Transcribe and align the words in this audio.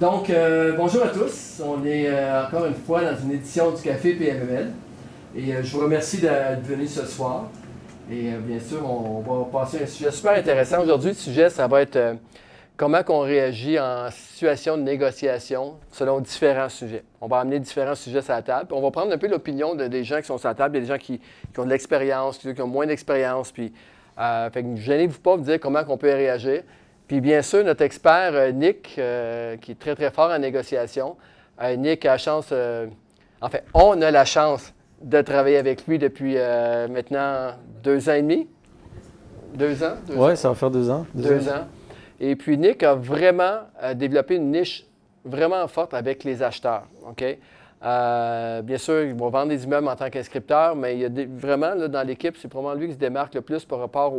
Donc, 0.00 0.28
euh, 0.28 0.74
bonjour 0.76 1.04
à 1.04 1.08
tous. 1.08 1.62
On 1.64 1.82
est 1.86 2.06
euh, 2.06 2.44
encore 2.44 2.66
une 2.66 2.74
fois 2.74 3.00
dans 3.00 3.16
une 3.18 3.32
édition 3.32 3.70
du 3.70 3.80
Café 3.80 4.12
PMML. 4.12 4.70
Et 5.34 5.54
euh, 5.54 5.62
je 5.62 5.72
vous 5.74 5.80
remercie 5.80 6.18
d'être 6.18 6.60
venu 6.64 6.86
ce 6.86 7.06
soir. 7.06 7.46
Et 8.12 8.30
bien 8.46 8.60
sûr, 8.60 8.82
on, 8.84 9.20
va 9.20 9.46
passer 9.50 9.78
à 9.78 9.82
un 9.84 9.86
sujet 9.86 10.10
super 10.10 10.32
intéressant. 10.32 10.82
Aujourd'hui, 10.82 11.08
le 11.08 11.16
sujet, 11.16 11.48
ça 11.48 11.66
va 11.66 11.80
être 11.80 11.98
comment 12.76 13.00
on 13.08 13.20
réagit 13.20 13.80
en 13.80 14.10
situation 14.10 14.76
de 14.76 14.82
négociation 14.82 15.76
selon 15.90 16.20
différents 16.20 16.68
sujets. 16.68 17.02
On 17.22 17.26
va 17.26 17.38
amener 17.38 17.58
différents 17.58 17.94
sujets 17.94 18.20
sur 18.20 18.34
la 18.34 18.42
table. 18.42 18.74
on 18.74 18.82
va 18.82 18.90
prendre 18.90 19.12
un 19.12 19.18
peu 19.18 19.28
l'opinion 19.28 19.74
de, 19.74 19.88
des 19.88 20.04
gens 20.04 20.20
qui 20.20 20.26
sont 20.26 20.36
sur 20.36 20.48
la 20.48 20.54
table. 20.54 20.76
Il 20.76 20.82
des 20.82 20.86
gens 20.86 20.98
qui, 20.98 21.20
ont 21.56 21.64
de 21.64 21.70
l'expérience, 21.70 22.36
qui, 22.36 22.60
ont 22.60 22.66
moins 22.66 22.86
d'expérience. 22.86 23.50
Puis, 23.50 23.72
fait 24.16 24.64
gênez-vous 24.76 25.20
pas 25.20 25.38
de 25.38 25.42
dire 25.42 25.58
comment 25.58 25.82
on 25.88 25.96
peut 25.96 26.12
réagir. 26.12 26.62
Puis 27.06 27.20
bien 27.20 27.42
sûr, 27.42 27.64
notre 27.64 27.82
expert 27.82 28.32
euh, 28.34 28.50
Nick, 28.50 28.96
euh, 28.98 29.56
qui 29.58 29.72
est 29.72 29.78
très 29.78 29.94
très 29.94 30.10
fort 30.10 30.30
en 30.30 30.38
négociation. 30.38 31.16
Euh, 31.62 31.76
Nick 31.76 32.04
a 32.04 32.12
la 32.12 32.18
chance, 32.18 32.52
en 33.40 33.48
fait, 33.48 33.64
on 33.74 34.00
a 34.02 34.10
la 34.10 34.24
chance 34.24 34.72
de 35.00 35.20
travailler 35.20 35.58
avec 35.58 35.86
lui 35.86 35.98
depuis 35.98 36.34
maintenant 36.90 37.52
deux 37.82 38.08
ans 38.08 38.14
et 38.14 38.22
demi. 38.22 38.48
Deux 39.54 39.82
ans? 39.82 39.94
Oui, 40.10 40.36
ça 40.36 40.48
va 40.48 40.54
faire 40.54 40.70
deux 40.70 40.90
ans. 40.90 41.06
Deux, 41.14 41.48
ans. 41.48 41.66
Et 42.18 42.34
puis 42.34 42.58
Nick 42.58 42.82
a 42.82 42.94
vraiment 42.94 43.60
développé 43.94 44.36
une 44.36 44.50
niche 44.50 44.84
vraiment 45.24 45.66
forte 45.68 45.94
avec 45.94 46.24
les 46.24 46.42
acheteurs. 46.42 46.84
OK? 47.08 47.24
Euh, 47.84 48.62
bien 48.62 48.78
sûr, 48.78 49.02
ils 49.02 49.14
vont 49.14 49.28
vendre 49.28 49.48
des 49.48 49.64
immeubles 49.64 49.88
en 49.88 49.96
tant 49.96 50.08
qu'inscripteur, 50.08 50.74
mais 50.74 50.94
il 50.94 51.00
y 51.00 51.04
a 51.04 51.26
vraiment 51.28 51.76
dans 51.76 52.06
l'équipe, 52.06 52.36
c'est 52.38 52.48
probablement 52.48 52.80
lui 52.80 52.88
qui 52.88 52.94
se 52.94 52.98
démarque 52.98 53.34
le 53.34 53.42
plus 53.42 53.64
par 53.64 53.80
rapport 53.80 54.14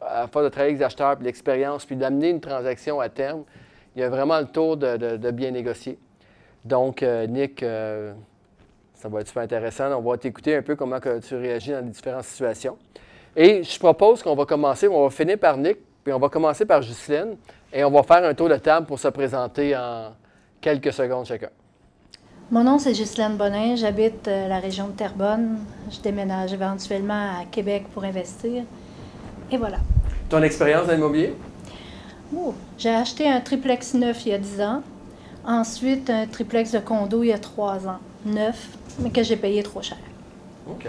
à 0.00 0.22
la 0.22 0.26
fois 0.28 0.42
de 0.42 0.48
travailler 0.48 0.70
avec 0.72 0.80
les 0.80 0.84
acheteurs, 0.84 1.16
puis 1.16 1.26
l'expérience, 1.26 1.84
puis 1.84 1.96
d'amener 1.96 2.30
une 2.30 2.40
transaction 2.40 3.00
à 3.00 3.08
terme. 3.08 3.44
Il 3.94 4.00
y 4.00 4.04
a 4.04 4.08
vraiment 4.08 4.38
le 4.38 4.46
tour 4.46 4.76
de, 4.76 5.30
bien 5.30 5.50
négocier. 5.50 5.98
Donc, 6.64 7.02
euh, 7.02 7.26
Nick, 7.26 7.62
euh, 7.62 8.12
ça 8.94 9.08
va 9.08 9.20
être 9.20 9.28
super 9.28 9.42
intéressant. 9.42 9.92
On 9.92 10.10
va 10.10 10.16
t'écouter 10.16 10.56
un 10.56 10.62
peu 10.62 10.74
comment 10.74 10.98
tu 11.00 11.36
réagis 11.36 11.72
dans 11.72 11.84
les 11.84 11.90
différentes 11.90 12.24
situations. 12.24 12.76
Et 13.36 13.62
je 13.62 13.78
propose 13.78 14.22
qu'on 14.22 14.34
va 14.34 14.46
commencer, 14.46 14.88
on 14.88 15.04
va 15.04 15.10
finir 15.10 15.38
par 15.38 15.56
Nick, 15.56 15.78
puis 16.02 16.12
on 16.12 16.18
va 16.18 16.28
commencer 16.28 16.64
par 16.64 16.82
Justine, 16.82 17.36
et 17.72 17.84
on 17.84 17.90
va 17.90 18.02
faire 18.02 18.24
un 18.24 18.34
tour 18.34 18.48
de 18.48 18.56
table 18.56 18.86
pour 18.86 18.98
se 18.98 19.08
présenter 19.08 19.76
en 19.76 20.12
quelques 20.60 20.92
secondes 20.92 21.26
chacun. 21.26 21.50
Mon 22.50 22.64
nom, 22.64 22.78
c'est 22.78 22.92
Ghislaine 22.92 23.36
Bonin. 23.36 23.76
J'habite 23.76 24.26
euh, 24.26 24.48
la 24.48 24.58
région 24.58 24.86
de 24.88 24.92
Terrebonne. 24.92 25.58
Je 25.90 26.00
déménage 26.00 26.54
éventuellement 26.54 27.40
à 27.40 27.44
Québec 27.50 27.84
pour 27.92 28.04
investir. 28.04 28.64
Et 29.52 29.58
voilà. 29.58 29.76
Ton 30.30 30.42
expérience 30.42 30.86
dans 30.86 30.94
l'immobilier? 30.94 31.34
Oh, 32.34 32.54
j'ai 32.78 32.88
acheté 32.88 33.28
un 33.28 33.40
triplex 33.40 33.92
neuf 33.92 34.24
il 34.24 34.30
y 34.30 34.34
a 34.34 34.38
10 34.38 34.60
ans. 34.62 34.82
Ensuite, 35.44 36.08
un 36.08 36.26
triplex 36.26 36.72
de 36.72 36.78
condo 36.78 37.22
il 37.22 37.28
y 37.28 37.32
a 37.34 37.38
3 37.38 37.86
ans. 37.86 37.98
Neuf, 38.24 38.68
mais 38.98 39.10
que 39.10 39.22
j'ai 39.22 39.36
payé 39.36 39.62
trop 39.62 39.82
cher. 39.82 39.98
OK. 40.66 40.86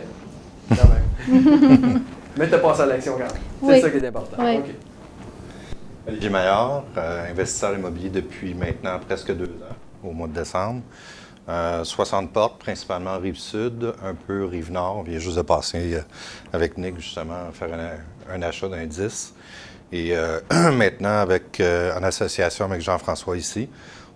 Quand 0.69 0.87
même. 0.87 2.01
mais 2.37 2.47
tu 2.47 2.55
as 2.55 2.59
passé 2.59 2.81
à 2.83 2.85
l'action 2.85 3.17
quand 3.17 3.67
même. 3.67 3.75
C'est 3.75 3.81
ça 3.81 3.89
qui 3.89 3.97
est 3.97 4.07
important. 4.07 4.37
Oui. 4.39 4.61
Olivier 6.07 6.29
Maillard, 6.29 6.85
euh, 6.97 7.29
investisseur 7.29 7.75
immobilier 7.75 8.09
depuis 8.09 8.53
maintenant 8.53 8.97
presque 9.05 9.35
deux 9.35 9.43
ans, 9.61 10.07
au 10.07 10.11
mois 10.11 10.29
de 10.29 10.33
décembre. 10.33 10.81
60 11.83 12.25
euh, 12.25 12.27
portes, 12.27 12.59
principalement 12.59 13.17
Rive-Sud, 13.17 13.93
un 14.03 14.13
peu 14.13 14.45
Rive-Nord. 14.45 14.97
On 14.97 15.03
vient 15.03 15.19
juste 15.19 15.37
de 15.37 15.41
passer 15.41 15.95
euh, 15.95 16.01
avec 16.53 16.77
Nick, 16.77 16.99
justement, 16.99 17.51
faire 17.51 17.69
un, 18.29 18.41
achat 18.41 18.67
10. 18.67 19.33
Et 19.91 20.15
euh, 20.15 20.39
maintenant, 20.71 21.17
avec, 21.17 21.61
en 21.61 22.03
association 22.03 22.65
avec 22.65 22.81
Jean-François 22.81 23.37
ici, 23.37 23.67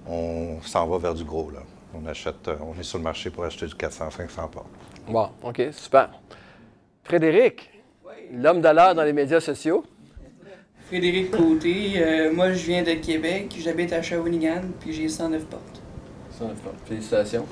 on 0.08 0.62
s'en 0.62 0.86
va 0.88 0.98
vers 0.98 1.14
du 1.16 1.23
gros. 1.23 1.50
Là. 1.50 1.59
On 1.95 2.06
achète, 2.06 2.50
on 2.62 2.80
est 2.80 2.84
sur 2.84 2.98
le 3.00 3.03
marché 3.03 3.30
pour 3.30 3.44
acheter 3.45 3.66
du 3.66 3.73
400-500 3.73 4.50
portes. 4.50 4.68
Bon, 5.08 5.30
OK, 5.44 5.62
super. 5.72 6.09
Frédéric, 7.03 7.69
l'homme 8.31 8.62
de 8.62 8.69
l'heure 8.69 8.96
dans 8.96 9.03
les 9.03 9.13
médias 9.13 9.40
sociaux. 9.40 9.84
Frédéric 10.88 11.31
Côté, 11.31 12.29
moi 12.34 12.53
je 12.53 12.66
viens 12.66 12.84
de 12.84 12.94
Québec, 12.94 13.56
j'habite 13.58 13.94
à 13.94 14.02
Shawinigan, 14.02 14.62
puis 14.79 14.94
j'ai 14.94 15.09
109 15.09 15.46
portes. 15.46 15.72
Félicitations. 16.86 17.46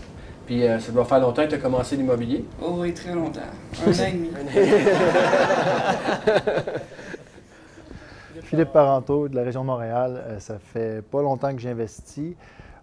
Puis 0.46 0.68
euh, 0.68 0.80
ça 0.80 0.92
doit 0.92 1.06
faire 1.06 1.20
longtemps 1.20 1.44
que 1.44 1.50
tu 1.50 1.56
as 1.56 1.60
commencé 1.60 1.96
l'immobilier? 1.96 2.46
Oh 2.62 2.76
oui, 2.78 2.94
très 2.94 3.14
longtemps. 3.14 3.40
Un 3.86 3.92
an 4.02 4.06
et 4.06 4.12
demi. 4.12 4.30
Philippe 8.44 8.72
Parenteau 8.74 9.30
de 9.30 9.36
la 9.36 9.44
région 9.44 9.62
de 9.62 9.68
Montréal. 9.68 10.22
Euh, 10.28 10.40
ça 10.40 10.58
fait 10.60 11.02
pas 11.04 11.22
longtemps 11.22 11.54
que 11.56 11.62
j'investis. 11.62 12.36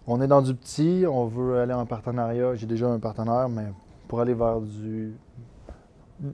On 0.07 0.19
est 0.21 0.27
dans 0.27 0.41
du 0.41 0.55
petit, 0.55 1.05
on 1.07 1.25
veut 1.25 1.59
aller 1.59 1.73
en 1.73 1.85
partenariat. 1.85 2.55
J'ai 2.55 2.65
déjà 2.65 2.87
un 2.87 2.97
partenaire, 2.97 3.47
mais 3.49 3.65
pour 4.07 4.21
aller 4.21 4.33
vers 4.33 4.61
du. 4.61 5.13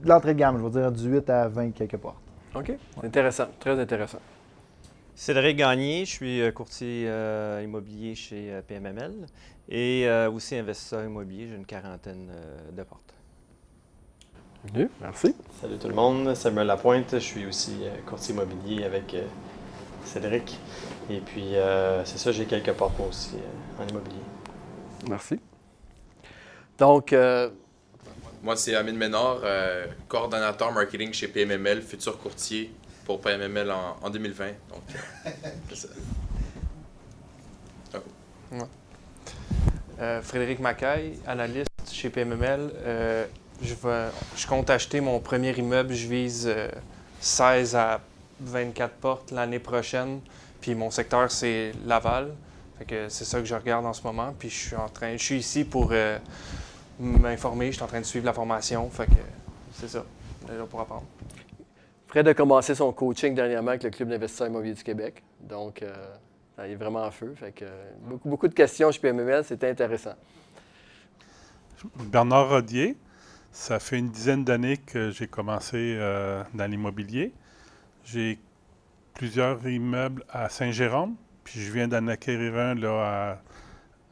l'entrée 0.04 0.32
de 0.32 0.38
gamme, 0.38 0.56
je 0.58 0.62
veux 0.62 0.70
dire 0.70 0.90
du 0.90 1.10
8 1.10 1.28
à 1.28 1.48
20 1.48 1.72
quelque 1.72 1.98
part. 1.98 2.14
OK. 2.54 2.72
Intéressant, 3.02 3.48
très 3.60 3.78
intéressant. 3.78 4.20
Cédric 5.18 5.56
Gagné, 5.56 6.04
je 6.04 6.10
suis 6.10 6.40
euh, 6.42 6.52
courtier 6.52 7.10
immobilier 7.64 8.14
chez 8.14 8.60
PMML 8.68 9.26
et 9.68 10.06
euh, 10.06 10.30
aussi 10.30 10.56
investisseur 10.56 11.04
immobilier. 11.04 11.48
J'ai 11.48 11.56
une 11.56 11.66
quarantaine 11.66 12.30
euh, 12.30 12.70
de 12.72 12.82
portes. 12.82 13.14
Bienvenue, 14.64 14.90
merci. 15.00 15.34
Salut 15.60 15.78
tout 15.78 15.88
le 15.88 15.94
monde, 15.94 16.34
Samuel 16.34 16.66
Lapointe. 16.66 17.14
Je 17.14 17.18
suis 17.18 17.46
aussi 17.46 17.78
euh, 17.82 17.90
courtier 18.06 18.34
immobilier 18.34 18.84
avec 18.84 19.16
Cédric. 20.04 20.58
Et 21.10 21.20
puis, 21.20 21.54
c'est 22.04 22.18
ça, 22.18 22.32
j'ai 22.32 22.46
quelques 22.46 22.72
portes 22.72 22.98
moi 22.98 23.08
aussi 23.08 23.36
en 23.78 23.86
immobilier. 23.86 24.20
Merci. 25.08 25.38
Donc, 26.78 27.14
moi, 28.42 28.56
c'est 28.56 28.74
Amine 28.74 28.96
Ménard, 28.96 29.40
coordonnateur 30.08 30.72
marketing 30.72 31.12
chez 31.12 31.28
PMML, 31.28 31.82
futur 31.82 32.18
courtier 32.18 32.72
pour 33.06 33.20
PMML 33.20 33.70
en, 34.02 34.10
2020. 34.10 34.46
Donc, 34.68 34.82
c'est 35.68 35.76
ça. 35.76 35.88
Euh, 39.98 40.20
Frédéric 40.20 40.58
Macaille, 40.58 41.18
analyste 41.26 41.70
chez 41.90 42.10
PMML. 42.10 42.70
Euh, 42.74 43.26
je, 43.62 43.74
je, 44.36 44.46
compte 44.46 44.68
acheter 44.68 45.00
mon 45.00 45.20
premier 45.20 45.56
immeuble. 45.56 45.94
Je 45.94 46.06
vise 46.06 46.54
16 47.20 47.74
euh, 47.74 47.78
à 47.78 48.00
24 48.40 48.94
portes 48.94 49.30
l'année 49.30 49.60
prochaine. 49.60 50.20
Puis 50.60 50.74
mon 50.74 50.90
secteur, 50.90 51.30
c'est 51.30 51.72
Laval. 51.86 52.34
c'est 53.08 53.24
ça 53.24 53.38
que 53.38 53.46
je 53.46 53.54
regarde 53.54 53.86
en 53.86 53.94
ce 53.94 54.02
moment. 54.02 54.34
Puis 54.38 54.50
je 54.50 54.66
suis 54.66 54.76
en 54.76 54.88
train, 54.88 55.16
je 55.16 55.22
suis 55.22 55.38
ici 55.38 55.64
pour 55.64 55.92
m'informer. 56.98 57.68
Je 57.68 57.76
suis 57.76 57.84
en 57.84 57.88
train 57.88 58.00
de 58.00 58.06
suivre 58.06 58.26
la 58.26 58.34
formation. 58.34 58.90
Fait 58.90 59.06
que 59.06 59.12
c'est 59.80 59.88
ça. 59.88 60.04
Là 60.48 60.64
pour 60.68 60.80
apprendre. 60.80 61.06
Fred 62.16 62.28
a 62.28 62.32
commencé 62.32 62.74
son 62.74 62.94
coaching 62.94 63.34
dernièrement 63.34 63.72
avec 63.72 63.82
le 63.82 63.90
Club 63.90 64.08
d'investisseurs 64.08 64.46
immobiliers 64.46 64.72
du 64.72 64.82
Québec. 64.82 65.22
Donc, 65.38 65.84
il 66.64 66.70
est 66.70 66.74
vraiment 66.74 67.04
en 67.04 67.10
feu. 67.10 67.34
Fait 67.36 67.52
que, 67.52 67.66
beaucoup, 68.00 68.30
beaucoup 68.30 68.48
de 68.48 68.54
questions 68.54 68.90
chez 68.90 69.00
PMML, 69.00 69.44
c'était 69.44 69.68
intéressant. 69.68 70.14
Bernard 72.10 72.48
Rodier, 72.48 72.96
ça 73.52 73.78
fait 73.78 73.98
une 73.98 74.08
dizaine 74.08 74.44
d'années 74.44 74.78
que 74.78 75.10
j'ai 75.10 75.26
commencé 75.26 75.76
euh, 75.76 76.42
dans 76.54 76.64
l'immobilier. 76.64 77.34
J'ai 78.02 78.38
plusieurs 79.12 79.68
immeubles 79.68 80.24
à 80.30 80.48
Saint-Jérôme, 80.48 81.16
puis 81.44 81.60
je 81.60 81.70
viens 81.70 81.86
d'en 81.86 82.08
acquérir 82.08 82.56
un 82.56 82.74
là, 82.76 83.42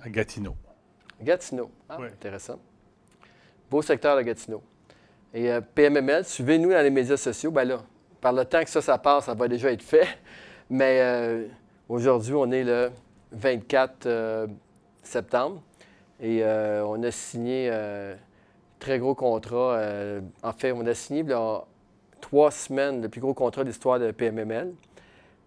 à, 0.05 0.09
Gatineau. 0.11 0.57
Gatineau, 1.23 1.71
ah, 1.89 1.97
intéressant. 2.03 2.61
Beau 3.71 3.81
secteur 3.81 4.15
de 4.19 4.21
Gatineau. 4.21 4.63
Et 5.33 5.51
euh, 5.51 5.63
PMML, 5.63 6.23
suivez-nous 6.27 6.71
dans 6.71 6.83
les 6.83 6.91
médias 6.91 7.17
sociaux. 7.17 7.51
Ben 7.51 7.65
là, 7.65 7.83
par 8.25 8.33
le 8.33 8.47
temps 8.47 8.65
que 8.65 8.71
ça, 8.71 8.81
ça 8.81 8.97
passe, 8.97 9.27
ça 9.27 9.35
va 9.35 9.49
déjà 9.49 9.71
être 9.71 9.83
fait. 9.83 10.09
Mais 10.71 10.99
euh, 11.03 11.47
Aujourd'hui, 11.91 12.33
on 12.33 12.51
est 12.51 12.65
le 12.65 12.91
24 13.33 14.07
euh, 14.07 14.47
septembre 15.03 15.61
et 16.19 16.43
euh, 16.43 16.83
on 16.87 17.03
a 17.03 17.11
signé 17.11 17.69
un 17.69 18.15
très 18.79 18.99
gros 18.99 19.15
contrat. 19.15 19.79
en 20.43 20.53
fait, 20.53 20.73
on 20.73 20.87
a 20.87 20.95
signé 20.95 21.23
trois 22.23 22.51
semaines 22.51 23.03
le 23.03 23.11
plus 23.11 23.21
gros 23.21 23.35
contrat 23.35 23.63
de 23.63 23.69
l'histoire 23.69 23.99
de 23.99 24.11
PMML. 24.11 24.73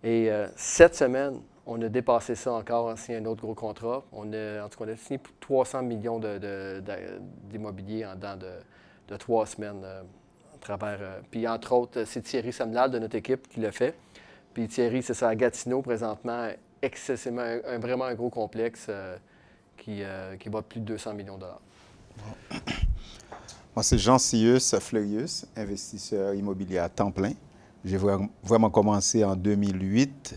Et 0.03 0.29
cette 0.55 0.93
semaine, 0.93 1.41
on 1.65 1.81
a 1.81 1.89
dépassé 1.89 2.35
ça 2.35 2.53
encore, 2.53 2.85
on 2.85 2.89
a 2.89 3.17
un 3.17 3.25
autre 3.25 3.41
gros 3.41 3.55
contrat. 3.55 4.03
On 4.11 4.31
a, 4.33 4.63
en 4.63 4.69
tout 4.69 4.77
cas, 4.77 4.85
on 4.85 4.93
a 4.93 4.95
signé 4.95 5.19
300 5.39 5.81
millions 5.81 6.21
d'immobilier 7.49 8.05
en 8.05 8.13
dedans 8.13 8.37
de, 8.37 9.17
trois 9.17 9.47
semaines 9.47 9.83
travers. 10.57 10.99
puis 11.31 11.47
entre 11.47 11.73
autres, 11.73 12.03
c'est 12.05 12.21
Thierry 12.21 12.51
Samlal 12.53 12.91
de 12.91 12.99
notre 12.99 13.15
équipe 13.15 13.47
qui 13.47 13.59
l'a 13.59 13.71
fait. 13.71 13.95
Puis 14.53 14.67
Thierry, 14.67 15.03
c'est 15.03 15.13
ça, 15.13 15.29
à 15.29 15.35
Gatineau 15.35 15.81
présentement, 15.81 16.49
excessivement, 16.81 17.41
un, 17.65 17.79
vraiment 17.79 18.05
un 18.05 18.15
gros 18.15 18.29
complexe 18.29 18.87
euh, 18.89 19.17
qui, 19.77 20.03
euh, 20.03 20.35
qui 20.37 20.49
plus 20.49 20.79
de 20.79 20.85
200 20.85 21.13
millions 21.13 21.35
de 21.35 21.41
dollars. 21.41 21.61
Moi, 23.75 23.83
c'est 23.83 23.99
Jean 23.99 24.17
Sius 24.17 24.77
Fleurius, 24.79 25.45
investisseur 25.55 26.33
immobilier 26.33 26.79
à 26.79 26.89
temps 26.89 27.11
plein. 27.11 27.33
J'ai 27.85 27.97
vraiment 27.97 28.71
commencé 28.71 29.23
en 29.23 29.35
2008 29.35 30.35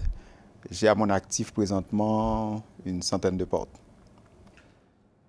j'ai 0.70 0.88
à 0.88 0.94
mon 0.94 1.08
actif 1.08 1.52
présentement 1.52 2.62
une 2.84 3.02
centaine 3.02 3.36
de 3.36 3.44
portes. 3.44 3.80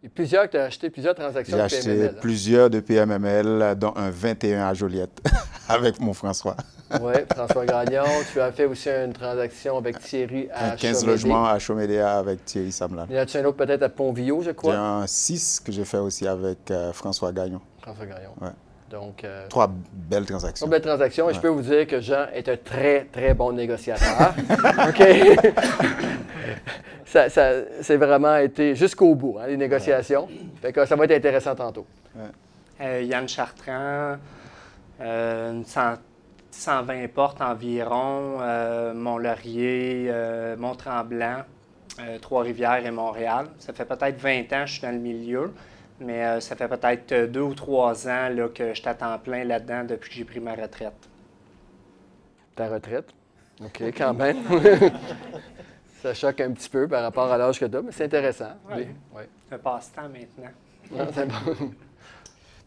Et 0.04 0.10
plusieurs, 0.10 0.50
tu 0.50 0.58
as 0.58 0.64
acheté 0.64 0.90
plusieurs 0.90 1.14
transactions 1.14 1.56
J'ai 1.56 1.62
de 1.62 1.66
acheté 1.66 1.82
PMML. 1.84 2.10
hein? 2.16 2.18
plusieurs 2.22 2.70
de 2.72 2.80
PMML, 2.80 3.76
dont 3.78 3.94
un 3.96 4.10
21 4.10 4.68
à 4.68 4.74
Joliette, 4.74 5.22
avec 5.70 6.00
mon 6.00 6.14
François. 6.14 6.56
Oui, 7.02 7.14
François 7.34 7.66
Gagnon. 7.66 8.04
Tu 8.34 8.42
as 8.42 8.52
fait 8.52 8.66
aussi 8.66 8.90
une 8.90 9.14
transaction 9.14 9.78
avec 9.78 9.98
Thierry 10.00 10.50
à 10.54 10.74
Un 10.74 10.76
15 10.76 10.82
Chomédé. 11.00 11.06
logements 11.08 11.46
à 11.46 11.58
Chomédéa 11.58 12.18
avec 12.18 12.44
Thierry 12.44 12.70
Samlan. 12.74 13.06
Y 13.10 13.18
en 13.18 13.22
a-tu 13.22 13.38
un 13.38 13.46
autre 13.46 13.56
peut-être 13.56 13.84
à 13.84 13.88
Pontvillot, 13.88 14.42
je 14.42 14.50
J'ai 14.50 14.54
crois? 14.56 14.76
un 14.78 15.08
6 15.08 15.62
que 15.62 15.72
j'ai 15.72 15.86
fait 15.86 16.00
aussi 16.00 16.28
avec 16.28 16.70
euh, 16.70 16.92
François 16.92 17.32
Gagnon. 17.32 17.62
François 17.82 18.06
Gagnon. 18.06 18.32
Ouais. 18.42 18.50
Donc, 18.92 19.24
euh, 19.24 19.48
Trois 19.48 19.72
belles 19.94 20.26
transactions. 20.26 20.66
Trois 20.68 20.78
belles 20.78 20.86
transactions. 20.88 21.30
Et 21.30 21.34
je 21.34 21.40
peux 21.40 21.48
vous 21.48 21.62
dire 21.62 21.88
que 21.88 22.02
Jean 22.02 22.26
est 22.34 22.50
un 22.50 22.58
très, 22.58 23.06
très 23.06 23.34
bon 23.34 23.54
négociateur. 23.54 24.34
OK? 24.90 25.02
ça, 27.06 27.30
ça- 27.30 27.52
c'est 27.82 27.98
vraiment 27.98 28.38
été 28.38 28.76
jusqu'au 28.76 29.16
bout, 29.16 29.38
hein, 29.40 29.48
les 29.48 29.58
négociations. 29.58 30.28
Fait 30.62 30.72
que 30.74 30.86
ça 30.86 30.96
va 30.96 31.06
être 31.06 31.12
intéressant 31.12 31.56
tantôt. 31.56 31.86
Euh, 32.82 33.02
Yann 33.04 33.28
Chartrand, 33.28 34.18
euh, 35.02 35.52
une 35.52 35.66
cent- 35.66 35.96
120 36.52 37.08
portes 37.14 37.42
environ, 37.42 38.38
euh, 38.42 38.94
Mont-Laurier, 38.94 40.08
euh, 40.10 40.56
Mont-Tremblant, 40.58 41.44
euh, 42.02 42.18
Trois-Rivières 42.20 42.86
et 42.86 42.92
Montréal. 42.92 43.46
Ça 43.60 43.72
fait 43.72 43.86
peut-être 43.86 44.20
20 44.20 44.42
ans 44.54 44.62
que 44.64 44.68
je 44.68 44.74
suis 44.74 44.82
dans 44.82 44.92
le 44.92 44.98
milieu, 45.00 45.54
mais 46.02 46.26
euh, 46.26 46.40
ça 46.40 46.56
fait 46.56 46.68
peut-être 46.68 47.12
euh, 47.12 47.28
deux 47.28 47.42
ou 47.42 47.54
trois 47.54 48.08
ans 48.08 48.30
là, 48.30 48.50
que 48.50 48.74
je 48.74 48.82
t'attends 48.82 49.18
plein 49.20 49.44
là-dedans 49.44 49.84
depuis 49.86 50.10
que 50.10 50.16
j'ai 50.16 50.26
pris 50.26 50.40
ma 50.40 50.56
retraite. 50.56 51.10
Ta 52.56 52.70
retraite? 52.70 53.10
OK, 53.64 53.82
quand 53.98 54.14
même. 54.14 54.38
ça 56.02 56.14
choque 56.14 56.42
un 56.42 56.52
petit 56.52 56.70
peu 56.70 56.88
par 56.88 57.04
rapport 57.04 57.32
à 57.32 57.38
l'âge 57.38 57.60
que 57.60 57.66
tu 57.66 57.78
as, 57.78 57.82
mais 57.82 57.92
c'est 57.92 58.06
intéressant. 58.06 58.54
Ouais. 58.70 58.94
Oui. 59.16 59.24
Un 59.52 59.58
passe-temps 59.58 60.10
maintenant. 60.10 60.52
C'est 61.14 61.28
bon. 61.28 61.72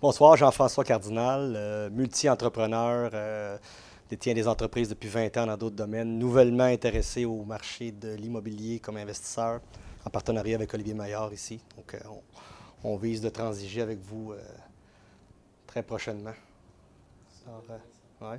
Bonsoir, 0.05 0.37
Jean-François 0.37 0.85
Cardinal, 0.85 1.55
euh, 1.57 1.89
multi-entrepreneur, 1.89 3.11
euh, 3.15 3.57
détient 4.11 4.35
des 4.35 4.47
entreprises 4.47 4.91
depuis 4.91 5.09
20 5.09 5.35
ans 5.39 5.47
dans 5.47 5.57
d'autres 5.57 5.77
domaines, 5.77 6.19
nouvellement 6.19 6.65
intéressé 6.65 7.25
au 7.25 7.43
marché 7.45 7.91
de 7.91 8.13
l'immobilier 8.15 8.81
comme 8.81 8.99
investisseur, 8.99 9.61
en 10.05 10.11
partenariat 10.11 10.57
avec 10.57 10.75
Olivier 10.75 10.93
Maillard 10.93 11.33
ici. 11.33 11.59
Donc, 11.75 11.95
euh, 11.95 11.99
on, 12.11 12.21
on 12.85 12.97
vise 12.97 13.21
de 13.21 13.31
transiger 13.31 13.81
avec 13.83 13.99
vous 14.03 14.33
euh, 14.33 14.39
très 15.67 15.83
prochainement. 15.83 16.35
Alors, 17.47 17.65
euh, 17.71 18.31
ouais. 18.31 18.39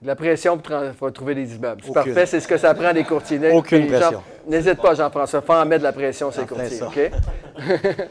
De 0.00 0.06
La 0.08 0.16
pression 0.16 0.58
pour 0.58 1.12
trouver 1.12 1.36
des 1.36 1.54
immeubles. 1.54 1.82
C'est 1.84 1.92
parfait, 1.92 2.26
c'est 2.26 2.40
ce 2.40 2.48
que 2.48 2.56
ça 2.56 2.74
prend 2.74 2.92
des 2.92 3.04
courtiers. 3.04 3.38
Aucune 3.52 3.86
Puis, 3.86 3.96
pression. 3.96 4.22
N'hésite 4.48 4.80
pas, 4.80 4.94
Jean-François, 4.94 5.42
faut 5.42 5.52
en 5.52 5.64
mettre 5.64 5.80
de 5.80 5.84
la 5.84 5.92
pression, 5.92 6.32
ces 6.32 6.40
En 6.40 6.46
plein 6.46 6.68
courtiers. 6.68 7.10
OK? 7.10 8.08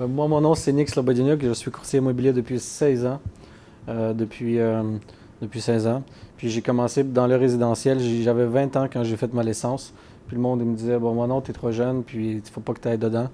Euh, 0.00 0.06
Moi, 0.08 0.26
mon 0.26 0.40
nom, 0.40 0.54
c'est 0.54 0.72
Nick 0.72 0.88
Slobodiniuk. 0.88 1.42
Je 1.42 1.52
suis 1.52 1.70
courtier 1.70 1.98
immobilier 1.98 2.32
depuis 2.32 2.58
16 2.58 3.04
ans. 3.04 3.20
Euh, 3.88 4.12
depuis, 4.12 4.58
euh, 4.58 4.82
depuis 5.40 5.60
16 5.60 5.86
ans. 5.86 6.02
Puis 6.36 6.48
j'ai 6.48 6.62
commencé 6.62 7.02
dans 7.04 7.26
le 7.26 7.36
résidentiel. 7.36 7.98
J'avais 8.00 8.46
20 8.46 8.76
ans 8.76 8.88
quand 8.90 9.04
j'ai 9.04 9.16
fait 9.16 9.32
ma 9.32 9.42
licence. 9.42 9.92
Puis 10.26 10.36
le 10.36 10.42
monde 10.42 10.60
il 10.60 10.66
me 10.66 10.76
disait 10.76 10.98
Bon, 10.98 11.12
moi, 11.14 11.26
non, 11.26 11.40
t'es 11.40 11.52
trop 11.52 11.70
jeune, 11.72 12.02
puis 12.02 12.42
il 12.44 12.50
faut 12.50 12.60
pas 12.60 12.72
que 12.72 12.80
tu 12.80 12.88
ailles 12.88 12.98
dedans. 12.98 13.28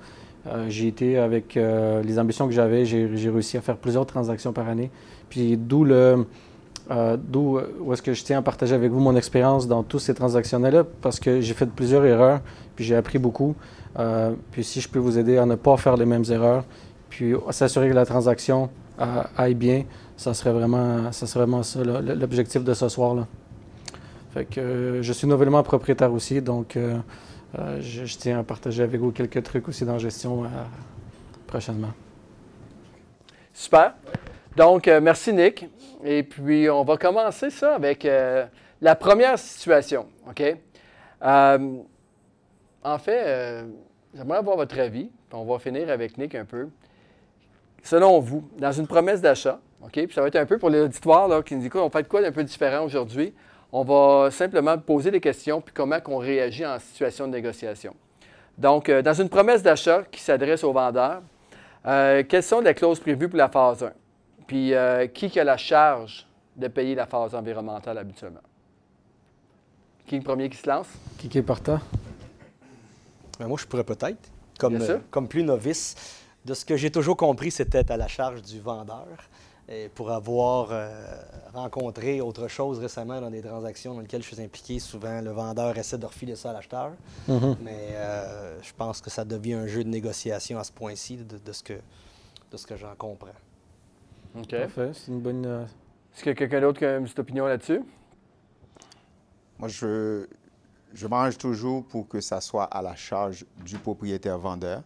Euh, 0.46 0.66
j'ai 0.68 0.86
été 0.86 1.18
avec 1.18 1.56
euh, 1.56 2.02
les 2.02 2.18
ambitions 2.18 2.46
que 2.46 2.52
j'avais. 2.52 2.84
J'ai 2.84 3.30
réussi 3.30 3.56
à 3.56 3.60
faire 3.60 3.76
plusieurs 3.76 4.06
transactions 4.06 4.52
par 4.52 4.68
année. 4.68 4.90
Puis 5.28 5.56
d'où 5.56 5.84
le. 5.84 6.26
euh, 6.90 7.16
D'où 7.20 7.58
où 7.80 7.92
est-ce 7.92 8.02
que 8.02 8.12
je 8.12 8.22
tiens 8.22 8.38
à 8.38 8.42
partager 8.42 8.74
avec 8.74 8.90
vous 8.92 9.00
mon 9.00 9.16
expérience 9.16 9.66
dans 9.66 9.82
tous 9.82 9.98
ces 9.98 10.14
transactions-là, 10.14 10.84
parce 11.02 11.18
que 11.18 11.40
j'ai 11.40 11.54
fait 11.54 11.66
plusieurs 11.66 12.04
erreurs, 12.04 12.40
puis 12.76 12.84
j'ai 12.84 12.94
appris 12.94 13.18
beaucoup. 13.18 13.56
Puis 14.52 14.62
si 14.62 14.80
je 14.80 14.88
peux 14.88 14.98
vous 14.98 15.18
aider 15.18 15.38
à 15.38 15.46
ne 15.46 15.54
pas 15.56 15.76
faire 15.78 15.96
les 15.96 16.04
mêmes 16.06 16.24
erreurs, 16.30 16.64
puis 17.10 17.34
s'assurer 17.50 17.88
que 17.88 17.94
la 17.94 18.04
transaction 18.06 18.68
aille 19.36 19.54
bien, 19.54 19.84
ça 20.16 20.32
serait 20.32 20.52
vraiment 20.52 21.10
ça, 21.12 21.26
serait 21.26 21.44
vraiment 21.46 21.62
l'objectif 22.14 22.62
de 22.62 22.74
ce 22.74 22.88
soir-là. 22.88 23.26
Fait 24.32 24.44
que 24.44 24.98
je 25.00 25.12
suis 25.12 25.26
nouvellement 25.26 25.62
propriétaire 25.62 26.12
aussi, 26.12 26.40
donc 26.40 26.78
euh, 27.58 27.80
je, 27.80 28.16
tiens 28.16 28.40
à 28.40 28.42
partager 28.42 28.82
avec 28.82 29.00
vous 29.00 29.12
quelques 29.12 29.42
trucs 29.42 29.68
aussi 29.68 29.84
dans 29.84 29.98
gestion 29.98 30.44
euh, 30.44 30.48
prochainement. 31.46 31.92
Super. 33.52 33.94
Donc, 34.56 34.88
euh, 34.88 35.00
merci 35.00 35.32
Nick. 35.32 35.66
Et 36.04 36.22
puis, 36.22 36.68
on 36.68 36.84
va 36.84 36.96
commencer 36.96 37.50
ça 37.50 37.74
avec 37.74 38.06
la 38.80 38.94
première 38.94 39.38
situation. 39.38 40.06
OK? 40.28 40.42
En 41.22 42.98
fait, 42.98 43.64
j'aimerais 44.14 44.38
avoir 44.38 44.56
votre 44.56 44.78
avis. 44.78 45.10
on 45.32 45.44
va 45.44 45.58
finir 45.58 45.90
avec 45.90 46.18
Nick 46.18 46.34
un 46.34 46.44
peu. 46.44 46.68
Selon 47.82 48.20
vous, 48.20 48.48
dans 48.58 48.72
une 48.72 48.86
promesse 48.86 49.20
d'achat, 49.20 49.58
OK? 49.82 49.92
Puis 49.92 50.12
ça 50.12 50.20
va 50.20 50.28
être 50.28 50.36
un 50.36 50.46
peu 50.46 50.58
pour 50.58 50.70
l'auditoire 50.70 51.28
là, 51.28 51.42
qui 51.42 51.54
nous 51.54 51.62
dit 51.62 51.68
quoi, 51.68 51.84
on 51.84 51.90
fait 51.90 52.02
de 52.02 52.08
quoi 52.08 52.20
d'un 52.20 52.32
peu 52.32 52.44
différent 52.44 52.84
aujourd'hui? 52.84 53.32
On 53.72 53.82
va 53.84 54.30
simplement 54.30 54.78
poser 54.78 55.10
des 55.10 55.20
questions 55.20 55.60
puis 55.60 55.74
comment 55.74 55.98
on 56.06 56.18
réagit 56.18 56.64
en 56.64 56.78
situation 56.78 57.26
de 57.26 57.32
négociation. 57.32 57.94
Donc, 58.56 58.88
euh, 58.88 59.02
dans 59.02 59.14
une 59.14 59.28
promesse 59.28 59.62
d'achat 59.62 60.04
qui 60.10 60.20
s'adresse 60.20 60.64
aux 60.64 60.72
vendeurs, 60.72 61.22
euh, 61.86 62.22
quelles 62.28 62.42
sont 62.42 62.60
les 62.60 62.74
clauses 62.74 63.00
prévues 63.00 63.28
pour 63.28 63.38
la 63.38 63.48
phase 63.48 63.84
1? 63.84 63.92
Puis, 64.46 64.74
euh, 64.74 65.06
qui 65.08 65.38
a 65.38 65.44
la 65.44 65.56
charge 65.56 66.26
de 66.56 66.68
payer 66.68 66.94
la 66.94 67.06
phase 67.06 67.34
environnementale 67.34 67.98
habituellement? 67.98 68.40
Qui 70.06 70.14
est 70.14 70.18
le 70.18 70.24
premier 70.24 70.48
qui 70.48 70.56
se 70.56 70.68
lance? 70.68 70.86
Qui, 71.18 71.28
qui 71.28 71.38
est 71.38 71.42
partant? 71.42 71.80
Ben, 73.38 73.48
moi, 73.48 73.58
je 73.60 73.66
pourrais 73.66 73.84
peut-être, 73.84 74.30
euh, 74.62 74.98
comme 75.10 75.28
plus 75.28 75.42
novice. 75.42 76.22
De 76.44 76.54
ce 76.54 76.64
que 76.64 76.76
j'ai 76.76 76.90
toujours 76.92 77.16
compris, 77.16 77.50
c'était 77.50 77.90
à 77.90 77.96
la 77.96 78.06
charge 78.06 78.40
du 78.42 78.60
vendeur. 78.60 79.06
Et 79.68 79.88
pour 79.88 80.12
avoir 80.12 80.68
euh, 80.70 80.88
rencontré 81.52 82.20
autre 82.20 82.46
chose 82.46 82.78
récemment 82.78 83.20
dans 83.20 83.30
des 83.30 83.42
transactions 83.42 83.94
dans 83.94 84.00
lesquelles 84.00 84.22
je 84.22 84.32
suis 84.32 84.40
impliqué, 84.40 84.78
souvent 84.78 85.20
le 85.20 85.30
vendeur 85.32 85.76
essaie 85.76 85.98
de 85.98 86.06
refiler 86.06 86.36
ça 86.36 86.50
à 86.50 86.52
l'acheteur. 86.52 86.92
Mhm. 87.26 87.56
Mais 87.62 87.88
euh, 87.94 88.62
je 88.62 88.72
pense 88.72 89.00
que 89.00 89.10
ça 89.10 89.24
devient 89.24 89.54
un 89.54 89.66
jeu 89.66 89.82
de 89.82 89.88
négociation 89.88 90.58
à 90.58 90.64
ce 90.64 90.70
point-ci, 90.70 91.16
de, 91.16 91.38
de 91.38 91.52
ce 91.52 91.64
que, 91.64 91.72
de 91.72 92.56
ce 92.56 92.64
que 92.64 92.76
j'en 92.76 92.94
comprends. 92.94 93.34
OK. 94.38 94.50
Parfait, 94.50 94.90
c'est 94.94 95.10
une 95.10 95.20
bonne. 95.20 95.44
euh, 95.46 95.64
Est-ce 96.14 96.22
que 96.22 96.30
quelqu'un 96.30 96.60
d'autre 96.60 96.78
qui 96.78 96.84
a 96.84 96.96
une 96.98 97.04
petite 97.04 97.18
opinion 97.18 97.46
là-dessus? 97.46 97.82
Moi, 99.58 99.68
je, 99.68 100.26
je 100.92 101.06
m'arrange 101.08 101.38
toujours 101.38 101.84
pour 101.86 102.06
que 102.06 102.20
ça 102.20 102.40
soit 102.40 102.64
à 102.64 102.82
la 102.82 102.94
charge 102.94 103.44
du 103.64 103.78
propriétaire 103.78 104.38
vendeur. 104.38 104.82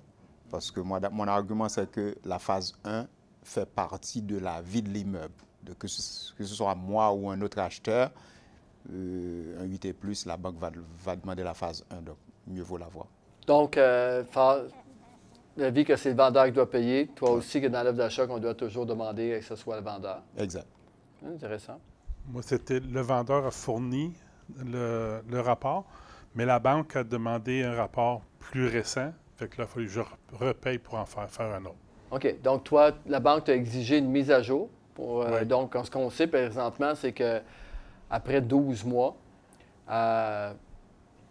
Parce 0.51 0.71
que 0.71 0.81
moi, 0.81 1.01
mon 1.13 1.29
argument, 1.29 1.69
c'est 1.69 1.91
que 1.91 2.17
la 2.25 2.39
phase 2.39 2.73
1 2.85 3.07
fait 3.43 3.67
partie 3.67 4.23
de 4.23 4.39
la 4.39 4.61
vie 4.63 4.83
de 4.83 4.89
l'immeuble. 4.91 5.35
Que, 5.79 5.87
ce, 5.89 6.33
que 6.35 6.45
ce 6.45 6.55
soit 6.55 6.75
moi 6.75 7.13
ou 7.13 7.29
un 7.31 7.41
autre 7.43 7.59
acheteur, 7.59 8.11
euh, 8.93 9.61
un 9.63 9.65
8 9.65 9.85
et 9.87 9.93
plus, 9.93 10.27
la 10.27 10.37
banque 10.37 10.57
va, 10.59 10.71
va 11.05 11.17
demander 11.17 11.43
la 11.43 11.55
phase 11.55 11.85
1. 11.91 12.01
Donc, 12.03 12.17
mieux 12.47 12.63
vaut 12.63 12.79
l'avoir. 12.79 13.07
Donc, 13.47 13.77
euh, 13.77 14.25
fa- 14.25 14.63
la 15.57 15.71
vie 15.71 15.85
que 15.85 15.97
c'est 15.97 16.11
le 16.11 16.17
vendeur 16.17 16.47
qui 16.47 16.53
doit 16.53 16.71
payer, 16.71 17.09
toi 17.09 17.31
aussi 17.33 17.61
que 17.61 17.67
dans 17.67 17.83
l'offre 17.83 17.99
d'achat 17.99 18.27
qu'on 18.27 18.39
doit 18.39 18.55
toujours 18.55 18.87
demander 18.87 19.39
que 19.41 19.45
ce 19.45 19.57
soit 19.57 19.77
le 19.77 19.83
vendeur. 19.85 20.23
Exact. 20.39 20.67
Intéressant. 21.27 21.79
Moi, 22.29 22.43
c'était 22.43 22.81
le 22.81 23.01
vendeur 23.01 23.45
a 23.47 23.51
fourni 23.51 24.15
le, 24.65 25.21
le 25.29 25.41
rapport, 25.41 25.85
mais 26.35 26.47
la 26.47 26.59
banque 26.59 26.97
a 26.97 27.05
demandé 27.05 27.63
un 27.63 27.75
rapport 27.75 28.23
plus 28.39 28.67
récent. 28.67 29.13
Fait 29.37 29.49
que 29.49 29.61
là, 29.61 29.65
il 29.65 29.65
a 29.65 29.67
fallu 29.67 29.87
que 29.87 29.93
je 29.93 30.01
re- 30.01 30.07
repaye 30.33 30.79
pour 30.79 30.95
en 30.95 31.05
faire, 31.05 31.29
faire 31.31 31.55
un 31.55 31.65
autre. 31.65 31.77
OK. 32.11 32.43
Donc, 32.43 32.65
toi, 32.65 32.93
la 33.07 33.21
banque 33.21 33.45
t'a 33.45 33.55
exigé 33.55 33.99
une 33.99 34.09
mise 34.11 34.31
à 34.31 34.43
jour. 34.43 34.69
Pour, 34.95 35.23
euh, 35.23 35.41
Oui. 35.41 35.47
Donc, 35.47 35.77
ce 35.83 35.91
qu'on 35.91 36.11
sait 36.11 36.27
présentement, 36.27 36.95
c'est 36.95 37.13
que 37.13 37.41
après 38.11 38.41
12 38.41 38.85
mois, 38.85 39.15
euh, 39.91 40.53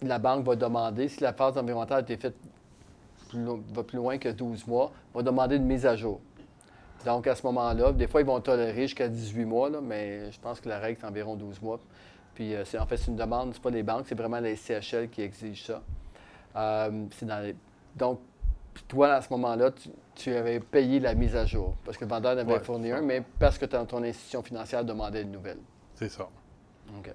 la 0.01 0.19
banque 0.19 0.45
va 0.45 0.55
demander, 0.55 1.07
si 1.09 1.21
la 1.21 1.33
phase 1.33 1.57
environnementale 1.57 1.97
a 1.99 2.01
été 2.01 2.17
faite 2.17 2.35
plus 3.29 3.45
va 3.73 3.83
plus 3.83 3.97
loin 3.97 4.17
que 4.17 4.29
12 4.29 4.65
mois, 4.65 4.91
va 5.13 5.21
demander 5.21 5.57
une 5.57 5.65
mise 5.65 5.85
à 5.85 5.95
jour. 5.95 6.19
Donc, 7.05 7.27
à 7.27 7.35
ce 7.35 7.45
moment-là, 7.45 7.91
des 7.91 8.07
fois, 8.07 8.21
ils 8.21 8.27
vont 8.27 8.39
tolérer 8.41 8.83
jusqu'à 8.83 9.07
18 9.07 9.45
mois, 9.45 9.69
là, 9.69 9.79
mais 9.81 10.31
je 10.31 10.39
pense 10.39 10.59
que 10.59 10.67
la 10.67 10.79
règle, 10.79 10.97
c'est 10.99 11.07
environ 11.07 11.35
12 11.35 11.61
mois. 11.61 11.79
Puis, 12.33 12.55
euh, 12.55 12.65
c'est, 12.65 12.79
en 12.79 12.85
fait, 12.85 12.97
c'est 12.97 13.07
une 13.11 13.15
demande, 13.17 13.53
c'est 13.53 13.61
pas 13.61 13.69
les 13.69 13.83
banques, 13.83 14.05
c'est 14.07 14.15
vraiment 14.17 14.39
les 14.39 14.55
CHL 14.55 15.09
qui 15.09 15.21
exigent 15.21 15.63
ça. 15.65 15.81
Euh, 16.55 17.05
c'est 17.11 17.25
dans 17.25 17.39
les- 17.43 17.55
Donc, 17.95 18.19
puis 18.73 18.83
toi, 18.87 19.13
à 19.13 19.21
ce 19.21 19.27
moment-là, 19.31 19.71
tu, 19.71 19.89
tu 20.15 20.33
avais 20.33 20.59
payé 20.59 20.99
la 20.99 21.13
mise 21.15 21.35
à 21.35 21.45
jour 21.45 21.75
parce 21.85 21.97
que 21.97 22.05
le 22.05 22.09
vendeur 22.09 22.35
en 22.35 22.37
avait 22.39 22.53
Ouais, 22.53 22.59
fourni 22.59 22.91
un, 22.91 23.01
mais 23.01 23.23
parce 23.39 23.57
que 23.57 23.65
ton, 23.65 23.85
ton 23.85 24.03
institution 24.03 24.41
financière 24.43 24.83
demandait 24.85 25.21
une 25.23 25.31
nouvelle. 25.31 25.59
C'est 25.95 26.09
ça. 26.09 26.27
OK. 26.97 27.11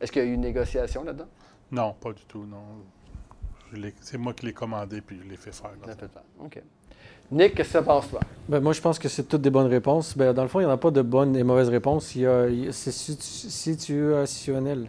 Est-ce 0.00 0.12
qu'il 0.12 0.22
y 0.22 0.24
a 0.24 0.28
eu 0.28 0.34
une 0.34 0.40
négociation 0.40 1.04
là-dedans? 1.04 1.26
Non, 1.70 1.94
pas 2.00 2.12
du 2.12 2.24
tout, 2.24 2.44
non. 2.44 2.62
C'est 4.00 4.16
moi 4.16 4.32
qui 4.32 4.46
l'ai 4.46 4.54
commandé 4.54 5.00
puis 5.02 5.18
je 5.22 5.28
l'ai 5.28 5.36
fait 5.36 5.52
faire. 5.52 5.72
Ça 5.84 5.94
fait 5.94 6.08
faire. 6.08 6.22
OK. 6.42 6.62
Nick, 7.30 7.54
qu'est-ce 7.54 7.68
que 7.68 7.72
ça 7.74 7.82
pense, 7.82 8.08
toi? 8.08 8.20
Ben, 8.48 8.60
moi, 8.60 8.72
je 8.72 8.80
pense 8.80 8.98
que 8.98 9.06
c'est 9.10 9.24
toutes 9.24 9.42
des 9.42 9.50
bonnes 9.50 9.66
réponses. 9.66 10.16
Ben, 10.16 10.32
dans 10.32 10.42
le 10.42 10.48
fond, 10.48 10.60
il 10.60 10.64
n'y 10.64 10.70
en 10.70 10.72
a 10.74 10.78
pas 10.78 10.90
de 10.90 11.02
bonnes 11.02 11.36
et 11.36 11.42
mauvaises 11.42 11.68
réponses. 11.68 12.14
Il 12.14 12.22
y 12.22 12.26
a, 12.26 12.46
c'est 12.72 12.90
situ- 12.90 13.50
situationnel. 13.50 14.88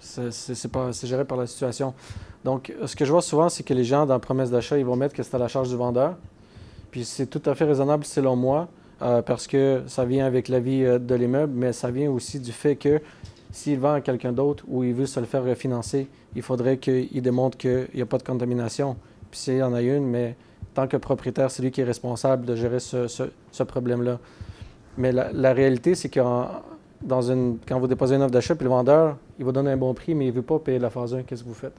C'est 0.00 0.70
pas- 0.72 0.92
c'est 0.94 1.06
géré 1.06 1.24
par 1.26 1.36
la 1.36 1.46
situation. 1.46 1.92
Donc, 2.44 2.72
ce 2.86 2.94
que 2.96 3.04
je 3.04 3.12
vois 3.12 3.22
souvent, 3.22 3.48
c'est 3.48 3.62
que 3.62 3.74
les 3.74 3.84
gens, 3.84 4.06
dans 4.06 4.14
la 4.14 4.20
promesse 4.20 4.50
d'achat, 4.50 4.78
ils 4.78 4.84
vont 4.84 4.96
mettre 4.96 5.14
que 5.14 5.22
c'est 5.22 5.34
à 5.34 5.38
la 5.38 5.48
charge 5.48 5.68
du 5.68 5.76
vendeur. 5.76 6.16
Puis 6.90 7.04
c'est 7.04 7.26
tout 7.26 7.42
à 7.44 7.54
fait 7.54 7.64
raisonnable 7.64 8.04
selon 8.04 8.36
moi, 8.36 8.68
euh, 9.02 9.22
parce 9.22 9.46
que 9.46 9.82
ça 9.86 10.04
vient 10.04 10.24
avec 10.26 10.48
l'avis 10.48 10.84
euh, 10.84 10.98
de 10.98 11.14
l'immeuble, 11.14 11.52
mais 11.54 11.72
ça 11.72 11.90
vient 11.90 12.10
aussi 12.10 12.40
du 12.40 12.52
fait 12.52 12.76
que 12.76 13.00
s'il 13.52 13.78
vend 13.78 13.94
à 13.94 14.00
quelqu'un 14.00 14.32
d'autre 14.32 14.64
ou 14.68 14.84
il 14.84 14.94
veut 14.94 15.06
se 15.06 15.20
le 15.20 15.26
faire 15.26 15.44
refinancer, 15.44 16.08
il 16.34 16.42
faudrait 16.42 16.78
qu'il 16.78 17.22
démontre 17.22 17.58
qu'il 17.58 17.88
n'y 17.94 18.02
a 18.02 18.06
pas 18.06 18.18
de 18.18 18.22
contamination. 18.22 18.96
Puis 19.30 19.40
s'il 19.40 19.56
y 19.56 19.62
en 19.62 19.74
a 19.74 19.82
une, 19.82 20.06
mais 20.06 20.36
tant 20.74 20.86
que 20.86 20.96
propriétaire, 20.96 21.50
c'est 21.50 21.62
lui 21.62 21.70
qui 21.70 21.80
est 21.80 21.84
responsable 21.84 22.46
de 22.46 22.54
gérer 22.54 22.80
ce, 22.80 23.06
ce- 23.08 23.62
problème-là. 23.62 24.18
Mais 24.96 25.12
la, 25.12 25.32
la 25.32 25.52
réalité, 25.52 25.94
c'est 25.94 26.08
que 26.08 26.20
dans 27.02 27.22
une, 27.22 27.58
quand 27.66 27.78
vous 27.78 27.86
déposez 27.86 28.16
une 28.16 28.22
offre 28.22 28.32
d'achat, 28.32 28.54
puis 28.54 28.64
le 28.64 28.70
vendeur, 28.70 29.16
il 29.38 29.44
va 29.44 29.52
donner 29.52 29.70
un 29.70 29.76
bon 29.76 29.92
prix, 29.94 30.14
mais 30.14 30.26
il 30.26 30.30
ne 30.30 30.36
veut 30.36 30.42
pas 30.42 30.58
payer 30.58 30.78
la 30.78 30.90
phase 30.90 31.14
1, 31.14 31.22
qu'est-ce 31.22 31.42
que 31.42 31.48
vous 31.48 31.54
faites? 31.54 31.76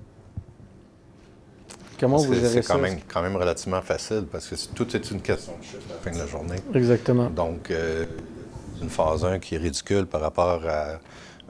Comment 1.99 2.17
vous 2.17 2.33
C'est- 2.33 2.61
quand 2.67 2.77
même, 2.77 2.97
quand 3.11 3.21
même 3.21 3.35
relativement 3.35 3.81
facile 3.81 4.25
parce 4.31 4.47
que 4.47 4.55
c'est- 4.55 4.73
tout 4.73 4.95
est 4.95 5.11
une 5.11 5.21
question 5.21 5.53
de 5.59 5.63
chiffre 5.63 5.77
à 5.89 5.93
la 5.93 5.99
fin 5.99 6.11
de 6.11 6.23
la 6.23 6.27
journée. 6.27 6.55
Exactement. 6.73 7.29
Donc, 7.29 7.71
euh, 7.71 8.05
une 8.81 8.89
phase 8.89 9.25
1 9.25 9.39
qui 9.39 9.55
est 9.55 9.59
ridicule 9.59 10.05
par 10.05 10.21
rapport 10.21 10.61
à, 10.67 10.99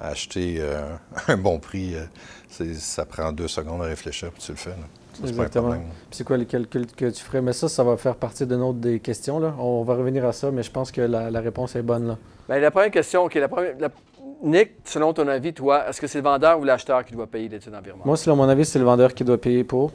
à 0.04 0.08
acheter 0.10 0.58
euh, 0.60 0.82
un 1.28 1.38
bon 1.38 1.60
prix, 1.60 1.96
euh, 1.96 2.74
ça 2.78 3.06
prend 3.06 3.32
deux 3.32 3.48
secondes 3.48 3.82
à 3.82 3.86
réfléchir 3.86 4.32
puis 4.32 4.42
tu 4.44 4.52
le 4.52 4.58
fais. 4.58 4.70
là. 4.72 4.76
Ça, 5.22 5.28
Exactement. 5.28 5.76
c'est 6.12 6.24
quoi 6.24 6.38
les 6.38 6.46
calculs 6.46 6.88
que 6.88 7.10
tu 7.10 7.22
ferais? 7.22 7.42
Mais 7.42 7.52
ça, 7.52 7.68
ça 7.68 7.84
va 7.84 7.98
faire 7.98 8.16
partie 8.16 8.46
d'une 8.48 8.62
autre 8.62 8.80
des 8.80 9.02
questions. 9.02 9.38
Là. 9.40 9.54
On 9.60 9.84
va 9.84 9.96
revenir 9.96 10.26
à 10.26 10.32
ça, 10.32 10.50
mais 10.50 10.64
je 10.64 10.72
pense 10.72 10.92
que 10.94 11.02
la, 11.02 11.30
la 11.30 11.42
réponse 11.42 11.76
est 11.76 11.82
bonne. 11.82 12.08
Là. 12.08 12.18
Bien, 12.48 12.60
la 12.60 12.72
première 12.72 12.90
question, 12.92 13.26
OK, 13.26 13.34
la 13.36 13.50
première, 13.50 13.74
la- 13.80 13.90
Nick, 14.42 14.76
selon 14.86 15.12
ton 15.12 15.28
avis, 15.28 15.54
toi, 15.54 15.90
est-ce 15.90 16.00
que 16.00 16.08
c'est 16.08 16.20
le 16.20 16.24
vendeur 16.24 16.58
ou 16.58 16.64
l'acheteur 16.64 17.04
qui 17.04 17.14
doit 17.14 17.28
payer 17.28 17.50
l'étude 17.50 17.74
environnementale? 17.76 18.08
Moi, 18.08 18.16
selon 18.16 18.38
mon 18.38 18.48
avis, 18.48 18.64
c'est 18.64 18.80
le 18.80 18.86
vendeur 18.86 19.14
qui 19.14 19.26
doit 19.26 19.38
payer 19.38 19.66
pour. 19.66 19.92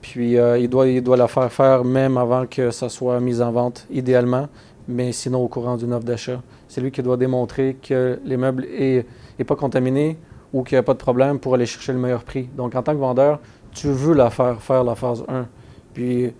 Puis 0.00 0.38
euh, 0.38 0.58
il, 0.58 0.68
doit, 0.68 0.86
il 0.86 1.02
doit 1.02 1.16
la 1.16 1.28
faire 1.28 1.52
faire 1.52 1.84
même 1.84 2.16
avant 2.16 2.46
que 2.46 2.70
ça 2.70 2.88
soit 2.88 3.20
mis 3.20 3.40
en 3.40 3.50
vente, 3.50 3.86
idéalement, 3.90 4.48
mais 4.86 5.12
sinon 5.12 5.42
au 5.42 5.48
courant 5.48 5.76
d'une 5.76 5.92
offre 5.92 6.04
d'achat. 6.04 6.40
C'est 6.68 6.80
lui 6.80 6.90
qui 6.90 7.02
doit 7.02 7.16
démontrer 7.16 7.76
que 7.82 8.18
l'immeuble 8.24 8.62
n'est 8.62 9.06
est 9.38 9.44
pas 9.44 9.56
contaminé 9.56 10.16
ou 10.52 10.62
qu'il 10.62 10.76
n'y 10.76 10.80
a 10.80 10.82
pas 10.82 10.94
de 10.94 10.98
problème 10.98 11.38
pour 11.38 11.54
aller 11.54 11.66
chercher 11.66 11.92
le 11.92 11.98
meilleur 11.98 12.24
prix. 12.24 12.48
Donc, 12.56 12.74
en 12.74 12.82
tant 12.82 12.92
que 12.92 12.98
vendeur, 12.98 13.40
tu 13.72 13.88
veux 13.88 14.14
la 14.14 14.30
faire 14.30 14.60
faire 14.62 14.84
la 14.84 14.94
phase 14.94 15.24
1. 15.28 15.46
Puis, 15.92 16.32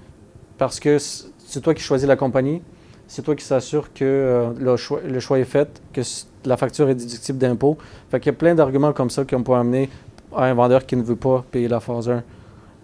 parce 0.57 0.81
que 0.81 0.99
c'est 0.99 1.61
toi 1.61 1.75
qui 1.75 1.83
choisis 1.83 2.07
la 2.07 2.17
compagnie, 2.17 2.63
c'est 3.07 3.23
toi 3.23 3.35
qui 3.35 3.45
s'assure 3.45 3.93
que 3.93 4.05
euh, 4.05 4.51
le, 4.59 4.77
choix, 4.77 5.01
le 5.07 5.21
choix 5.21 5.39
est 5.39 5.45
fait, 5.45 5.81
que 5.93 6.03
la 6.45 6.57
facture 6.57 6.89
est 6.89 6.95
déductible 6.95 7.39
d'impôt. 7.39 7.79
Fait 8.11 8.21
qu'il 8.21 8.33
y 8.33 8.35
a 8.35 8.39
plein 8.39 8.55
d'arguments 8.55 8.93
comme 8.93 9.11
ça 9.11 9.25
qu'on 9.25 9.43
peut 9.43 9.55
amener 9.55 9.89
à 10.35 10.45
un 10.45 10.55
vendeur 10.55 10.85
qui 10.85 10.97
ne 10.97 11.03
veut 11.03 11.17
pas 11.17 11.45
payer 11.51 11.69
la 11.69 11.81
phase 11.81 12.09
1. 12.09 12.23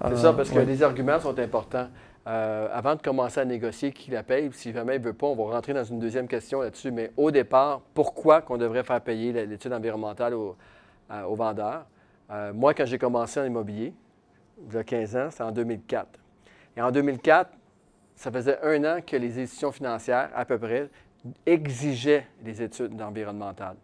C'est 0.00 0.12
Euh, 0.12 0.16
ça, 0.16 0.32
parce 0.32 0.50
que 0.50 0.56
ouais. 0.56 0.64
les 0.64 0.82
arguments 0.82 1.18
sont 1.20 1.38
importants. 1.38 1.88
Euh, 2.26 2.68
avant 2.72 2.94
de 2.94 3.02
commencer 3.02 3.40
à 3.40 3.44
négocier 3.44 3.92
qui 3.92 4.10
la 4.10 4.22
paye, 4.22 4.50
si 4.52 4.72
jamais 4.72 4.96
il 4.96 5.00
ne 5.00 5.04
veut 5.06 5.12
pas, 5.12 5.26
on 5.26 5.34
va 5.36 5.54
rentrer 5.54 5.74
dans 5.74 5.84
une 5.84 5.98
deuxième 5.98 6.26
question 6.26 6.62
là-dessus. 6.62 6.90
Mais 6.90 7.10
au 7.16 7.30
départ, 7.30 7.82
pourquoi 7.92 8.40
qu'on 8.40 8.56
devrait 8.56 8.82
faire 8.82 9.00
payer 9.00 9.44
l'étude 9.46 9.72
environnementale 9.72 10.34
au, 10.34 10.56
à- 11.10 11.28
au 11.28 11.34
vendeur? 11.34 11.84
Euh, 12.30 12.52
moi, 12.54 12.72
quand 12.72 12.86
j'ai 12.86 12.98
commencé 12.98 13.38
en 13.40 13.44
immobilier, 13.44 13.92
il 14.68 14.74
y 14.74 14.78
a 14.78 14.84
15 14.84 15.16
ans, 15.16 15.26
c'était 15.30 15.42
en 15.44 15.52
2004. 15.52 16.08
Et 16.76 16.80
en 16.82 16.90
2004, 16.90 17.50
ça 18.16 18.30
faisait 18.32 18.58
un 18.62 18.84
an 18.84 19.00
que 19.06 19.16
les 19.16 19.38
institutions 19.42 19.72
financières, 19.72 20.30
à 20.34 20.44
peu 20.46 20.58
près, 20.58 20.88
exigeaient 21.44 22.26
les 22.44 22.62
études 22.62 23.00
environnementales. 23.02 23.76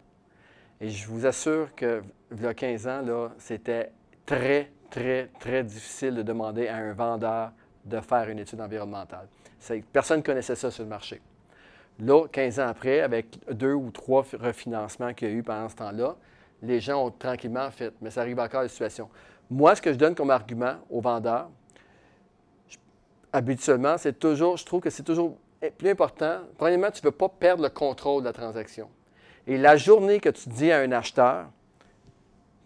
Et 0.81 0.88
je 0.88 1.07
vous 1.09 1.26
assure 1.26 1.75
que, 1.75 2.02
il 2.33 2.43
y 2.43 2.47
a 2.47 2.55
15 2.55 2.87
ans, 2.88 3.00
c'était 3.38 3.90
très, 4.25 4.71
très, 4.90 5.28
très 5.38 5.62
difficile 5.64 6.14
de 6.14 6.23
demander 6.23 6.68
à 6.68 6.76
un 6.76 6.92
vendeur 6.92 7.52
de 7.85 8.00
faire 8.00 8.28
une 8.28 8.38
étude 8.38 8.61
environnementale. 8.61 9.26
Personne 9.92 10.18
ne 10.18 10.23
connaissait 10.25 10.54
ça 10.54 10.70
sur 10.70 10.82
le 10.85 10.88
marché. 10.90 11.20
Là, 11.99 12.26
15 12.30 12.61
ans 12.61 12.68
après, 12.68 13.00
avec 13.00 13.38
deux 13.52 13.75
ou 13.75 13.90
trois 13.90 14.23
fi- 14.23 14.37
refinancements 14.37 15.12
qu'il 15.12 15.28
y 15.28 15.30
a 15.32 15.35
eu 15.35 15.42
pendant 15.42 15.68
ce 15.68 15.76
temps-là, 15.76 16.16
les 16.62 16.80
gens 16.80 17.06
ont 17.06 17.11
tranquillement 17.11 17.70
fait. 17.70 17.92
Mais 18.00 18.11
ça 18.11 18.23
arrive 18.23 18.38
encore 18.38 18.61
à 18.61 18.62
la 18.64 18.68
situation. 18.68 19.09
Moi, 19.50 19.75
ce 19.75 19.82
que 19.82 19.92
je 19.92 19.99
donne 19.99 20.14
comme 20.14 20.30
argument 20.30 20.76
aux 20.88 21.00
vendeurs, 21.00 21.49
habituellement, 23.32 23.97
c'est 23.99 24.18
toujours, 24.18 24.56
je 24.56 24.64
trouve 24.64 24.80
que 24.80 24.90
c'est 24.90 25.02
toujours 25.02 25.37
plus 25.78 25.90
important. 25.90 26.38
Premièrement, 26.56 26.90
tu 26.90 27.00
ne 27.04 27.11
veux 27.11 27.16
pas 27.16 27.28
perdre 27.28 27.62
le 27.62 27.68
contrôle 27.68 28.23
de 28.23 28.28
la 28.28 28.32
transaction. 28.32 28.88
Et 29.47 29.59
la 29.59 29.76
journée 29.76 30.20
que 30.20 30.28
tu 30.30 30.49
dis 30.49 30.70
à 30.73 30.78
un 30.80 30.92
acheteur 30.92 31.47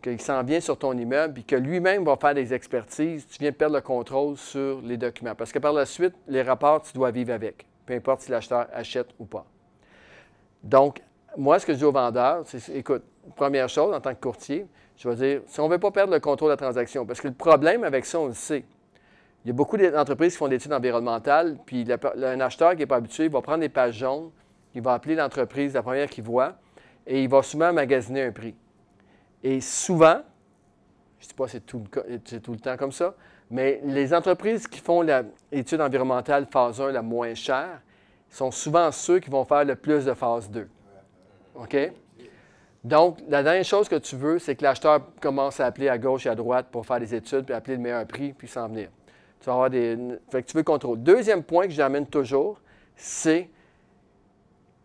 qu'il 0.04 0.20
s'en 0.20 0.42
vient 0.42 0.60
sur 0.60 0.78
ton 0.78 0.96
immeuble 0.96 1.40
et 1.40 1.42
que 1.42 1.56
lui-même 1.56 2.04
va 2.04 2.16
faire 2.16 2.34
des 2.34 2.52
expertises, 2.52 3.26
tu 3.26 3.38
viens 3.40 3.52
perdre 3.52 3.76
le 3.76 3.80
contrôle 3.80 4.36
sur 4.36 4.80
les 4.82 4.98
documents. 4.98 5.34
Parce 5.34 5.50
que 5.50 5.58
par 5.58 5.72
la 5.72 5.86
suite, 5.86 6.14
les 6.28 6.42
rapports, 6.42 6.82
tu 6.82 6.92
dois 6.92 7.10
vivre 7.10 7.32
avec, 7.32 7.66
peu 7.86 7.94
importe 7.94 8.20
si 8.20 8.30
l'acheteur 8.30 8.66
achète 8.72 9.08
ou 9.18 9.24
pas. 9.24 9.46
Donc, 10.62 11.00
moi, 11.36 11.58
ce 11.58 11.66
que 11.66 11.72
je 11.72 11.78
dis 11.78 11.84
aux 11.84 11.92
vendeurs, 11.92 12.42
c'est 12.44 12.76
écoute, 12.76 13.02
première 13.34 13.68
chose, 13.68 13.94
en 13.94 14.00
tant 14.00 14.14
que 14.14 14.20
courtier, 14.20 14.66
je 14.96 15.08
vais 15.08 15.14
dire, 15.16 15.40
si 15.46 15.58
on 15.60 15.68
ne 15.68 15.72
veut 15.72 15.80
pas 15.80 15.90
perdre 15.90 16.12
le 16.12 16.20
contrôle 16.20 16.48
de 16.48 16.52
la 16.52 16.58
transaction, 16.58 17.06
parce 17.06 17.20
que 17.20 17.28
le 17.28 17.34
problème 17.34 17.82
avec 17.82 18.04
ça, 18.04 18.20
on 18.20 18.26
le 18.26 18.34
sait. 18.34 18.64
Il 19.44 19.48
y 19.48 19.50
a 19.50 19.54
beaucoup 19.54 19.76
d'entreprises 19.76 20.32
qui 20.32 20.38
font 20.38 20.48
des 20.48 20.56
études 20.56 20.72
environnementales, 20.72 21.56
puis 21.66 21.86
un 22.22 22.40
acheteur 22.40 22.72
qui 22.72 22.78
n'est 22.78 22.86
pas 22.86 22.96
habitué, 22.96 23.24
il 23.24 23.30
va 23.30 23.42
prendre 23.42 23.60
des 23.60 23.68
pages 23.68 23.98
jaunes, 23.98 24.30
il 24.74 24.82
va 24.82 24.92
appeler 24.94 25.14
l'entreprise, 25.14 25.74
la 25.74 25.82
première 25.82 26.08
qu'il 26.08 26.24
voit, 26.24 26.54
et 27.06 27.22
il 27.22 27.28
va 27.28 27.42
souvent 27.42 27.72
magasiner 27.72 28.22
un 28.22 28.32
prix. 28.32 28.54
Et 29.44 29.60
souvent, 29.60 30.22
je 31.20 31.26
ne 31.26 31.28
dis 31.28 31.34
pas 31.34 31.48
c'est 31.48 31.64
tout, 31.64 31.84
c'est 32.24 32.40
tout 32.40 32.52
le 32.52 32.58
temps 32.58 32.78
comme 32.78 32.92
ça, 32.92 33.14
mais 33.50 33.80
les 33.84 34.14
entreprises 34.14 34.66
qui 34.66 34.80
font 34.80 35.02
l'étude 35.02 35.82
environnementale 35.82 36.46
phase 36.50 36.80
1 36.80 36.92
la 36.92 37.02
moins 37.02 37.34
chère 37.34 37.82
sont 38.30 38.50
souvent 38.50 38.90
ceux 38.90 39.20
qui 39.20 39.28
vont 39.28 39.44
faire 39.44 39.64
le 39.66 39.76
plus 39.76 40.06
de 40.06 40.14
phase 40.14 40.50
2. 40.50 40.66
OK? 41.56 41.76
Donc, 42.82 43.18
la 43.28 43.42
dernière 43.42 43.64
chose 43.64 43.88
que 43.88 43.96
tu 43.96 44.16
veux, 44.16 44.38
c'est 44.38 44.56
que 44.56 44.62
l'acheteur 44.62 45.00
commence 45.20 45.60
à 45.60 45.66
appeler 45.66 45.88
à 45.88 45.98
gauche 45.98 46.26
et 46.26 46.30
à 46.30 46.34
droite 46.34 46.66
pour 46.70 46.84
faire 46.84 47.00
des 47.00 47.14
études, 47.14 47.44
puis 47.44 47.54
appeler 47.54 47.76
le 47.76 47.82
meilleur 47.82 48.06
prix, 48.06 48.32
puis 48.32 48.48
s'en 48.48 48.68
venir. 48.68 48.88
Tu 49.40 49.46
vas 49.46 49.52
avoir 49.52 49.70
des. 49.70 49.96
Fait 50.30 50.42
que 50.42 50.48
tu 50.48 50.54
veux 50.54 50.60
le 50.60 50.64
contrôle. 50.64 51.02
Deuxième 51.02 51.42
point 51.42 51.66
que 51.66 51.72
j'amène 51.72 52.06
toujours, 52.06 52.60
c'est 52.96 53.50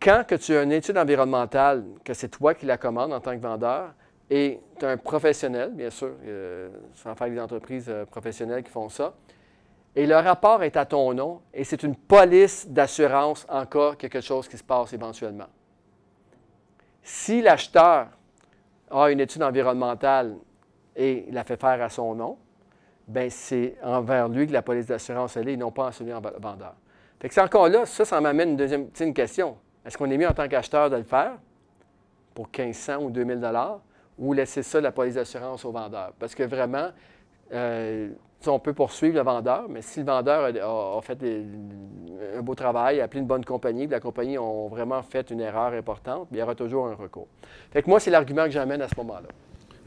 quand 0.01 0.23
que 0.27 0.35
tu 0.35 0.55
as 0.55 0.63
une 0.63 0.71
étude 0.71 0.97
environnementale, 0.97 1.85
que 2.03 2.13
c'est 2.13 2.29
toi 2.29 2.53
qui 2.53 2.65
la 2.65 2.77
commandes 2.77 3.13
en 3.13 3.19
tant 3.19 3.35
que 3.35 3.41
vendeur, 3.41 3.93
et 4.29 4.59
tu 4.77 4.85
as 4.85 4.89
un 4.89 4.97
professionnel, 4.97 5.71
bien 5.73 5.89
sûr, 5.89 6.11
euh, 6.25 6.69
sans 6.93 7.15
faire 7.15 7.29
des 7.29 7.39
entreprises 7.39 7.87
euh, 7.89 8.05
professionnelles 8.05 8.63
qui 8.63 8.69
font 8.69 8.89
ça, 8.89 9.13
et 9.95 10.05
le 10.05 10.15
rapport 10.15 10.63
est 10.63 10.77
à 10.77 10.85
ton 10.85 11.13
nom, 11.13 11.41
et 11.53 11.63
c'est 11.63 11.81
une 11.83 11.95
police 11.95 12.67
d'assurance 12.69 13.45
en 13.49 13.65
cas 13.65 13.95
quelque 13.95 14.21
chose 14.21 14.47
qui 14.47 14.57
se 14.57 14.63
passe 14.63 14.93
éventuellement. 14.93 15.47
Si 17.01 17.41
l'acheteur 17.41 18.07
a 18.91 19.09
une 19.09 19.19
étude 19.19 19.41
environnementale 19.41 20.35
et 20.95 21.25
la 21.31 21.43
fait 21.43 21.59
faire 21.59 21.81
à 21.81 21.89
son 21.89 22.13
nom, 22.13 22.37
ben 23.07 23.29
c'est 23.31 23.75
envers 23.83 24.29
lui 24.29 24.45
que 24.45 24.53
la 24.53 24.61
police 24.61 24.85
d'assurance 24.85 25.35
est, 25.37 25.45
et 25.45 25.57
non 25.57 25.71
pas 25.71 25.87
en 25.87 25.91
celui 25.91 26.13
en 26.13 26.21
vendeur. 26.21 26.75
Fait 27.19 27.27
que 27.27 27.33
c'est 27.33 27.41
encore 27.41 27.67
là, 27.67 27.85
ça, 27.85 28.05
ça 28.05 28.21
m'amène 28.21 28.51
une 28.51 28.57
deuxième 28.57 28.89
une 28.99 29.13
question. 29.13 29.57
Est-ce 29.83 29.97
qu'on 29.97 30.09
est 30.11 30.17
mieux 30.17 30.27
en 30.27 30.33
tant 30.33 30.47
qu'acheteur 30.47 30.89
de 30.89 30.97
le 30.97 31.03
faire 31.03 31.33
pour 32.35 32.47
1500 32.47 32.97
ou 33.01 33.09
2000 33.09 33.39
dollars 33.39 33.81
ou 34.19 34.33
laisser 34.33 34.63
ça 34.63 34.81
la 34.81 34.91
police 34.91 35.15
d'assurance 35.15 35.65
au 35.65 35.71
vendeur? 35.71 36.13
Parce 36.19 36.35
que 36.35 36.43
vraiment, 36.43 36.89
euh, 37.53 38.09
on 38.47 38.59
peut 38.59 38.73
poursuivre 38.73 39.15
le 39.15 39.23
vendeur, 39.23 39.65
mais 39.69 39.81
si 39.81 39.99
le 39.99 40.05
vendeur 40.05 40.45
a, 40.45 41.01
fait 41.01 41.17
un 42.37 42.41
beau 42.41 42.55
travail, 42.55 43.01
a 43.01 43.05
appelé 43.05 43.21
une 43.21 43.27
bonne 43.27 43.43
compagnie, 43.43 43.87
la 43.87 43.99
compagnie 43.99 44.37
a 44.37 44.67
vraiment 44.69 45.01
fait 45.01 45.29
une 45.31 45.41
erreur 45.41 45.73
importante, 45.73 46.27
il 46.31 46.37
y 46.37 46.41
aura 46.41 46.55
toujours 46.55 46.87
un 46.87 46.95
recours. 46.95 47.27
Fait 47.71 47.81
que 47.81 47.89
moi, 47.89 47.99
c'est 47.99 48.11
l'argument 48.11 48.45
que 48.45 48.51
j'amène 48.51 48.81
à 48.81 48.87
ce 48.87 48.95
moment-là. 48.97 49.27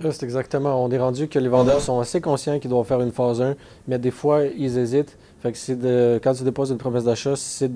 Là, 0.01 0.11
c'est 0.11 0.25
exactement. 0.25 0.83
On 0.83 0.91
est 0.91 0.99
rendu 0.99 1.29
que 1.29 1.39
les 1.39 1.49
vendeurs 1.49 1.81
sont 1.81 2.01
assez 2.01 2.21
conscients 2.21 2.59
qu'ils 2.59 2.71
doivent 2.71 2.87
faire 2.87 3.01
une 3.01 3.12
phase 3.12 3.41
1, 3.41 3.55
mais 3.87 3.99
des 3.99 4.11
fois, 4.11 4.45
ils 4.45 4.79
hésitent. 4.79 5.17
Fait 5.41 5.53
que 5.53 5.73
de, 5.75 6.21
quand 6.23 6.35
tu 6.35 6.45
déposes 6.45 6.71
une 6.71 6.79
promesse 6.79 7.05
d'achat, 7.05 7.37
c'est 7.37 7.73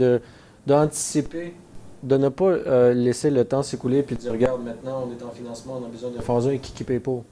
d'anticiper, 0.66 1.54
de 2.02 2.16
ne 2.16 2.28
pas 2.28 2.44
euh, 2.44 2.94
laisser 2.94 3.30
le 3.30 3.44
temps 3.44 3.62
s'écouler 3.62 4.02
puis 4.02 4.16
dire 4.16 4.32
regarde, 4.32 4.62
maintenant, 4.62 5.06
on 5.06 5.12
est 5.12 5.22
en 5.22 5.30
financement, 5.30 5.80
on 5.80 5.86
a 5.86 5.88
besoin 5.88 6.10
de 6.10 6.20
phase 6.20 6.46
1 6.46 6.50
et 6.52 6.58
qui 6.58 6.72
qui 6.72 6.84
paye 6.84 6.98
pas. 6.98 7.22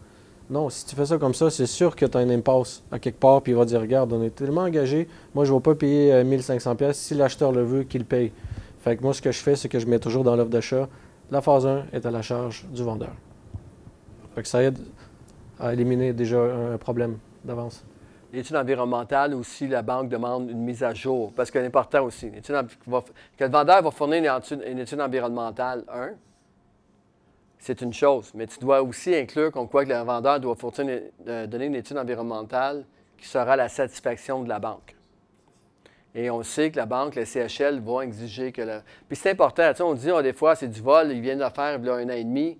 Non, 0.50 0.68
si 0.68 0.84
tu 0.84 0.94
fais 0.94 1.06
ça 1.06 1.16
comme 1.16 1.32
ça, 1.32 1.48
c'est 1.50 1.66
sûr 1.66 1.96
que 1.96 2.04
tu 2.04 2.18
as 2.18 2.22
une 2.22 2.30
impasse 2.30 2.82
à 2.92 2.98
quelque 2.98 3.18
part, 3.18 3.40
puis 3.40 3.52
il 3.52 3.54
va 3.54 3.64
dire 3.64 3.80
regarde, 3.80 4.12
on 4.12 4.22
est 4.22 4.34
tellement 4.34 4.62
engagé, 4.62 5.08
moi, 5.34 5.44
je 5.44 5.52
ne 5.52 5.56
vais 5.56 5.62
pas 5.62 5.74
payer 5.74 6.12
euh, 6.12 6.24
1500 6.24 6.76
pièces 6.76 6.98
si 6.98 7.14
l'acheteur 7.14 7.52
le 7.52 7.62
veut, 7.62 7.84
qu'il 7.84 8.04
paye. 8.04 8.32
Fait 8.80 8.96
que 8.96 9.02
moi, 9.02 9.14
ce 9.14 9.22
que 9.22 9.32
je 9.32 9.38
fais, 9.38 9.56
c'est 9.56 9.68
que 9.70 9.78
je 9.78 9.86
mets 9.86 9.98
toujours 9.98 10.24
dans 10.24 10.36
l'offre 10.36 10.50
d'achat, 10.50 10.88
la 11.30 11.40
phase 11.40 11.66
1 11.66 11.84
est 11.92 12.04
à 12.04 12.10
la 12.10 12.20
charge 12.20 12.66
du 12.70 12.82
vendeur. 12.82 13.12
Fait 14.34 14.42
que 14.42 14.48
ça 14.48 14.62
aide 14.62 14.78
à 15.58 15.72
éliminer 15.72 16.12
déjà 16.12 16.42
un 16.42 16.76
problème 16.76 17.16
d'avance. 17.44 17.82
L'étude 18.34 18.56
environnementale 18.56 19.32
aussi, 19.32 19.68
la 19.68 19.82
banque 19.82 20.08
demande 20.08 20.50
une 20.50 20.58
mise 20.58 20.82
à 20.82 20.92
jour, 20.92 21.32
parce 21.36 21.52
que 21.52 21.60
c'est 21.60 21.66
important 21.66 22.02
aussi. 22.02 22.32
Que 22.32 23.44
le 23.44 23.48
vendeur 23.48 23.80
va 23.80 23.92
fournir 23.92 24.40
une 24.66 24.78
étude, 24.80 25.00
environnementale, 25.00 25.84
un. 25.88 26.14
c'est 27.60 27.80
une 27.80 27.92
chose. 27.92 28.32
Mais 28.34 28.48
tu 28.48 28.58
dois 28.58 28.82
aussi 28.82 29.14
inclure 29.14 29.52
comme 29.52 29.68
quoi 29.68 29.84
que 29.84 29.90
le 29.90 30.00
vendeur 30.00 30.40
doit 30.40 30.56
euh, 31.28 31.46
donner 31.46 31.66
une 31.66 31.76
étude 31.76 31.96
environnementale 31.96 32.84
qui 33.16 33.28
sera 33.28 33.54
la 33.54 33.68
satisfaction 33.68 34.42
de 34.42 34.48
la 34.48 34.58
banque. 34.58 34.96
Et 36.12 36.28
on 36.28 36.42
sait 36.42 36.72
que 36.72 36.76
la 36.76 36.86
banque, 36.86 37.14
le 37.14 37.24
CHL, 37.24 37.78
va 37.78 38.02
exiger 38.02 38.50
que 38.50 38.62
le. 38.62 38.80
Puis 39.06 39.16
c'est 39.16 39.30
important. 39.30 39.70
Tu 39.70 39.76
sais, 39.76 39.82
on 39.84 39.94
dit, 39.94 40.10
oh, 40.10 40.22
des 40.22 40.32
fois, 40.32 40.56
c'est 40.56 40.66
du 40.66 40.82
vol, 40.82 41.12
ils 41.12 41.20
viennent 41.20 41.38
de 41.38 41.48
faire 41.54 41.78
il 41.78 41.86
y 41.86 41.88
a 41.88 41.94
un 41.94 42.06
an 42.06 42.14
et 42.14 42.24
demi. 42.24 42.58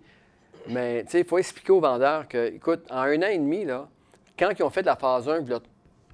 Mais 0.68 1.02
tu 1.02 1.10
sais, 1.10 1.20
il 1.22 1.26
faut 1.26 1.38
expliquer 1.38 1.72
aux 1.72 1.80
vendeurs 1.80 2.28
que, 2.28 2.54
écoute, 2.54 2.84
en 2.90 2.98
un 3.00 3.18
an 3.22 3.26
et 3.26 3.38
demi, 3.38 3.64
là, 3.64 3.88
quand 4.38 4.50
ils 4.58 4.62
ont 4.62 4.70
fait 4.70 4.82
de 4.82 4.86
la 4.86 4.96
phase 4.96 5.28
1, 5.28 5.40
il 5.40 5.48
y 5.48 5.52
a 5.52 5.60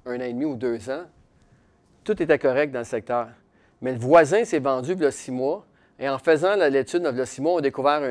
un 0.05 0.19
an 0.19 0.23
et 0.23 0.33
demi 0.33 0.45
ou 0.45 0.55
deux 0.55 0.89
ans, 0.89 1.05
tout 2.03 2.21
était 2.21 2.39
correct 2.39 2.71
dans 2.71 2.79
le 2.79 2.85
secteur. 2.85 3.29
Mais 3.81 3.93
le 3.93 3.99
voisin 3.99 4.43
s'est 4.45 4.59
vendu 4.59 4.93
il 4.93 5.01
y 5.01 5.05
a 5.05 5.11
six 5.11 5.31
mois. 5.31 5.65
Et 5.99 6.09
en 6.09 6.17
faisant 6.17 6.55
l'étude 6.55 7.07
il 7.09 7.17
y 7.17 7.21
a 7.21 7.25
six 7.25 7.41
mois, 7.41 7.53
on 7.53 7.57
a 7.57 7.61
découvert 7.61 8.01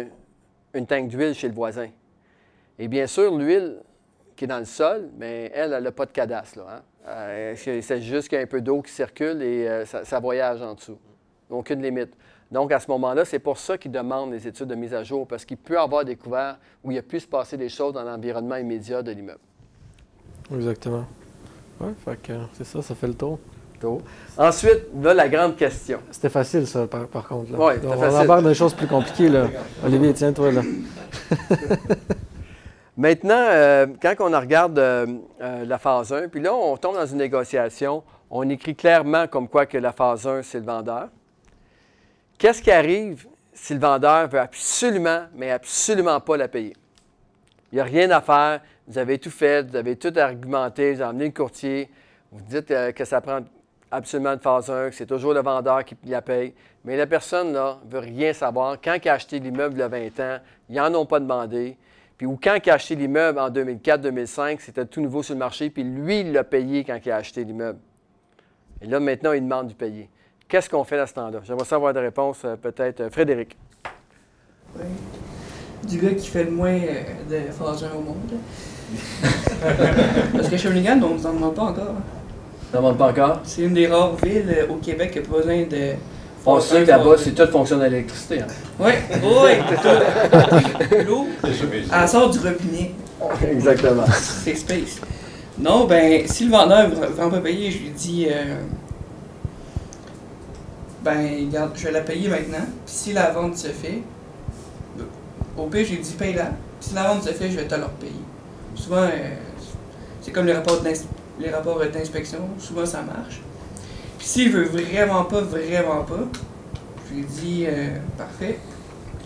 une 0.74 0.86
tank 0.86 1.08
d'huile 1.08 1.34
chez 1.34 1.48
le 1.48 1.54
voisin. 1.54 1.88
Et 2.78 2.88
bien 2.88 3.06
sûr, 3.06 3.36
l'huile 3.36 3.78
qui 4.36 4.44
est 4.44 4.48
dans 4.48 4.58
le 4.58 4.64
sol, 4.64 5.10
mais 5.18 5.52
elle, 5.54 5.72
elle 5.72 5.82
n'a 5.82 5.92
pas 5.92 6.06
de 6.06 6.12
cadastre. 6.12 6.60
Hein. 6.60 6.82
Euh, 7.06 7.54
c'est 7.56 8.00
juste 8.00 8.28
qu'il 8.28 8.36
y 8.36 8.40
a 8.40 8.44
un 8.44 8.46
peu 8.46 8.60
d'eau 8.60 8.80
qui 8.80 8.92
circule 8.92 9.42
et 9.42 9.68
euh, 9.68 9.84
ça, 9.84 10.18
voyage 10.18 10.62
en 10.62 10.74
dessous. 10.74 10.98
Aucune 11.50 11.82
limite. 11.82 12.16
Donc, 12.50 12.72
à 12.72 12.80
ce 12.80 12.90
moment-là, 12.90 13.24
c'est 13.24 13.38
pour 13.38 13.58
ça 13.58 13.76
qu'ils 13.76 13.90
demandent 13.90 14.32
les 14.32 14.46
études 14.48 14.68
de 14.68 14.74
mise 14.74 14.94
à 14.94 15.02
jour, 15.02 15.26
parce 15.26 15.44
qu'il 15.44 15.56
peut 15.56 15.78
avoir 15.78 16.04
découvert 16.04 16.58
où 16.82 16.90
il 16.90 16.98
a 16.98 17.02
pu 17.02 17.20
se 17.20 17.26
passer 17.26 17.56
des 17.56 17.68
choses 17.68 17.92
dans 17.92 18.02
l'environnement 18.02 18.56
immédiat 18.56 19.02
de 19.02 19.12
l'immeuble. 19.12 19.40
Exactement. 20.54 21.04
Oui, 21.80 21.92
c'est 22.52 22.64
ça, 22.64 22.82
ça 22.82 22.94
fait 22.94 23.06
le 23.06 23.14
tour. 23.14 23.38
Ensuite, 24.36 24.86
là, 25.00 25.14
la 25.14 25.28
grande 25.28 25.56
question. 25.56 26.00
C'était 26.10 26.28
facile, 26.28 26.66
ça, 26.66 26.86
par, 26.86 27.26
contre. 27.26 27.52
Oui, 27.52 27.74
On 27.84 27.96
va 27.96 28.24
dans 28.24 28.42
des 28.42 28.54
choses 28.54 28.74
plus 28.74 28.86
compliquées. 28.86 29.28
Là. 29.28 29.46
Olivier, 29.84 30.12
tiens-toi 30.12 30.52
là. 30.52 30.62
Maintenant, 32.96 33.46
euh, 33.50 33.86
quand 34.00 34.14
on 34.20 34.38
regarde 34.38 34.78
euh, 34.78 35.06
euh, 35.40 35.64
la 35.64 35.78
phase 35.78 36.12
1, 36.12 36.28
puis 36.28 36.42
là, 36.42 36.54
on 36.54 36.76
tombe 36.76 36.96
dans 36.96 37.06
une 37.06 37.18
négociation, 37.18 38.02
on 38.30 38.48
écrit 38.50 38.74
clairement 38.74 39.26
comme 39.26 39.48
quoi 39.48 39.64
que 39.64 39.78
la 39.78 39.92
phase 39.92 40.26
1, 40.26 40.42
c'est 40.42 40.58
le 40.58 40.66
vendeur. 40.66 41.08
Qu'est-ce 42.36 42.60
qui 42.60 42.70
arrive 42.70 43.26
si 43.54 43.72
le 43.74 43.80
vendeur 43.80 44.28
veut 44.28 44.40
absolument, 44.40 45.22
mais 45.34 45.50
absolument 45.50 46.20
pas 46.20 46.36
la 46.36 46.48
payer? 46.48 46.74
Il 47.72 47.76
n'y 47.76 47.80
a 47.80 47.84
rien 47.84 48.10
à 48.10 48.20
faire, 48.20 48.60
vous 48.90 48.98
avez 48.98 49.18
tout 49.18 49.30
fait, 49.30 49.70
vous 49.70 49.76
avez 49.76 49.94
tout 49.94 50.12
argumenté, 50.16 50.94
vous 50.94 51.00
avez 51.00 51.10
amené 51.10 51.26
le 51.26 51.30
courtier, 51.30 51.88
vous 52.32 52.42
dites 52.42 52.74
que 52.94 53.04
ça 53.04 53.20
prend 53.20 53.40
absolument 53.90 54.32
une 54.32 54.40
phase 54.40 54.68
1, 54.68 54.90
que 54.90 54.96
c'est 54.96 55.06
toujours 55.06 55.32
le 55.32 55.42
vendeur 55.42 55.84
qui 55.84 55.96
la 56.06 56.22
paye, 56.22 56.54
mais 56.84 56.96
la 56.96 57.06
personne, 57.06 57.52
là, 57.52 57.78
veut 57.88 58.00
rien 58.00 58.32
savoir. 58.32 58.78
Quand 58.82 58.96
il 59.02 59.08
a 59.08 59.14
acheté 59.14 59.38
l'immeuble 59.38 59.76
il 59.76 59.80
y 59.80 59.82
a 59.82 59.88
20 59.88 60.20
ans, 60.20 60.38
ils 60.68 60.76
n'en 60.76 60.94
ont 60.94 61.06
pas 61.06 61.20
demandé. 61.20 61.76
Puis 62.16 62.26
ou 62.26 62.38
quand 62.42 62.58
il 62.64 62.70
a 62.70 62.74
acheté 62.74 62.96
l'immeuble 62.96 63.38
en 63.38 63.48
2004-2005, 63.48 64.58
c'était 64.60 64.86
tout 64.86 65.00
nouveau 65.00 65.22
sur 65.22 65.34
le 65.34 65.38
marché, 65.38 65.70
puis 65.70 65.84
lui, 65.84 66.20
il 66.20 66.32
l'a 66.32 66.44
payé 66.44 66.84
quand 66.84 66.98
il 67.04 67.10
a 67.10 67.16
acheté 67.16 67.44
l'immeuble. 67.44 67.78
Et 68.82 68.86
là, 68.86 68.98
maintenant, 68.98 69.32
il 69.32 69.42
demande 69.42 69.68
du 69.68 69.74
payer. 69.74 70.08
Qu'est-ce 70.48 70.68
qu'on 70.68 70.84
fait 70.84 70.98
à 70.98 71.06
ce 71.06 71.14
temps-là? 71.14 71.40
J'aimerais 71.44 71.64
savoir 71.64 71.92
des 71.92 72.00
réponses, 72.00 72.44
euh, 72.44 72.56
peut-être. 72.56 73.02
Euh, 73.02 73.10
Frédéric. 73.10 73.56
Oui. 74.76 74.84
Du 75.86 75.98
gars 75.98 76.14
qui 76.14 76.28
fait 76.28 76.44
le 76.44 76.50
moins 76.50 76.74
euh, 76.74 77.46
de 77.46 77.52
phase 77.52 77.84
1 77.84 77.92
au 77.92 78.00
monde. 78.00 78.32
Parce 80.32 80.48
que 80.48 80.56
Shawinigan, 80.56 81.00
on 81.02 81.14
ne 81.14 81.18
s'en 81.18 81.32
demande 81.32 81.54
pas 81.54 81.62
encore. 81.62 81.94
On 82.72 82.76
ne 82.76 82.82
demande 82.82 82.98
pas 82.98 83.10
encore? 83.10 83.40
C'est 83.44 83.62
une 83.62 83.74
des 83.74 83.86
rares 83.86 84.16
villes 84.16 84.66
au 84.68 84.76
Québec 84.76 85.12
qui 85.12 85.18
n'a 85.18 85.24
pas 85.24 85.36
besoin 85.38 85.62
de 85.62 85.94
on 86.46 86.60
sait 86.60 86.84
que 86.84 86.88
là-bas, 86.88 87.16
c'est 87.18 87.32
tout 87.32 87.46
fonctionne 87.50 87.82
à 87.82 87.88
l'électricité. 87.88 88.40
Hein. 88.40 88.46
Oui, 88.78 88.92
oui, 89.22 91.04
L'eau, 91.06 91.26
elle 91.44 92.08
sort 92.08 92.30
du 92.30 92.38
robinet. 92.38 92.92
Exactement. 93.50 94.04
C'est 94.10 94.54
space. 94.54 95.00
Non, 95.58 95.84
ben, 95.84 96.26
si 96.26 96.46
le 96.46 96.50
vendeur 96.50 96.88
ne 96.88 96.94
veut 96.94 97.30
pas 97.30 97.40
payer, 97.40 97.70
je 97.70 97.78
lui 97.78 97.90
dis 97.90 98.26
euh, 98.30 98.56
ben, 101.04 101.46
regarde, 101.46 101.72
je 101.76 101.84
vais 101.84 101.92
la 101.92 102.00
payer 102.00 102.28
maintenant. 102.28 102.64
Puis 102.86 102.94
si 102.94 103.12
la 103.12 103.30
vente 103.30 103.58
se 103.58 103.68
fait, 103.68 104.00
au 105.58 105.66
pire, 105.66 105.84
je 105.84 105.90
lui 105.92 105.98
dis 105.98 106.14
paye-la. 106.18 106.52
Si 106.80 106.94
la 106.94 107.08
vente 107.08 107.24
se 107.24 107.30
fait, 107.30 107.50
je 107.50 107.56
vais 107.56 107.66
te 107.66 107.74
la 107.74 107.84
repayer. 107.84 108.12
Souvent, 108.80 109.02
euh, 109.02 109.36
c'est 110.22 110.32
comme 110.32 110.46
les 110.46 110.54
rapports 110.54 110.80
d'inspection. 110.82 112.38
Souvent, 112.58 112.86
ça 112.86 113.02
marche. 113.02 113.42
Puis 114.18 114.26
s'il 114.26 114.50
veut 114.50 114.64
vraiment 114.64 115.24
pas, 115.24 115.42
vraiment 115.42 116.02
pas, 116.04 116.24
je 117.08 117.14
lui 117.14 117.24
dis 117.24 117.64
euh, 117.66 117.98
parfait, 118.16 118.58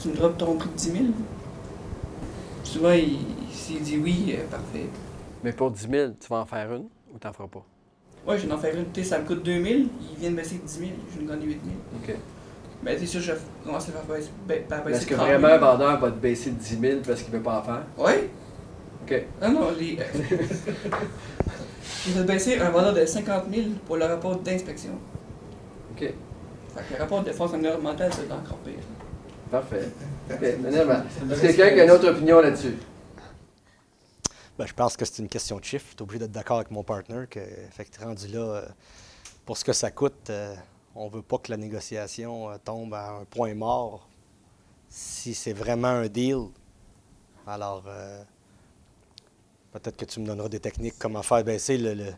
tu 0.00 0.08
me 0.08 0.14
drops 0.16 0.38
ton 0.38 0.56
prix 0.56 0.68
de 0.68 0.74
10 0.74 0.92
000. 0.92 1.04
Souvent, 2.64 2.94
s'il 3.52 3.80
dit 3.82 3.96
oui, 3.96 4.36
euh, 4.36 4.44
parfait. 4.50 4.88
Mais 5.44 5.52
pour 5.52 5.70
10 5.70 5.88
000, 5.88 6.12
tu 6.20 6.28
vas 6.28 6.38
en 6.38 6.46
faire 6.46 6.72
une 6.72 6.86
ou 7.14 7.18
t'en 7.18 7.32
feras 7.32 7.48
pas? 7.48 7.64
Oui, 8.26 8.36
je 8.38 8.46
vais 8.46 8.52
en 8.52 8.58
faire 8.58 8.76
une. 8.76 8.90
Tu 8.92 9.02
sais, 9.02 9.10
ça 9.10 9.18
me 9.20 9.26
coûte 9.26 9.44
2 9.44 9.52
000, 9.52 9.64
il 9.64 9.88
vient 10.18 10.30
de 10.30 10.36
baisser 10.36 10.60
10 10.64 10.78
000, 10.78 10.90
je 11.12 11.18
vais 11.18 11.24
me 11.24 11.28
gagner 11.30 11.46
8 11.46 11.60
000. 11.64 11.74
OK. 12.02 12.16
Mais 12.82 12.98
c'est 12.98 13.06
sûr, 13.06 13.20
je 13.20 13.32
commence 13.64 13.88
à 13.88 13.92
faire 13.92 14.02
baisser. 14.02 14.30
baisser 14.48 14.96
Est-ce 14.96 15.06
que 15.06 15.14
vraiment 15.14 15.48
un 15.48 15.58
vendeur 15.58 16.00
va 16.00 16.10
te 16.10 16.18
baisser 16.18 16.50
de 16.50 16.56
10 16.56 16.80
000 16.80 17.00
parce 17.06 17.22
qu'il 17.22 17.32
ne 17.32 17.38
veut 17.38 17.42
pas 17.42 17.60
en 17.60 17.62
faire? 17.62 17.82
Oui. 17.98 18.12
OK. 19.04 19.22
Ah 19.40 19.48
non, 19.48 19.70
les. 19.78 19.98
Je 22.06 22.12
vais 22.12 22.24
baisser 22.24 22.58
un 22.58 22.70
vendeur 22.70 22.94
de 22.94 23.04
50 23.04 23.44
000 23.52 23.66
pour 23.86 23.96
le 23.96 24.06
rapport 24.06 24.36
d'inspection. 24.36 24.92
OK. 25.92 26.00
Fait 26.00 26.14
que 26.14 26.94
le 26.94 26.98
rapport 26.98 27.22
de 27.22 27.32
force 27.32 27.52
environnementale, 27.52 28.10
c'est 28.12 28.32
encore 28.32 28.58
pire. 28.58 28.74
Parfait. 29.50 29.90
OK. 30.30 30.42
Est-ce 30.42 31.40
que 31.40 31.46
quelqu'un 31.46 31.74
qui 31.74 31.80
a 31.80 31.84
une 31.84 31.90
autre 31.90 32.08
opinion 32.08 32.40
là-dessus? 32.40 32.76
Ben, 34.58 34.66
je 34.66 34.72
pense 34.72 34.96
que 34.96 35.04
c'est 35.04 35.20
une 35.20 35.28
question 35.28 35.58
de 35.58 35.64
chiffre. 35.64 35.86
Tu 35.90 35.96
es 35.96 36.02
obligé 36.02 36.20
d'être 36.20 36.32
d'accord 36.32 36.56
avec 36.56 36.70
mon 36.70 36.82
partner 36.82 37.26
que, 37.28 37.40
fait 37.70 37.84
que 37.84 38.02
rendu 38.02 38.28
là, 38.28 38.38
euh, 38.38 38.62
pour 39.44 39.58
ce 39.58 39.64
que 39.64 39.72
ça 39.72 39.90
coûte, 39.90 40.30
euh, 40.30 40.54
on 40.94 41.06
ne 41.06 41.10
veut 41.10 41.22
pas 41.22 41.38
que 41.38 41.50
la 41.50 41.56
négociation 41.56 42.50
euh, 42.50 42.56
tombe 42.64 42.94
à 42.94 43.10
un 43.10 43.24
point 43.24 43.54
mort. 43.54 44.08
Si 44.88 45.34
c'est 45.34 45.52
vraiment 45.52 45.88
un 45.88 46.06
deal, 46.06 46.46
alors 47.46 47.82
Peut-être 49.74 49.96
que 49.96 50.04
tu 50.04 50.20
me 50.20 50.26
donneras 50.26 50.48
des 50.48 50.60
techniques, 50.60 50.94
comment 51.00 51.24
faire 51.24 51.42
baisser 51.42 51.76
le, 51.78 52.12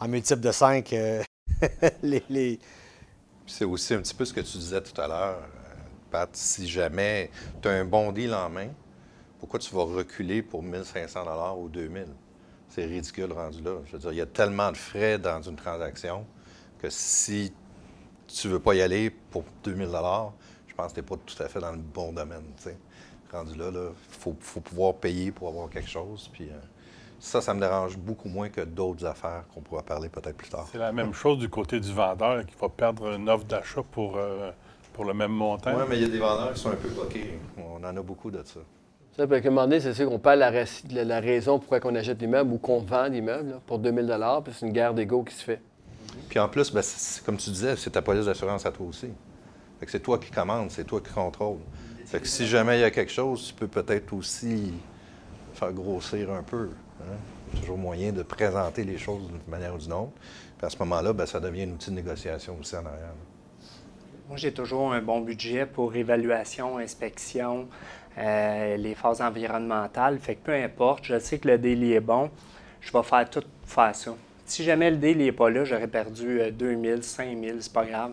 en 0.00 0.08
multiple 0.08 0.40
de 0.40 0.50
5 0.50 0.90
euh, 0.94 1.22
les. 2.02 2.58
C'est 3.46 3.66
aussi 3.66 3.92
un 3.92 4.00
petit 4.00 4.14
peu 4.14 4.24
ce 4.24 4.32
que 4.32 4.40
tu 4.40 4.56
disais 4.56 4.80
tout 4.80 4.98
à 4.98 5.06
l'heure, 5.06 5.42
euh, 5.42 5.74
Pat. 6.10 6.30
Si 6.32 6.66
jamais 6.66 7.30
tu 7.60 7.68
as 7.68 7.72
un 7.72 7.84
bon 7.84 8.12
deal 8.12 8.32
en 8.32 8.48
main, 8.48 8.68
pourquoi 9.38 9.60
tu 9.60 9.74
vas 9.74 9.84
reculer 9.84 10.40
pour 10.40 10.62
1500 10.62 11.58
ou 11.58 11.68
2000 11.68 12.06
C'est 12.70 12.86
ridicule 12.86 13.30
rendu 13.32 13.60
là. 13.60 13.76
Je 13.84 13.92
veux 13.92 13.98
dire, 13.98 14.12
il 14.12 14.16
y 14.16 14.22
a 14.22 14.26
tellement 14.26 14.72
de 14.72 14.78
frais 14.78 15.18
dans 15.18 15.42
une 15.42 15.56
transaction 15.56 16.24
que 16.80 16.88
si 16.88 17.52
tu 18.26 18.48
veux 18.48 18.60
pas 18.60 18.74
y 18.74 18.80
aller 18.80 19.10
pour 19.10 19.44
2000 19.64 19.86
je 20.66 20.74
pense 20.74 20.92
que 20.92 20.94
tu 20.94 21.00
n'es 21.00 21.06
pas 21.06 21.16
tout 21.26 21.42
à 21.42 21.48
fait 21.48 21.60
dans 21.60 21.72
le 21.72 21.78
bon 21.78 22.14
domaine. 22.14 22.44
Rendu 23.30 23.54
là, 23.58 23.70
il 23.70 24.18
faut, 24.18 24.32
pouvoir 24.32 24.94
payer 24.94 25.30
pour 25.30 25.48
avoir 25.48 25.68
quelque 25.68 25.90
chose. 25.90 26.30
Puis, 26.32 26.48
euh, 26.48 26.58
ça, 27.22 27.40
ça 27.40 27.54
me 27.54 27.60
dérange 27.60 27.96
beaucoup 27.96 28.28
moins 28.28 28.48
que 28.48 28.62
d'autres 28.62 29.06
affaires 29.06 29.44
qu'on 29.54 29.60
pourra 29.60 29.82
parler 29.82 30.08
peut-être 30.08 30.36
plus 30.36 30.48
tard. 30.48 30.66
C'est 30.72 30.78
la 30.78 30.90
même 30.90 31.14
chose 31.14 31.38
du 31.38 31.48
côté 31.48 31.78
du 31.78 31.92
vendeur 31.92 32.44
qui 32.44 32.54
va 32.60 32.68
perdre 32.68 33.14
une 33.14 33.28
offre 33.30 33.44
d'achat 33.44 33.82
pour, 33.92 34.16
euh, 34.16 34.50
pour 34.92 35.04
le 35.04 35.14
même 35.14 35.30
montant. 35.30 35.70
Oui, 35.72 35.84
mais 35.88 35.98
il 35.98 36.02
y 36.02 36.04
a 36.04 36.08
des 36.08 36.18
vendeurs 36.18 36.52
qui 36.52 36.60
sont 36.60 36.70
un 36.70 36.76
peu 36.76 36.88
bloqués. 36.88 37.38
On 37.56 37.76
en 37.76 37.96
a 37.96 38.02
beaucoup 38.02 38.32
de 38.32 38.42
ça. 38.44 38.58
Ça, 39.16 39.26
peut 39.28 39.40
demander, 39.40 39.78
c'est 39.78 39.94
sûr 39.94 40.08
qu'on 40.08 40.18
parle 40.18 40.40
la, 40.40 40.50
la, 41.04 41.20
raison 41.20 41.60
pourquoi 41.60 41.78
on 41.84 41.94
achète 41.94 42.20
l'immeuble 42.20 42.54
ou 42.54 42.58
qu'on 42.58 42.80
vend 42.80 43.04
l'immeuble 43.04 43.60
pour 43.66 43.78
2000 43.78 44.18
puis 44.44 44.54
c'est 44.58 44.66
une 44.66 44.72
guerre 44.72 44.92
d'ego 44.92 45.22
qui 45.22 45.34
se 45.34 45.44
fait. 45.44 45.60
Puis 46.28 46.40
en 46.40 46.48
plus, 46.48 46.72
ben, 46.72 46.82
comme 47.24 47.36
tu 47.36 47.50
disais, 47.50 47.76
c'est 47.76 47.90
ta 47.90 48.02
police 48.02 48.26
d'assurance 48.26 48.66
à 48.66 48.72
toi 48.72 48.86
aussi. 48.86 49.10
Fait 49.78 49.86
que 49.86 49.92
c'est 49.92 50.00
toi 50.00 50.18
qui 50.18 50.32
commandes, 50.32 50.72
c'est 50.72 50.84
toi 50.84 51.00
qui 51.00 51.12
contrôle. 51.12 51.58
Fait 52.04 52.18
que 52.18 52.26
si 52.26 52.48
jamais 52.48 52.78
il 52.78 52.80
y 52.80 52.84
a 52.84 52.90
quelque 52.90 53.12
chose, 53.12 53.46
tu 53.46 53.54
peux 53.54 53.68
peut-être 53.68 54.12
aussi 54.12 54.72
faire 55.54 55.72
grossir 55.72 56.32
un 56.32 56.42
peu. 56.42 56.70
Hein? 57.10 57.58
Toujours 57.60 57.78
moyen 57.78 58.12
de 58.12 58.22
présenter 58.22 58.84
les 58.84 58.98
choses 58.98 59.26
d'une 59.26 59.40
manière 59.48 59.74
ou 59.74 59.78
d'une 59.78 59.92
autre. 59.92 60.12
Puis 60.56 60.66
à 60.66 60.70
ce 60.70 60.78
moment-là, 60.78 61.12
ben, 61.12 61.26
ça 61.26 61.40
devient 61.40 61.62
un 61.62 61.70
outil 61.70 61.90
de 61.90 61.96
négociation 61.96 62.56
aussi 62.60 62.74
en 62.76 62.86
arrière. 62.86 63.14
Moi, 64.28 64.36
j'ai 64.36 64.52
toujours 64.52 64.92
un 64.92 65.02
bon 65.02 65.20
budget 65.20 65.66
pour 65.66 65.94
évaluation, 65.94 66.78
inspection, 66.78 67.68
euh, 68.18 68.76
les 68.76 68.94
phases 68.94 69.20
environnementales. 69.20 70.18
Fait 70.18 70.36
que 70.36 70.44
peu 70.44 70.54
importe, 70.54 71.04
je 71.04 71.18
sais 71.18 71.38
que 71.38 71.48
le 71.48 71.58
délit 71.58 71.92
est 71.92 72.00
bon, 72.00 72.30
je 72.80 72.92
vais 72.92 73.02
faire 73.02 73.28
tout 73.28 73.44
faire 73.66 73.94
ça. 73.94 74.14
Si 74.46 74.64
jamais 74.64 74.90
le 74.90 74.96
délit 74.96 75.24
n'est 75.24 75.32
pas 75.32 75.50
là, 75.50 75.64
j'aurais 75.64 75.88
perdu 75.88 76.40
2000, 76.52 77.02
5000, 77.02 77.56
c'est 77.60 77.72
pas 77.72 77.84
grave. 77.84 78.12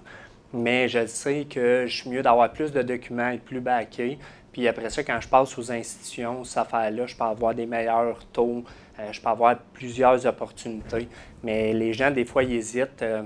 Mais 0.54 0.88
je 0.88 1.06
sais 1.06 1.46
que 1.50 1.86
je 1.88 1.96
suis 1.96 2.10
mieux 2.10 2.24
d'avoir 2.24 2.52
plus 2.52 2.72
de 2.72 2.82
documents 2.82 3.30
et 3.30 3.38
plus 3.38 3.62
baqués 3.62 4.18
puis 4.52 4.68
après 4.68 4.90
ça, 4.90 5.04
quand 5.04 5.20
je 5.22 5.28
passe 5.28 5.58
aux 5.58 5.72
institutions, 5.72 6.44
cette 6.44 6.58
affaire-là, 6.58 7.06
je 7.06 7.16
peux 7.16 7.24
avoir 7.24 7.54
des 7.54 7.66
meilleurs 7.66 8.26
taux, 8.34 8.64
euh, 9.00 9.12
je 9.12 9.22
peux 9.22 9.30
avoir 9.30 9.58
plusieurs 9.74 10.26
opportunités. 10.26 11.08
Mais 11.44 11.74
les 11.74 11.94
gens, 11.94 12.12
des 12.12 12.26
fois, 12.26 12.44
ils 12.44 12.54
hésitent. 12.54 13.02
Euh, 13.02 13.24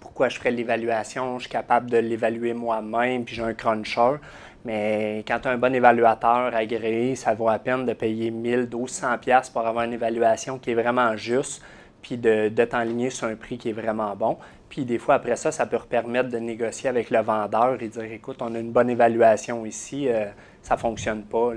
pourquoi 0.00 0.28
je 0.28 0.38
ferais 0.38 0.50
l'évaluation? 0.50 1.38
Je 1.38 1.44
suis 1.44 1.52
capable 1.52 1.90
de 1.90 1.96
l'évaluer 1.96 2.52
moi-même, 2.52 3.24
puis 3.24 3.34
j'ai 3.34 3.42
un 3.42 3.54
cruncher. 3.54 4.16
Mais 4.64 5.24
quand 5.26 5.40
tu 5.40 5.48
as 5.48 5.52
un 5.52 5.58
bon 5.58 5.74
évaluateur 5.74 6.54
agréé, 6.54 7.16
ça 7.16 7.34
vaut 7.34 7.50
la 7.50 7.58
peine 7.58 7.84
de 7.84 7.92
payer 7.92 8.30
1000, 8.30 8.60
1200 8.60 9.18
pièces 9.18 9.50
pour 9.50 9.66
avoir 9.66 9.84
une 9.84 9.92
évaluation 9.92 10.58
qui 10.58 10.70
est 10.70 10.74
vraiment 10.74 11.16
juste, 11.16 11.62
puis 12.00 12.16
de, 12.16 12.48
de 12.48 12.64
t'enligner 12.64 13.10
sur 13.10 13.26
un 13.26 13.34
prix 13.36 13.58
qui 13.58 13.70
est 13.70 13.74
vraiment 13.74 14.14
bon. 14.16 14.38
Puis 14.74 14.84
des 14.84 14.98
fois, 14.98 15.14
après 15.14 15.36
ça, 15.36 15.52
ça 15.52 15.66
peut 15.66 15.78
permettre 15.88 16.30
de 16.30 16.38
négocier 16.38 16.88
avec 16.90 17.08
le 17.10 17.20
vendeur 17.20 17.80
et 17.80 17.86
dire, 17.86 18.02
écoute, 18.02 18.38
on 18.40 18.52
a 18.56 18.58
une 18.58 18.72
bonne 18.72 18.90
évaluation 18.90 19.64
ici, 19.64 20.08
euh, 20.08 20.24
ça 20.62 20.74
ne 20.74 20.80
fonctionne 20.80 21.22
pas. 21.22 21.52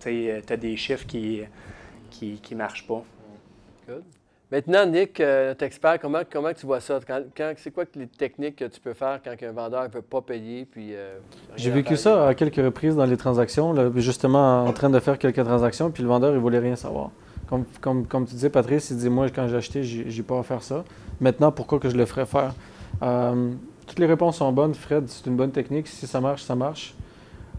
Tu 0.00 0.30
as 0.30 0.56
des 0.56 0.74
chiffres 0.78 1.06
qui 1.06 1.40
ne 1.40 1.44
qui, 2.08 2.40
qui 2.42 2.54
marchent 2.54 2.86
pas. 2.86 3.02
Good. 3.86 4.04
Maintenant, 4.50 4.86
Nick, 4.86 5.20
euh, 5.20 5.48
notre 5.48 5.64
expert, 5.64 6.00
comment, 6.00 6.22
comment 6.30 6.54
tu 6.54 6.64
vois 6.64 6.80
ça? 6.80 6.98
c'est 7.58 7.70
quoi 7.70 7.84
les 7.94 8.06
techniques 8.06 8.56
que 8.56 8.64
tu 8.64 8.80
peux 8.80 8.94
faire 8.94 9.20
quand 9.22 9.34
un 9.42 9.52
vendeur 9.52 9.82
ne 9.82 9.88
veut 9.88 10.00
pas 10.00 10.22
payer? 10.22 10.64
Puis, 10.64 10.94
euh, 10.94 11.18
J'ai 11.56 11.70
vécu 11.70 11.94
ça 11.94 12.28
à 12.28 12.34
quelques 12.34 12.56
reprises 12.56 12.96
dans 12.96 13.04
les 13.04 13.18
transactions, 13.18 13.92
justement 13.96 14.64
en 14.64 14.72
train 14.72 14.88
de 14.88 14.98
faire 14.98 15.18
quelques 15.18 15.44
transactions, 15.44 15.90
puis 15.90 16.02
le 16.02 16.08
vendeur, 16.08 16.30
il 16.30 16.36
ne 16.36 16.40
voulait 16.40 16.58
rien 16.58 16.76
savoir. 16.76 17.10
Comme, 17.54 17.64
comme, 17.80 18.06
comme, 18.06 18.26
tu 18.26 18.34
disais, 18.34 18.50
Patrice, 18.50 18.90
il 18.90 18.96
dit 18.96 19.08
Moi, 19.08 19.28
quand 19.30 19.46
j'ai 19.46 19.56
acheté, 19.56 19.84
j'ai 19.84 20.22
pas 20.22 20.38
à 20.38 20.42
faire 20.42 20.62
ça. 20.62 20.84
Maintenant, 21.20 21.52
pourquoi 21.52 21.78
que 21.78 21.88
je 21.88 21.96
le 21.96 22.04
ferais 22.04 22.26
faire? 22.26 22.52
Euh, 23.02 23.52
Toutes 23.86 24.00
les 24.00 24.06
réponses 24.06 24.38
sont 24.38 24.50
bonnes, 24.52 24.74
Fred. 24.74 25.04
C'est 25.08 25.26
une 25.26 25.36
bonne 25.36 25.52
technique. 25.52 25.86
Si 25.86 26.06
ça 26.06 26.20
marche, 26.20 26.42
ça 26.42 26.56
marche. 26.56 26.94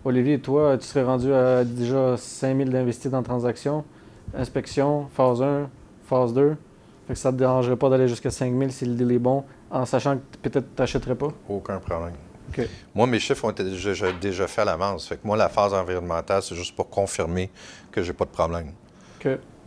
Olivier, 0.03 0.39
toi, 0.39 0.77
tu 0.77 0.85
serais 0.85 1.03
rendu 1.03 1.33
à 1.33 1.63
déjà 1.63 2.17
5000 2.17 2.69
d'investis 2.69 3.09
dans 3.09 3.23
transaction, 3.23 3.85
inspection, 4.37 5.07
phase 5.13 5.41
1, 5.41 5.69
phase 6.07 6.33
2. 6.33 6.55
Fait 7.07 7.13
que 7.13 7.19
ça 7.19 7.31
ne 7.31 7.37
te 7.37 7.39
dérangerait 7.39 7.77
pas 7.77 7.89
d'aller 7.89 8.07
jusqu'à 8.07 8.31
5000 8.31 8.71
si 8.71 8.85
le 8.85 8.95
deal 8.95 9.11
est 9.13 9.19
bon, 9.19 9.43
en 9.71 9.85
sachant 9.85 10.17
que 10.17 10.37
peut-être 10.41 10.75
tu 10.75 10.81
n'achèterais 10.81 11.15
pas? 11.15 11.29
Aucun 11.47 11.79
problème. 11.79 12.13
Moi, 12.93 13.07
mes 13.07 13.19
chiffres 13.19 13.45
ont 13.45 13.51
été 13.51 13.63
déjà, 13.63 14.11
déjà 14.11 14.47
faits 14.47 14.59
à 14.59 14.65
l'avance. 14.65 15.07
Fait 15.07 15.15
que 15.17 15.25
moi, 15.25 15.37
la 15.37 15.49
phase 15.49 15.73
environnementale, 15.73 16.41
c'est 16.41 16.55
juste 16.55 16.75
pour 16.75 16.89
confirmer 16.89 17.49
que 17.91 18.01
j'ai 18.01 18.13
pas 18.13 18.25
de 18.25 18.29
problème. 18.29 18.71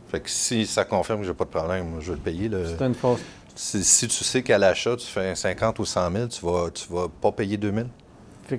Fait 0.08 0.20
que 0.20 0.30
si 0.30 0.66
ça 0.66 0.84
confirme 0.84 1.20
que 1.20 1.26
j'ai 1.26 1.34
pas 1.34 1.44
de 1.44 1.50
problème, 1.50 1.96
je 2.00 2.12
vais 2.12 2.16
le 2.16 2.22
payer. 2.22 2.50
C'est 2.50 2.84
une 2.84 2.94
phase. 2.94 3.18
Si, 3.54 4.06
tu 4.06 4.24
sais 4.24 4.42
qu'à 4.42 4.56
l'achat, 4.56 4.96
tu 4.96 5.06
fais 5.06 5.34
50 5.34 5.78
ou 5.80 5.84
100 5.84 6.12
000, 6.12 6.28
tu 6.28 6.46
vas, 6.46 6.70
tu 6.70 6.86
vas 6.92 7.08
pas 7.08 7.32
payer 7.32 7.56
2 7.56 7.72
000. 7.72 7.86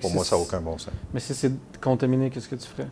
Pour 0.01 0.12
moi, 0.12 0.25
ça 0.25 0.35
n'a 0.35 0.41
aucun 0.41 0.62
bon 0.62 0.77
sens. 0.77 0.93
Mais 1.13 1.19
si 1.19 1.33
c'est 1.33 1.51
contaminé, 1.79 2.29
qu'est-ce 2.29 2.49
que 2.49 2.55
tu 2.55 2.67
ferais? 2.67 2.89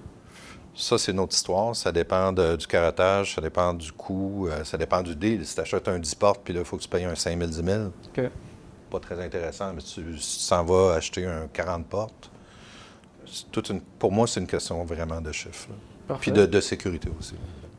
Ça, 0.74 0.98
c'est 0.98 1.12
une 1.12 1.20
autre 1.20 1.36
histoire. 1.36 1.76
Ça 1.76 1.92
dépend 1.92 2.32
du 2.32 2.66
caratage, 2.68 3.36
ça 3.36 3.42
dépend 3.42 3.74
du 3.74 3.92
coût, 3.92 4.48
euh, 4.48 4.64
ça 4.64 4.78
dépend 4.78 5.02
du 5.02 5.16
deal. 5.16 5.46
Si 5.46 5.56
tu 5.56 5.62
achètes 5.62 5.88
un 5.88 6.00
10 6.00 6.16
portes, 6.16 6.42
puis 6.44 6.54
là, 6.54 6.62
il 6.62 6.66
faut 6.66 6.78
que 6.78 6.84
tu 6.84 6.88
payes 6.88 7.06
un 7.06 7.16
5 7.16 7.38
000, 7.38 7.50
10 7.50 7.64
000. 7.64 8.30
Pas 8.90 9.00
très 9.00 9.24
intéressant, 9.24 9.74
mais 9.74 9.82
si 9.82 9.96
tu 9.96 10.18
s'en 10.20 10.64
vas 10.64 10.94
acheter 10.94 11.26
un 11.26 11.48
40 11.52 11.86
portes, 11.88 12.32
toute 13.52 13.70
une, 13.70 13.82
pour 13.82 14.12
moi, 14.12 14.28
c'est 14.28 14.40
une 14.40 14.48
question 14.48 14.84
vraiment 14.86 15.20
de 15.20 15.32
chiffre. 15.32 15.68
Puis 16.22 16.32
de, 16.32 16.46
de 16.46 16.62
sécurité 16.62 17.10
aussi. 17.20 17.34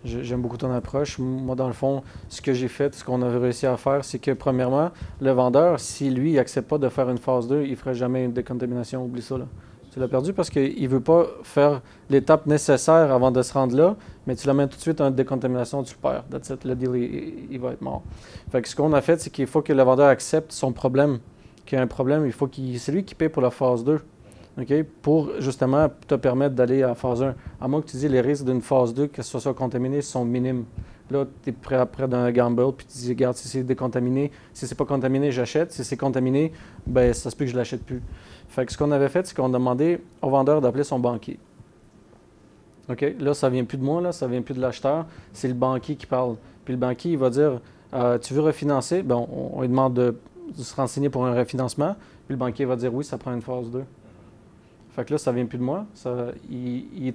J'aime 0.09 0.41
beaucoup 0.41 0.57
ton 0.57 0.73
approche. 0.73 1.19
Moi, 1.19 1.55
dans 1.55 1.67
le 1.67 1.73
fond, 1.73 2.03
ce 2.29 2.41
que 2.41 2.53
j'ai 2.53 2.69
fait, 2.69 2.95
ce 2.95 3.05
qu'on 3.05 3.21
avait 3.23 3.39
réussi 3.39 3.67
à 3.67 3.77
faire, 3.77 4.05
c'est 4.05 4.19
que, 4.19 4.31
premièrement, 4.31 4.91
le 5.21 5.31
vendeur, 5.33 5.79
si 5.79 6.11
lui, 6.11 6.35
n'accepte 6.35 6.69
pas 6.69 6.79
de 6.79 6.89
faire 6.89 7.11
une 7.11 7.19
phase 7.19 7.47
2, 7.47 7.63
il 7.65 7.71
ne 7.71 7.77
ferait 7.77 7.95
jamais 7.95 8.25
une 8.25 8.33
décontamination. 8.33 9.05
Oublie 9.05 9.23
ça. 9.23 9.39
Là. 9.39 9.47
Tu 9.93 10.01
l'as 10.01 10.09
perdu 10.09 10.33
parce 10.33 10.51
qu'il 10.51 10.83
ne 10.83 10.89
veut 10.89 11.01
pas 11.01 11.27
faire 11.43 11.83
l'étape 12.11 12.47
nécessaire 12.47 13.13
avant 13.13 13.31
de 13.31 13.43
se 13.43 13.53
rendre 13.53 13.77
là, 13.77 13.97
mais 14.27 14.35
tu 14.35 14.47
l'amènes 14.47 14.69
tout 14.69 14.77
de 14.77 14.83
suite 14.83 15.01
en 15.01 15.11
décontamination, 15.11 15.83
tu 15.83 15.97
perds. 15.97 16.25
Le 16.65 16.75
deal, 16.75 17.49
il, 17.51 17.59
va 17.59 17.73
être 17.73 17.83
mort. 17.83 18.03
Fait 18.51 18.63
que 18.63 18.69
ce 18.69 18.77
qu'on 18.77 18.93
a 18.93 19.01
fait, 19.01 19.21
c'est 19.21 19.31
qu'il 19.31 19.47
faut 19.47 19.63
que 19.63 19.73
le 19.73 19.83
vendeur 19.83 20.09
accepte 20.09 20.53
son 20.53 20.73
problème. 20.73 21.19
Qu'il 21.65 21.77
y 21.77 21.81
a 21.81 21.85
un 21.85 21.87
problème, 21.87 22.27
il 22.27 22.33
faut 22.33 22.47
qu'il, 22.47 22.79
c'est 22.81 22.93
lui 22.93 23.05
qui 23.05 23.15
paye 23.15 23.29
pour 23.29 23.43
la 23.43 23.51
phase 23.51 23.85
2 23.85 24.01
pour 25.03 25.31
justement 25.41 25.89
te 26.07 26.15
permettre 26.15 26.55
d'aller 26.55 26.83
à 26.83 26.95
phase 26.95 27.23
1. 27.23 27.35
À 27.61 27.69
moins 27.69 27.81
que 27.81 27.87
tu 27.87 27.97
dis 27.97 28.09
les 28.09 28.21
risques 28.21 28.45
d'une 28.45 28.61
phase 28.61 28.93
2, 28.95 29.07
que 29.07 29.23
ce 29.23 29.39
soit 29.39 29.55
contaminé, 29.55 30.03
sont 30.03 30.25
minimes. 30.25 30.65
Là, 31.11 31.25
tu 31.43 31.51
es 31.51 31.53
prêt, 31.53 31.85
près 31.87 32.07
d'un 32.07 32.31
gamble, 32.31 32.73
puis 32.73 32.87
tu 32.87 32.99
dis, 32.99 33.09
regarde, 33.09 33.35
si 33.37 33.49
c'est 33.49 33.63
décontaminé, 33.63 34.31
si 34.53 34.67
c'est 34.67 34.75
pas 34.75 34.85
contaminé, 34.85 35.31
j'achète. 35.33 35.73
Si 35.73 35.85
c'est 35.85 35.97
contaminé, 35.97 36.53
ben 36.87 37.15
ça 37.15 37.31
se 37.31 37.37
peut 37.37 37.47
que 37.47 37.51
je 37.51 37.57
l'achète 37.57 37.85
plus. 37.85 38.03
Fait 38.49 38.71
ce 38.71 38.77
qu'on 38.77 38.91
avait 38.91 39.09
fait, 39.09 39.27
c'est 39.27 39.35
qu'on 39.35 39.49
demandait 39.49 40.01
au 40.21 40.29
vendeur 40.29 40.61
d'appeler 40.61 40.85
son 40.85 40.99
banquier. 40.99 41.39
OK? 42.91 43.15
Là, 43.21 43.35
ça 43.35 43.49
vient 43.49 43.65
plus 43.65 43.79
de 43.79 43.85
moi, 43.85 44.01
là, 44.01 44.13
ça 44.13 44.27
vient 44.27 44.43
plus 44.43 44.55
de 44.55 44.61
l'acheteur, 44.61 45.07
c'est 45.33 45.49
le 45.49 45.55
banquier 45.55 45.97
qui 45.97 46.07
parle. 46.07 46.37
Puis 46.65 46.75
le 46.75 46.81
banquier, 46.81 47.13
il 47.13 47.19
va 47.19 47.31
dire, 47.31 47.61
euh, 47.95 48.19
tu 48.19 48.35
veux 48.35 48.43
refinancer? 48.43 49.03
Ben, 49.03 49.17
on, 49.17 49.61
lui 49.63 49.69
demande 49.69 49.95
de, 49.95 50.17
de, 50.57 50.63
se 50.63 50.75
renseigner 50.75 51.09
pour 51.09 51.25
un 51.25 51.35
refinancement. 51.35 51.97
Puis 52.27 52.35
le 52.35 52.37
banquier 52.37 52.65
va 52.65 52.77
dire, 52.77 52.93
oui, 52.93 53.05
ça 53.05 53.17
prend 53.17 53.33
une 53.33 53.41
phase 53.41 53.71
2. 53.71 53.85
Fait 54.99 55.05
que 55.05 55.13
là, 55.13 55.19
ça 55.19 55.31
vient 55.31 55.47
plus 55.47 55.59
de 55.59 55.63
moi. 55.63 55.87
il, 56.51 57.15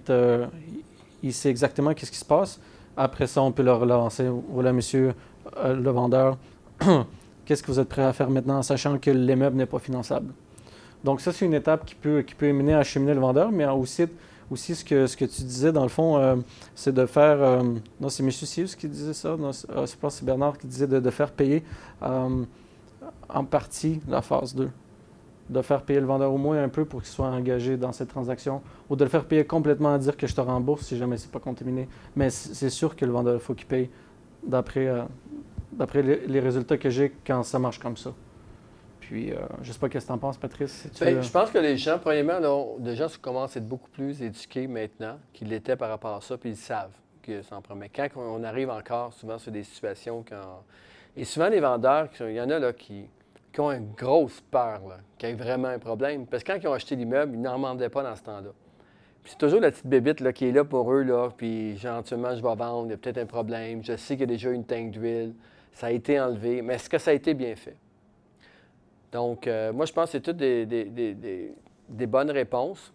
il, 1.22 1.34
sait 1.34 1.50
exactement 1.50 1.94
qu'est-ce 1.94 2.14
qui 2.14 2.18
se 2.18 2.24
passe. 2.24 2.62
Après 2.96 3.28
ça, 3.28 3.42
on 3.42 3.52
peut 3.52 3.62
le 3.62 3.74
relancer. 3.74 4.26
Voilà, 4.48 4.72
monsieur 4.72 5.14
euh, 5.58 5.76
le 5.76 5.90
vendeur, 5.90 6.38
qu'est-ce 7.46 7.62
que 7.62 7.68
vous 7.68 7.82
êtes 7.82 7.90
prêt 7.90 8.04
à 8.04 8.14
faire 8.14 8.30
maintenant 8.30 8.60
en 8.60 8.62
sachant 8.62 8.98
que 9.00 9.12
l'immeuble 9.12 9.58
n'est 9.58 9.66
pas 9.66 9.80
finançable? 9.80 10.32
Donc, 11.04 11.20
ça, 11.20 11.34
c'est 11.34 11.44
une 11.44 11.56
étape 11.56 11.86
qui 11.86 11.96
peut, 11.96 12.22
qui 12.22 12.36
peut 12.36 12.50
à 12.72 12.78
acheminer 12.78 13.14
le 13.16 13.20
vendeur, 13.20 13.52
mais 13.52 13.66
aussi, 13.66 14.06
aussi 14.50 14.76
ce, 14.76 14.86
que, 14.86 15.06
ce 15.06 15.18
que 15.18 15.26
tu 15.26 15.42
disais, 15.42 15.74
dans 15.74 15.84
le 15.84 15.90
fond, 15.90 16.16
euh, 16.16 16.38
c'est 16.76 16.94
de 16.94 17.06
faire. 17.06 17.44
Euh, 17.44 17.64
non, 18.00 18.08
c'est 18.08 18.24
M. 18.24 18.32
Sius 18.32 18.78
qui 18.78 18.88
disait 18.88 19.12
ça. 19.12 19.36
Non, 19.36 19.52
c'est 19.52 20.00
pas 20.00 20.10
c'est 20.10 20.24
Bernard 20.24 20.58
qui 20.58 20.68
disait 20.68 20.88
de, 20.88 21.02
de 21.02 21.10
faire 21.10 21.32
payer 21.32 21.66
en 22.02 23.44
partie 23.44 24.00
la 24.08 24.22
phase 24.22 24.56
2 24.56 24.70
de 25.54 25.62
faire 25.62 25.84
payer 25.84 26.00
le 26.00 26.06
vendeur 26.06 26.34
au 26.34 26.38
moins 26.38 26.62
un 26.62 26.70
peu 26.70 26.84
pour 26.84 27.02
qu'il 27.02 27.12
soit 27.12 27.28
engagé 27.28 27.78
dans 27.78 27.92
cette 27.92 28.10
transaction, 28.10 28.62
ou 28.90 28.96
de 28.96 29.04
le 29.04 29.10
faire 29.10 29.26
payer 29.26 29.46
complètement 29.46 29.94
à 29.94 29.98
dire 29.98 30.18
que 30.18 30.28
je 30.28 30.36
te 30.36 30.42
rembourse 30.42 30.86
si 30.86 30.98
jamais 30.98 31.18
c'est 31.18 31.32
pas 31.32 31.40
contaminé. 31.40 31.88
Mais 32.16 32.30
c'est 32.30 32.70
sûr 32.70 32.96
que 32.96 33.06
le 33.06 33.12
vendeur, 33.12 33.36
il 33.36 33.40
faut 33.40 33.54
qu'il 33.54 33.68
paye 33.68 33.90
d'après 34.46 34.88
euh, 34.88 35.04
d'après 35.78 36.02
les, 36.02 36.40
résultats 36.40 36.78
que 36.78 36.90
j'ai 36.90 37.14
quand 37.26 37.44
ça 37.44 37.60
marche 37.60 37.80
comme 37.80 37.98
ça. 37.98 38.14
Puis, 39.00 39.32
euh, 39.32 39.38
je 39.62 39.70
ne 39.70 39.74
sais 39.74 39.80
pas 39.80 39.88
ce 39.88 39.92
que 39.92 40.00
tu 40.00 40.12
en 40.12 40.18
penses, 40.18 40.38
Patrice. 40.38 40.88
Ben, 41.00 41.22
je 41.22 41.30
pense 41.30 41.52
que 41.52 41.58
les 41.58 41.78
gens, 41.78 42.00
premièrement, 42.00 42.40
là, 42.40 42.64
les 42.80 42.96
gens 42.96 43.08
commencent 43.22 43.56
à 43.58 43.60
être 43.60 43.68
beaucoup 43.68 43.90
plus 43.90 44.22
éduqués 44.22 44.68
maintenant 44.68 45.18
qu'ils 45.34 45.50
l'étaient 45.50 45.76
par 45.76 45.90
rapport 45.90 46.16
à 46.16 46.22
ça, 46.22 46.38
puis 46.38 46.52
ils 46.52 46.58
savent 46.58 46.94
que 47.22 47.42
ça 47.42 47.56
en 47.58 47.62
promet. 47.62 47.90
Quand 47.90 48.08
on 48.16 48.44
arrive 48.44 48.70
encore 48.70 49.14
souvent 49.14 49.38
sur 49.38 49.52
des 49.52 49.64
situations 49.64 50.24
quand... 50.28 50.64
Et 51.16 51.26
souvent, 51.26 51.50
les 51.50 51.60
vendeurs, 51.60 52.10
il 52.22 52.34
y 52.34 52.42
en 52.42 52.50
a 52.50 52.60
là 52.60 52.74
qui 52.74 53.06
qui 53.54 53.62
ont 53.62 53.72
une 53.72 53.92
grosse 53.94 54.42
peur, 54.42 54.82
qui 55.18 55.28
a 55.28 55.36
vraiment 55.36 55.68
un 55.68 55.80
problème. 55.80 56.26
Parce 56.26 56.44
que 56.44 56.52
quand 56.52 56.60
ils 56.60 56.68
ont 56.68 56.74
acheté 56.74 56.96
l'immeuble, 56.96 57.36
ils 57.36 57.42
n'en 57.42 57.56
demandaient 57.56 57.90
pas 57.90 58.02
dans 58.02 58.16
ce 58.16 58.24
temps-là. 58.24 58.50
Puis 59.24 59.32
c'est 59.32 59.38
toujours 59.38 59.62
la 59.62 59.72
petite 59.72 59.88
bébite 59.88 60.34
qui 60.34 60.48
est 60.48 60.52
là 60.52 60.66
pour 60.66 60.92
eux, 60.92 61.06
puis 61.38 61.78
gentiment, 61.78 62.36
je 62.36 62.42
vais 62.42 62.56
vendre, 62.56 62.88
il 62.88 62.90
y 62.90 62.94
a 62.94 62.98
peut-être 62.98 63.20
un 63.20 63.26
problème, 63.26 63.82
je 63.82 63.96
sais 63.96 64.16
qu'il 64.16 64.22
y 64.22 64.24
a 64.24 64.36
déjà 64.36 64.50
une 64.50 64.66
tank 64.66 64.92
d'huile, 64.92 65.34
ça 65.72 65.88
a 65.88 65.92
été 65.92 66.20
enlevé, 66.20 66.62
mais 66.62 66.74
est-ce 66.74 66.90
que 66.90 66.98
ça 66.98 67.12
a 67.12 67.14
été 67.14 67.34
bien 67.34 67.56
fait? 67.56 67.78
Donc, 69.14 69.48
euh, 69.48 69.72
moi, 69.72 69.86
je 69.86 69.94
pense 69.94 70.06
que 70.06 70.12
c'est 70.14 70.22
toutes 70.22 70.38
des, 70.38 71.54
bonnes 72.08 72.32
réponses? 72.32 72.92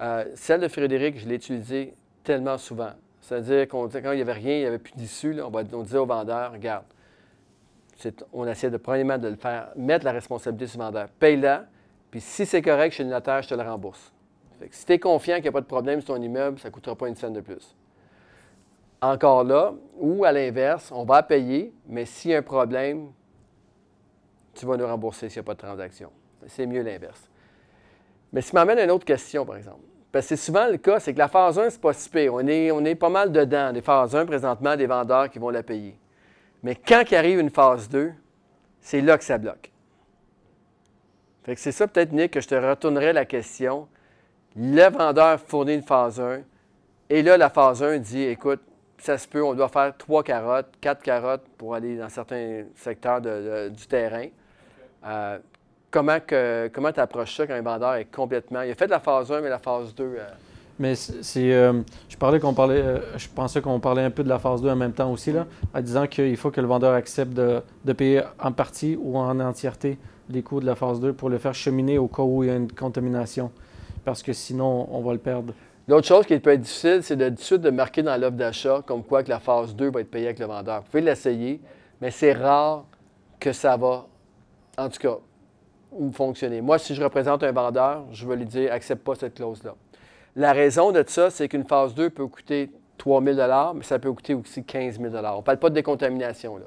Euh, 0.00 0.24
celle 0.34 0.60
de 0.60 0.68
Frédéric, 0.68 1.18
je 1.18 1.28
l'ai 1.28 1.36
utilisée 1.36 1.94
tellement 2.22 2.58
souvent. 2.58 2.92
C'est-à-dire 3.20 3.68
qu'on 3.68 3.86
disait 3.86 4.02
quand 4.02 4.12
il 4.12 4.16
n'y 4.16 4.22
avait 4.22 4.32
rien, 4.32 4.56
il 4.56 4.60
n'y 4.60 4.66
avait 4.66 4.78
plus 4.78 4.94
d'issue, 4.94 5.40
on, 5.40 5.52
on 5.54 5.82
disait 5.82 5.98
au 5.98 6.06
vendeur, 6.06 6.52
regarde, 6.52 6.84
on 8.32 8.46
essaie 8.46 8.70
de, 8.70 8.76
premièrement, 8.76 9.18
de 9.18 9.28
le 9.28 9.36
faire, 9.36 9.68
mettre 9.76 10.04
la 10.04 10.12
responsabilité 10.12 10.66
sur 10.66 10.78
le 10.78 10.84
vendeur. 10.86 11.08
Paye-la, 11.18 11.66
puis 12.10 12.20
si 12.20 12.46
c'est 12.46 12.62
correct 12.62 12.92
chez 12.92 13.04
le 13.04 13.10
notaire, 13.10 13.42
je 13.42 13.48
te 13.48 13.54
le 13.54 13.62
rembourse. 13.62 14.12
si 14.70 14.84
tu 14.84 14.92
es 14.92 14.98
confiant 14.98 15.36
qu'il 15.36 15.44
n'y 15.44 15.48
a 15.48 15.52
pas 15.52 15.60
de 15.60 15.66
problème 15.66 16.00
sur 16.00 16.14
ton 16.14 16.22
immeuble, 16.22 16.58
ça 16.58 16.68
ne 16.68 16.72
coûtera 16.72 16.96
pas 16.96 17.08
une 17.08 17.14
scène 17.14 17.32
de 17.32 17.40
plus. 17.40 17.74
Encore 19.00 19.44
là, 19.44 19.72
ou 19.98 20.24
à 20.24 20.32
l'inverse, 20.32 20.92
on 20.92 21.04
va 21.04 21.22
payer, 21.22 21.72
mais 21.86 22.04
s'il 22.04 22.32
y 22.32 22.34
a 22.34 22.38
un 22.38 22.42
problème, 22.42 23.12
tu 24.54 24.66
vas 24.66 24.76
nous 24.76 24.86
rembourser 24.86 25.28
s'il 25.28 25.40
n'y 25.40 25.44
a 25.44 25.46
pas 25.46 25.54
de 25.54 25.60
transaction. 25.60 26.10
C'est 26.46 26.66
mieux 26.66 26.82
l'inverse. 26.82 27.30
Mais 28.32 28.42
ce 28.42 28.54
m'amène 28.54 28.78
à 28.78 28.84
une 28.84 28.90
autre 28.90 29.04
question, 29.04 29.46
par 29.46 29.56
exemple. 29.56 29.80
Parce 30.12 30.26
que 30.26 30.36
c'est 30.36 30.44
souvent 30.44 30.66
le 30.66 30.76
cas, 30.76 30.98
c'est 31.00 31.14
que 31.14 31.18
la 31.18 31.28
phase 31.28 31.58
1, 31.58 31.70
c'est 31.70 31.80
pas 31.80 31.92
si 31.92 32.08
pire. 32.08 32.34
On 32.34 32.46
est, 32.46 32.70
on 32.70 32.84
est 32.84 32.94
pas 32.94 33.08
mal 33.08 33.30
dedans, 33.30 33.72
des 33.72 33.80
phases 33.80 34.14
1 34.14 34.26
présentement, 34.26 34.76
des 34.76 34.86
vendeurs 34.86 35.30
qui 35.30 35.38
vont 35.38 35.50
la 35.50 35.62
payer. 35.62 35.96
Mais 36.62 36.74
quand 36.74 37.04
il 37.10 37.14
arrive 37.14 37.38
une 37.38 37.50
phase 37.50 37.88
2, 37.88 38.12
c'est 38.80 39.00
là 39.00 39.18
que 39.18 39.24
ça 39.24 39.38
bloque. 39.38 39.70
Fait 41.44 41.54
que 41.54 41.60
c'est 41.60 41.72
ça 41.72 41.86
peut-être, 41.86 42.12
Nick, 42.12 42.32
que 42.32 42.40
je 42.40 42.48
te 42.48 42.54
retournerai 42.54 43.12
la 43.12 43.24
question. 43.24 43.88
Le 44.56 44.90
vendeur 44.90 45.40
fournit 45.40 45.74
une 45.74 45.82
phase 45.82 46.20
1, 46.20 46.40
et 47.08 47.22
là, 47.22 47.36
la 47.36 47.50
phase 47.50 47.82
1 47.82 47.98
dit, 47.98 48.22
écoute, 48.22 48.60
ça 48.98 49.16
se 49.16 49.26
peut, 49.26 49.42
on 49.42 49.54
doit 49.54 49.68
faire 49.68 49.96
trois 49.96 50.22
carottes, 50.22 50.72
quatre 50.80 51.02
carottes 51.02 51.46
pour 51.56 51.74
aller 51.74 51.96
dans 51.96 52.08
certains 52.08 52.64
secteurs 52.76 53.20
du 53.20 53.86
terrain. 53.86 54.26
Euh, 55.06 55.38
comment 55.90 56.18
comment 56.28 56.92
tu 56.92 57.00
approches 57.00 57.36
ça 57.36 57.46
quand 57.46 57.54
un 57.54 57.62
vendeur 57.62 57.94
est 57.94 58.04
complètement... 58.04 58.62
Il 58.62 58.70
a 58.70 58.74
fait 58.74 58.86
la 58.86 59.00
phase 59.00 59.32
1, 59.32 59.40
mais 59.40 59.48
la 59.48 59.58
phase 59.58 59.94
2... 59.94 60.18
Mais 60.80 60.94
c'est, 60.94 61.52
euh, 61.52 61.82
je 62.08 62.16
parlais 62.16 62.40
qu'on 62.40 62.54
parlait, 62.54 62.80
euh, 62.80 62.98
je 63.18 63.28
pensais 63.28 63.60
qu'on 63.60 63.78
parlait 63.80 64.02
un 64.02 64.10
peu 64.10 64.24
de 64.24 64.30
la 64.30 64.38
phase 64.38 64.62
2 64.62 64.70
en 64.70 64.76
même 64.76 64.94
temps 64.94 65.12
aussi, 65.12 65.30
là, 65.30 65.46
en 65.74 65.80
disant 65.82 66.06
qu'il 66.06 66.34
faut 66.38 66.50
que 66.50 66.62
le 66.62 66.66
vendeur 66.66 66.94
accepte 66.94 67.34
de, 67.34 67.92
payer 67.92 68.22
en 68.42 68.50
partie 68.50 68.96
ou 68.98 69.18
en 69.18 69.38
entièreté 69.40 69.98
les 70.30 70.42
coûts 70.42 70.58
de 70.58 70.64
la 70.64 70.74
phase 70.74 70.98
2 70.98 71.12
pour 71.12 71.28
le 71.28 71.36
faire 71.36 71.52
cheminer 71.52 71.98
au 71.98 72.08
cas 72.08 72.22
où 72.22 72.42
il 72.44 72.46
y 72.46 72.50
a 72.50 72.56
une 72.56 72.72
contamination. 72.72 73.52
parce 74.06 74.22
que 74.22 74.32
sinon, 74.32 74.88
on 74.90 75.02
va 75.02 75.12
le 75.12 75.18
perdre. 75.18 75.52
L'autre 75.86 76.06
chose 76.06 76.24
qui 76.24 76.38
peut 76.38 76.50
être 76.50 76.62
difficile, 76.62 77.00
c'est 77.02 77.16
de, 77.16 77.28
de 77.28 77.56
de 77.58 77.70
marquer 77.70 78.02
dans 78.02 78.18
l'offre 78.18 78.38
d'achat 78.38 78.82
comme 78.86 79.02
quoi 79.02 79.22
que 79.22 79.28
la 79.28 79.38
phase 79.38 79.76
2 79.76 79.90
va 79.90 80.00
être 80.00 80.10
payée 80.10 80.28
avec 80.28 80.38
le 80.38 80.46
vendeur. 80.46 80.80
Vous 80.80 80.86
pouvez 80.86 81.02
l'essayer, 81.02 81.60
mais 82.00 82.10
c'est 82.10 82.32
rare 82.32 82.86
que 83.38 83.52
ça 83.52 83.76
va, 83.76 84.06
en 84.78 84.88
tout 84.88 84.98
cas, 84.98 85.18
fonctionner. 86.12 86.62
Moi, 86.62 86.78
si 86.78 86.94
je 86.94 87.02
représente 87.02 87.42
un 87.42 87.52
vendeur, 87.52 88.06
je 88.12 88.26
vais 88.26 88.36
lui 88.36 88.46
dire 88.46 88.72
accepte 88.72 89.04
pas 89.04 89.14
cette 89.14 89.34
clause-là. 89.34 89.74
La 90.36 90.52
raison 90.52 90.92
de 90.92 91.02
ça, 91.06 91.30
c'est 91.30 91.48
qu'une 91.48 91.64
phase 91.64 91.94
2 91.94 92.10
peut 92.10 92.26
coûter 92.26 92.70
3 92.98 93.22
000 93.22 93.38
mais 93.74 93.82
ça 93.82 93.98
peut 93.98 94.12
coûter 94.12 94.34
aussi 94.34 94.62
15 94.62 95.00
000 95.00 95.14
On 95.14 95.38
ne 95.38 95.42
parle 95.42 95.58
pas 95.58 95.70
de 95.70 95.74
décontamination. 95.74 96.56
Là. 96.56 96.66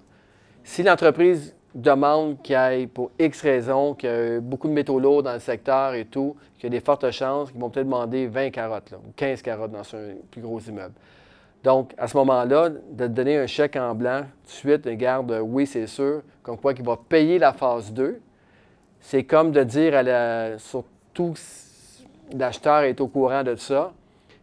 Si 0.64 0.84
l'entreprise 0.84 1.56
demande 1.76 2.42
qu'il 2.42 2.56
y 2.56 2.82
ait, 2.82 2.88
pour 2.88 3.12
X 3.20 3.42
raisons, 3.42 3.94
qu'il 3.94 4.10
y 4.10 4.14
a 4.14 4.40
beaucoup 4.40 4.68
de 4.68 4.74
métaux 4.74 5.00
lourds 5.00 5.24
dans 5.24 5.34
le 5.34 5.40
secteur 5.40 5.94
et 5.94 6.06
tout, 6.06 6.36
qu'il 6.58 6.66
y 6.66 6.68
a 6.68 6.78
des 6.78 6.84
fortes 6.84 7.10
chances 7.12 7.52
qu'ils 7.52 7.60
vont 7.60 7.70
peut-être 7.70 7.86
demander 7.86 8.28
20 8.28 8.52
carottes 8.52 8.94
ou 8.94 9.12
15 9.16 9.42
carottes 9.42 9.72
dans 9.72 9.96
un 9.96 10.14
plus 10.30 10.42
gros 10.42 10.60
immeuble. 10.60 10.94
Donc, 11.64 11.94
à 11.98 12.08
ce 12.08 12.18
moment-là, 12.18 12.70
de 12.70 13.08
donner 13.08 13.38
un 13.38 13.48
chèque 13.48 13.78
en 13.78 13.96
blanc, 13.96 14.24
tout 14.44 14.48
de 14.48 14.52
suite, 14.52 14.88
garde, 14.98 15.40
oui, 15.42 15.66
c'est 15.66 15.88
sûr, 15.88 16.22
comme 16.42 16.58
quoi 16.58 16.74
qu'il 16.74 16.86
va 16.86 16.98
payer 16.98 17.40
la 17.40 17.54
phase 17.54 17.94
2, 17.94 18.20
c'est 19.00 19.24
comme 19.24 19.52
de 19.52 19.64
dire 19.64 19.96
à 19.96 20.04
la, 20.04 20.60
surtout 20.60 21.34
l'acheteur 22.32 22.82
est 22.84 23.00
au 23.02 23.08
courant 23.08 23.44
de 23.44 23.56
ça. 23.56 23.92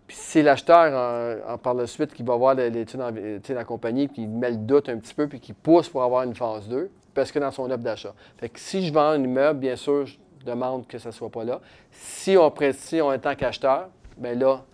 Puis 0.07 0.17
si 0.19 0.43
l'acheteur, 0.43 1.43
en, 1.49 1.57
par 1.59 1.75
la 1.75 1.87
suite, 1.87 2.13
qui 2.13 2.23
va 2.23 2.35
voir 2.35 2.55
l'étude 2.55 3.01
de 3.01 3.55
la 3.55 3.65
compagnie, 3.65 4.09
puis 4.09 4.23
il 4.23 4.29
met 4.29 4.51
le 4.51 4.57
doute 4.57 4.89
un 4.89 4.99
petit 4.99 5.15
peu, 5.15 5.29
puis 5.29 5.39
qui 5.39 5.53
pousse 5.53 5.89
pour 5.89 6.03
avoir 6.03 6.25
une 6.25 6.35
phase 6.35 6.69
2, 6.69 6.91
parce 7.15 7.31
que 7.31 7.39
dans 7.39 7.51
son 7.51 7.71
offre 7.71 7.79
d'achat. 7.79 8.13
Fait 8.37 8.49
que 8.49 8.59
si 8.59 8.85
je 8.85 8.93
vends 8.93 9.11
un 9.11 9.23
immeuble, 9.23 9.61
bien 9.61 9.77
sûr, 9.77 10.07
je 10.07 10.17
demande 10.45 10.87
que 10.87 10.99
ça 10.99 11.11
ne 11.11 11.15
soit 11.15 11.31
pas 11.31 11.45
là. 11.45 11.61
Si 11.93 12.37
on, 12.37 12.53
si 12.73 13.01
on 13.01 13.13
est 13.13 13.19
tant 13.19 13.35
qu'acheteur, 13.37 13.89
bien 14.17 14.35
là, 14.35 14.65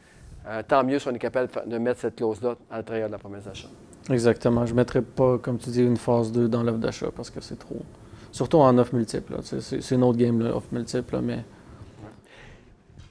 euh, 0.48 0.62
tant 0.66 0.84
mieux 0.84 0.98
si 0.98 1.08
on 1.08 1.12
est 1.12 1.18
capable 1.18 1.50
de 1.66 1.78
mettre 1.78 2.00
cette 2.00 2.16
clause-là 2.16 2.54
à 2.70 2.78
l'intérieur 2.78 3.08
de 3.08 3.12
la 3.12 3.18
promesse 3.18 3.44
d'achat. 3.44 3.68
Exactement. 4.10 4.64
Je 4.64 4.72
ne 4.72 4.76
mettrais 4.76 5.02
pas, 5.02 5.38
comme 5.38 5.58
tu 5.58 5.70
dis, 5.70 5.82
une 5.82 5.96
phase 5.96 6.32
2 6.32 6.48
dans 6.48 6.62
l'offre 6.62 6.78
d'achat 6.78 7.08
parce 7.14 7.30
que 7.30 7.40
c'est 7.40 7.58
trop. 7.58 7.82
Surtout 8.30 8.58
en 8.58 8.78
offre 8.78 8.94
multiple. 8.94 9.34
C'est 9.42 9.94
une 9.94 10.04
autre 10.04 10.18
game, 10.18 10.40
l'offre 10.40 10.68
multiple, 10.72 11.18
mais. 11.22 11.44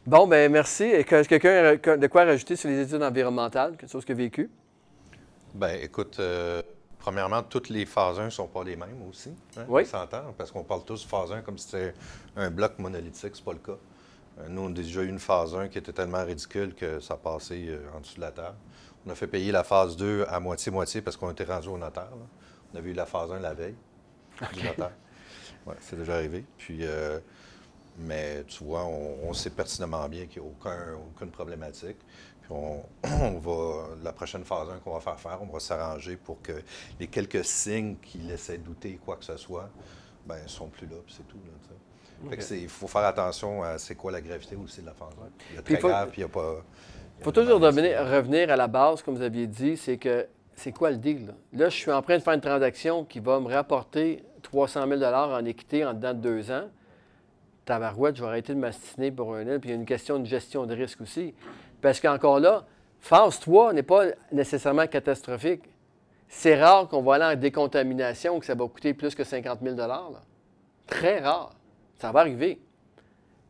Bon, 0.05 0.27
ben 0.27 0.51
merci. 0.51 0.83
Est-ce 0.83 1.27
que 1.27 1.35
quelqu'un 1.35 1.91
a 1.93 1.97
de 1.97 2.07
quoi 2.07 2.25
rajouter 2.25 2.55
sur 2.55 2.69
les 2.69 2.81
études 2.81 3.01
environnementales, 3.01 3.75
quelque 3.75 3.89
chose 3.89 4.05
que 4.05 4.13
vécu? 4.13 4.51
Ben 5.55 5.79
écoute, 5.81 6.17
euh, 6.19 6.61
premièrement, 6.99 7.41
toutes 7.41 7.69
les 7.69 7.87
phases 7.87 8.19
1 8.19 8.25
ne 8.25 8.29
sont 8.29 8.45
pas 8.45 8.63
les 8.63 8.75
mêmes 8.75 9.01
aussi. 9.09 9.33
Hein, 9.57 9.65
oui. 9.67 9.81
On 9.83 9.85
s'entend, 9.85 10.35
parce 10.37 10.51
qu'on 10.51 10.63
parle 10.63 10.83
tous 10.83 11.03
de 11.03 11.09
phase 11.09 11.31
1 11.31 11.41
comme 11.41 11.57
si 11.57 11.69
c'était 11.69 11.95
un 12.35 12.51
bloc 12.51 12.77
monolithique, 12.77 13.31
c'est 13.33 13.43
pas 13.43 13.53
le 13.53 13.57
cas. 13.59 13.79
Euh, 14.39 14.47
nous, 14.47 14.61
on 14.61 14.67
a 14.67 14.73
déjà 14.73 15.01
eu 15.01 15.07
une 15.07 15.17
phase 15.17 15.55
1 15.55 15.69
qui 15.69 15.79
était 15.79 15.93
tellement 15.93 16.23
ridicule 16.23 16.75
que 16.75 16.99
ça 16.99 17.15
passait 17.17 17.65
euh, 17.67 17.79
en 17.95 18.01
dessous 18.01 18.17
de 18.17 18.21
la 18.21 18.31
table. 18.31 18.57
On 19.07 19.09
a 19.09 19.15
fait 19.15 19.27
payer 19.27 19.51
la 19.51 19.63
phase 19.63 19.97
2 19.97 20.25
à 20.29 20.39
moitié-moitié 20.39 21.01
parce 21.01 21.17
qu'on 21.17 21.31
était 21.31 21.45
rendu 21.45 21.69
au 21.69 21.79
notaire. 21.79 22.09
On 22.71 22.77
avait 22.77 22.91
eu 22.91 22.93
la 22.93 23.07
phase 23.07 23.31
1 23.31 23.39
la 23.39 23.55
veille 23.55 23.75
du 24.53 24.63
notaire. 24.63 24.91
Oui, 25.65 25.73
c'est 25.79 25.97
déjà 25.97 26.13
arrivé. 26.13 26.45
Puis, 26.59 26.79
euh, 26.81 27.19
mais 27.97 28.43
tu 28.43 28.63
vois, 28.63 28.85
on, 28.85 29.33
sait 29.33 29.49
pertinemment 29.49 30.07
bien 30.09 30.25
qu'il 30.25 30.41
n'y 30.41 30.47
a 30.47 30.51
aucun, 30.51 30.95
aucune 30.95 31.29
problématique. 31.29 31.97
Puis 32.41 32.51
on, 32.51 32.83
va, 33.39 33.87
la 34.03 34.13
prochaine 34.13 34.43
phase 34.43 34.69
1 34.69 34.79
qu'on 34.79 34.93
va 34.93 34.99
faire 34.99 35.19
faire, 35.19 35.39
on 35.41 35.51
va 35.51 35.59
s'arranger 35.59 36.17
pour 36.17 36.41
que 36.41 36.53
les 36.99 37.07
quelques 37.07 37.43
signes 37.45 37.95
qui 38.01 38.19
laissaient 38.19 38.57
douter 38.57 38.99
quoi 39.03 39.15
que 39.15 39.25
ce 39.25 39.37
soit, 39.37 39.69
ben, 40.25 40.41
ne 40.43 40.47
sont 40.47 40.67
plus 40.67 40.87
là, 40.87 40.97
puis 41.05 41.15
c'est 41.15 41.27
tout. 41.27 41.37
il 42.55 42.69
faut 42.69 42.87
faire 42.87 43.05
attention 43.05 43.63
à 43.63 43.77
c'est 43.77 43.95
quoi 43.95 44.11
la 44.11 44.21
gravité 44.21 44.55
aussi 44.55 44.81
de 44.81 44.87
la 44.87 44.93
phase 44.93 45.13
1. 45.21 45.27
Il 45.51 45.55
y 45.55 45.59
a 45.59 45.61
très 45.61 45.75
grave, 45.75 46.09
puis 46.09 46.21
il 46.21 46.25
n'y 46.25 46.31
a 46.31 46.33
pas. 46.33 46.63
Il 47.19 47.23
faut 47.23 47.31
toujours 47.31 47.61
revenir, 47.61 47.99
revenir 48.05 48.51
à 48.51 48.55
la 48.55 48.67
base, 48.67 49.01
comme 49.01 49.15
vous 49.15 49.21
aviez 49.21 49.47
dit, 49.47 49.77
c'est 49.77 49.97
que 49.97 50.27
c'est 50.55 50.71
quoi 50.71 50.91
le 50.91 50.97
deal? 50.97 51.33
Là? 51.53 51.69
je 51.69 51.75
suis 51.75 51.91
en 51.91 52.01
train 52.01 52.17
de 52.17 52.23
faire 52.23 52.33
une 52.33 52.41
transaction 52.41 53.05
qui 53.05 53.19
va 53.19 53.39
me 53.39 53.47
rapporter 53.47 54.23
300 54.41 54.87
000 54.87 55.03
en 55.03 55.45
équité 55.45 55.85
en 55.85 55.93
dedans 55.93 56.13
de 56.13 56.19
deux 56.19 56.51
ans. 56.51 56.69
Tabarouette, 57.65 58.15
je 58.15 58.21
vais 58.21 58.27
arrêter 58.27 58.53
de 58.53 58.59
m'astiner 58.59 59.11
pour 59.11 59.35
un 59.35 59.55
an. 59.55 59.59
Puis 59.59 59.69
il 59.69 59.73
y 59.73 59.73
a 59.73 59.75
une 59.75 59.85
question 59.85 60.19
de 60.19 60.25
gestion 60.25 60.65
de 60.65 60.73
risque 60.73 61.01
aussi. 61.01 61.33
Parce 61.81 61.99
qu'encore 61.99 62.39
là, 62.39 62.65
phase 62.99 63.39
3 63.39 63.73
n'est 63.73 63.83
pas 63.83 64.05
nécessairement 64.31 64.87
catastrophique. 64.87 65.63
C'est 66.27 66.61
rare 66.61 66.87
qu'on 66.87 67.01
va 67.01 67.15
aller 67.15 67.35
en 67.35 67.39
décontamination, 67.39 68.39
que 68.39 68.45
ça 68.45 68.55
va 68.55 68.67
coûter 68.67 68.93
plus 68.93 69.15
que 69.15 69.23
50 69.23 69.59
000 69.63 69.75
Très 70.87 71.19
rare. 71.19 71.55
Ça 71.95 72.11
va 72.11 72.21
arriver. 72.21 72.59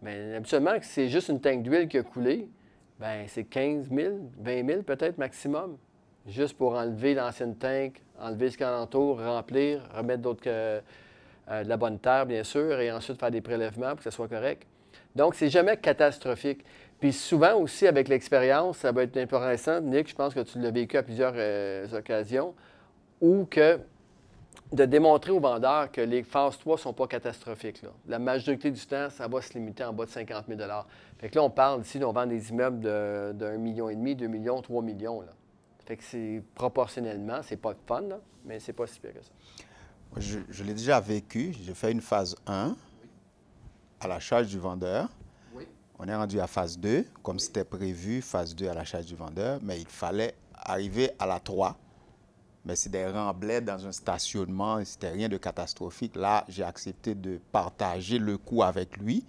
Mais 0.02 0.36
habituellement, 0.36 0.72
si 0.82 0.90
c'est 0.90 1.10
juste 1.10 1.30
une 1.30 1.42
tank 1.42 1.64
d'huile 1.64 1.88
qui 1.88 1.98
a 1.98 2.04
coulé, 2.04 2.50
ben 3.00 3.26
c'est 3.28 3.44
15 3.44 3.90
000, 3.92 4.14
20 4.40 4.68
000 4.68 4.82
peut-être 4.84 5.18
maximum 5.18 5.78
juste 6.28 6.58
pour 6.58 6.74
enlever 6.74 7.14
l'ancienne 7.14 7.56
tank, 7.56 8.02
enlever 8.20 8.50
ce 8.50 8.58
qui 8.58 8.66
entoure, 8.66 9.20
remplir, 9.24 9.82
remettre 9.94 10.22
d'autres 10.22 10.82
euh, 11.50 11.64
de 11.64 11.70
la 11.70 11.78
bonne 11.78 12.00
terre, 12.00 12.26
bien 12.26 12.44
sûr, 12.44 12.80
et 12.80 12.92
ensuite 12.92 13.20
faire 13.20 13.32
des 13.32 13.42
prélèvements 13.42 13.90
pour 13.90 13.98
que 13.98 14.04
ça 14.04 14.12
soit 14.12 14.28
correct. 14.28 14.66
Donc, 15.16 15.36
c'est 15.36 15.50
jamais 15.50 15.78
catastrophique. 15.78 16.66
Puis 17.00 17.14
souvent 17.14 17.56
aussi, 17.56 17.88
avec 17.88 18.08
l'expérience, 18.08 18.78
ça 18.78 18.92
va 18.92 19.04
être 19.04 19.18
intéressant, 19.18 19.82
Nick, 19.82 20.10
je 20.10 20.16
pense 20.16 20.34
que 20.34 20.40
tu 20.42 20.60
l'as 20.60 20.72
vécu 20.72 20.98
à 20.98 21.04
plusieurs 21.04 21.34
euh, 21.36 21.88
occasions, 21.98 22.54
ou 23.22 23.46
que 23.46 23.80
de 24.72 24.86
démontrer 24.86 25.32
aux 25.32 25.40
vendeurs 25.40 25.92
que 25.92 26.02
les 26.02 26.24
phases 26.24 26.58
3 26.58 26.76
ne 26.76 26.80
sont 26.80 26.94
pas 26.94 27.08
catastrophiques. 27.08 27.82
La 28.08 28.20
majorité 28.20 28.72
du 28.72 28.86
temps, 28.86 29.10
ça 29.10 29.28
va 29.28 29.42
se 29.42 29.54
limiter 29.54 29.84
en 29.84 29.94
bas 29.94 30.06
de 30.06 30.10
50 30.10 30.46
000 30.48 30.60
Fait 31.20 31.30
que 31.30 31.36
là, 31.36 31.44
on 31.44 31.50
parle 31.50 31.82
ici, 31.82 32.04
on 32.04 32.12
vend 32.12 32.26
des 32.26 32.50
immeubles 32.50 32.80
de, 32.80 33.34
de 33.34 33.46
1,5 33.46 33.58
million, 33.58 33.88
2 33.88 34.28
millions, 34.28 34.62
3 34.62 34.82
millions. 34.82 35.22
Là. 35.22 35.32
Fait 35.86 35.98
que 35.98 36.04
c'est 36.04 36.42
proportionnellement, 36.56 37.42
c'est 37.44 37.58
pas 37.58 37.76
fun, 37.86 38.02
là, 38.02 38.20
mais 38.44 38.60
c'est 38.60 38.74
pas 38.74 38.88
si 38.88 39.00
pire 39.00 39.14
que 39.14 39.22
ça. 39.22 39.32
Je, 40.18 40.64
l'ai 40.64 40.74
déjà 40.74 41.00
vécu. 41.00 41.54
J'ai 41.62 41.74
fait 41.74 41.92
une 41.92 42.02
phase 42.02 42.36
1 42.48 42.76
à 44.00 44.08
la 44.08 44.20
charge 44.20 44.48
du 44.48 44.60
vendeur. 44.60 45.10
On 45.98 46.08
est 46.08 46.16
rendu 46.16 46.40
à 46.42 46.48
phase 46.48 46.78
2, 46.78 47.06
comme 47.24 47.40
c'était 47.40 47.64
prévu, 47.64 48.22
phase 48.22 48.54
2 48.54 48.68
à 48.68 48.74
la 48.74 48.84
charge 48.84 49.06
du 49.06 49.16
vendeur, 49.16 49.60
mais 49.64 49.80
il 49.80 49.88
fallait 49.88 50.36
arriver 50.54 51.12
à 51.18 51.26
la 51.26 51.40
3. 51.40 51.78
Mais 52.66 52.76
c'est 52.76 52.90
des 52.90 53.08
remblais 53.08 53.62
dans 53.62 53.86
un 53.88 53.94
stationnement, 53.94 54.84
c'était 54.84 55.12
rien 55.12 55.30
de 55.30 55.38
catastrophique. 55.38 56.18
Là, 56.18 56.44
j'ai 56.50 56.64
accepté 56.64 57.16
de 57.16 57.40
partager 57.52 58.18
le 58.18 58.38
coût 58.38 58.64
avec 58.64 58.98
lui 58.98 59.26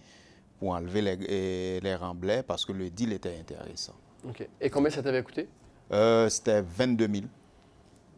pour 0.59 0.71
enlever 0.71 1.03
les, 1.03 1.81
les 1.81 1.95
remblais 1.95 2.43
parce 2.43 2.65
que 2.65 2.73
le 2.73 2.91
deal 2.91 3.13
était 3.13 3.39
intéressant. 3.39 3.95
OK. 4.29 4.49
Et 4.61 4.71
combien 4.71 4.91
ça 4.91 5.03
t'avait 5.03 5.23
coûté? 5.23 5.49
Euh, 5.93 6.29
c'était 6.29 6.63
22 6.63 7.07
000. 7.07 7.27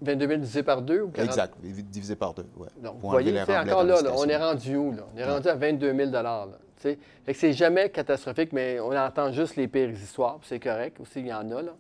22 0.00 0.26
000 0.26 0.40
divisé 0.40 0.62
par 0.62 0.82
deux 0.82 1.02
ou 1.02 1.08
40... 1.08 1.28
Exact, 1.28 1.54
divisé 1.60 2.16
par 2.16 2.34
deux, 2.34 2.46
oui. 2.56 2.68
Donc, 2.82 2.96
vous 3.00 3.10
voyez, 3.10 3.40
encore 3.40 3.84
là, 3.84 3.98
on 4.14 4.28
est 4.28 4.36
rendu 4.36 4.76
où? 4.76 4.92
Là? 4.92 5.02
On 5.14 5.18
est 5.18 5.24
rendu 5.24 5.48
à 5.48 5.54
22 5.54 5.94
000 5.94 6.10
là, 6.10 6.46
fait 6.80 6.96
que 7.26 7.32
c'est 7.34 7.52
jamais 7.52 7.90
catastrophique, 7.90 8.52
mais 8.52 8.78
on 8.78 8.96
entend 8.96 9.32
juste 9.32 9.56
les 9.56 9.66
pires 9.66 9.90
histoires, 9.90 10.38
c'est 10.44 10.60
correct. 10.60 11.00
Aussi, 11.00 11.20
il 11.20 11.26
y 11.26 11.32
en 11.32 11.50
a, 11.50 11.62
là. 11.62 11.72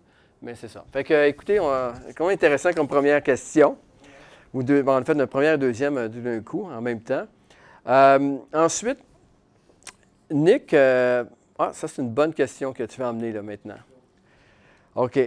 Mais 0.42 0.54
c'est 0.54 0.68
ça. 0.68 0.84
Fait 0.92 1.04
que, 1.04 1.26
écoutez, 1.26 1.60
c'est 2.06 2.14
quand 2.14 2.26
même 2.26 2.34
intéressant 2.34 2.72
comme 2.72 2.88
première 2.88 3.22
question. 3.22 3.76
Ou 4.52 4.62
deux, 4.62 4.82
en 4.84 5.04
fait, 5.04 5.14
notre 5.14 5.30
première 5.30 5.54
et 5.54 5.58
deuxième 5.58 5.98
euh, 5.98 6.08
d'un 6.08 6.40
coup, 6.40 6.64
en 6.64 6.80
même 6.80 7.00
temps. 7.00 7.26
Euh, 7.86 8.38
ensuite, 8.52 8.98
Nick, 10.30 10.74
ah, 10.74 11.72
ça, 11.72 11.88
c'est 11.88 12.02
une 12.02 12.10
bonne 12.10 12.32
question 12.32 12.72
que 12.72 12.82
tu 12.84 13.00
vas 13.00 13.10
emmener 13.10 13.32
là 13.32 13.42
maintenant. 13.42 13.78
OK 14.94 15.18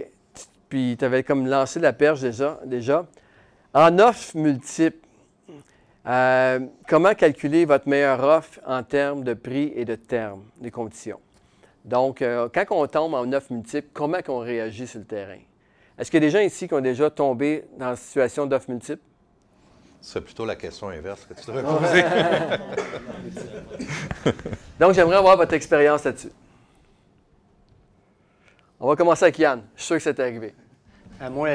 puis 0.72 0.96
tu 0.98 1.04
avais 1.04 1.22
comme 1.22 1.46
lancé 1.46 1.80
la 1.80 1.92
perche 1.92 2.22
déjà. 2.22 2.58
déjà. 2.64 3.06
En 3.74 3.98
offre 3.98 4.34
multiple, 4.34 5.06
euh, 6.06 6.60
comment 6.88 7.14
calculer 7.14 7.66
votre 7.66 7.86
meilleure 7.86 8.24
offre 8.24 8.58
en 8.66 8.82
termes 8.82 9.22
de 9.22 9.34
prix 9.34 9.70
et 9.76 9.84
de 9.84 9.96
termes, 9.96 10.44
des 10.62 10.70
conditions? 10.70 11.20
Donc, 11.84 12.22
euh, 12.22 12.48
quand 12.54 12.64
on 12.70 12.86
tombe 12.86 13.12
en 13.12 13.30
offre 13.34 13.52
multiple, 13.52 13.88
comment 13.92 14.16
on 14.28 14.38
réagit 14.38 14.86
sur 14.86 15.00
le 15.00 15.04
terrain? 15.04 15.40
Est-ce 15.98 16.10
qu'il 16.10 16.22
y 16.22 16.24
a 16.24 16.26
des 16.26 16.30
gens 16.30 16.40
ici 16.40 16.66
qui 16.66 16.72
ont 16.72 16.80
déjà 16.80 17.10
tombé 17.10 17.66
dans 17.78 17.90
la 17.90 17.96
situation 17.96 18.46
d'offre 18.46 18.70
multiple? 18.70 19.02
C'est 20.00 20.22
plutôt 20.22 20.46
la 20.46 20.56
question 20.56 20.88
inverse 20.88 21.26
que 21.26 21.34
tu 21.34 21.46
devrais 21.48 21.64
poser. 21.64 22.02
Donc, 24.80 24.94
j'aimerais 24.94 25.16
avoir 25.16 25.36
votre 25.36 25.52
expérience 25.52 26.04
là-dessus. 26.04 26.32
On 28.80 28.88
va 28.88 28.96
commencer 28.96 29.24
avec 29.24 29.38
Yann. 29.38 29.60
Je 29.76 29.82
suis 29.82 29.86
sûr 29.88 29.96
que 29.96 30.02
c'est 30.02 30.18
arrivé. 30.18 30.54
Euh, 31.22 31.30
moi, 31.30 31.48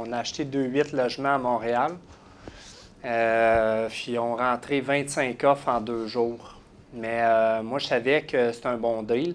on 0.00 0.12
a 0.12 0.18
acheté 0.18 0.44
2-8 0.44 0.96
logements 0.96 1.34
à 1.34 1.38
Montréal. 1.38 1.92
Euh, 3.04 3.88
puis 3.90 4.18
on 4.18 4.36
rentré 4.36 4.80
25 4.80 5.44
offres 5.44 5.68
en 5.68 5.80
deux 5.80 6.06
jours. 6.06 6.56
Mais 6.94 7.20
euh, 7.22 7.62
moi, 7.62 7.78
je 7.78 7.86
savais 7.86 8.22
que 8.22 8.52
c'était 8.52 8.68
un 8.68 8.78
bon 8.78 9.02
deal. 9.02 9.34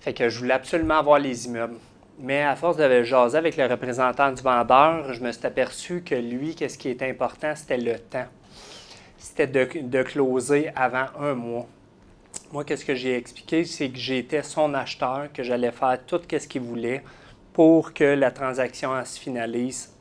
Fait 0.00 0.12
que 0.12 0.28
je 0.28 0.38
voulais 0.38 0.54
absolument 0.54 0.98
avoir 0.98 1.18
les 1.18 1.46
immeubles. 1.46 1.76
Mais 2.18 2.42
à 2.42 2.56
force 2.56 2.76
de 2.76 3.02
jaser 3.04 3.38
avec 3.38 3.56
le 3.56 3.66
représentant 3.66 4.32
du 4.32 4.42
vendeur, 4.42 5.12
je 5.12 5.22
me 5.22 5.30
suis 5.30 5.46
aperçu 5.46 6.02
que 6.02 6.16
lui, 6.16 6.56
qu'est-ce 6.56 6.76
qui 6.76 6.88
était 6.88 7.08
important, 7.08 7.54
c'était 7.54 7.76
le 7.76 7.96
temps. 8.00 8.26
C'était 9.16 9.46
de, 9.46 9.68
de 9.82 10.02
closer 10.02 10.70
avant 10.74 11.06
un 11.20 11.34
mois. 11.34 11.66
Moi, 12.52 12.64
qu'est-ce 12.64 12.84
que 12.84 12.96
j'ai 12.96 13.16
expliqué, 13.16 13.64
c'est 13.64 13.90
que 13.90 13.98
j'étais 13.98 14.42
son 14.42 14.74
acheteur, 14.74 15.28
que 15.32 15.44
j'allais 15.44 15.70
faire 15.70 15.98
tout 16.04 16.20
ce 16.28 16.48
qu'il 16.48 16.62
voulait 16.62 17.02
pour 17.58 17.92
que 17.92 18.04
la 18.04 18.30
transaction 18.30 19.04
se 19.04 19.18
finalise. 19.18 19.92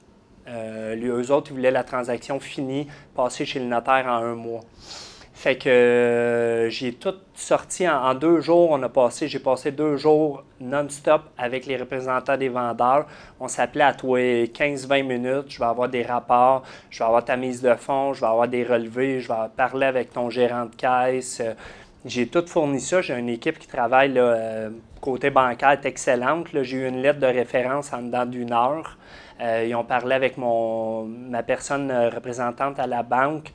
Euh, 0.47 0.93
lui, 0.93 1.07
eux 1.07 1.31
autres, 1.31 1.49
ils 1.49 1.55
voulaient 1.55 1.71
la 1.71 1.83
transaction 1.83 2.39
finie, 2.39 2.85
passée 3.15 3.45
chez 3.45 3.57
le 3.57 3.65
notaire 3.65 4.05
en 4.05 4.23
un 4.23 4.35
mois. 4.35 4.61
Fait 5.33 5.57
que 5.57 5.67
euh, 5.67 6.69
j'ai 6.69 6.93
tout 6.93 7.15
sorti 7.33 7.89
en, 7.89 8.13
deux 8.13 8.41
jours. 8.41 8.69
On 8.69 8.83
a 8.83 8.89
passé, 8.89 9.27
j'ai 9.27 9.39
passé 9.39 9.71
deux 9.71 9.97
jours 9.97 10.43
non-stop 10.59 11.23
avec 11.35 11.65
les 11.65 11.77
représentants 11.77 12.37
des 12.37 12.49
vendeurs. 12.49 13.07
On 13.39 13.47
s'appelait 13.47 13.85
à 13.85 13.93
toi 13.95 14.19
15-20 14.19 15.01
minutes. 15.01 15.45
Je 15.49 15.57
vais 15.57 15.65
avoir 15.65 15.89
des 15.89 16.03
rapports, 16.03 16.61
je 16.91 16.99
vais 16.99 17.05
avoir 17.05 17.25
ta 17.25 17.37
mise 17.37 17.63
de 17.63 17.73
fonds, 17.73 18.13
je 18.13 18.21
vais 18.21 18.27
avoir 18.27 18.47
des 18.47 18.63
relevés, 18.63 19.19
je 19.19 19.29
vais 19.29 19.49
parler 19.55 19.87
avec 19.87 20.13
ton 20.13 20.29
gérant 20.29 20.65
de 20.65 20.75
caisse. 20.75 21.41
J'ai 22.05 22.27
tout 22.27 22.45
fourni 22.47 22.79
ça. 22.79 23.01
J'ai 23.01 23.17
une 23.17 23.29
équipe 23.29 23.59
qui 23.59 23.67
travaille 23.67 24.13
euh, 24.17 24.69
côté 25.01 25.29
bancaire 25.29 25.71
est 25.71 25.85
excellente. 25.85 26.47
J'ai 26.61 26.77
eu 26.77 26.87
une 26.87 27.01
lettre 27.01 27.19
de 27.19 27.27
référence 27.27 27.93
en 27.93 28.01
dedans 28.01 28.25
d'une 28.25 28.53
heure. 28.53 28.97
Euh, 29.41 29.65
ils 29.67 29.75
ont 29.75 29.83
parlé 29.83 30.15
avec 30.15 30.37
mon, 30.37 31.03
ma 31.03 31.43
personne 31.43 31.91
représentante 31.91 32.79
à 32.79 32.87
la 32.87 33.03
banque 33.03 33.51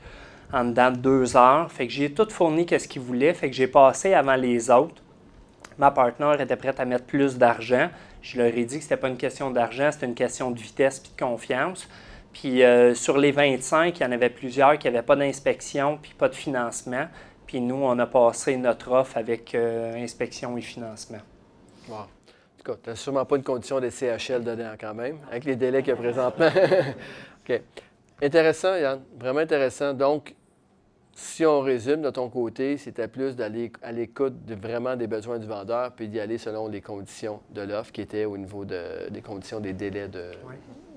en 0.53 0.65
dedans 0.65 0.91
de 0.91 0.97
deux 0.97 1.35
heures. 1.35 1.71
Fait 1.71 1.87
que 1.87 1.93
j'ai 1.93 2.13
tout 2.13 2.29
fourni 2.29 2.65
qu'est-ce 2.65 2.87
qu'ils 2.87 3.01
voulaient. 3.01 3.33
Fait 3.33 3.49
que 3.49 3.55
j'ai 3.55 3.67
passé 3.67 4.13
avant 4.13 4.35
les 4.35 4.69
autres. 4.69 5.01
Ma 5.77 5.91
partenaire 5.91 6.39
était 6.39 6.55
prête 6.55 6.79
à 6.79 6.85
mettre 6.85 7.05
plus 7.05 7.37
d'argent. 7.37 7.89
Je 8.21 8.37
leur 8.37 8.55
ai 8.55 8.63
dit 8.63 8.77
que 8.77 8.83
ce 8.83 8.89
n'était 8.89 8.97
pas 8.97 9.09
une 9.09 9.17
question 9.17 9.51
d'argent, 9.51 9.89
c'était 9.91 10.05
une 10.05 10.15
question 10.15 10.51
de 10.51 10.59
vitesse 10.59 11.03
et 11.03 11.15
de 11.15 11.25
confiance. 11.25 11.89
Puis 12.31 12.63
euh, 12.63 12.93
sur 12.93 13.17
les 13.17 13.31
25, 13.31 13.99
il 13.99 14.03
y 14.03 14.05
en 14.05 14.11
avait 14.11 14.29
plusieurs 14.29 14.77
qui 14.77 14.87
n'avaient 14.87 15.05
pas 15.05 15.15
d'inspection 15.15 15.99
puis 16.01 16.13
pas 16.17 16.29
de 16.29 16.35
financement. 16.35 17.07
Puis 17.53 17.61
nous, 17.61 17.75
on 17.75 17.99
a 17.99 18.07
passé 18.07 18.57
notre 18.57 18.89
offre 18.93 19.15
avec 19.15 19.53
euh, 19.53 19.93
inspection 19.93 20.57
et 20.57 20.61
financement. 20.61 21.19
Wow. 21.87 21.97
En 21.97 22.05
tout 22.57 22.63
cas, 22.63 22.79
tu 22.81 22.89
n'as 22.89 22.95
sûrement 22.95 23.25
pas 23.25 23.35
une 23.35 23.43
condition 23.43 23.79
de 23.79 23.91
CHL 23.91 24.43
dedans 24.43 24.71
quand 24.81 24.95
même, 24.95 25.19
avec 25.29 25.45
les 25.45 25.55
délais 25.55 25.83
qu'il 25.83 25.89
y 25.89 25.93
a 25.93 25.95
présentement. 25.95 26.47
OK. 27.47 27.61
Intéressant, 28.23 28.75
Yann. 28.75 29.03
Vraiment 29.19 29.41
intéressant. 29.41 29.93
Donc, 29.93 30.33
si 31.15 31.45
on 31.45 31.61
résume 31.61 32.01
de 32.01 32.09
ton 32.09 32.27
côté, 32.27 32.77
c'était 32.77 33.07
plus 33.07 33.35
d'aller 33.35 33.71
à 33.83 33.91
l'écoute 33.91 34.45
de 34.45 34.55
vraiment 34.55 34.95
des 34.95 35.05
besoins 35.05 35.37
du 35.37 35.45
vendeur, 35.45 35.91
puis 35.91 36.07
d'y 36.07 36.19
aller 36.19 36.39
selon 36.39 36.67
les 36.67 36.81
conditions 36.81 37.39
de 37.51 37.61
l'offre 37.61 37.91
qui 37.91 38.01
étaient 38.01 38.25
au 38.25 38.37
niveau 38.37 38.65
des 38.65 39.21
conditions 39.23 39.59
des 39.59 39.73
délais 39.73 40.07
de, 40.07 40.31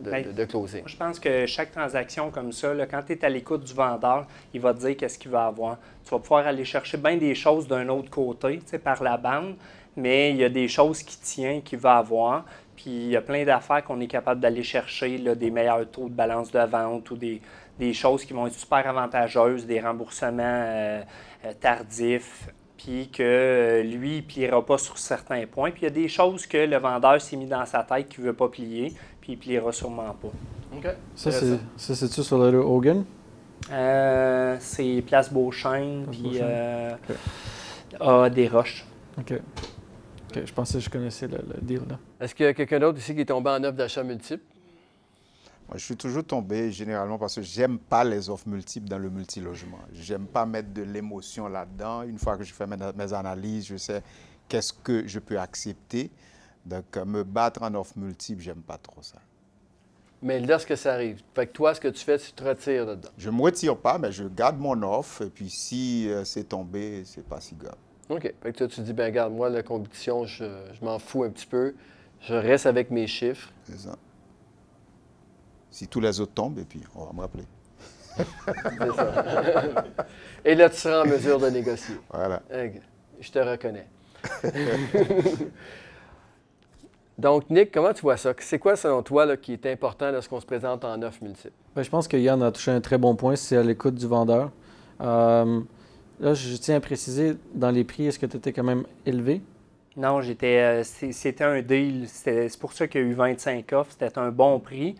ben, 0.00 0.24
de, 0.32 0.44
closing. 0.44 0.82
je 0.86 0.96
pense 0.96 1.20
que 1.20 1.44
chaque 1.46 1.72
transaction 1.72 2.30
comme 2.30 2.52
ça, 2.52 2.72
quand 2.90 3.02
tu 3.06 3.12
es 3.12 3.24
à 3.24 3.28
l'écoute 3.28 3.64
du 3.64 3.74
vendeur, 3.74 4.26
il 4.54 4.60
va 4.60 4.72
te 4.72 4.80
dire 4.80 4.96
qu'est-ce 4.96 5.18
qu'il 5.18 5.30
va 5.30 5.46
avoir. 5.46 5.78
Tu 6.04 6.10
vas 6.10 6.18
pouvoir 6.18 6.46
aller 6.46 6.64
chercher 6.64 6.96
bien 6.96 7.16
des 7.16 7.34
choses 7.34 7.68
d'un 7.68 7.88
autre 7.88 8.10
côté, 8.10 8.60
par 8.82 9.02
la 9.02 9.18
bande, 9.18 9.54
mais 9.96 10.30
il 10.30 10.36
y 10.36 10.44
a 10.44 10.48
des 10.48 10.68
choses 10.68 11.02
qui 11.02 11.18
tiennent, 11.18 11.62
qu'il 11.62 11.78
va 11.78 11.96
avoir. 11.96 12.44
Puis 12.74 12.90
il 12.90 13.08
y 13.08 13.16
a 13.16 13.22
plein 13.22 13.44
d'affaires 13.44 13.82
qu'on 13.84 14.00
est 14.00 14.06
capable 14.06 14.40
d'aller 14.40 14.62
chercher, 14.62 15.16
là, 15.18 15.34
des 15.34 15.50
meilleurs 15.50 15.90
taux 15.90 16.08
de 16.08 16.14
balance 16.14 16.50
de 16.50 16.60
vente 16.60 17.10
ou 17.10 17.16
des, 17.16 17.40
des 17.78 17.92
choses 17.92 18.24
qui 18.24 18.32
vont 18.32 18.46
être 18.46 18.54
super 18.54 18.86
avantageuses, 18.86 19.66
des 19.66 19.80
remboursements 19.80 20.42
euh, 20.42 21.02
euh, 21.44 21.52
tardifs, 21.60 22.48
puis 22.76 23.08
que 23.08 23.22
euh, 23.22 23.82
lui, 23.82 24.18
il 24.18 24.22
ne 24.22 24.26
pliera 24.26 24.64
pas 24.64 24.78
sur 24.78 24.98
certains 24.98 25.46
points. 25.46 25.70
Puis 25.70 25.82
il 25.82 25.84
y 25.84 25.88
a 25.88 25.90
des 25.90 26.08
choses 26.08 26.46
que 26.46 26.58
le 26.58 26.76
vendeur 26.78 27.20
s'est 27.20 27.36
mis 27.36 27.46
dans 27.46 27.64
sa 27.66 27.82
tête 27.82 28.08
qu'il 28.08 28.24
ne 28.24 28.28
veut 28.28 28.36
pas 28.36 28.48
plier, 28.48 28.94
puis 29.20 29.32
il 29.32 29.36
ne 29.36 29.40
pliera 29.40 29.72
sûrement 29.72 30.14
pas. 30.20 30.28
OK. 30.76 30.86
Ça, 31.14 31.30
c'est-tu 31.76 32.22
sur 32.22 32.38
le 32.38 32.58
Hogan? 32.58 33.04
c'est 34.60 35.02
Place 35.06 35.32
Beauchesne, 35.32 36.06
puis 36.10 36.40
a 38.00 38.30
des 38.30 38.48
roches. 38.48 38.84
OK. 39.18 39.32
OK. 39.32 40.42
Je 40.44 40.52
pensais 40.52 40.78
que 40.78 40.84
je 40.84 40.90
connaissais 40.90 41.28
le, 41.28 41.38
le 41.38 41.60
deal. 41.62 41.80
là. 41.88 41.98
Est-ce 42.20 42.34
qu'il 42.34 42.44
y 42.44 42.48
a 42.48 42.54
quelqu'un 42.54 42.78
d'autre 42.78 42.98
ici 42.98 43.14
qui 43.14 43.22
est 43.22 43.26
tombé 43.26 43.50
en 43.50 43.62
offre 43.64 43.76
d'achat 43.76 44.02
multiple? 44.02 44.42
Moi, 45.68 45.78
je 45.78 45.84
suis 45.84 45.96
toujours 45.96 46.24
tombé 46.24 46.70
généralement 46.70 47.18
parce 47.18 47.34
que 47.34 47.42
j'aime 47.42 47.78
pas 47.78 48.04
les 48.04 48.30
offres 48.30 48.48
multiples 48.48 48.88
dans 48.88 48.98
le 48.98 49.10
multilogement. 49.10 49.80
J'aime 49.92 50.26
pas 50.26 50.46
mettre 50.46 50.72
de 50.72 50.82
l'émotion 50.82 51.48
là-dedans. 51.48 52.02
Une 52.02 52.18
fois 52.18 52.36
que 52.36 52.44
je 52.44 52.54
fais 52.54 52.66
mes, 52.68 53.12
analyses, 53.12 53.66
je 53.66 53.76
sais 53.76 54.02
qu'est-ce 54.48 54.72
que 54.72 55.08
je 55.08 55.18
peux 55.18 55.38
accepter. 55.40 56.10
Donc, 56.64 56.96
me 56.96 57.24
battre 57.24 57.62
en 57.62 57.74
offre 57.74 57.94
multiple, 57.98 58.42
j'aime 58.42 58.62
pas 58.62 58.78
trop 58.78 59.02
ça. 59.02 59.18
Mais 60.22 60.40
lorsque 60.40 60.76
ça 60.76 60.94
arrive, 60.94 61.20
fait 61.34 61.48
que 61.48 61.52
toi, 61.52 61.74
ce 61.74 61.80
que 61.80 61.88
tu 61.88 62.04
fais, 62.04 62.18
tu 62.18 62.32
te 62.32 62.44
retires 62.44 62.86
dedans. 62.86 63.08
Je 63.18 63.30
me 63.30 63.42
retire 63.42 63.76
pas, 63.76 63.98
mais 63.98 64.12
je 64.12 64.24
garde 64.24 64.58
mon 64.58 64.80
offre. 64.82 65.22
Et 65.22 65.30
puis, 65.30 65.50
si 65.50 66.08
euh, 66.08 66.24
c'est 66.24 66.44
tombé, 66.44 67.02
c'est 67.04 67.26
pas 67.26 67.40
si 67.40 67.56
grave. 67.56 67.76
OK. 68.08 68.22
Fait 68.22 68.52
que 68.52 68.58
toi, 68.58 68.68
tu 68.68 68.80
dis, 68.82 68.92
ben 68.92 69.06
regarde, 69.06 69.32
moi, 69.32 69.50
la 69.50 69.64
compétition, 69.64 70.26
je, 70.26 70.44
je 70.44 70.84
m'en 70.84 71.00
fous 71.00 71.24
un 71.24 71.30
petit 71.30 71.46
peu. 71.46 71.74
Je 72.20 72.34
reste 72.34 72.66
avec 72.66 72.90
mes 72.90 73.08
chiffres. 73.08 73.52
C'est 73.64 73.80
ça 73.80 73.96
si 75.70 75.88
tous 75.88 76.00
les 76.00 76.20
autres 76.20 76.32
tombent, 76.32 76.58
et 76.58 76.64
puis 76.64 76.80
on 76.94 77.04
va 77.04 77.12
me 77.12 77.20
rappeler. 77.20 77.44
et 80.44 80.54
là, 80.54 80.70
tu 80.70 80.76
seras 80.76 81.02
en 81.02 81.06
mesure 81.06 81.38
de 81.38 81.48
négocier. 81.50 81.96
Voilà. 82.10 82.42
Je 83.20 83.30
te 83.30 83.38
reconnais. 83.38 83.86
Donc, 87.18 87.48
Nick, 87.48 87.72
comment 87.72 87.94
tu 87.94 88.02
vois 88.02 88.18
ça? 88.18 88.34
C'est 88.38 88.58
quoi, 88.58 88.76
selon 88.76 89.02
toi, 89.02 89.24
là, 89.24 89.36
qui 89.36 89.52
est 89.54 89.66
important 89.66 90.10
lorsqu'on 90.10 90.40
se 90.40 90.46
présente 90.46 90.84
en 90.84 91.00
offre 91.02 91.22
multiple? 91.22 91.52
Bien, 91.74 91.82
je 91.82 91.90
pense 91.90 92.08
que 92.08 92.16
Yann 92.16 92.42
a 92.42 92.52
touché 92.52 92.70
un 92.70 92.80
très 92.80 92.98
bon 92.98 93.16
point, 93.16 93.36
c'est 93.36 93.56
à 93.56 93.62
l'écoute 93.62 93.94
du 93.94 94.06
vendeur. 94.06 94.50
Euh, 95.00 95.60
là, 96.20 96.34
je 96.34 96.56
tiens 96.56 96.76
à 96.76 96.80
préciser, 96.80 97.36
dans 97.54 97.70
les 97.70 97.84
prix, 97.84 98.06
est-ce 98.06 98.18
que 98.18 98.26
tu 98.26 98.36
étais 98.36 98.52
quand 98.52 98.64
même 98.64 98.84
élevé? 99.06 99.40
Non, 99.96 100.20
j'étais. 100.20 100.58
Euh, 100.58 100.82
c'était 100.84 101.44
un 101.44 101.62
deal. 101.62 102.06
C'est 102.06 102.58
pour 102.58 102.74
ça 102.74 102.86
qu'il 102.86 103.00
y 103.00 103.04
a 103.04 103.06
eu 103.06 103.14
25 103.14 103.72
offres. 103.72 103.92
C'était 103.98 104.18
un 104.18 104.30
bon 104.30 104.60
prix. 104.60 104.94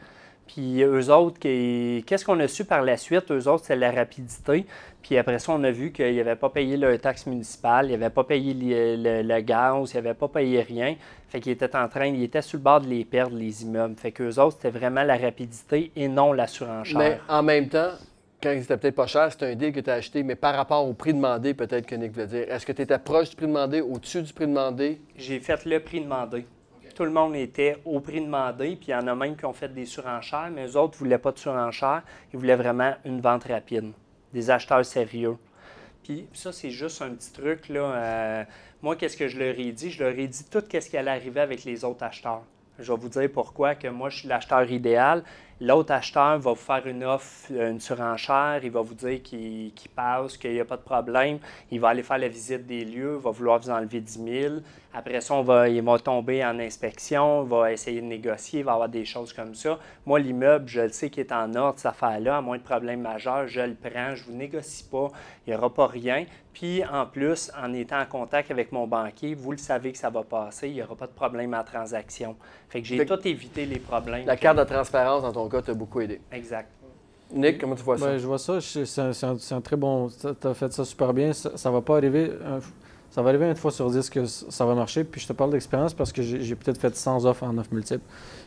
Puis 0.47 0.83
eux 0.83 1.11
autres, 1.13 1.39
qu'est-ce 1.41 2.25
qu'on 2.25 2.39
a 2.41 2.49
su 2.49 2.65
par 2.65 2.83
la 2.83 2.97
suite? 2.97 3.31
Eux 3.31 3.49
autres, 3.49 3.65
c'est 3.65 3.77
la 3.77 3.91
rapidité. 3.91 4.65
Puis 5.03 5.19
après 5.19 5.39
ça, 5.39 5.53
on 5.53 5.63
a 5.65 5.71
vu 5.71 5.93
qu'ils 5.93 6.17
n'avaient 6.17 6.37
pas 6.37 6.51
payé 6.51 6.77
leur 6.77 6.99
taxe 6.99 7.27
municipale, 7.27 7.87
ils 7.87 7.93
n'avaient 7.93 8.11
pas 8.11 8.25
payé 8.25 8.55
le, 8.55 9.41
gaz, 9.41 9.93
ils 9.93 9.97
n'avaient 9.97 10.15
pas 10.15 10.29
payé 10.29 10.63
rien. 10.63 10.97
Fait 11.29 11.41
qu'ils 11.41 11.53
étaient 11.53 11.77
en 11.77 11.89
train, 11.89 12.07
ils 12.07 12.23
étaient 12.23 12.43
sur 12.43 12.59
le 12.59 12.63
bord 12.63 12.81
de 12.81 12.89
les 12.89 13.05
perdre, 13.05 13.37
les 13.37 13.63
immeubles. 13.63 13.97
Fait 13.97 14.13
qu'eux 14.13 14.39
autres, 14.39 14.57
c'était 14.61 14.77
vraiment 14.77 15.03
la 15.03 15.17
rapidité 15.17 15.91
et 15.97 16.09
non 16.09 16.33
la 16.33 16.47
surenchère. 16.47 16.99
Mais 16.99 17.21
en 17.29 17.43
même 17.43 17.69
temps, 17.69 17.93
quand 18.43 18.51
ils 18.51 18.63
étaient 18.63 18.77
peut-être 18.77 18.95
pas 18.95 19.07
cher, 19.07 19.31
c'était 19.33 19.47
un 19.47 19.55
deal 19.55 19.73
que 19.73 19.81
tu 19.81 19.91
as 19.91 19.95
acheté, 19.95 20.23
mais 20.23 20.37
par 20.37 20.55
rapport 20.55 20.87
au 20.87 20.93
prix 20.93 21.15
demandé, 21.15 21.55
peut-être 21.55 21.87
que 21.87 21.95
Nick 21.95 22.13
veut 22.13 22.27
dire, 22.27 22.47
est-ce 22.49 22.67
que 22.67 22.73
tu 22.73 22.83
étais 22.83 22.99
proche 22.99 23.31
du 23.31 23.37
prix 23.37 23.47
demandé, 23.47 23.81
au-dessus 23.81 24.23
du 24.23 24.33
prix 24.33 24.47
demandé? 24.47 25.01
J'ai 25.17 25.41
fait 25.41 25.65
le 25.65 25.81
prix 25.81 26.01
demandé 26.01 26.47
tout 26.97 27.05
le 27.05 27.11
monde 27.11 27.37
était 27.37 27.77
au 27.85 28.01
prix 28.01 28.23
demandé, 28.23 28.75
puis 28.75 28.89
il 28.89 28.91
y 28.93 28.95
en 28.95 29.07
a 29.07 29.15
même 29.15 29.37
qui 29.37 29.45
ont 29.45 29.53
fait 29.53 29.69
des 29.69 29.85
surenchères, 29.85 30.49
mais 30.51 30.67
eux 30.67 30.77
autres 30.79 30.95
ne 30.95 30.99
voulaient 30.99 31.19
pas 31.19 31.31
de 31.31 31.39
surenchère, 31.39 32.03
ils 32.33 32.39
voulaient 32.39 32.57
vraiment 32.57 32.95
une 33.05 33.21
vente 33.21 33.45
rapide, 33.45 33.93
des 34.33 34.51
acheteurs 34.51 34.85
sérieux. 34.85 35.37
Puis 36.03 36.27
ça, 36.33 36.53
c'est 36.53 36.71
juste 36.71 37.03
un 37.03 37.11
petit 37.11 37.33
truc. 37.33 37.69
Là, 37.69 37.81
euh, 37.81 38.45
moi, 38.81 38.97
qu'est-ce 38.97 39.17
que 39.17 39.29
je 39.29 39.39
leur 39.39 39.59
ai 39.59 39.73
dit? 39.73 39.91
Je 39.91 40.03
leur 40.03 40.19
ai 40.19 40.27
dit 40.27 40.45
tout 40.51 40.63
ce 40.71 40.89
qui 40.89 40.97
allait 40.97 41.11
arriver 41.11 41.41
avec 41.41 41.65
les 41.65 41.85
autres 41.85 42.03
acheteurs. 42.03 42.45
Je 42.79 42.93
vais 42.93 42.99
vous 42.99 43.09
dire 43.09 43.29
pourquoi 43.33 43.75
que 43.75 43.89
moi, 43.89 44.09
je 44.09 44.19
suis 44.19 44.29
l'acheteur 44.29 44.71
idéal. 44.71 45.23
L'autre 45.61 45.93
acheteur 45.93 46.39
va 46.39 46.51
vous 46.51 46.55
faire 46.55 46.87
une 46.87 47.03
offre, 47.03 47.51
une 47.51 47.81
surenchère, 47.81 48.61
il 48.63 48.71
va 48.71 48.83
vous 48.83 48.95
dire 48.95 49.23
qu'il 49.23 49.73
passe, 49.95 50.37
qu'il 50.37 50.53
n'y 50.53 50.61
a 50.61 50.67
pas 50.67 50.77
de 50.77 50.83
problème. 50.83 51.39
Il 51.71 51.81
va 51.81 51.89
aller 51.89 52.03
faire 52.03 52.19
la 52.19 52.29
visite 52.29 52.67
des 52.67 52.85
lieux, 52.85 53.17
il 53.19 53.23
va 53.23 53.31
vouloir 53.31 53.59
vous 53.59 53.71
enlever 53.71 54.01
10 54.01 54.25
000. 54.25 54.55
Après 54.99 55.21
ça, 55.21 55.35
on 55.35 55.43
va, 55.43 55.69
il 55.69 55.83
va 55.83 55.99
tomber 55.99 56.43
en 56.43 56.59
inspection, 56.59 57.45
il 57.45 57.51
va 57.51 57.71
essayer 57.71 58.01
de 58.01 58.07
négocier, 58.07 58.61
il 58.61 58.65
va 58.65 58.73
avoir 58.73 58.89
des 58.89 59.05
choses 59.05 59.31
comme 59.31 59.55
ça. 59.55 59.79
Moi, 60.07 60.19
l'immeuble, 60.21 60.67
je 60.67 60.81
le 60.81 60.89
sais 60.89 61.11
qu'il 61.11 61.21
est 61.21 61.33
en 61.33 61.55
ordre, 61.55 61.75
cette 61.77 61.91
affaire-là, 61.91 62.39
à 62.39 62.41
moins 62.41 62.57
de 62.57 62.63
problème 62.63 63.03
majeur, 63.03 63.47
je 63.47 63.61
le 63.61 63.75
prends, 63.75 64.15
je 64.15 64.23
ne 64.23 64.31
vous 64.31 64.39
négocie 64.39 64.85
pas, 64.85 65.09
il 65.47 65.51
n'y 65.51 65.57
aura 65.59 65.69
pas 65.69 65.87
rien. 65.87 66.25
Puis, 66.55 66.83
en 66.83 67.05
plus, 67.05 67.53
en 67.63 67.75
étant 67.75 68.01
en 68.01 68.07
contact 68.07 68.51
avec 68.51 68.73
mon 68.73 68.87
banquier, 68.87 69.35
vous 69.35 69.53
le 69.53 69.59
savez 69.59 69.93
que 69.93 69.99
ça 69.99 70.09
va 70.09 70.23
passer, 70.23 70.69
il 70.69 70.77
n'y 70.77 70.83
aura 70.83 70.97
pas 70.97 71.07
de 71.07 71.13
problème 71.13 71.53
en 71.53 71.63
transaction. 71.63 72.35
Fait 72.71 72.81
que 72.81 72.89
j'ai 72.89 73.05
tout 73.05 73.29
évité 73.29 73.67
les 73.67 73.79
problèmes. 73.79 74.25
La 74.25 74.39
carte 74.39 74.57
de 74.57 74.65
transparence, 74.65 75.21
dans 75.21 75.33
ton 75.33 75.47
cas, 75.51 75.61
t'a 75.61 75.75
beaucoup 75.75 76.01
aidé. 76.01 76.23
Exact. 76.33 76.71
Nick, 77.31 77.59
comment 77.61 77.75
tu 77.75 77.83
vois 77.83 77.99
ça? 77.99 78.07
Ben, 78.07 78.17
je 78.17 78.27
vois 78.27 78.39
ça, 78.39 78.63
c'est 78.63 79.53
un, 79.53 79.61
très 79.61 79.77
bon... 79.77 80.09
Tu 80.09 80.47
as 80.47 80.55
fait 80.55 80.73
ça 80.73 80.87
super 80.87 81.13
bien. 81.13 81.35
Ça 81.35 81.69
ne 81.69 81.75
va 81.75 81.83
pas 81.83 81.99
arriver... 81.99 82.31
Ça 83.17 83.23
va 83.23 83.31
arriver 83.31 83.49
une 83.49 83.57
fois 83.57 83.71
sur 83.71 83.91
dix 83.91 84.11
que 84.11 84.27
ça 84.27 84.67
va 84.67 84.75
marcher. 84.75 85.03
Puis 85.03 85.23
je 85.23 85.29
te 85.29 85.33
parle 85.33 85.51
d'expérience 85.51 85.95
parce 85.95 86.13
que 86.13 86.21
j'ai 86.21 86.55
peut-être 86.55 86.79
fait 86.79 86.95
100 86.95 87.25
offres 87.25 87.45
en 87.45 87.57
offres 87.57 87.73
multiples. 87.73 88.05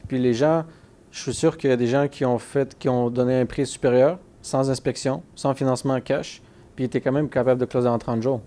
Puis 0.08 0.20
les 0.20 0.36
gens, 0.36 0.64
je 1.10 1.24
suis 1.24 1.34
sûr 1.34 1.58
qu'il 1.58 1.72
y 1.72 1.74
a 1.74 1.76
des 1.76 1.88
gens 1.88 2.08
qui 2.08 2.24
ont 2.24 2.38
fait, 2.38 2.78
qui 2.78 2.88
ont 2.88 3.10
donné 3.10 3.40
un 3.40 3.48
prix 3.48 3.66
supérieur, 3.66 4.20
sans 4.44 4.70
inspection, 4.70 5.24
sans 5.34 5.56
financement 5.56 5.96
en 5.96 6.02
cash, 6.02 6.44
puis 6.76 6.84
ils 6.84 6.86
étaient 6.86 7.02
quand 7.02 7.12
même 7.12 7.30
capables 7.30 7.60
de 7.60 7.66
closer 7.66 7.88
en 7.88 7.98
30 7.98 8.22
jours. 8.22 8.42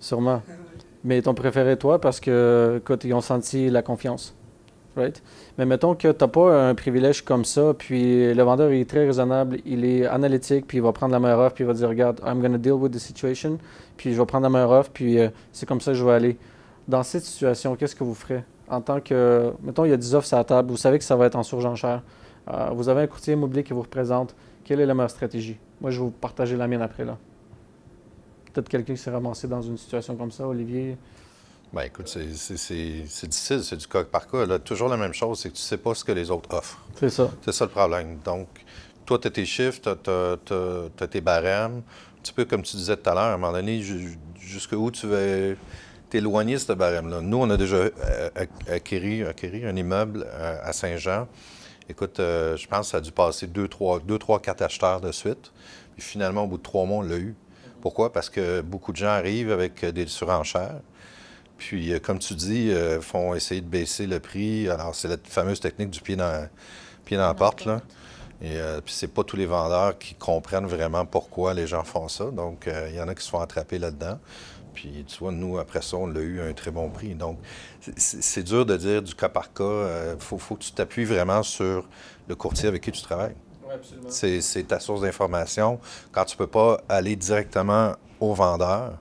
Sûrement. 0.00 0.40
Mais 1.04 1.18
ils 1.18 1.22
t'ont 1.22 1.34
préféré 1.34 1.76
toi 1.76 2.00
parce 2.00 2.20
que, 2.20 2.78
écoute, 2.78 3.04
ils 3.04 3.12
ont 3.12 3.20
senti 3.20 3.68
la 3.68 3.82
confiance. 3.82 4.34
Mais 5.56 5.66
mettons 5.66 5.94
que 5.94 6.10
tu 6.10 6.24
n'as 6.24 6.28
pas 6.28 6.68
un 6.68 6.74
privilège 6.74 7.22
comme 7.22 7.44
ça, 7.44 7.74
puis 7.76 8.32
le 8.32 8.42
vendeur 8.42 8.70
est 8.70 8.88
très 8.88 9.06
raisonnable, 9.06 9.58
il 9.64 9.84
est 9.84 10.06
analytique, 10.06 10.66
puis 10.66 10.78
il 10.78 10.82
va 10.82 10.92
prendre 10.92 11.12
la 11.12 11.20
meilleure 11.20 11.40
offre, 11.40 11.54
puis 11.54 11.64
il 11.64 11.66
va 11.66 11.74
dire 11.74 11.88
Regarde, 11.88 12.20
I'm 12.24 12.40
going 12.40 12.58
deal 12.58 12.72
with 12.72 12.92
the 12.92 12.98
situation, 12.98 13.58
puis 13.96 14.12
je 14.12 14.18
vais 14.18 14.26
prendre 14.26 14.44
la 14.44 14.50
meilleure 14.50 14.70
offre, 14.70 14.90
puis 14.92 15.18
euh, 15.18 15.28
c'est 15.52 15.66
comme 15.66 15.80
ça 15.80 15.92
que 15.92 15.98
je 15.98 16.04
vais 16.04 16.12
aller. 16.12 16.36
Dans 16.86 17.02
cette 17.02 17.24
situation, 17.24 17.76
qu'est-ce 17.76 17.94
que 17.94 18.04
vous 18.04 18.14
ferez? 18.14 18.44
En 18.68 18.80
tant 18.80 19.00
que. 19.00 19.52
Mettons, 19.62 19.84
il 19.84 19.90
y 19.90 19.94
a 19.94 19.96
10 19.96 20.14
offres 20.14 20.26
sur 20.26 20.36
la 20.36 20.44
table, 20.44 20.70
vous 20.70 20.76
savez 20.76 20.98
que 20.98 21.04
ça 21.04 21.16
va 21.16 21.26
être 21.26 21.36
en 21.36 21.42
surgenchère. 21.42 22.02
Euh, 22.50 22.70
vous 22.72 22.88
avez 22.88 23.02
un 23.02 23.06
courtier 23.06 23.34
immobilier 23.34 23.62
qui 23.62 23.72
vous 23.72 23.82
représente. 23.82 24.34
Quelle 24.64 24.80
est 24.80 24.86
la 24.86 24.94
meilleure 24.94 25.10
stratégie? 25.10 25.58
Moi, 25.80 25.90
je 25.90 25.98
vais 25.98 26.04
vous 26.04 26.10
partager 26.10 26.56
la 26.56 26.66
mienne 26.66 26.82
après 26.82 27.04
là. 27.04 27.16
Peut-être 28.52 28.68
quelqu'un 28.68 28.94
qui 28.94 29.00
s'est 29.00 29.10
ramassé 29.10 29.46
dans 29.46 29.62
une 29.62 29.76
situation 29.76 30.16
comme 30.16 30.30
ça, 30.30 30.46
Olivier. 30.46 30.96
Bien, 31.72 31.82
écoute, 31.82 32.08
c'est 32.08 32.24
difficile, 32.24 33.62
c'est 33.62 33.76
du 33.76 33.86
cas 33.86 34.02
par 34.04 34.26
cas. 34.26 34.46
Là, 34.46 34.58
toujours 34.58 34.88
la 34.88 34.96
même 34.96 35.12
chose, 35.12 35.40
c'est 35.40 35.50
que 35.50 35.54
tu 35.54 35.62
ne 35.62 35.66
sais 35.66 35.76
pas 35.76 35.94
ce 35.94 36.02
que 36.02 36.12
les 36.12 36.30
autres 36.30 36.54
offrent. 36.56 36.82
C'est 36.98 37.10
ça. 37.10 37.30
C'est 37.44 37.52
ça 37.52 37.66
le 37.66 37.70
problème. 37.70 38.18
Donc, 38.24 38.48
toi, 39.04 39.18
tu 39.18 39.28
as 39.28 39.30
tes 39.30 39.44
chiffres, 39.44 39.80
tu 39.82 39.90
as, 41.02 41.06
tes 41.06 41.20
barèmes. 41.20 41.82
Un 42.16 42.22
petit 42.22 42.32
peu 42.32 42.46
comme 42.46 42.62
tu 42.62 42.76
disais 42.76 42.96
tout 42.96 43.10
à 43.10 43.14
l'heure, 43.14 43.24
à 43.24 43.34
un 43.34 43.36
moment 43.36 43.52
donné, 43.52 43.82
jusqu'où 44.40 44.90
tu 44.90 45.06
veux 45.06 45.56
t'éloigner 46.08 46.54
de 46.54 46.58
ce 46.58 46.72
barème-là? 46.72 47.20
Nous, 47.20 47.36
on 47.36 47.50
a 47.50 47.56
déjà 47.58 47.76
euh, 47.76 48.30
acquis, 48.66 49.22
un 49.64 49.76
immeuble 49.76 50.26
euh, 50.26 50.58
à 50.62 50.72
Saint-Jean. 50.72 51.28
Écoute, 51.86 52.18
euh, 52.18 52.56
je 52.56 52.66
pense 52.66 52.86
que 52.86 52.90
ça 52.92 52.96
a 52.96 53.00
dû 53.00 53.12
passer 53.12 53.46
deux, 53.46 53.68
trois, 53.68 54.00
deux, 54.00 54.18
trois, 54.18 54.40
quatre 54.40 54.62
acheteurs 54.62 55.02
de 55.02 55.12
suite. 55.12 55.52
Puis 55.94 56.02
finalement, 56.02 56.44
au 56.44 56.46
bout 56.46 56.58
de 56.58 56.62
trois 56.62 56.86
mois, 56.86 56.98
on 56.98 57.02
l'a 57.02 57.18
eu. 57.18 57.34
Pourquoi? 57.82 58.10
Parce 58.10 58.30
que 58.30 58.62
beaucoup 58.62 58.92
de 58.92 58.96
gens 58.96 59.08
arrivent 59.08 59.52
avec 59.52 59.84
des 59.84 60.06
surenchères. 60.06 60.80
Puis, 61.58 61.92
euh, 61.92 61.98
comme 61.98 62.20
tu 62.20 62.34
dis, 62.34 62.70
euh, 62.70 63.00
font 63.00 63.34
essayer 63.34 63.60
de 63.60 63.66
baisser 63.66 64.06
le 64.06 64.20
prix. 64.20 64.68
Alors, 64.70 64.94
c'est 64.94 65.08
la 65.08 65.16
fameuse 65.22 65.60
technique 65.60 65.90
du 65.90 66.00
pied 66.00 66.16
dans, 66.16 66.48
pied 67.04 67.16
dans 67.16 67.26
la 67.26 67.34
porte, 67.34 67.66
là. 67.66 67.82
Et 68.40 68.56
euh, 68.56 68.80
puis, 68.80 68.94
c'est 68.94 69.08
pas 69.08 69.24
tous 69.24 69.36
les 69.36 69.46
vendeurs 69.46 69.98
qui 69.98 70.14
comprennent 70.14 70.66
vraiment 70.66 71.04
pourquoi 71.04 71.54
les 71.54 71.66
gens 71.66 71.82
font 71.82 72.06
ça. 72.06 72.26
Donc, 72.30 72.70
il 72.88 72.94
y 72.94 73.00
en 73.00 73.08
a 73.08 73.14
qui 73.14 73.24
se 73.24 73.30
font 73.30 73.40
attraper 73.40 73.80
là-dedans. 73.80 74.20
Puis, 74.72 75.04
tu 75.08 75.18
vois, 75.18 75.32
nous, 75.32 75.58
après 75.58 75.82
ça, 75.82 75.96
on 75.96 76.06
l'a 76.06 76.20
eu 76.20 76.40
à 76.40 76.44
un 76.44 76.52
très 76.52 76.70
bon 76.70 76.88
prix. 76.88 77.16
Donc, 77.16 77.40
c'est 77.96 78.44
dur 78.44 78.64
de 78.64 78.76
dire 78.76 79.02
du 79.02 79.12
cas 79.16 79.28
par 79.28 79.52
cas. 79.52 80.12
Il 80.14 80.20
faut, 80.20 80.38
faut, 80.38 80.54
que 80.54 80.62
tu 80.62 80.70
t'appuies 80.70 81.04
vraiment 81.04 81.42
sur 81.42 81.88
le 82.28 82.36
courtier 82.36 82.68
avec 82.68 82.84
qui 82.84 82.92
tu 82.92 83.02
travailles. 83.02 83.34
Oui, 83.66 83.74
absolument. 83.74 84.08
C'est 84.08 84.68
ta 84.68 84.78
source 84.78 85.00
d'information. 85.00 85.80
Quand 86.12 86.24
tu 86.24 86.36
peux 86.36 86.46
pas 86.46 86.80
aller 86.88 87.16
directement 87.16 87.96
au 88.20 88.34
vendeur, 88.34 89.00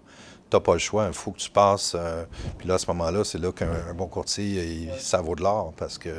tu 0.49 0.55
n'as 0.55 0.61
pas 0.61 0.73
le 0.73 0.79
choix. 0.79 1.07
Il 1.07 1.13
faut 1.13 1.31
que 1.31 1.39
tu 1.39 1.49
passes. 1.49 1.95
Euh, 1.95 2.23
puis 2.57 2.67
là, 2.67 2.75
à 2.75 2.77
ce 2.77 2.87
moment-là, 2.87 3.23
c'est 3.23 3.37
là 3.37 3.51
qu'un 3.51 3.93
bon 3.95 4.07
courtier, 4.07 4.89
ça 4.97 5.21
vaut 5.21 5.35
de 5.35 5.43
l'or 5.43 5.73
parce 5.77 5.97
que 5.97 6.09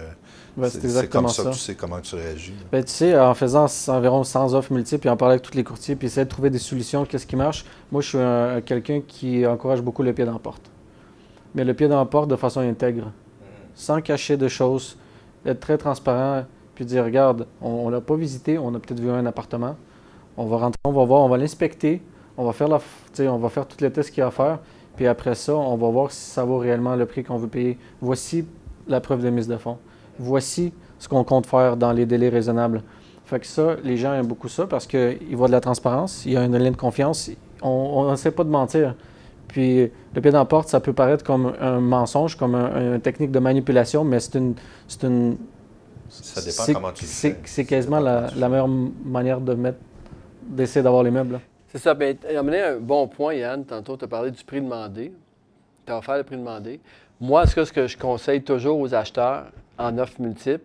c'est 0.68 1.08
comme 1.08 1.28
ça, 1.28 1.44
que 1.44 1.50
tu 1.50 1.58
sais 1.58 1.74
comment 1.74 2.00
tu 2.00 2.14
réagis. 2.14 2.54
Ben, 2.72 2.84
tu 2.84 2.92
sais, 2.92 3.18
en 3.18 3.34
faisant 3.34 3.66
environ 3.88 4.24
100 4.24 4.54
offres 4.54 4.72
multiples, 4.72 5.00
puis 5.00 5.10
en 5.10 5.16
parlant 5.16 5.32
avec 5.32 5.42
tous 5.42 5.54
les 5.54 5.64
courtiers, 5.64 5.96
puis 5.96 6.06
essayer 6.06 6.24
de 6.24 6.30
trouver 6.30 6.50
des 6.50 6.58
solutions, 6.58 7.04
qu'est-ce 7.04 7.26
qui 7.26 7.36
marche, 7.36 7.64
moi, 7.92 8.02
je 8.02 8.08
suis 8.08 8.64
quelqu'un 8.64 9.00
qui 9.06 9.46
encourage 9.46 9.80
beaucoup 9.80 10.02
le 10.02 10.12
pied 10.12 10.24
dans 10.24 10.32
la 10.32 10.38
porte. 10.38 10.70
Mais 11.54 11.64
le 11.64 11.74
pied 11.74 11.88
dans 11.88 11.98
la 11.98 12.04
porte 12.04 12.28
de 12.28 12.36
façon 12.36 12.60
intègre, 12.60 13.12
sans 13.74 14.00
cacher 14.00 14.36
de 14.36 14.48
choses, 14.48 14.98
être 15.46 15.60
très 15.60 15.78
transparent, 15.78 16.44
puis 16.74 16.84
dire, 16.84 17.04
regarde, 17.04 17.46
on 17.60 17.86
ne 17.86 17.94
l'a 17.94 18.00
pas 18.00 18.16
visité, 18.16 18.58
on 18.58 18.74
a 18.74 18.78
peut-être 18.78 19.00
vu 19.00 19.10
un 19.10 19.26
appartement, 19.26 19.76
on 20.36 20.46
va 20.46 20.58
rentrer, 20.58 20.78
on 20.84 20.92
va 20.92 21.04
voir, 21.04 21.22
on 21.22 21.28
va 21.28 21.36
l'inspecter, 21.36 22.02
on 22.38 22.44
va 22.44 22.52
faire 22.52 22.68
la, 22.68 22.80
on 23.30 23.36
va 23.36 23.48
faire 23.48 23.66
tous 23.66 23.82
les 23.82 23.90
tests 23.90 24.10
qu'il 24.10 24.20
y 24.20 24.22
a 24.22 24.28
à 24.28 24.30
faire. 24.30 24.60
Puis 24.96 25.06
après 25.06 25.34
ça, 25.34 25.54
on 25.54 25.76
va 25.76 25.88
voir 25.90 26.10
si 26.10 26.30
ça 26.30 26.44
vaut 26.44 26.58
réellement 26.58 26.94
le 26.94 27.04
prix 27.04 27.24
qu'on 27.24 27.36
veut 27.36 27.48
payer. 27.48 27.76
Voici 28.00 28.46
la 28.86 29.00
preuve 29.00 29.22
de 29.22 29.30
mise 29.30 29.48
de 29.48 29.56
fonds. 29.56 29.78
Voici 30.18 30.72
ce 30.98 31.08
qu'on 31.08 31.24
compte 31.24 31.46
faire 31.46 31.76
dans 31.76 31.92
les 31.92 32.06
délais 32.06 32.28
raisonnables. 32.28 32.82
Fait 33.24 33.40
que 33.40 33.46
ça, 33.46 33.76
les 33.82 33.96
gens 33.96 34.14
aiment 34.14 34.26
beaucoup 34.26 34.48
ça 34.48 34.66
parce 34.66 34.86
qu'ils 34.86 35.36
voient 35.36 35.48
de 35.48 35.52
la 35.52 35.60
transparence, 35.60 36.24
il 36.24 36.32
y 36.32 36.36
a 36.36 36.44
une 36.44 36.56
ligne 36.56 36.72
de 36.72 36.76
confiance. 36.76 37.30
On 37.60 38.10
ne 38.10 38.16
sait 38.16 38.30
pas 38.30 38.44
de 38.44 38.48
mentir. 38.48 38.94
Puis 39.48 39.90
le 40.14 40.20
pied 40.20 40.30
dans 40.30 40.38
la 40.38 40.44
porte, 40.44 40.68
ça 40.68 40.78
peut 40.78 40.92
paraître 40.92 41.24
comme 41.24 41.54
un 41.60 41.80
mensonge, 41.80 42.36
comme 42.36 42.54
une 42.54 43.00
technique 43.00 43.32
de 43.32 43.38
manipulation, 43.38 44.04
mais 44.04 44.20
c'est 44.20 44.36
une, 44.36 44.54
c'est 44.86 45.04
une. 45.04 45.36
Ça 46.08 46.40
dépend 46.40 46.80
comment 46.80 46.92
tu 46.92 47.04
C'est 47.04 47.64
quasiment 47.64 48.00
la, 48.00 48.28
la, 48.36 48.48
meilleure 48.48 48.68
manière 48.68 49.40
de 49.40 49.54
mettre, 49.54 49.78
d'essayer 50.42 50.82
d'avoir 50.82 51.02
les 51.02 51.10
meubles. 51.10 51.40
C'est 51.78 51.84
ça. 51.84 51.94
Bien, 51.94 52.12
tu 52.12 52.26
as 52.26 52.40
amené 52.40 52.60
un 52.60 52.76
bon 52.78 53.06
point, 53.06 53.34
Yann. 53.34 53.64
Tantôt, 53.64 53.96
tu 53.96 54.04
as 54.04 54.08
parlé 54.08 54.32
du 54.32 54.42
prix 54.42 54.60
demandé. 54.60 55.12
Tu 55.86 55.92
as 55.92 55.98
offert 55.98 56.16
le 56.16 56.24
prix 56.24 56.36
demandé. 56.36 56.80
Moi, 57.20 57.46
ce 57.46 57.70
que 57.70 57.86
je 57.86 57.96
conseille 57.96 58.42
toujours 58.42 58.80
aux 58.80 58.92
acheteurs 58.94 59.52
en 59.78 59.96
offre 59.96 60.20
multiple, 60.20 60.64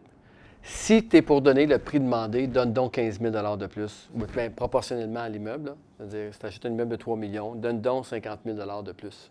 si 0.64 1.08
tu 1.08 1.18
es 1.18 1.22
pour 1.22 1.44
donner 1.44 1.68
le 1.68 1.78
prix 1.78 2.00
demandé, 2.00 2.48
donne 2.48 2.74
donc 2.74 2.94
15 2.94 3.20
000 3.22 3.32
de 3.58 3.68
plus, 3.68 4.10
bien, 4.16 4.50
proportionnellement 4.50 5.20
à 5.20 5.30
l'immeuble. 5.30 5.76
C'est-à-dire, 6.00 6.34
si 6.34 6.40
tu 6.40 6.46
achètes 6.48 6.66
un 6.66 6.72
immeuble 6.72 6.90
de 6.90 6.96
3 6.96 7.16
millions, 7.16 7.54
donne 7.54 7.80
donc 7.80 8.08
50 8.08 8.40
000 8.44 8.82
de 8.82 8.92
plus. 8.92 9.30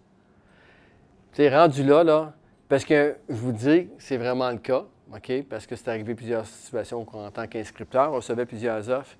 Tu 1.32 1.42
es 1.42 1.52
rendu 1.52 1.82
là, 1.82 2.04
là, 2.04 2.32
parce 2.68 2.84
que 2.84 3.16
je 3.28 3.34
vous 3.34 3.50
dis, 3.50 3.88
c'est 3.98 4.18
vraiment 4.18 4.52
le 4.52 4.58
cas, 4.58 4.84
OK? 5.12 5.32
Parce 5.50 5.66
que 5.66 5.74
c'est 5.74 5.88
arrivé 5.88 6.14
plusieurs 6.14 6.46
situations 6.46 7.04
en 7.12 7.30
tant 7.32 7.48
qu'inscripteur, 7.48 8.12
on 8.12 8.16
recevait 8.16 8.46
plusieurs 8.46 8.88
offres. 8.88 9.16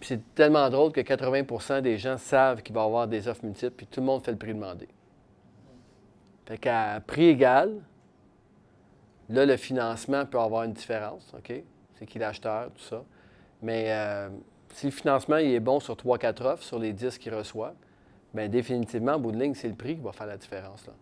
Puis 0.00 0.08
c'est 0.10 0.34
tellement 0.34 0.68
drôle 0.70 0.92
que 0.92 1.00
80% 1.00 1.82
des 1.82 1.98
gens 1.98 2.18
savent 2.18 2.62
qu'il 2.62 2.74
va 2.74 2.82
y 2.82 2.84
avoir 2.84 3.08
des 3.08 3.26
offres 3.26 3.44
multiples, 3.44 3.74
puis 3.76 3.86
tout 3.86 4.00
le 4.00 4.06
monde 4.06 4.22
fait 4.22 4.30
le 4.30 4.38
prix 4.38 4.54
demandé. 4.54 4.88
Fait 6.46 6.58
qu'à 6.58 7.00
prix 7.06 7.26
égal, 7.26 7.74
là, 9.28 9.44
le 9.44 9.56
financement 9.56 10.24
peut 10.24 10.38
avoir 10.38 10.62
une 10.64 10.72
différence, 10.72 11.32
OK? 11.36 11.52
C'est 11.96 12.06
qui 12.06 12.18
l'acheteur, 12.18 12.70
tout 12.72 12.82
ça. 12.82 13.02
Mais 13.60 13.86
euh, 13.88 14.28
si 14.72 14.86
le 14.86 14.92
financement 14.92 15.38
il 15.38 15.52
est 15.52 15.60
bon 15.60 15.80
sur 15.80 15.94
3-4 15.94 16.42
offres, 16.44 16.62
sur 16.62 16.78
les 16.78 16.92
10 16.92 17.18
qu'il 17.18 17.34
reçoit, 17.34 17.74
bien 18.32 18.48
définitivement, 18.48 19.14
au 19.14 19.18
bout 19.18 19.32
de 19.32 19.38
ligne, 19.38 19.54
c'est 19.54 19.68
le 19.68 19.74
prix 19.74 19.96
qui 19.96 20.02
va 20.02 20.12
faire 20.12 20.26
la 20.26 20.36
différence. 20.36 20.86
Là. 20.86 20.92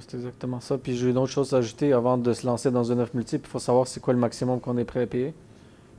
c'est 0.00 0.14
exactement 0.14 0.60
ça. 0.60 0.76
Puis 0.76 0.96
j'ai 0.96 1.08
une 1.08 1.16
autre 1.16 1.32
chose 1.32 1.54
à 1.54 1.58
ajouter 1.58 1.92
avant 1.94 2.18
de 2.18 2.32
se 2.34 2.46
lancer 2.46 2.70
dans 2.70 2.84
une 2.84 3.00
offre 3.00 3.16
multiple. 3.16 3.46
Il 3.46 3.50
faut 3.50 3.58
savoir 3.58 3.86
c'est 3.86 4.00
quoi 4.00 4.12
le 4.12 4.20
maximum 4.20 4.60
qu'on 4.60 4.76
est 4.76 4.84
prêt 4.84 5.02
à 5.02 5.06
payer. 5.06 5.34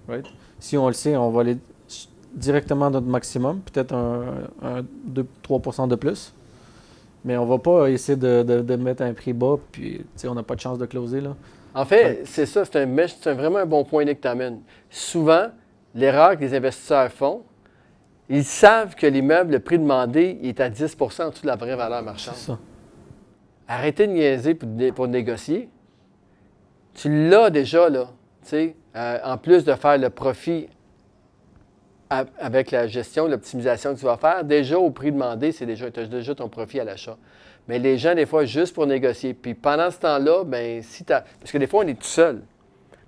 Right? 0.08 0.28
Si 0.60 0.78
on 0.78 0.88
le 0.88 0.93
sait, 0.93 1.16
on 1.16 1.30
va 1.30 1.41
aller 1.41 1.57
directement 2.34 2.88
à 2.88 2.89
notre 2.89 3.07
maximum, 3.07 3.62
peut-être 3.62 3.93
un, 3.93 4.84
2-3% 5.47 5.88
de 5.88 5.95
plus. 5.95 6.34
Mais 7.26 7.38
on 7.38 7.45
va 7.45 7.57
pas 7.57 7.89
essayer 7.89 8.18
de, 8.18 8.76
mettre 8.76 9.03
un 9.03 9.14
prix 9.14 9.34
bas, 9.34 9.57
puis 9.72 10.05
on 10.26 10.36
n'a 10.36 10.43
pas 10.43 10.55
de 10.55 10.62
chance 10.62 10.78
de 10.78 10.86
closer. 10.86 11.22
Là. 11.22 11.36
En 11.74 11.86
fait, 11.86 12.22
c'est 12.26 12.45
ça, 12.45 12.64
c'est 12.66 12.78
un, 12.78 13.34
vraiment 13.34 13.60
un 13.60 13.66
bon 13.66 13.84
point 13.84 14.05
que 14.05 14.14
tu 14.14 14.28
amènes. 14.28 14.62
Souvent, 14.89 15.47
l'erreur 15.93 16.38
que 16.38 16.41
les 16.41 16.53
investisseurs 16.55 17.12
font, 17.12 17.43
ils 18.30 18.45
savent 18.45 18.95
que 18.95 19.07
l'immeuble, 19.07 19.53
le 19.53 19.60
prix 19.60 19.80
demandé, 19.80 20.39
est 20.43 20.60
à 20.60 20.70
10% 20.70 21.24
en 21.24 21.30
dessous 21.30 21.41
de 21.41 21.47
la 21.47 21.55
vraie 21.55 21.76
valeur 21.76 22.03
marchande. 22.03 22.36
Ça. 22.36 22.60
Arrêtez 23.68 24.07
de 24.07 24.14
niaiser 24.14 24.55
pour, 24.55 24.70
pour 24.95 25.07
négocier. 25.07 25.70
Tu 26.93 27.30
l'as 27.30 27.49
déjà, 27.49 27.89
là. 27.89 28.10
Euh, 28.54 29.20
en 29.24 29.38
plus 29.38 29.64
de 29.64 29.74
faire 29.76 29.98
le 29.98 30.10
profit 30.10 30.68
avec 32.10 32.72
la 32.72 32.88
gestion, 32.88 33.28
l'optimisation 33.28 33.94
que 33.94 34.00
tu 34.00 34.06
vas 34.06 34.18
faire, 34.18 34.44
déjà 34.44 34.80
au 34.80 34.90
prix 34.90 35.12
demandé, 35.12 35.52
c'est 35.52 35.68
déjà, 35.68 35.92
tu 35.92 36.00
as 36.00 36.06
déjà 36.06 36.34
ton 36.34 36.50
profit 36.50 36.80
à 36.80 36.84
l'achat. 36.84 37.18
Mais 37.68 37.78
les 37.78 38.00
gens, 38.00 38.16
des 38.16 38.26
fois, 38.26 38.46
juste 38.46 38.74
pour 38.74 38.88
négocier. 38.88 39.36
Puis 39.36 39.54
pendant 39.54 39.92
ce 39.92 40.00
temps-là, 40.00 40.44
ben 40.44 40.82
si 40.82 41.06
tu 41.06 41.14
Parce 41.14 41.52
que 41.52 41.58
des 41.60 41.68
fois, 41.68 41.84
on 41.84 41.88
est 41.88 42.00
tout 42.00 42.08
seul. 42.08 42.42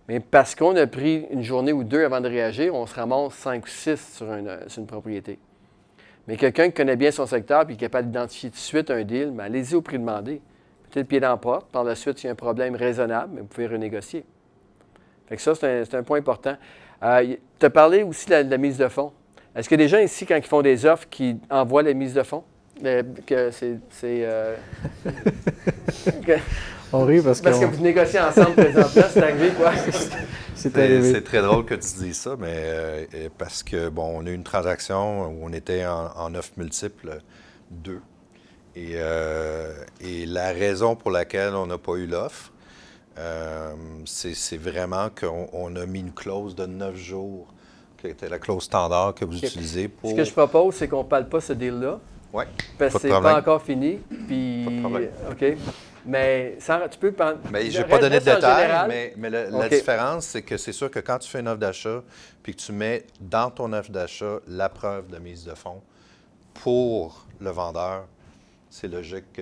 Mais 0.08 0.20
parce 0.20 0.54
qu'on 0.54 0.76
a 0.76 0.86
pris 0.86 1.26
une 1.32 1.42
journée 1.42 1.74
ou 1.74 1.84
deux 1.84 2.04
avant 2.04 2.22
de 2.22 2.28
réagir, 2.28 2.76
on 2.76 2.86
se 2.86 2.94
ramasse 2.94 3.34
cinq 3.34 3.66
ou 3.66 3.70
six 3.70 4.16
sur 4.18 4.32
une, 4.32 4.56
sur 4.68 4.82
une 4.82 4.88
propriété. 4.88 5.40
Mais 6.28 6.38
quelqu'un 6.38 6.68
qui 6.68 6.74
connaît 6.74 6.96
bien 6.96 7.10
son 7.10 7.26
secteur 7.26 7.64
et 7.64 7.68
qui 7.68 7.74
est 7.74 7.78
capable 7.78 8.08
d'identifier 8.08 8.50
tout 8.52 8.56
de 8.56 8.60
suite 8.60 8.92
un 8.92 9.04
deal, 9.04 9.32
ben 9.32 9.46
allez-y 9.46 9.74
au 9.74 9.82
prix 9.82 9.98
demandé. 9.98 10.42
Peut-être 10.92 11.08
pied 11.08 11.20
dans 11.20 11.30
la 11.30 11.38
porte. 11.38 11.72
Par 11.72 11.84
la 11.84 11.96
suite, 11.96 12.20
s'il 12.20 12.28
y 12.28 12.30
a 12.30 12.34
un 12.34 12.36
problème 12.36 12.76
raisonnable, 12.76 13.32
mais 13.34 13.42
vous 13.42 13.48
pouvez 13.48 13.66
renégocier 13.66 14.26
ça, 15.40 15.56
c'est 15.56 15.94
un, 15.94 16.04
point 16.04 16.20
important. 16.20 16.58
Euh, 17.04 17.36
tu 17.60 17.66
as 17.66 17.70
parlé 17.70 18.04
aussi 18.04 18.28
de 18.28 18.32
la, 18.50 18.58
mise 18.58 18.78
de 18.78 18.88
fonds. 18.88 19.12
Est-ce 19.56 19.70
que 19.70 19.76
des 19.76 19.88
gens 19.88 20.00
ici, 20.00 20.26
quand 20.26 20.36
ils 20.36 20.44
font 20.44 20.62
des 20.62 20.86
offres, 20.86 21.08
qui 21.10 21.38
envoient 21.50 21.84
les 21.84 21.94
mises 21.94 22.14
de 22.14 22.24
fonds? 22.24 22.44
Euh, 22.84 23.04
que 23.26 23.52
c'est. 23.52 23.80
Euh, 24.04 24.56
On 26.94 27.06
rit 27.06 27.22
parce, 27.22 27.40
parce 27.40 27.58
que 27.58 27.66
vous 27.66 27.82
négociez 27.82 28.20
ensemble 28.20 28.54
présentement, 28.54 29.04
c'est 29.10 29.24
arrivé 29.24 29.52
quoi? 29.52 29.72
c'est 30.56 31.24
très 31.24 31.42
drôle 31.42 31.64
que 31.64 31.76
tu 31.76 31.88
dises 32.00 32.18
ça, 32.18 32.36
mais 32.38 33.08
parce 33.38 33.64
que, 33.64 33.88
bon, 33.88 34.20
on 34.20 34.26
a 34.26 34.30
eu 34.30 34.34
une 34.34 34.44
transaction 34.44 35.28
où 35.28 35.40
on 35.44 35.54
était 35.54 35.86
en, 35.86 36.36
offre 36.36 36.52
multiple, 36.58 37.20
deux. 37.70 38.02
Et, 38.76 38.98
et, 40.02 40.26
la 40.26 40.52
raison 40.52 40.98
pour 40.98 41.12
laquelle 41.12 41.54
on 41.56 41.68
n'a 41.68 41.78
pas 41.78 41.94
eu 41.94 42.08
l'offre, 42.08 42.52
euh, 43.18 43.74
c'est 44.06 44.58
vraiment 44.58 45.10
qu'on 45.10 45.76
a 45.76 45.86
mis 45.86 46.00
une 46.00 46.14
clause 46.14 46.56
de 46.56 46.66
neuf 46.66 46.96
jours, 46.96 47.48
qui 47.98 48.08
était 48.08 48.30
la 48.30 48.40
clause 48.40 48.64
standard 48.64 49.14
que 49.14 49.26
vous 49.26 49.38
utilisez 49.38 49.88
pour. 49.88 50.12
Ce 50.12 50.16
que 50.16 50.24
je 50.24 50.32
propose, 50.32 50.76
c'est 50.76 50.88
qu'on 50.88 51.04
ne 51.04 51.08
parle 51.10 51.28
pas 51.28 51.42
ce 51.42 51.54
deal-là. 51.54 52.00
Oui. 52.34 52.46
Parce 52.78 52.94
que 52.94 53.00
c'est 53.00 53.10
pas 53.10 53.38
encore 53.38 53.62
fini. 53.62 54.00
Puis, 54.28 54.66
OK. 55.30 55.58
Mais 56.06 56.56
sans, 56.60 56.80
tu 56.90 56.98
peux. 56.98 57.14
Mais 57.52 57.70
je 57.70 57.80
n'ai 57.80 57.84
pas 57.88 58.00
donné 58.00 58.20
de 58.20 58.26
détails, 58.26 58.88
mais, 58.88 59.14
mais 59.18 59.30
le- 59.30 59.50
la 59.52 59.70
différence, 59.70 60.26
c'est 60.26 60.42
que 60.42 60.58
c'est 60.58 60.72
sûr 60.72 60.90
que 60.90 61.00
quand 61.00 61.20
tu 61.20 61.30
fais 61.30 61.42
une 61.42 61.48
offre 61.48 61.60
d'achat, 61.60 62.02
puis 62.42 62.56
que 62.56 62.60
tu 62.62 62.72
mets 62.72 63.06
dans 63.20 63.52
ton 63.52 63.72
offre 63.74 63.92
d'achat 63.92 64.40
la 64.48 64.70
preuve 64.70 65.10
de 65.10 65.20
mise 65.20 65.46
de 65.46 65.54
fonds 65.54 65.82
pour 66.56 67.28
le 67.40 67.52
vendeur, 67.52 68.06
c'est 68.74 68.88
logique 68.88 69.26
que 69.34 69.42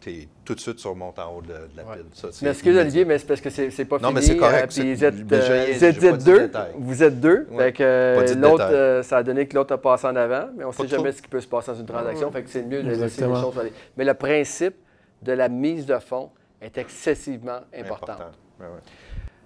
tu 0.00 0.10
es 0.10 0.28
tout 0.46 0.54
de 0.54 0.60
suite 0.60 0.78
sur 0.78 0.90
le 0.90 0.96
monte 0.96 1.18
en 1.18 1.36
haut 1.36 1.42
de, 1.42 1.48
de 1.48 1.76
la 1.76 1.82
pile. 1.82 2.06
Ça, 2.14 2.28
Mais 2.40 2.48
excuse. 2.52 2.74
Olivier, 2.78 3.04
mais 3.04 3.18
c'est 3.18 3.26
parce 3.26 3.42
que 3.42 3.50
c'est 3.50 3.84
pas 3.84 3.98
Non, 3.98 4.08
fini. 4.08 4.14
mais 4.14 4.22
c'est 4.22 4.36
correct, 4.38 4.78
euh, 4.78 4.94
vous 4.94 5.04
êtes, 5.04 5.32
euh, 5.32 6.10
vous 6.10 6.24
deux. 6.24 6.50
Vous 6.78 7.02
êtes 7.02 7.20
deux. 7.20 7.46
Ouais. 7.50 7.64
Fait 7.64 7.72
que 7.74 7.82
euh, 7.82 8.34
l'autre, 8.34 8.64
euh, 8.70 9.02
ça 9.02 9.18
a 9.18 9.22
donné 9.22 9.46
que 9.46 9.54
l'autre 9.56 9.74
a 9.74 9.78
passé 9.78 10.06
en 10.06 10.16
avant, 10.16 10.46
mais 10.56 10.64
on 10.64 10.68
ne 10.68 10.72
sait 10.72 10.86
trop. 10.86 10.96
jamais 10.96 11.12
ce 11.12 11.20
qui 11.20 11.28
peut 11.28 11.42
se 11.42 11.46
passer 11.46 11.72
dans 11.72 11.80
une 11.80 11.86
transaction. 11.86 12.28
Ouais. 12.28 12.32
Fait 12.32 12.42
que 12.44 12.48
c'est 12.48 12.62
mieux 12.62 12.82
de 12.82 12.88
laisser 12.88 13.26
les 13.26 13.34
choses 13.34 13.58
aller. 13.58 13.74
Mais 13.98 14.06
le 14.06 14.14
principe 14.14 14.74
de 15.20 15.32
la 15.32 15.50
mise 15.50 15.84
de 15.84 15.98
fonds 15.98 16.30
est 16.62 16.78
excessivement 16.78 17.60
important. 17.78 18.12
Important. 18.12 18.30
Ouais, 18.58 18.66
ouais. 18.66 18.80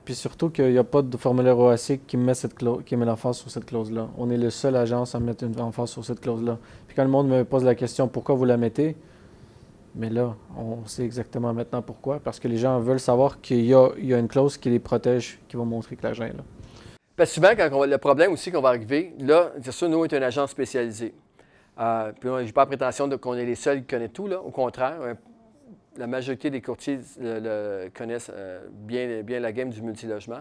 Puis 0.05 0.15
surtout 0.15 0.51
qu'il 0.51 0.71
n'y 0.71 0.79
a 0.79 0.85
pas 0.85 1.03
de 1.03 1.17
formulaire 1.17 1.59
OAC 1.59 1.99
qui 2.07 2.17
met, 2.17 2.35
cette 2.35 2.55
clause, 2.55 2.85
qui 2.87 2.95
met 2.95 3.05
l'emphase 3.05 3.39
sur 3.39 3.51
cette 3.51 3.67
clause-là. 3.67 4.09
On 4.17 4.31
est 4.31 4.37
le 4.37 4.51
seul 4.51 4.77
agence 4.77 5.17
à 5.17 5.19
mettre 5.19 5.43
une 5.43 5.61
emphase 5.61 5.91
sur 5.91 6.05
cette 6.05 6.21
clause-là. 6.21 6.59
Puis 6.87 6.95
quand 6.95 7.03
le 7.03 7.11
monde 7.11 7.27
me 7.29 7.43
pose 7.45 7.65
la 7.65 7.75
question 7.75 8.07
pourquoi 8.07 8.37
vous 8.37 8.45
la 8.45 8.57
mettez, 8.57 8.95
mais 9.97 10.11
là, 10.11 10.37
on 10.57 10.85
sait 10.87 11.05
exactement 11.05 11.53
maintenant 11.53 11.83
pourquoi. 11.83 12.21
Parce 12.21 12.39
que 12.39 12.49
les 12.49 12.59
gens 12.59 12.79
veulent 12.81 13.01
savoir 13.01 13.41
qu'il 13.41 13.65
y 13.65 13.75
a, 13.75 13.89
une 13.99 14.29
clause 14.29 14.57
qui 14.59 14.71
les 14.71 14.79
protège, 14.79 15.39
qui 15.49 15.57
va 15.57 15.65
montrer 15.65 15.97
que 15.97 16.03
l'argent 16.03 16.25
est 16.25 16.35
là. 16.35 17.25
Souvent, 17.25 17.51
quand 17.57 17.69
on 17.73 17.85
le 17.85 17.99
problème 17.99 18.33
aussi 18.33 18.53
qu'on 18.53 18.61
va 18.61 18.69
arriver, 18.71 19.15
là, 19.19 19.53
c'est 19.63 19.73
sûr, 19.73 19.89
nous, 19.89 19.99
on 19.99 20.05
est 20.05 20.13
un 20.13 20.23
agent 20.23 20.47
spécialisé. 20.47 21.15
Euh, 21.79 22.13
puis, 22.19 22.29
je 22.29 22.45
n'ai 22.45 22.53
pas 22.53 22.63
la 22.63 22.67
prétention 22.67 23.09
qu'on 23.19 23.35
est 23.35 23.47
les 23.47 23.55
seuls 23.55 23.81
qui 23.81 23.87
connaissent 23.87 24.13
tout. 24.13 24.29
Au 24.29 24.51
contraire, 24.51 25.01
un- 25.03 25.17
la 25.99 26.07
majorité 26.07 26.51
des 26.51 26.61
courtiers 26.61 26.99
connaissent 27.97 28.31
euh, 28.35 28.67
bien, 28.71 29.23
bien 29.23 29.41
la 29.41 29.51
game 29.53 29.71
du 29.71 29.81
multilogement. 29.81 30.41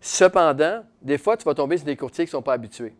Cependant, 0.00 0.82
des 1.00 1.18
fois, 1.18 1.36
tu 1.36 1.44
vas 1.44 1.54
tomber 1.54 1.76
sur 1.76 1.86
des 1.86 1.96
courtiers 1.96 2.24
qui 2.24 2.28
ne 2.28 2.38
sont 2.38 2.42
pas 2.42 2.54
habitués. 2.54 2.94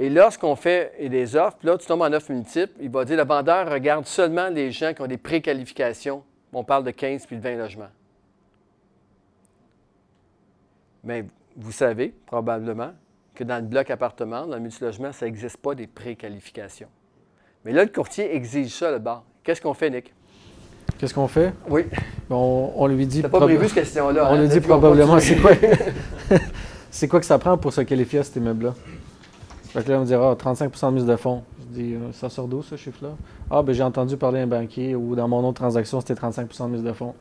Et 0.00 0.08
lorsqu'on 0.08 0.56
fait 0.56 0.94
des 1.10 1.36
offres, 1.36 1.58
puis 1.58 1.68
là, 1.68 1.76
tu 1.76 1.86
tombes 1.86 2.00
en 2.00 2.10
offre 2.10 2.32
multiple, 2.32 2.72
il 2.80 2.88
va 2.88 3.04
dire 3.04 3.18
le 3.18 3.24
vendeur 3.24 3.70
regarde 3.70 4.06
seulement 4.06 4.48
les 4.48 4.72
gens 4.72 4.94
qui 4.94 5.02
ont 5.02 5.06
des 5.06 5.18
préqualifications. 5.18 6.22
On 6.54 6.64
parle 6.64 6.84
de 6.84 6.90
15 6.90 7.26
puis 7.26 7.36
de 7.36 7.42
20 7.42 7.56
logements. 7.56 7.90
Mais 11.04 11.26
vous 11.54 11.70
savez 11.70 12.14
probablement 12.24 12.92
que 13.34 13.44
dans 13.44 13.56
le 13.56 13.68
bloc 13.68 13.90
appartement, 13.90 14.46
dans 14.46 14.54
le 14.54 14.62
multilogement, 14.62 15.12
ça 15.12 15.26
n'existe 15.26 15.58
pas 15.58 15.74
des 15.74 15.86
préqualifications. 15.86 16.88
Mais 17.66 17.72
là, 17.72 17.84
le 17.84 17.90
courtier 17.90 18.34
exige 18.34 18.72
ça 18.72 18.90
là-bas. 18.90 19.22
Qu'est-ce 19.44 19.60
qu'on 19.60 19.74
fait, 19.74 19.90
Nick? 19.90 20.14
Qu'est-ce 20.96 21.12
qu'on 21.12 21.28
fait? 21.28 21.52
Oui. 21.68 21.84
On, 22.30 22.72
on 22.74 22.86
lui 22.86 23.06
dit. 23.06 23.20
T'as 23.20 23.28
pas 23.28 23.40
prévu 23.40 23.66
cette 23.66 23.74
question-là, 23.74 24.30
On 24.30 24.34
hein? 24.34 24.40
lui 24.40 24.48
dit 24.48 24.60
probablement 24.60 25.20
c'est 25.20 25.36
quoi. 25.36 25.50
c'est 26.90 27.06
quoi 27.06 27.20
que 27.20 27.26
ça 27.26 27.38
prend 27.38 27.58
pour 27.58 27.74
se 27.74 27.82
qualifier 27.82 28.20
à 28.20 28.22
cet 28.22 28.36
immeuble-là? 28.36 28.74
Fait 29.72 29.84
que 29.84 29.92
là, 29.92 30.00
on 30.00 30.04
me 30.04 30.14
ah, 30.14 30.34
35 30.36 30.72
de 30.72 30.90
mise 30.90 31.06
de 31.06 31.14
fonds. 31.14 31.42
Je 31.60 31.80
dis, 31.80 31.94
euh, 31.94 32.12
ça 32.12 32.28
sort 32.28 32.48
d'où 32.48 32.60
ce 32.60 32.74
chiffre-là? 32.74 33.10
Ah, 33.50 33.62
ben 33.62 33.72
j'ai 33.72 33.84
entendu 33.84 34.16
parler 34.16 34.40
d'un 34.40 34.48
banquier 34.48 34.96
ou 34.96 35.14
dans 35.14 35.28
mon 35.28 35.46
autre 35.46 35.60
transaction, 35.60 36.00
c'était 36.00 36.16
35 36.16 36.48
de 36.48 36.66
mise 36.66 36.82
de 36.82 36.92
fonds. 36.92 37.14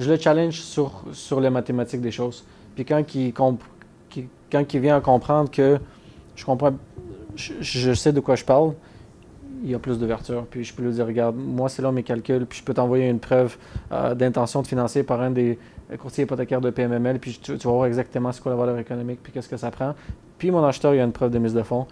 Je 0.00 0.10
le 0.10 0.18
challenge 0.18 0.60
sur, 0.60 1.04
sur 1.12 1.40
les 1.40 1.50
mathématiques 1.50 2.00
des 2.00 2.10
choses. 2.10 2.44
Puis 2.74 2.84
quand 2.84 3.04
il, 3.14 4.80
vient 4.80 4.96
à 4.96 5.00
comprendre 5.00 5.48
que 5.48 5.78
je 6.34 6.44
comprends, 6.44 6.72
je, 7.36 7.92
sais 7.92 8.12
de 8.12 8.18
quoi 8.18 8.34
je 8.34 8.44
parle, 8.44 8.72
il 9.62 9.70
y 9.70 9.74
a 9.74 9.78
plus 9.78 9.98
d'ouverture. 9.98 10.44
Puis 10.50 10.64
je 10.64 10.74
peux 10.74 10.82
lui 10.82 10.92
dire, 10.92 11.06
regarde, 11.06 11.36
moi, 11.36 11.68
c'est 11.68 11.82
là 11.82 11.92
mes 11.92 12.02
calculs, 12.02 12.46
puis 12.46 12.58
je 12.58 12.64
peux 12.64 12.74
t'envoyer 12.74 13.08
une 13.08 13.20
preuve 13.20 13.56
euh, 13.92 14.16
d'intention 14.16 14.62
de 14.62 14.66
financer 14.66 15.04
par 15.04 15.20
un 15.20 15.30
des 15.30 15.56
courtiers 15.98 16.24
hypothécaires 16.24 16.60
de 16.60 16.70
PMML, 16.70 17.18
puis 17.18 17.38
tu, 17.40 17.54
vas 17.54 17.70
voir 17.70 17.86
exactement 17.86 18.32
c'est 18.32 18.42
quoi 18.42 18.50
la 18.50 18.58
valeur 18.58 18.78
économique, 18.78 19.20
puis 19.22 19.32
qu'est-ce 19.32 19.48
que 19.48 19.56
ça 19.56 19.70
prend. 19.70 19.94
Puis 20.42 20.50
mon 20.50 20.64
acheteur, 20.64 20.92
il 20.92 20.96
y 20.96 21.00
a 21.00 21.04
une 21.04 21.12
preuve 21.12 21.30
de 21.30 21.38
mise 21.38 21.54
de 21.54 21.62
fonds. 21.62 21.86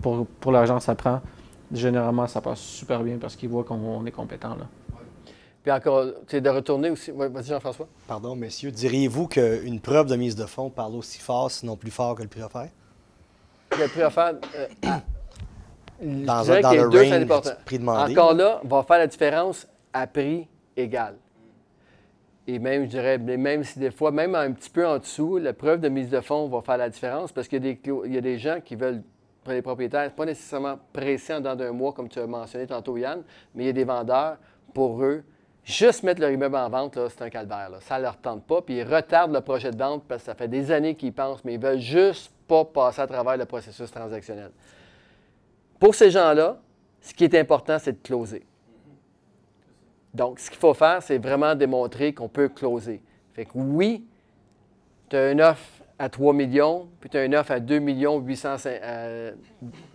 Pour, 0.00 0.26
pour 0.26 0.52
l'argent, 0.52 0.80
ça 0.80 0.94
prend. 0.94 1.20
Généralement, 1.70 2.26
ça 2.26 2.40
passe 2.40 2.58
super 2.60 3.02
bien 3.02 3.18
parce 3.18 3.36
qu'il 3.36 3.50
voit 3.50 3.62
qu'on 3.62 3.74
on 3.74 4.06
est 4.06 4.10
compétent. 4.10 4.54
Là. 4.56 4.66
Puis 5.62 5.70
encore, 5.70 6.06
tu 6.06 6.12
sais, 6.28 6.40
de 6.40 6.48
retourner 6.48 6.88
aussi. 6.88 7.10
Ouais, 7.12 7.28
Vas-y, 7.28 7.44
Jean-François. 7.48 7.86
Pardon, 8.08 8.36
messieurs, 8.36 8.70
diriez-vous 8.70 9.28
qu'une 9.28 9.80
preuve 9.80 10.06
de 10.06 10.16
mise 10.16 10.34
de 10.34 10.46
fonds 10.46 10.70
parle 10.70 10.94
aussi 10.94 11.18
fort, 11.18 11.50
sinon 11.50 11.76
plus 11.76 11.90
fort 11.90 12.14
que 12.14 12.22
le 12.22 12.28
prix 12.28 12.42
offert? 12.42 12.70
Le 13.78 13.86
prix 13.86 14.02
offert, 14.02 14.32
euh, 14.56 14.66
je 16.02 16.24
Dans, 16.24 16.40
dirais 16.42 16.56
un- 16.56 16.60
dans 16.62 16.68
qu'il 16.70 16.78
y 16.78 16.80
a 16.80 16.84
le 16.84 16.88
deux, 16.90 17.02
range 17.02 17.42
du 17.42 17.50
prix 17.66 17.78
demandé? 17.78 18.12
Encore 18.12 18.32
là, 18.32 18.60
on 18.64 18.68
va 18.68 18.82
faire 18.82 18.96
la 18.98 19.06
différence 19.08 19.66
à 19.92 20.06
prix 20.06 20.48
égal. 20.74 21.16
Et 22.46 22.58
même, 22.58 22.84
je 22.84 22.88
dirais, 22.90 23.16
même 23.18 23.64
si 23.64 23.78
des 23.78 23.90
fois, 23.90 24.10
même 24.10 24.34
un 24.34 24.52
petit 24.52 24.68
peu 24.68 24.86
en 24.86 24.98
dessous, 24.98 25.38
la 25.38 25.54
preuve 25.54 25.80
de 25.80 25.88
mise 25.88 26.10
de 26.10 26.20
fonds 26.20 26.46
va 26.48 26.60
faire 26.60 26.76
la 26.76 26.90
différence 26.90 27.32
parce 27.32 27.48
qu'il 27.48 27.64
y 27.64 27.78
y 28.06 28.18
a 28.18 28.20
des 28.20 28.38
gens 28.38 28.60
qui 28.62 28.76
veulent, 28.76 29.02
les 29.46 29.62
propriétaires, 29.62 30.12
pas 30.12 30.26
nécessairement 30.26 30.78
pressés 30.92 31.34
en 31.34 31.40
dans 31.40 31.56
d'un 31.56 31.72
mois, 31.72 31.92
comme 31.92 32.08
tu 32.08 32.18
as 32.18 32.26
mentionné 32.26 32.66
tantôt, 32.66 32.96
Yann, 32.98 33.22
mais 33.54 33.64
il 33.64 33.66
y 33.66 33.70
a 33.70 33.72
des 33.72 33.84
vendeurs, 33.84 34.36
pour 34.74 35.02
eux, 35.02 35.22
juste 35.64 36.02
mettre 36.02 36.20
leur 36.20 36.30
immeuble 36.30 36.56
en 36.56 36.68
vente, 36.68 36.98
c'est 37.08 37.22
un 37.22 37.30
calvaire. 37.30 37.70
Ça 37.80 37.96
ne 37.96 38.02
leur 38.02 38.18
tente 38.18 38.44
pas, 38.44 38.60
puis 38.60 38.76
ils 38.76 38.82
retardent 38.82 39.32
le 39.32 39.40
projet 39.40 39.70
de 39.70 39.78
vente 39.78 40.04
parce 40.06 40.22
que 40.22 40.26
ça 40.26 40.34
fait 40.34 40.48
des 40.48 40.70
années 40.70 40.94
qu'ils 40.94 41.12
pensent, 41.12 41.44
mais 41.44 41.54
ils 41.54 41.60
veulent 41.60 41.78
juste 41.78 42.30
pas 42.46 42.64
passer 42.64 43.00
à 43.00 43.06
travers 43.06 43.38
le 43.38 43.46
processus 43.46 43.90
transactionnel. 43.90 44.50
Pour 45.80 45.94
ces 45.94 46.10
gens-là, 46.10 46.58
ce 47.00 47.14
qui 47.14 47.24
est 47.24 47.34
important, 47.34 47.78
c'est 47.78 47.92
de 47.92 48.06
closer. 48.06 48.44
Donc, 50.14 50.38
ce 50.38 50.50
qu'il 50.50 50.60
faut 50.60 50.74
faire, 50.74 51.02
c'est 51.02 51.18
vraiment 51.18 51.54
démontrer 51.54 52.14
qu'on 52.14 52.28
peut 52.28 52.48
closer. 52.48 53.02
Fait 53.32 53.44
que 53.44 53.52
oui, 53.54 54.06
tu 55.08 55.16
as 55.16 55.32
une 55.32 55.40
offre 55.40 55.82
à 55.98 56.08
3 56.08 56.32
millions, 56.32 56.88
puis 57.00 57.10
tu 57.10 57.16
as 57.16 57.24
une 57.24 57.34
offre 57.34 57.52
à 57.52 57.60
2 57.60 57.78
millions, 57.78 58.18
800, 58.20 58.56
euh, 58.66 59.32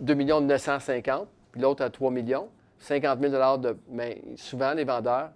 2 0.00 0.14
millions 0.14 0.40
950, 0.40 1.28
puis 1.52 1.60
l'autre 1.60 1.82
à 1.82 1.90
3 1.90 2.10
millions, 2.10 2.48
50 2.78 3.20
000 3.20 3.58
de... 3.58 3.76
Mais 3.90 4.22
souvent, 4.36 4.72
les 4.72 4.84
vendeurs, 4.84 5.30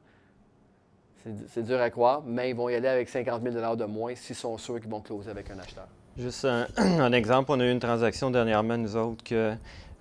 c'est 1.48 1.62
dur 1.62 1.80
à 1.80 1.88
croire, 1.88 2.22
mais 2.26 2.50
ils 2.50 2.56
vont 2.56 2.68
y 2.68 2.74
aller 2.74 2.88
avec 2.88 3.08
50 3.08 3.42
000 3.42 3.76
de 3.76 3.84
moins 3.84 4.14
s'ils 4.14 4.36
sont 4.36 4.58
sûrs 4.58 4.80
qu'ils 4.80 4.90
vont 4.90 5.00
closer 5.00 5.30
avec 5.30 5.50
un 5.50 5.58
acheteur. 5.58 5.88
Juste 6.16 6.44
un, 6.44 6.66
un 6.76 7.12
exemple, 7.12 7.50
on 7.50 7.60
a 7.60 7.64
eu 7.64 7.70
une 7.70 7.80
transaction 7.80 8.30
dernièrement, 8.30 8.76
nous 8.76 8.96
autres, 8.96 9.24
que 9.24 9.54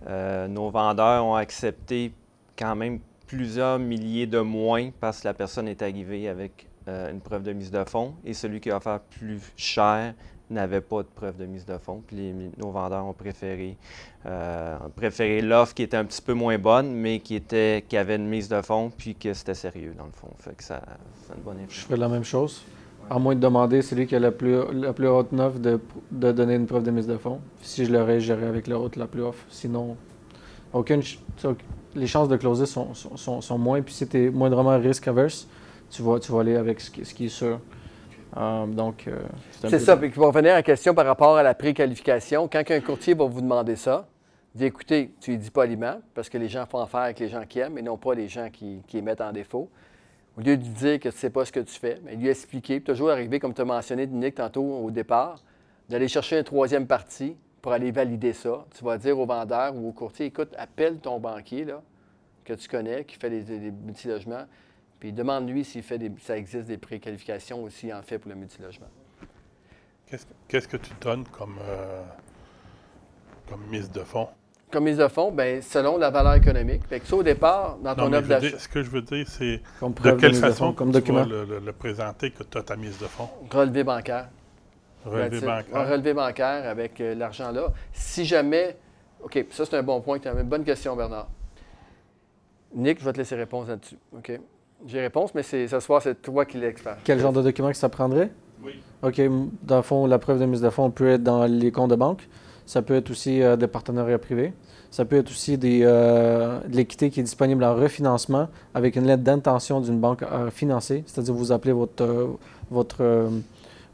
euh, 0.07 0.47
nos 0.47 0.69
vendeurs 0.69 1.25
ont 1.25 1.35
accepté 1.35 2.13
quand 2.57 2.75
même 2.75 2.99
plusieurs 3.27 3.79
milliers 3.79 4.27
de 4.27 4.39
moins 4.39 4.91
parce 4.99 5.21
que 5.21 5.27
la 5.27 5.33
personne 5.33 5.67
est 5.67 5.81
arrivée 5.81 6.27
avec 6.27 6.67
euh, 6.87 7.11
une 7.11 7.21
preuve 7.21 7.43
de 7.43 7.53
mise 7.53 7.71
de 7.71 7.83
fonds 7.85 8.13
et 8.25 8.33
celui 8.33 8.59
qui 8.59 8.69
a 8.69 8.77
offert 8.77 8.99
plus 8.99 9.41
cher 9.55 10.13
n'avait 10.49 10.81
pas 10.81 11.01
de 11.01 11.07
preuve 11.07 11.37
de 11.37 11.45
mise 11.45 11.65
de 11.65 11.77
fonds. 11.77 12.03
Puis 12.05 12.33
nos 12.57 12.71
vendeurs 12.71 13.05
ont 13.05 13.13
préféré, 13.13 13.77
euh, 14.25 14.77
préféré 14.95 15.41
l'offre 15.41 15.73
qui 15.73 15.83
était 15.83 15.97
un 15.97 16.05
petit 16.05 16.21
peu 16.21 16.33
moins 16.33 16.57
bonne, 16.57 16.93
mais 16.93 17.19
qui, 17.19 17.35
était, 17.35 17.83
qui 17.87 17.97
avait 17.97 18.17
une 18.17 18.27
mise 18.27 18.49
de 18.49 18.61
fonds 18.61 18.91
puis 18.95 19.15
que 19.15 19.33
c'était 19.33 19.53
sérieux 19.53 19.93
dans 19.97 20.05
le 20.05 20.11
fond. 20.11 20.29
Fait 20.39 20.55
que 20.55 20.63
ça, 20.63 20.81
une 21.35 21.41
bonne 21.41 21.57
Je 21.69 21.79
ferais 21.79 21.97
la 21.97 22.09
même 22.09 22.23
chose. 22.23 22.63
À 23.09 23.19
moins 23.19 23.35
de 23.35 23.39
demander 23.39 23.81
celui 23.81 24.07
qui 24.07 24.15
a 24.15 24.19
la 24.19 24.31
plus, 24.31 24.57
la 24.71 24.93
plus 24.93 25.07
haute 25.07 25.33
offre 25.33 25.59
de, 25.59 25.79
de 26.11 26.31
donner 26.31 26.55
une 26.55 26.65
preuve 26.65 26.83
de 26.83 26.91
mise 26.91 27.07
de 27.07 27.17
fonds. 27.17 27.41
Si 27.61 27.85
je 27.85 27.91
l'aurais, 27.91 28.21
j'irais 28.21 28.47
avec 28.47 28.67
la 28.67 28.79
haute 28.79 28.95
la 28.95 29.07
plus 29.07 29.21
offre. 29.21 29.43
Sinon, 29.49 29.97
aucune, 30.71 31.01
les 31.95 32.07
chances 32.07 32.27
de 32.29 32.35
closer 32.37 32.65
sont, 32.65 32.93
sont, 32.93 33.17
sont- 33.17 33.41
sont 33.41 33.57
moins. 33.57 33.81
Puis 33.81 33.93
si 33.93 34.07
tu 34.07 34.25
es 34.25 34.29
moindrement 34.29 34.77
risk 34.77 35.07
averse, 35.07 35.47
tu 35.89 36.01
vas, 36.01 36.19
tu 36.19 36.31
vas 36.31 36.41
aller 36.41 36.55
avec 36.55 36.79
ce 36.81 36.89
qui, 36.91 37.05
ce 37.05 37.13
qui 37.13 37.25
est 37.25 37.29
sûr. 37.29 37.59
Euh, 38.35 38.65
donc, 38.65 39.05
euh, 39.07 39.19
un 39.63 39.69
C'est 39.69 39.79
ça. 39.79 39.95
Puis 39.95 40.09
pour 40.09 40.25
revenir 40.25 40.53
à 40.53 40.55
la 40.55 40.63
question 40.63 40.93
par 40.95 41.05
rapport 41.05 41.37
à 41.37 41.43
la 41.43 41.53
préqualification, 41.53 42.47
quand 42.51 42.63
un 42.69 42.79
courtier 42.79 43.13
va 43.13 43.25
vous 43.25 43.41
demander 43.41 43.75
ça, 43.75 44.07
dit 44.55 44.65
écoutez, 44.65 45.13
tu 45.19 45.31
lui 45.31 45.37
dis 45.37 45.51
poliment, 45.51 45.99
parce 46.13 46.29
que 46.29 46.37
les 46.37 46.47
gens 46.47 46.65
font 46.65 46.79
affaire 46.79 47.01
avec 47.01 47.19
les 47.19 47.29
gens 47.29 47.43
qui 47.47 47.59
aiment 47.59 47.77
et 47.77 47.81
non 47.81 47.97
pas 47.97 48.13
les 48.15 48.27
gens 48.27 48.49
qui, 48.51 48.81
qui 48.87 48.97
les 48.97 49.01
mettent 49.03 49.21
en 49.21 49.31
défaut. 49.31 49.69
Au 50.35 50.41
lieu 50.41 50.57
de 50.57 50.63
lui 50.63 50.69
dire 50.71 50.95
que 50.99 51.09
tu 51.09 51.15
ne 51.15 51.19
sais 51.19 51.29
pas 51.29 51.45
ce 51.45 51.51
que 51.51 51.59
tu 51.59 51.73
fais, 51.79 51.99
mais 52.03 52.15
lui 52.15 52.27
expliquer, 52.27 52.81
toujours 52.81 53.11
arriver, 53.11 53.39
comme 53.39 53.53
tu 53.53 53.61
as 53.61 53.65
mentionné, 53.65 54.07
Nick, 54.07 54.35
tantôt 54.35 54.63
au 54.63 54.89
départ, 54.89 55.35
d'aller 55.89 56.07
chercher 56.07 56.39
une 56.39 56.43
troisième 56.43 56.87
partie 56.87 57.35
pour 57.63 57.71
aller 57.71 57.91
valider 57.91 58.33
ça. 58.33 58.65
Tu 58.77 58.83
vas 58.83 58.97
dire 58.99 59.17
au 59.17 59.25
vendeur 59.25 59.73
ou 59.75 59.87
au 59.89 59.91
courtier 59.93 60.25
écoute, 60.27 60.53
appelle 60.57 60.99
ton 60.99 61.17
banquier 61.19 61.63
là, 61.65 61.81
que 62.43 62.53
tu 62.53 62.67
connais, 62.67 63.05
qui 63.05 63.15
fait 63.15 63.29
des, 63.29 63.41
des, 63.41 63.57
des 63.57 63.71
multilogements, 63.71 64.45
puis 64.99 65.13
demande-lui 65.13 65.63
s'il 65.63 65.81
fait 65.81 65.97
des, 65.97 66.11
ça 66.21 66.37
existe 66.37 66.67
des 66.67 66.77
préqualifications 66.77 67.63
ou 67.63 67.69
s'il 67.69 67.93
en 67.93 68.01
fait 68.01 68.19
pour 68.19 68.29
le 68.29 68.35
multilogement. 68.35 68.87
Qu'est-ce 70.05 70.25
qu'est-ce 70.47 70.67
que 70.67 70.77
tu 70.77 70.91
donnes 71.01 71.23
comme, 71.31 71.57
euh, 71.63 72.03
comme 73.49 73.61
mise 73.71 73.89
de 73.89 74.01
fonds? 74.01 74.27
Comme 74.69 74.83
mise 74.83 74.97
de 74.97 75.07
fonds, 75.07 75.31
ben, 75.31 75.61
selon 75.61 75.97
la 75.97 76.09
valeur 76.09 76.33
économique. 76.33 76.85
Fait 76.87 76.99
que 76.99 77.07
ça, 77.07 77.15
au 77.15 77.23
départ, 77.23 77.77
dans 77.77 77.95
ton 77.95 78.11
offre 78.11 78.27
d'achat, 78.27 78.59
ce 78.59 78.67
que 78.67 78.83
je 78.83 78.89
veux 78.89 79.03
dire, 79.03 79.25
c'est 79.27 79.61
de 79.81 80.11
de 80.11 80.11
quelle 80.19 80.31
de 80.31 80.37
façon 80.37 80.65
fonds, 80.67 80.73
comme 80.73 80.89
tu 80.89 80.93
document. 80.99 81.19
vas 81.21 81.25
le, 81.29 81.45
le- 81.45 81.59
le 81.59 81.73
présenter 81.73 82.31
que 82.31 82.43
tu 82.43 82.57
as 82.57 82.63
ta 82.63 82.75
mise 82.75 82.97
de 82.99 83.05
fonds. 83.05 83.29
relevé 83.51 83.83
bancaire. 83.83 84.29
Relevé 85.05 85.39
bancaire. 85.41 85.75
Un 85.75 85.83
relevé 85.85 86.13
bancaire 86.13 86.69
avec 86.69 87.01
euh, 87.01 87.15
l'argent 87.15 87.51
là. 87.51 87.71
Si 87.91 88.25
jamais. 88.25 88.77
OK, 89.23 89.45
ça, 89.51 89.65
c'est 89.65 89.77
un 89.77 89.83
bon 89.83 90.01
point. 90.01 90.19
Tu 90.19 90.27
as 90.27 90.33
une 90.33 90.43
bonne 90.43 90.63
question, 90.63 90.95
Bernard. 90.95 91.27
Nick, 92.75 92.99
je 92.99 93.05
vais 93.05 93.13
te 93.13 93.17
laisser 93.17 93.35
répondre 93.35 93.67
là-dessus. 93.67 93.97
OK? 94.15 94.39
J'ai 94.85 94.99
réponse, 94.99 95.33
mais 95.33 95.43
c'est 95.43 95.67
ce 95.67 95.79
soir, 95.79 96.01
c'est 96.01 96.21
toi 96.21 96.45
qui 96.45 96.57
l'expert. 96.57 96.97
Quel 97.03 97.19
genre 97.19 97.31
de 97.31 97.41
document 97.41 97.69
que 97.69 97.77
ça 97.77 97.89
prendrait? 97.89 98.31
Oui. 98.61 98.81
OK. 99.01 99.21
Dans 99.61 99.77
le 99.77 99.81
fond, 99.81 100.05
la 100.07 100.19
preuve 100.19 100.39
de 100.39 100.45
mise 100.45 100.61
de 100.61 100.69
fonds 100.69 100.91
peut 100.91 101.09
être 101.09 101.23
dans 101.23 101.45
les 101.45 101.71
comptes 101.71 101.91
de 101.91 101.95
banque. 101.95 102.27
Ça 102.65 102.81
peut 102.81 102.95
être 102.95 103.11
aussi 103.11 103.41
euh, 103.41 103.55
des 103.55 103.67
partenariats 103.67 104.19
privés. 104.19 104.53
Ça 104.93 105.05
peut 105.05 105.15
être 105.15 105.31
aussi 105.31 105.57
des, 105.57 105.79
euh, 105.81 106.59
de 106.67 106.75
l'équité 106.75 107.09
qui 107.09 107.19
est 107.19 107.23
disponible 107.23 107.63
en 107.63 107.73
refinancement 107.73 108.47
avec 108.75 108.95
une 108.95 109.07
lettre 109.07 109.23
d'intention 109.23 109.81
d'une 109.81 109.99
banque 109.99 110.21
à 110.21 110.51
financer. 110.51 111.03
C'est-à-dire, 111.07 111.33
vous 111.33 111.51
appelez 111.51 111.73
votre, 111.73 112.03
euh, 112.03 112.27
votre, 112.69 112.97
euh, 113.01 113.27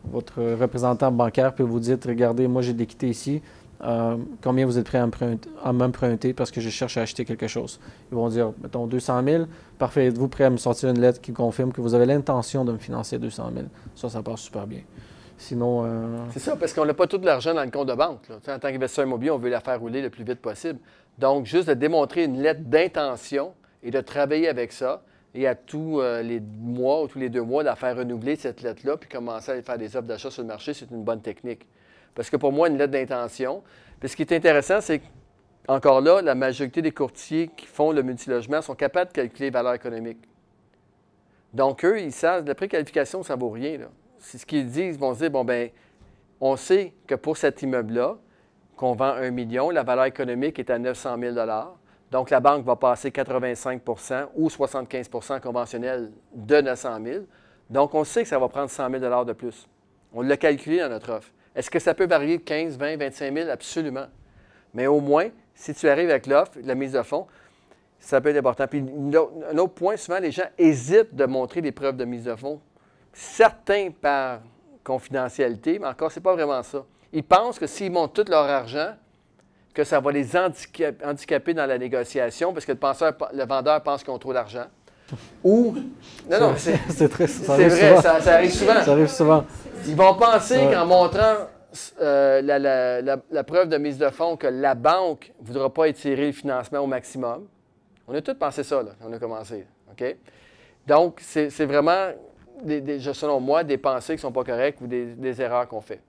votre 0.06 0.42
représentant 0.60 1.12
bancaire 1.12 1.54
puis 1.54 1.64
vous 1.64 1.80
dites 1.80 2.06
Regardez, 2.06 2.48
moi 2.48 2.62
j'ai 2.62 2.74
de 2.74 2.80
l'équité 2.80 3.08
ici. 3.10 3.42
Euh, 3.82 4.18
combien 4.44 4.66
vous 4.66 4.78
êtes 4.78 4.86
prêt 4.86 4.98
à 4.98 5.72
m'emprunter- 5.72 6.34
parce 6.34 6.52
que 6.52 6.60
je 6.60 6.70
cherche 6.70 6.98
à 6.98 7.02
acheter 7.04 7.24
quelque 7.24 7.48
chose? 7.48 7.80
Ils 8.12 8.16
vont 8.16 8.28
dire, 8.28 8.52
mettons, 8.62 8.88
200 8.88 9.24
000. 9.24 9.44
Parfait, 9.78 10.08
êtes-vous 10.08 10.28
prêt 10.28 10.44
à 10.44 10.50
me 10.50 10.58
sortir 10.58 10.90
une 10.90 11.00
lettre 11.00 11.22
qui 11.22 11.32
confirme 11.32 11.72
que 11.72 11.80
vous 11.80 11.94
avez 11.94 12.06
l'intention 12.06 12.66
de 12.66 12.74
me 12.74 12.78
financer 12.78 13.18
200 13.18 13.52
000? 13.54 13.68
Ça, 13.96 14.10
ça 14.10 14.22
passe 14.22 14.42
super 14.42 14.68
bien. 14.68 14.82
Sinon, 15.38 15.86
euh, 15.86 16.18
C'est 16.32 16.40
ça, 16.40 16.58
parce 16.58 16.74
qu'on 16.74 16.84
n'a 16.86 16.94
pas 16.94 17.08
tout 17.08 17.22
l'argent 17.24 17.54
dans 17.54 17.64
le 17.64 17.72
compte 17.72 17.88
de 17.88 17.94
banque. 17.94 18.20
En 18.30 18.60
tant 18.60 18.70
qu'investisseur 18.70 19.06
immobilier, 19.06 19.32
on 19.32 19.38
veut 19.38 19.50
la 19.50 19.62
faire 19.62 19.80
rouler 19.80 20.02
le 20.02 20.10
plus 20.10 20.26
vite 20.26 20.42
possible. 20.42 20.80
Donc, 21.18 21.46
juste 21.46 21.70
de 21.70 21.74
démontrer 21.74 22.26
une 22.26 22.42
lettre 22.42 22.60
d'intention 22.66 23.54
et 23.82 23.92
de 23.92 24.02
travailler 24.02 24.50
avec 24.50 24.74
ça, 24.74 25.02
et 25.36 25.48
à 25.48 25.56
tous 25.56 26.02
euh, 26.02 26.22
les 26.22 26.40
mois 26.40 27.04
ou 27.04 27.08
tous 27.08 27.20
les 27.20 27.30
deux 27.30 27.42
mois, 27.42 27.64
de 27.64 27.68
la 27.68 27.76
faire 27.76 27.96
renouveler 27.96 28.36
cette 28.36 28.62
lettre-là, 28.62 28.98
puis 28.98 29.10
commencer 29.10 29.52
à 29.52 29.62
faire 29.62 29.78
des 29.78 29.96
offres 29.96 30.08
d'achat 30.08 30.32
sur 30.32 30.42
le 30.42 30.48
marché, 30.48 30.74
c'est 30.74 30.90
une 30.90 31.04
bonne 31.04 31.22
technique. 31.22 31.68
Parce 32.16 32.30
que 32.30 32.38
pour 32.38 32.52
moi, 32.52 32.68
une 32.68 32.78
lettre 32.78 32.94
d'intention, 32.94 33.64
puis 34.00 34.10
ce 34.10 34.16
qui 34.16 34.24
est 34.24 34.34
intéressant, 34.34 34.82
c'est 34.82 35.02
qu'encore 35.68 36.02
là, 36.02 36.22
la 36.22 36.36
majorité 36.36 36.82
des 36.82 36.92
courtiers 36.92 37.50
qui 37.56 37.66
font 37.66 37.92
le 37.92 38.02
multilogement 38.02 38.62
sont 38.62 38.76
capables 38.76 39.12
de 39.12 39.16
calculer 39.16 39.46
les 39.46 39.52
valeurs 39.52 39.76
économiques. 39.76 40.28
Donc, 41.54 41.84
eux, 41.84 42.00
ils 42.00 42.12
savent, 42.12 42.46
la 42.46 42.56
préqualification, 42.56 43.24
ça 43.24 43.36
ne 43.36 43.40
vaut 43.40 43.50
rien. 43.50 43.80
C'est 44.20 44.38
ce 44.38 44.46
qu'ils 44.46 44.68
disent, 44.68 44.96
ils 44.96 45.00
vont 45.00 45.14
se 45.14 45.20
dire, 45.20 45.32
bon, 45.32 45.44
ben 45.44 45.70
on 46.42 46.56
sait 46.56 46.94
que 47.08 47.16
pour 47.16 47.38
cet 47.38 47.62
immeuble-là, 47.62 48.18
qu'on 48.76 48.94
vend 48.94 49.14
1 49.14 49.32
million, 49.32 49.70
la 49.72 49.84
valeur 49.84 50.06
économique 50.06 50.58
est 50.58 50.70
à 50.70 50.80
900 50.80 51.18
000 51.20 51.36
Donc, 52.12 52.30
la 52.30 52.40
banque 52.40 52.66
va 52.66 52.76
passer 52.76 53.10
85% 53.10 54.30
ou 54.36 54.48
75% 54.48 55.40
conventionnel 55.40 56.12
de 56.34 56.62
900 56.62 57.00
000 57.04 57.24
Donc, 57.70 57.94
on 57.94 58.04
sait 58.04 58.24
que 58.24 58.30
ça 58.30 58.40
va 58.40 58.48
prendre 58.48 58.70
100 58.70 58.90
000 58.90 59.26
de 59.26 59.34
plus. 59.34 59.68
On 60.14 60.22
l'a 60.22 60.38
calculé 60.38 60.80
dans 60.80 60.90
notre 60.90 61.12
offre. 61.12 61.30
Est-ce 61.56 61.70
que 61.70 61.80
ça 61.80 61.94
peut 61.94 62.08
varier 62.08 62.38
de 62.38 62.44
15, 62.44 62.78
20, 62.78 62.98
25 62.98 63.34
000? 63.34 63.50
Absolument. 63.50 64.08
Mais 64.74 64.88
au 64.88 65.02
moins, 65.02 65.30
si 65.54 65.74
tu 65.74 65.88
arrives 65.88 66.10
avec 66.10 66.26
l'offre, 66.26 66.54
la 66.64 66.76
mise 66.76 66.94
de 66.94 67.02
fonds, 67.02 67.28
ça 68.00 68.22
peut 68.22 68.30
être 68.30 68.38
important. 68.38 68.66
Puis 68.68 68.80
un 68.82 69.58
autre 69.58 69.74
point, 69.74 69.98
souvent, 69.98 70.20
les 70.20 70.32
gens 70.32 70.48
hésitent 70.58 71.14
de 71.14 71.26
montrer 71.26 71.62
des 71.62 71.72
preuves 71.72 71.98
de 71.98 72.06
mise 72.06 72.24
de 72.24 72.36
fonds. 72.36 72.62
Certains 73.14 73.90
par 73.92 74.42
confidentialité, 74.84 75.80
mais 75.80 75.88
encore, 75.88 76.12
ce 76.12 76.20
n'est 76.20 76.24
pas 76.24 76.34
vraiment 76.34 76.64
ça. 76.64 76.86
Ils 77.12 77.24
pensent 77.24 77.60
que 77.60 77.68
s'ils 77.68 77.92
montent 77.92 78.14
tout 78.14 78.26
leur 78.30 78.46
argent, 78.46 78.94
que 79.74 79.84
ça 79.84 80.00
va 80.00 80.12
les 80.12 80.36
handica- 80.36 80.94
handicaper 81.04 81.54
dans 81.54 81.66
la 81.66 81.78
négociation 81.78 82.54
parce 82.54 82.66
que 82.66 82.72
le, 82.72 82.78
penseur, 82.78 83.14
le 83.34 83.46
vendeur 83.46 83.82
pense 83.84 84.04
qu'ils 84.04 84.14
ont 84.14 84.18
trop 84.20 84.34
d'argent. 84.34 84.66
Ou. 85.44 85.76
Non, 86.30 86.40
non, 86.40 86.54
c'est. 86.58 86.78
c'est 86.90 87.08
vrai, 87.12 87.28
souvent. 87.28 87.56
ça, 88.02 88.22
ça 88.22 88.34
arrive 88.36 88.52
souvent. 88.54 88.82
Ça 88.84 88.92
arrive 88.92 89.08
souvent. 89.08 89.44
Ils 89.88 89.96
vont 89.96 90.14
penser 90.16 90.58
Ouais. 90.58 90.74
qu'en 90.74 90.86
montrant 90.86 91.48
euh, 92.02 92.42
la, 92.42 92.60
la- 92.60 93.02
la- 93.02 93.18
la 93.32 93.44
preuve 93.44 93.70
de 93.70 93.78
mise 93.78 93.98
de 93.98 94.10
fonds 94.10 94.36
que 94.38 94.48
la 94.48 94.76
banque 94.76 95.32
ne 95.42 95.48
voudra 95.48 95.72
pas 95.74 95.88
étirer 95.88 96.28
le 96.28 96.32
financement 96.32 96.80
au 96.80 96.88
maximum. 96.88 97.48
On 98.08 98.14
a 98.16 98.22
tous 98.22 98.34
pensé 98.36 98.64
ça, 98.64 98.82
là, 98.84 98.92
quand 99.00 99.08
on 99.10 99.14
a 99.14 99.20
commencé. 99.20 99.66
OK? 99.92 100.16
Donc, 100.88 101.20
c'est 101.22 101.50
c'est 101.52 101.66
vraiment, 101.66 102.08
des, 102.64 102.82
des- 102.82 103.00
selon 103.14 103.40
moi, 103.40 103.64
des 103.64 103.78
pensées 103.78 104.14
qui 104.14 104.18
ne 104.18 104.22
sont 104.22 104.32
pas 104.32 104.44
correctes 104.44 104.80
ou 104.82 104.88
des, 104.88 105.06
des 105.14 105.42
erreurs 105.42 105.68
qu'on 105.68 105.82
fait. 105.82 106.02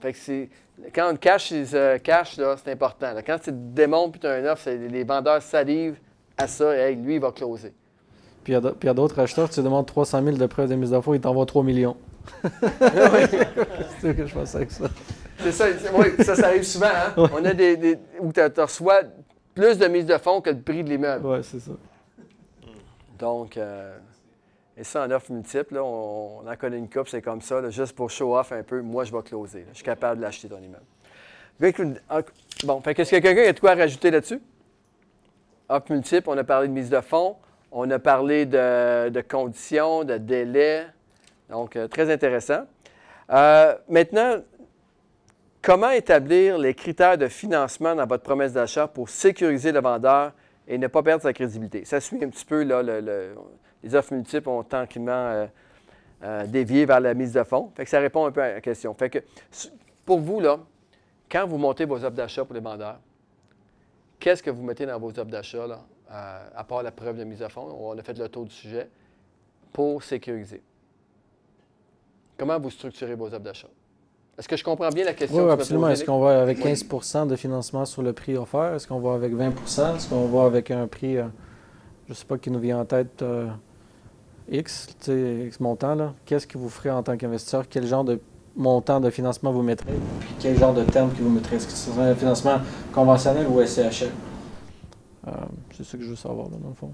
Fait 0.00 0.12
que 0.12 0.18
c'est. 0.18 0.48
Quand 0.94 1.12
on 1.12 1.16
cash 1.16 1.50
is 1.50 1.70
euh, 1.74 1.98
cash, 1.98 2.36
là, 2.38 2.56
c'est 2.62 2.72
important. 2.72 3.12
là. 3.12 3.22
Quand 3.22 3.38
tu 3.38 3.50
démontres 3.52 4.12
puis 4.12 4.20
tu 4.20 4.26
as 4.26 4.32
un 4.32 4.44
offre, 4.46 4.62
c'est- 4.64 4.76
les 4.78 5.04
vendeurs 5.04 5.42
salivent 5.42 5.98
à 6.38 6.46
ça. 6.46 6.74
Hey, 6.76 6.96
lui, 6.96 7.16
il 7.16 7.20
va 7.20 7.32
closer. 7.32 7.72
Puis 8.42 8.52
il 8.52 8.56
y 8.56 8.56
a 8.56 8.60
d- 8.62 8.68
puis 8.70 8.86
il 8.86 8.86
y 8.86 8.90
a 8.90 8.94
d'autres 8.94 9.18
acheteurs, 9.18 9.50
tu 9.50 9.60
demandes 9.62 9.84
300 9.86 10.22
000 10.24 10.36
de 10.38 10.46
preuves 10.46 10.70
de 10.70 10.74
mise 10.74 10.90
de 10.90 11.00
fonds, 11.00 11.12
ils 11.12 11.20
t'envoient 11.20 11.44
3 11.44 11.62
millions. 11.62 11.96
c'est 12.42 14.00
ce 14.00 14.06
que 14.12 14.26
je 14.26 14.34
pensais 14.34 14.56
avec 14.56 14.70
ça. 14.70 14.84
C'est 15.38 15.52
ça, 15.52 15.66
c'est- 15.78 15.90
oui, 15.94 16.24
ça, 16.24 16.34
ça 16.34 16.46
arrive 16.48 16.62
souvent. 16.62 16.86
Hein? 16.86 17.12
Ouais. 17.22 17.28
On 17.38 17.44
a 17.44 17.52
des, 17.52 17.76
des- 17.76 17.98
où 18.20 18.32
tu 18.32 18.40
reçois 18.60 19.00
plus 19.54 19.76
de 19.78 19.86
mise 19.86 20.06
de 20.06 20.16
fonds 20.18 20.40
que 20.40 20.50
le 20.50 20.60
prix 20.60 20.82
de 20.84 20.88
l'immeuble. 20.90 21.26
Oui, 21.26 21.38
c'est 21.42 21.60
ça. 21.60 21.72
Donc, 23.18 23.56
euh, 23.56 23.96
et 24.80 24.84
ça 24.84 25.04
en 25.04 25.10
offre 25.10 25.30
multiple, 25.30 25.74
là, 25.74 25.84
on, 25.84 26.40
on 26.42 26.50
en 26.50 26.56
connaît 26.56 26.78
une 26.78 26.88
coupe, 26.88 27.08
c'est 27.08 27.20
comme 27.20 27.42
ça, 27.42 27.60
là, 27.60 27.68
juste 27.68 27.94
pour 27.94 28.10
show 28.10 28.36
off 28.36 28.50
un 28.52 28.62
peu, 28.62 28.80
moi 28.80 29.04
je 29.04 29.12
vais 29.12 29.22
closer. 29.22 29.66
Je 29.70 29.76
suis 29.76 29.84
capable 29.84 30.16
de 30.16 30.22
l'acheter 30.22 30.48
ton 30.48 30.58
immeuble. 30.58 30.82
Bon, 32.64 32.80
fait 32.80 32.94
que 32.94 33.02
est-ce 33.02 33.10
que 33.10 33.16
quelqu'un 33.20 33.50
a 33.50 33.52
de 33.52 33.60
quoi 33.60 33.74
rajouter 33.74 34.10
là-dessus? 34.10 34.40
Offre 35.68 35.92
multiple, 35.92 36.28
on 36.28 36.38
a 36.38 36.44
parlé 36.44 36.68
de 36.68 36.72
mise 36.72 36.88
de 36.88 37.00
fonds, 37.00 37.36
on 37.70 37.90
a 37.90 37.98
parlé 37.98 38.46
de, 38.46 39.20
conditions, 39.20 40.04
de 40.04 40.16
délais. 40.16 40.86
Donc, 41.50 41.76
euh, 41.76 41.86
très 41.86 42.10
intéressant. 42.10 42.62
Euh, 43.30 43.74
maintenant, 43.88 44.36
comment 45.60 45.90
établir 45.90 46.56
les 46.58 46.74
critères 46.74 47.18
de 47.18 47.28
financement 47.28 47.94
dans 47.94 48.06
votre 48.06 48.22
promesse 48.22 48.54
d'achat 48.54 48.88
pour 48.88 49.10
sécuriser 49.10 49.72
le 49.72 49.80
vendeur 49.80 50.32
et 50.66 50.78
ne 50.78 50.86
pas 50.86 51.02
perdre 51.02 51.22
sa 51.22 51.32
crédibilité? 51.32 51.84
Ça 51.84 52.00
suit 52.00 52.24
un 52.24 52.28
petit 52.30 52.46
peu, 52.46 52.62
là, 52.62 52.82
le- 52.82 53.34
les 53.82 53.94
offres 53.94 54.12
multiples 54.14 54.48
ont 54.48 54.62
tranquillement 54.62 55.10
euh, 55.12 55.46
euh, 56.22 56.46
dévié 56.46 56.84
vers 56.86 57.00
la 57.00 57.14
mise 57.14 57.32
de 57.32 57.42
fonds. 57.42 57.70
Fait 57.76 57.84
que 57.84 57.90
ça 57.90 57.98
répond 58.00 58.26
un 58.26 58.30
peu 58.32 58.42
à 58.42 58.52
la 58.54 58.60
question. 58.60 58.92
Fait 58.94 59.08
que, 59.10 59.18
s- 59.52 59.72
pour 60.04 60.18
vous, 60.20 60.40
là, 60.40 60.58
quand 61.30 61.46
vous 61.46 61.56
montez 61.58 61.84
vos 61.84 61.96
offres 61.96 62.10
d'achat 62.10 62.44
pour 62.44 62.54
les 62.54 62.60
vendeurs, 62.60 62.98
qu'est-ce 64.18 64.42
que 64.42 64.50
vous 64.50 64.62
mettez 64.62 64.84
dans 64.86 64.98
vos 64.98 65.08
offres 65.10 65.24
d'achat, 65.24 65.66
là, 65.66 65.80
à, 66.10 66.40
à 66.56 66.64
part 66.64 66.82
la 66.82 66.90
preuve 66.90 67.16
de 67.18 67.24
mise 67.24 67.38
de 67.38 67.48
fonds? 67.48 67.74
On 67.80 67.96
a 67.98 68.02
fait 68.02 68.18
le 68.18 68.28
tour 68.28 68.44
du 68.44 68.50
sujet 68.54 68.88
pour 69.72 70.02
sécuriser. 70.02 70.62
Comment 72.36 72.58
vous 72.58 72.70
structurez 72.70 73.14
vos 73.14 73.26
offres 73.26 73.38
d'achat? 73.40 73.68
Est-ce 74.38 74.48
que 74.48 74.56
je 74.56 74.64
comprends 74.64 74.88
bien 74.88 75.04
la 75.04 75.12
question? 75.12 75.38
Oui, 75.42 75.46
que 75.48 75.52
absolument. 75.52 75.88
Est-ce 75.90 76.04
qu'on 76.04 76.18
va 76.20 76.42
avec 76.42 76.58
Oui. 76.64 76.72
15% 76.72 77.26
de 77.26 77.36
financement 77.36 77.84
sur 77.84 78.00
le 78.02 78.12
prix 78.14 78.36
offert? 78.36 78.74
Est-ce 78.74 78.86
qu'on 78.88 78.98
va 79.00 79.14
avec 79.14 79.32
20% 79.34 79.96
Est-ce 79.96 80.08
qu'on 80.08 80.26
va 80.28 80.44
avec 80.46 80.70
un 80.70 80.86
prix, 80.86 81.18
euh, 81.18 81.26
je 82.06 82.12
ne 82.12 82.14
sais 82.14 82.24
pas, 82.24 82.38
qui 82.38 82.50
nous 82.50 82.58
vient 82.58 82.80
en 82.80 82.84
tête, 82.86 83.20
euh, 83.20 83.48
X, 84.50 84.88
tu 85.00 85.06
sais, 85.06 85.44
X 85.46 85.60
montant? 85.60 85.94
là? 85.94 86.14
Qu'est-ce 86.24 86.46
que 86.46 86.58
vous 86.58 86.68
ferez 86.68 86.90
en 86.90 87.02
tant 87.02 87.16
qu'investisseur? 87.16 87.68
Quel 87.68 87.86
genre 87.86 88.04
de 88.04 88.20
montant 88.56 89.00
de 89.00 89.08
financement 89.10 89.52
vous 89.52 89.62
mettrez? 89.62 89.92
Puis 90.20 90.34
quel 90.40 90.58
genre 90.58 90.74
de 90.74 90.82
terme 90.84 91.12
que 91.12 91.22
vous 91.22 91.30
mettrez? 91.30 91.56
Est-ce 91.56 91.66
que 91.66 91.72
ce 91.72 91.90
serait 91.90 92.10
un 92.10 92.14
financement 92.14 92.58
conventionnel 92.92 93.46
ou 93.46 93.64
SCHL? 93.64 94.10
Euh, 95.28 95.30
c'est 95.76 95.84
ça 95.84 95.96
que 95.98 96.02
je 96.04 96.10
veux 96.10 96.16
savoir, 96.16 96.48
là, 96.48 96.56
dans 96.60 96.68
le 96.68 96.74
fond. 96.74 96.92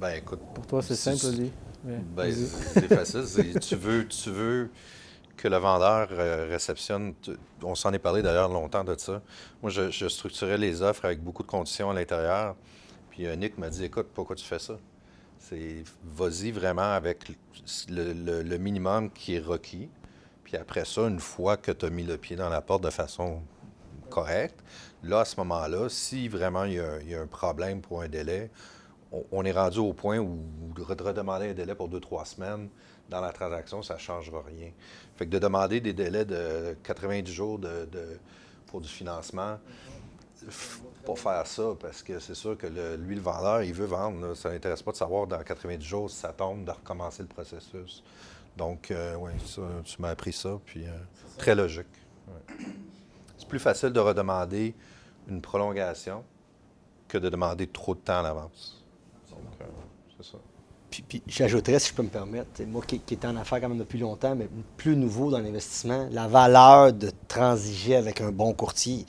Ben 0.00 0.16
écoute. 0.16 0.40
Pour 0.54 0.66
toi, 0.66 0.82
c'est 0.82 0.96
simple, 0.96 1.24
Oli. 1.26 1.50
Mais 1.84 1.98
Ben, 2.14 2.32
c'est 2.34 2.88
facile. 2.94 3.58
tu, 3.60 3.76
veux, 3.76 4.06
tu 4.08 4.30
veux 4.30 4.70
que 5.36 5.48
le 5.48 5.56
vendeur 5.56 6.08
euh, 6.12 6.46
réceptionne. 6.50 7.14
tu- 7.22 7.32
on 7.62 7.74
s'en 7.74 7.92
est 7.92 7.98
parlé 7.98 8.20
d'ailleurs 8.22 8.48
longtemps 8.48 8.84
de 8.84 8.94
ça. 8.98 9.22
Moi, 9.62 9.70
je, 9.70 9.90
je 9.90 10.08
structurais 10.08 10.58
les 10.58 10.82
offres 10.82 11.04
avec 11.06 11.22
beaucoup 11.22 11.42
de 11.42 11.48
conditions 11.48 11.90
à 11.90 11.94
l'intérieur. 11.94 12.54
Puis 13.10 13.26
euh, 13.26 13.36
Nick 13.36 13.56
m'a 13.58 13.70
dit 13.70 13.84
écoute, 13.84 14.08
pourquoi 14.12 14.34
tu 14.36 14.44
fais 14.44 14.58
ça? 14.58 14.74
C'est 15.48 15.84
vas-y 16.02 16.52
vraiment 16.52 16.94
avec 16.94 17.28
le, 17.90 18.42
le- 18.42 18.56
minimum 18.56 19.10
qui 19.10 19.34
est 19.34 19.40
requis. 19.40 19.90
Puis 20.42 20.56
après 20.56 20.86
ça, 20.86 21.02
une 21.02 21.20
fois 21.20 21.58
que 21.58 21.70
tu 21.70 21.84
as 21.84 21.90
mis 21.90 22.02
le 22.02 22.16
pied 22.16 22.34
dans 22.34 22.48
la 22.48 22.62
porte 22.62 22.82
de 22.82 22.88
façon 22.90 23.42
correcte, 24.08 24.60
là, 25.02 25.20
à 25.20 25.24
ce 25.26 25.36
moment-là, 25.40 25.90
si 25.90 26.28
vraiment 26.28 26.64
il 26.64 26.74
y, 26.74 27.14
a, 27.14 27.20
un 27.20 27.26
problème 27.26 27.82
pour 27.82 28.00
un 28.00 28.08
délai, 28.08 28.50
on, 29.32 29.44
est 29.44 29.52
rendu 29.52 29.80
au 29.80 29.92
point 29.92 30.18
où 30.18 30.40
de 30.74 30.82
re- 30.82 31.02
redemander 31.02 31.50
un 31.50 31.54
délai 31.54 31.74
pour 31.74 31.88
deux, 31.88 32.00
trois 32.00 32.24
semaines 32.24 32.70
dans 33.10 33.20
la 33.20 33.30
transaction, 33.30 33.82
ça 33.82 33.94
ne 33.94 33.98
changera 33.98 34.42
rien. 34.46 34.70
Fait 35.16 35.26
que 35.26 35.30
de 35.30 35.38
demander 35.38 35.80
des 35.80 35.92
délais 35.92 36.24
de 36.24 36.74
90 36.82 37.30
jours 37.30 37.58
de, 37.58 37.84
de- 37.92 38.18
pour 38.66 38.80
du 38.80 38.88
financement, 38.88 39.58
pas 41.04 41.14
faire 41.16 41.46
ça 41.46 41.62
parce 41.80 42.02
que 42.02 42.18
c'est 42.18 42.34
sûr 42.34 42.56
que 42.56 42.66
le- 42.66 42.96
lui, 42.96 43.14
le 43.14 43.20
vendeur, 43.20 43.62
il 43.62 43.72
veut 43.74 43.86
vendre. 43.86 44.26
là. 44.28 44.34
Ça 44.34 44.48
ne 44.48 44.54
l'intéresse 44.54 44.82
pas 44.82 44.92
de 44.92 44.96
savoir 44.96 45.26
dans 45.26 45.42
90 45.42 45.84
jours 45.84 46.10
si 46.10 46.16
ça 46.16 46.32
tombe, 46.32 46.64
de 46.64 46.70
recommencer 46.70 47.22
le 47.22 47.28
processus. 47.28 48.02
Donc, 48.56 48.92
oui, 49.20 49.30
tu 49.84 50.00
m'as 50.00 50.10
appris 50.10 50.32
ça, 50.32 50.58
puis 50.64 50.84
euh, 50.86 50.90
très 51.38 51.54
logique. 51.54 51.86
ouais. 52.28 52.64
C'est 53.36 53.48
plus 53.48 53.58
facile 53.58 53.90
de 53.90 54.00
redemander 54.00 54.74
une 55.28 55.40
prolongation 55.40 56.22
que 57.08 57.18
de 57.18 57.28
demander 57.28 57.66
trop 57.66 57.94
de 57.94 58.00
temps 58.00 58.20
à 58.20 58.22
l'avance. 58.22 58.84
Donc, 59.30 59.38
euh, 59.60 59.64
c'est 60.16 60.30
ça. 60.30 60.38
Puis, 60.90 61.02
puis 61.02 61.22
j'ajouterais, 61.26 61.80
si 61.80 61.88
je 61.90 61.94
peux 61.94 62.04
me 62.04 62.08
permettre, 62.08 62.62
moi 62.68 62.80
qui, 62.86 63.00
qui 63.00 63.14
étais 63.14 63.26
en 63.26 63.36
affaires 63.36 63.60
quand 63.60 63.68
même 63.68 63.78
depuis 63.78 63.98
longtemps, 63.98 64.36
mais 64.36 64.48
plus 64.76 64.96
nouveau 64.96 65.32
dans 65.32 65.40
l'investissement, 65.40 66.06
la 66.12 66.28
valeur 66.28 66.92
de 66.92 67.10
transiger 67.26 67.96
avec 67.96 68.20
un 68.20 68.30
bon 68.30 68.54
courtier, 68.54 69.04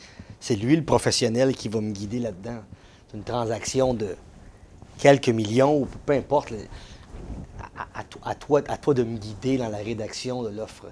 c'est 0.46 0.56
lui 0.56 0.76
le 0.76 0.84
professionnel 0.84 1.56
qui 1.56 1.70
va 1.70 1.82
me 1.82 1.92
guider 1.92 2.20
là-dedans. 2.20 2.60
C'est 3.08 3.18
une 3.18 3.24
transaction 3.24 3.96
de 3.96 4.16
quelques 5.00 5.30
millions 5.30 5.76
ou 5.76 5.88
peu 6.06 6.14
importe. 6.14 6.54
à, 8.24 8.36
toi, 8.36 8.94
de 8.94 9.04
me 9.04 9.18
guider 9.18 9.58
dans 9.58 9.70
la 9.70 9.80
rédaction 9.80 10.44
de 10.44 10.50
l'offre. 10.50 10.86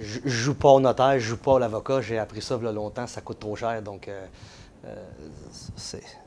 Je, 0.00 0.20
ne 0.20 0.28
joue 0.28 0.54
pas 0.54 0.68
au 0.68 0.78
notaire, 0.78 1.14
je 1.14 1.30
joue 1.30 1.36
pas 1.36 1.56
à 1.56 1.58
l'avocat. 1.58 2.00
J'ai 2.00 2.16
appris 2.20 2.42
ça 2.42 2.58
il 2.60 2.64
y 2.64 2.68
a 2.68 2.70
longtemps, 2.70 3.08
ça 3.08 3.20
coûte 3.22 3.40
trop 3.40 3.56
cher. 3.56 3.82
Donc, 3.82 4.06
euh, 4.06 4.24
euh, 4.84 4.94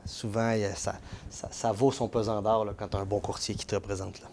souvent, 0.04 0.54
ça, 0.74 0.96
ça, 1.30 1.72
vaut 1.72 1.92
son 1.92 2.08
pesant 2.08 2.42
d'or 2.42 2.66
quand 2.76 2.88
tu 2.88 2.96
as 2.98 3.00
un 3.00 3.06
bon 3.06 3.20
courtier 3.20 3.54
qui 3.54 3.64
te 3.64 3.74
représente. 3.74 4.20
Là. 4.20 4.26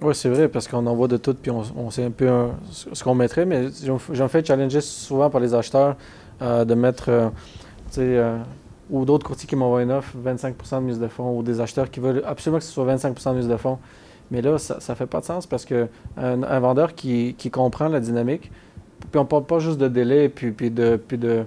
Oui, 0.00 0.14
c'est 0.14 0.28
vrai, 0.28 0.48
parce 0.48 0.68
qu'on 0.68 0.86
en 0.86 0.94
voit 0.94 1.08
de 1.08 1.16
tout, 1.16 1.34
puis 1.34 1.50
on, 1.50 1.90
sait 1.90 2.04
un 2.04 2.10
peu 2.12 2.50
ce 2.70 3.02
qu'on 3.02 3.16
mettrait, 3.16 3.46
mais 3.46 3.68
j'en 4.12 4.28
fais 4.28 4.44
challenger 4.44 4.80
souvent 4.80 5.28
par 5.28 5.40
les 5.40 5.54
acheteurs 5.54 5.96
euh, 6.42 6.64
de 6.64 6.74
mettre, 6.74 7.30
ou 8.90 9.04
d'autres 9.04 9.26
courtiers 9.26 9.48
qui 9.48 9.56
m'envoient 9.56 9.82
une 9.82 9.92
offre, 9.92 10.14
25% 10.24 10.76
de 10.76 10.80
mise 10.80 10.98
de 10.98 11.08
fonds, 11.08 11.36
ou 11.36 11.42
des 11.42 11.60
acheteurs 11.60 11.90
qui 11.90 12.00
veulent 12.00 12.22
absolument 12.26 12.58
que 12.58 12.64
ce 12.64 12.72
soit 12.72 12.84
25% 12.84 13.30
de 13.30 13.36
mise 13.36 13.48
de 13.48 13.56
fonds. 13.56 13.78
Mais 14.30 14.42
là, 14.42 14.58
ça 14.58 14.76
ne 14.76 14.94
fait 14.96 15.06
pas 15.06 15.20
de 15.20 15.24
sens 15.24 15.46
parce 15.46 15.64
qu'un 15.64 15.88
un 16.16 16.60
vendeur 16.60 16.94
qui, 16.94 17.34
comprend 17.52 17.88
la 17.88 18.00
dynamique, 18.00 18.50
puis 19.10 19.18
on 19.18 19.24
ne 19.24 19.28
parle 19.28 19.44
pas 19.44 19.58
juste 19.58 19.78
de 19.78 19.88
délai, 19.88 20.28
puis, 20.28 20.52
puis, 20.52 20.70
de, 20.70 20.96
puis 20.96 21.18
de, 21.18 21.44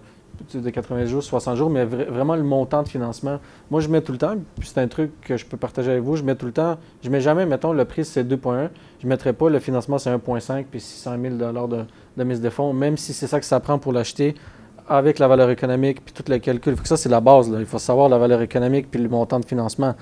de 0.53 0.69
80 0.69 1.05
jours, 1.05 1.23
60 1.23 1.55
jours, 1.55 1.69
mais 1.69 1.85
vraiment 1.85 2.35
le 2.35 2.43
montant 2.43 2.83
de 2.83 2.87
financement. 2.87 3.39
Moi, 3.71 3.81
je 3.81 3.87
mets 3.87 4.01
tout 4.01 4.11
le 4.11 4.17
temps, 4.17 4.35
puis 4.59 4.69
c'est 4.71 4.79
un 4.79 4.87
truc 4.87 5.11
que 5.21 5.37
je 5.37 5.45
peux 5.45 5.57
partager 5.57 5.91
avec 5.91 6.03
vous, 6.03 6.15
je 6.15 6.23
mets 6.23 6.35
tout 6.35 6.45
le 6.45 6.51
temps, 6.51 6.77
je 7.03 7.09
mets 7.09 7.21
jamais, 7.21 7.45
mettons, 7.45 7.73
le 7.73 7.85
prix 7.85 8.05
c'est 8.05 8.23
2,1, 8.23 8.69
je 8.99 9.05
ne 9.05 9.09
mettrai 9.09 9.33
pas 9.33 9.49
le 9.49 9.59
financement 9.59 9.97
c'est 9.97 10.11
1,5 10.11 10.65
puis 10.69 10.79
600 10.79 11.15
000 11.21 11.35
de, 11.35 11.85
de 12.17 12.23
mise 12.23 12.41
de 12.41 12.49
fonds, 12.49 12.73
même 12.73 12.97
si 12.97 13.13
c'est 13.13 13.27
ça 13.27 13.39
que 13.39 13.45
ça 13.45 13.59
prend 13.59 13.79
pour 13.79 13.93
l'acheter 13.93 14.35
avec 14.87 15.19
la 15.19 15.27
valeur 15.27 15.49
économique, 15.49 16.03
puis 16.03 16.13
tout 16.13 16.23
le 16.29 16.37
calcul. 16.37 16.75
Ça, 16.83 16.97
c'est 16.97 17.09
la 17.09 17.21
base. 17.21 17.51
Il 17.57 17.65
faut 17.65 17.79
savoir 17.79 18.09
la 18.09 18.17
valeur 18.17 18.41
économique 18.41 18.89
puis 18.91 19.01
le 19.01 19.09
montant 19.09 19.39
de 19.39 19.45
financement. 19.45 19.95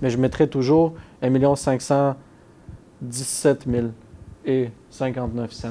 Mais 0.00 0.10
je 0.10 0.16
mettrai 0.16 0.48
toujours 0.48 0.94
1 1.22 1.56
500 1.56 2.14
17 3.00 3.64
000 3.70 3.86
et 4.44 4.70
59 4.90 5.52
cents. 5.52 5.68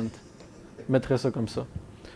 Je 0.88 0.92
mettrais 0.92 1.18
ça 1.18 1.32
comme 1.32 1.48
ça. 1.48 1.66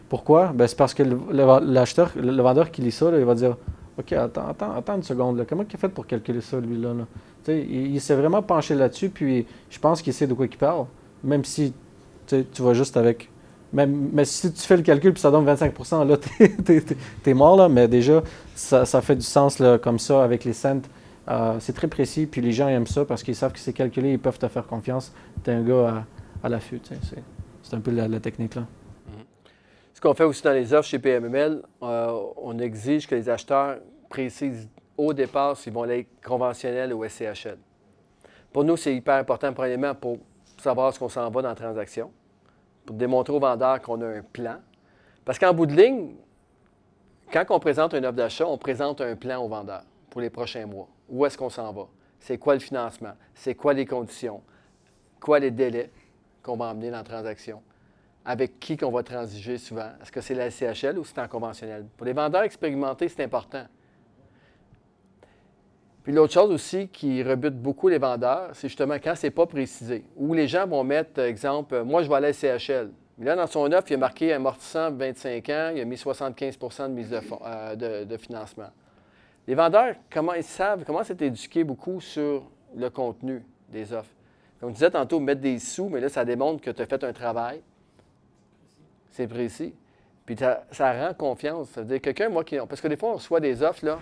Pourquoi? 0.10 0.48
Ben, 0.54 0.68
c'est 0.68 0.78
parce 0.78 0.94
que 0.94 1.04
l'acheteur, 1.04 2.12
le, 2.16 2.42
vendeur 2.42 2.72
qui 2.72 2.82
lit 2.82 2.92
ça, 2.92 3.12
il 3.18 3.26
va 3.26 3.36
dire 3.36 3.58
OK, 3.98 4.12
attends, 4.14 4.48
attends, 4.48 4.76
attends 4.76 4.96
une 4.96 5.04
seconde. 5.04 5.46
Comment 5.48 5.66
il 5.70 5.76
a 5.76 5.78
fait 5.78 5.90
pour 5.90 6.08
calculer 6.08 6.42
ça, 6.42 6.60
lui-là? 6.60 6.94
Il, 7.48 8.00
s'est 8.00 8.16
vraiment 8.16 8.42
penché 8.42 8.74
là-dessus, 8.74 9.10
puis 9.10 9.46
je 9.70 9.80
pense 9.80 10.02
qu'il 10.02 10.14
sait 10.14 10.28
de 10.28 10.34
quoi 10.34 10.46
il 10.46 10.58
parle, 10.58 10.86
même 11.24 11.44
si 11.44 11.74
tu 12.28 12.62
vas 12.62 12.74
juste 12.74 12.98
avec. 12.98 13.30
Mais 13.74 14.24
si 14.26 14.54
tu 14.54 14.62
fais 14.62 14.78
le 14.78 14.84
calcul 14.84 15.14
puis 15.14 15.22
ça 15.22 15.32
donne 15.32 15.46
25% 15.46 16.08
là, 16.08 16.18
t'es 16.64 16.84
es, 17.26 17.34
mort, 17.34 17.58
là. 17.58 17.68
Mais 17.68 17.88
déjà, 17.88 18.22
ça, 18.56 18.86
fait 19.02 19.16
du 19.16 19.26
sens 19.26 19.58
là, 19.60 19.80
comme 19.80 19.98
ça 19.98 20.24
avec 20.24 20.44
les 20.44 20.54
cents. 20.54 20.82
Euh, 21.30 21.56
c'est 21.60 21.74
très 21.74 21.88
précis, 21.88 22.28
puis 22.28 22.42
les 22.42 22.52
gens 22.52 22.68
aiment 22.68 22.86
ça 22.86 23.06
parce 23.06 23.24
qu'ils 23.24 23.36
savent 23.36 23.54
que 23.54 23.60
c'est 23.60 23.74
calculé, 23.74 24.12
ils 24.12 24.20
peuvent 24.20 24.38
te 24.38 24.48
faire 24.48 24.68
confiance. 24.68 25.12
Tu 25.44 25.50
es 25.50 25.54
un 25.54 25.64
gars 25.64 26.06
à, 26.44 26.50
l'affût. 26.50 26.80
C'est 27.64 27.76
un 27.76 27.80
peu 27.80 27.92
la, 27.92 28.20
technique 28.20 28.56
là. 28.56 28.66
Ce 29.94 30.02
qu'on 30.02 30.14
fait 30.14 30.26
aussi 30.26 30.44
dans 30.44 30.52
les 30.52 30.74
offres 30.74 30.90
chez 30.90 31.00
PMML, 31.00 31.62
euh, 31.82 32.20
on 32.38 32.60
exige 32.60 33.08
que 33.08 33.16
les 33.16 33.30
acheteurs 33.30 33.78
précisent 34.10 34.68
au 34.98 35.14
départ 35.14 35.58
s'ils 35.58 35.74
vont 35.74 35.84
aller 35.84 36.08
conventionnel 36.24 36.94
ou 36.94 37.08
SCHL. 37.08 37.58
Pour 38.52 38.64
nous, 38.64 38.78
c'est 38.78 38.94
hyper 38.94 39.16
important, 39.16 39.52
premièrement, 39.54 39.96
pour 39.96 40.20
savoir 40.62 40.94
ce 40.94 41.00
qu'on 41.00 41.10
s'en 41.10 41.30
va 41.32 41.42
dans 41.42 41.50
la 41.50 41.56
transaction, 41.56 42.12
pour 42.86 42.96
démontrer 42.96 43.34
au 43.34 43.40
vendeur 43.40 43.82
qu'on 43.82 44.02
a 44.02 44.08
un 44.08 44.22
plan. 44.22 44.58
Parce 45.26 45.40
qu'en 45.40 45.54
bout 45.54 45.66
de 45.66 45.76
ligne, 45.76 46.16
quand 47.32 47.46
on 47.50 47.60
présente 47.60 47.94
une 47.94 48.06
offre 48.06 48.16
d'achat, 48.16 48.46
on 48.46 48.58
présente 48.58 49.02
un 49.02 49.16
plan 49.16 49.44
au 49.44 49.48
vendeur 49.48 49.84
pour 50.10 50.22
les 50.22 50.30
prochains 50.30 50.66
mois. 50.66 50.88
Où 51.10 51.26
est-ce 51.26 51.38
qu'on 51.38 51.50
s'en 51.50 51.72
va? 51.72 51.88
C'est 52.20 52.38
quoi 52.38 52.54
le 52.54 52.60
financement? 52.60 53.14
C'est 53.34 53.56
quoi 53.56 53.74
les 53.74 53.86
conditions? 53.86 54.42
Quoi 55.20 55.40
les 55.40 55.52
délais 55.52 55.90
qu'on 56.42 56.58
va 56.58 56.66
emmener 56.66 56.92
dans 56.92 56.98
la 56.98 57.04
transaction? 57.04 57.62
Avec 58.26 58.60
qui 58.60 58.78
qu'on 58.78 58.92
va 58.92 59.04
transiger 59.04 59.58
souvent? 59.58 59.90
Est-ce 60.02 60.12
que 60.12 60.22
c'est 60.22 60.36
la 60.36 60.50
CHL 60.50 60.98
ou 60.98 61.04
c'est 61.04 61.20
en 61.20 61.28
conventionnel? 61.28 61.86
Pour 61.98 62.06
les 62.06 62.14
vendeurs 62.14 62.44
expérimentés, 62.44 63.10
c'est 63.10 63.24
important. 63.24 63.66
Puis 66.04 66.12
l'autre 66.12 66.34
chose 66.34 66.52
aussi 66.52 66.90
qui 66.90 67.24
rebute 67.24 67.56
beaucoup 67.56 67.88
les 67.88 67.98
vendeurs, 67.98 68.50
c'est 68.54 68.68
justement 68.68 68.96
quand 68.96 69.14
c'est 69.16 69.32
pas 69.32 69.46
précisé. 69.46 70.04
Où 70.18 70.34
les 70.34 70.48
gens 70.48 70.68
vont 70.68 70.84
mettre, 70.84 71.22
exemple, 71.22 71.82
moi 71.84 72.04
je 72.04 72.10
vais 72.10 72.16
aller 72.16 72.28
à 72.28 72.34
CHL. 72.60 72.90
Mais 73.18 73.26
là, 73.26 73.36
dans 73.36 73.48
son 73.48 73.72
offre, 73.72 73.92
il 73.92 73.94
a 73.96 73.98
marqué 73.98 74.34
amortissant 74.34 74.92
25 74.92 75.50
ans, 75.50 75.72
il 75.74 75.82
a 75.82 75.86
mis 75.86 75.96
75% 75.96 76.84
de 76.84 76.88
mise 76.90 77.10
de, 77.10 77.22
euh, 77.46 78.06
de 78.06 78.18
financement. 78.18 78.70
Les 79.48 79.56
vendeurs, 79.56 79.96
comment 80.10 80.34
ils 80.34 80.44
savent, 80.44 80.84
comment 80.86 81.04
c'est 81.04 81.22
éduqué 81.22 81.64
beaucoup 81.64 82.00
sur 82.00 82.44
le 82.76 82.90
contenu 82.90 83.44
des 83.70 83.92
offres? 83.92 84.14
Comme 84.60 84.70
je 84.70 84.76
disais 84.76 84.92
tantôt, 84.92 85.20
mettre 85.20 85.42
des 85.42 85.60
sous, 85.60 85.90
mais 85.90 86.00
là, 86.00 86.08
ça 86.08 86.24
démontre 86.24 86.62
que 86.62 86.72
tu 86.72 86.82
as 86.82 86.86
fait 86.86 87.04
un 87.04 87.12
travail. 87.12 87.62
C'est 89.12 89.28
précis. 89.28 89.74
Puis 90.26 90.38
ça 90.38 90.64
rend 90.94 91.14
confiance. 91.14 91.70
Ça 91.72 91.82
veut 91.82 91.88
dire 91.88 92.02
quelqu'un, 92.02 92.30
moi, 92.30 92.46
qui. 92.46 92.58
Parce 92.58 92.80
que 92.80 92.88
des 92.88 92.96
fois, 92.96 93.10
on 93.10 93.16
reçoit 93.16 93.42
des 93.42 93.62
offres, 93.62 93.86
là. 93.86 94.00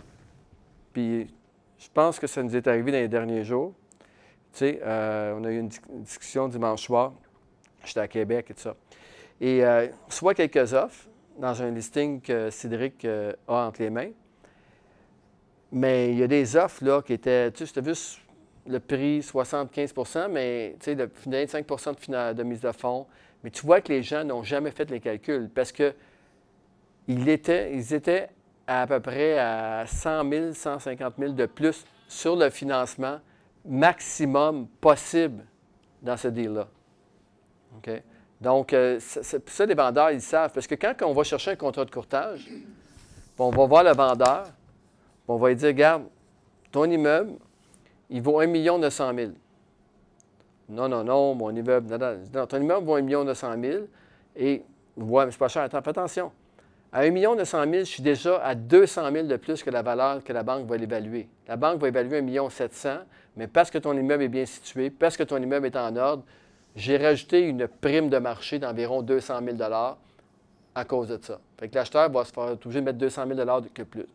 Puis 0.93 1.33
je 1.81 1.87
pense 1.91 2.19
que 2.19 2.27
ça 2.27 2.43
nous 2.43 2.55
est 2.55 2.67
arrivé 2.67 2.91
dans 2.91 2.99
les 2.99 3.07
derniers 3.07 3.43
jours. 3.43 3.73
Tu 4.53 4.59
sais, 4.59 4.79
euh, 4.83 5.35
on 5.35 5.43
a 5.43 5.51
eu 5.51 5.59
une, 5.59 5.69
discussion 6.03 6.47
dimanche 6.47 6.83
soir. 6.83 7.13
J'étais 7.83 8.01
à 8.01 8.07
Québec 8.07 8.47
et 8.51 8.53
tout 8.53 8.61
ça. 8.61 8.75
Et 9.39 9.65
euh, 9.65 9.87
on 10.03 10.07
reçoit 10.07 10.35
quelques 10.35 10.73
offres 10.73 11.07
dans 11.39 11.59
un 11.63 11.71
listing 11.71 12.21
que 12.21 12.51
Cédric 12.51 13.03
euh, 13.05 13.33
a 13.47 13.65
entre 13.65 13.81
les 13.81 13.89
mains. 13.89 14.11
Mais 15.71 16.11
il 16.11 16.19
y 16.19 16.23
a 16.23 16.27
des 16.27 16.55
offres 16.55 16.85
là, 16.85 17.01
qui 17.01 17.13
étaient, 17.13 17.51
tu 17.51 17.65
sais, 17.65 17.81
vu 17.81 17.93
le 18.67 18.79
prix 18.79 19.21
75% 19.21 20.27
mais 20.29 20.75
tu 20.79 20.93
sais, 20.95 21.09
25 21.25 21.65
de, 21.65 22.33
de, 22.33 22.43
mise 22.43 22.61
de 22.61 22.71
fonds. 22.71 23.07
Mais 23.43 23.49
tu 23.49 23.65
vois 23.65 23.81
que 23.81 23.91
les 23.91 24.03
gens 24.03 24.23
n'ont 24.23 24.43
jamais 24.43 24.69
fait 24.69 24.91
les 24.91 24.99
calculs 24.99 25.49
parce 25.49 25.71
que 25.71 25.95
ils 27.07 27.27
étaient, 27.27 27.73
ils 27.73 27.91
étaient 27.95 28.29
à, 28.67 28.87
peu 28.87 28.99
près 28.99 29.37
à 29.37 29.85
100 29.85 30.29
000, 30.29 30.53
150 30.53 31.13
000 31.17 31.33
de 31.33 31.45
plus 31.45 31.85
sur 32.07 32.35
le 32.35 32.49
financement 32.49 33.19
maximum 33.65 34.67
possible 34.79 35.43
dans 36.01 36.17
ce 36.17 36.27
deal-là. 36.27 36.67
OK? 37.77 38.03
Donc, 38.39 38.73
euh, 38.73 38.99
ça, 38.99 39.65
les 39.65 39.75
vendeurs, 39.75 40.11
ils 40.11 40.21
savent. 40.21 40.51
Parce 40.51 40.65
que 40.65 40.75
quand 40.75 40.93
on 41.03 41.13
va 41.13 41.23
chercher 41.23 41.51
un 41.51 41.55
contrat 41.55 41.85
de 41.85 41.91
courtage, 41.91 42.49
on 43.37 43.49
va 43.49 43.65
voir 43.65 43.83
le 43.83 43.91
vendeur, 43.91 44.47
on 45.27 45.37
va 45.37 45.49
lui 45.49 45.55
dire, 45.55 45.67
regarde, 45.67 46.03
ton 46.71 46.85
immeuble, 46.85 47.33
il 48.09 48.21
vaut 48.21 48.39
1 48.39 48.47
900 48.47 49.11
000. 49.15 49.31
Non, 50.69 50.87
non, 50.87 51.03
non, 51.03 51.35
mon 51.35 51.55
immeuble, 51.55 51.97
non, 51.97 52.17
non, 52.33 52.45
ton 52.47 52.61
immeuble 52.61 52.85
vaut 52.85 52.95
1 52.95 53.01
900 53.01 53.53
000 53.61 53.83
et, 54.35 54.63
ouais, 54.97 55.25
mais 55.25 55.31
c'est 55.31 55.37
pas 55.37 55.47
cher. 55.47 55.63
Attends, 55.63 55.81
fais 55.81 55.89
attention. 55.89 56.31
À 56.93 57.03
1 57.03 57.11
900 57.11 57.63
000, 57.63 57.71
je 57.71 57.83
suis 57.83 58.03
déjà 58.03 58.43
à 58.43 58.53
200 58.53 59.11
000 59.13 59.27
de 59.27 59.37
plus 59.37 59.63
que 59.63 59.69
la 59.69 59.81
valeur 59.81 60.21
que 60.25 60.33
la 60.33 60.43
banque 60.43 60.67
va 60.67 60.75
l'évaluer. 60.75 61.29
La 61.47 61.55
banque 61.55 61.79
va 61.79 61.87
évaluer 61.87 62.17
1 62.17 62.49
700 62.49 62.89
000, 62.89 62.99
mais 63.37 63.47
parce 63.47 63.71
que 63.71 63.77
ton 63.77 63.93
immeuble 63.97 64.23
est 64.23 64.27
bien 64.27 64.45
situé, 64.45 64.89
parce 64.89 65.15
que 65.15 65.23
ton 65.23 65.41
immeuble 65.41 65.67
est 65.67 65.77
en 65.77 65.95
ordre, 65.95 66.23
j'ai 66.75 66.97
rajouté 66.97 67.47
une 67.47 67.67
prime 67.67 68.09
de 68.09 68.17
marché 68.17 68.59
d'environ 68.59 69.01
200 69.03 69.39
000 69.57 69.71
à 70.75 70.85
cause 70.85 71.07
de 71.07 71.19
ça. 71.21 71.39
Fait 71.57 71.69
que 71.69 71.75
l'acheteur 71.75 72.09
va 72.11 72.25
se 72.25 72.33
faire 72.33 72.51
obligé 72.51 72.81
de 72.81 72.85
mettre 72.85 72.97
200 72.97 73.23
000 73.25 73.61
de 73.61 73.83
plus. 73.83 74.05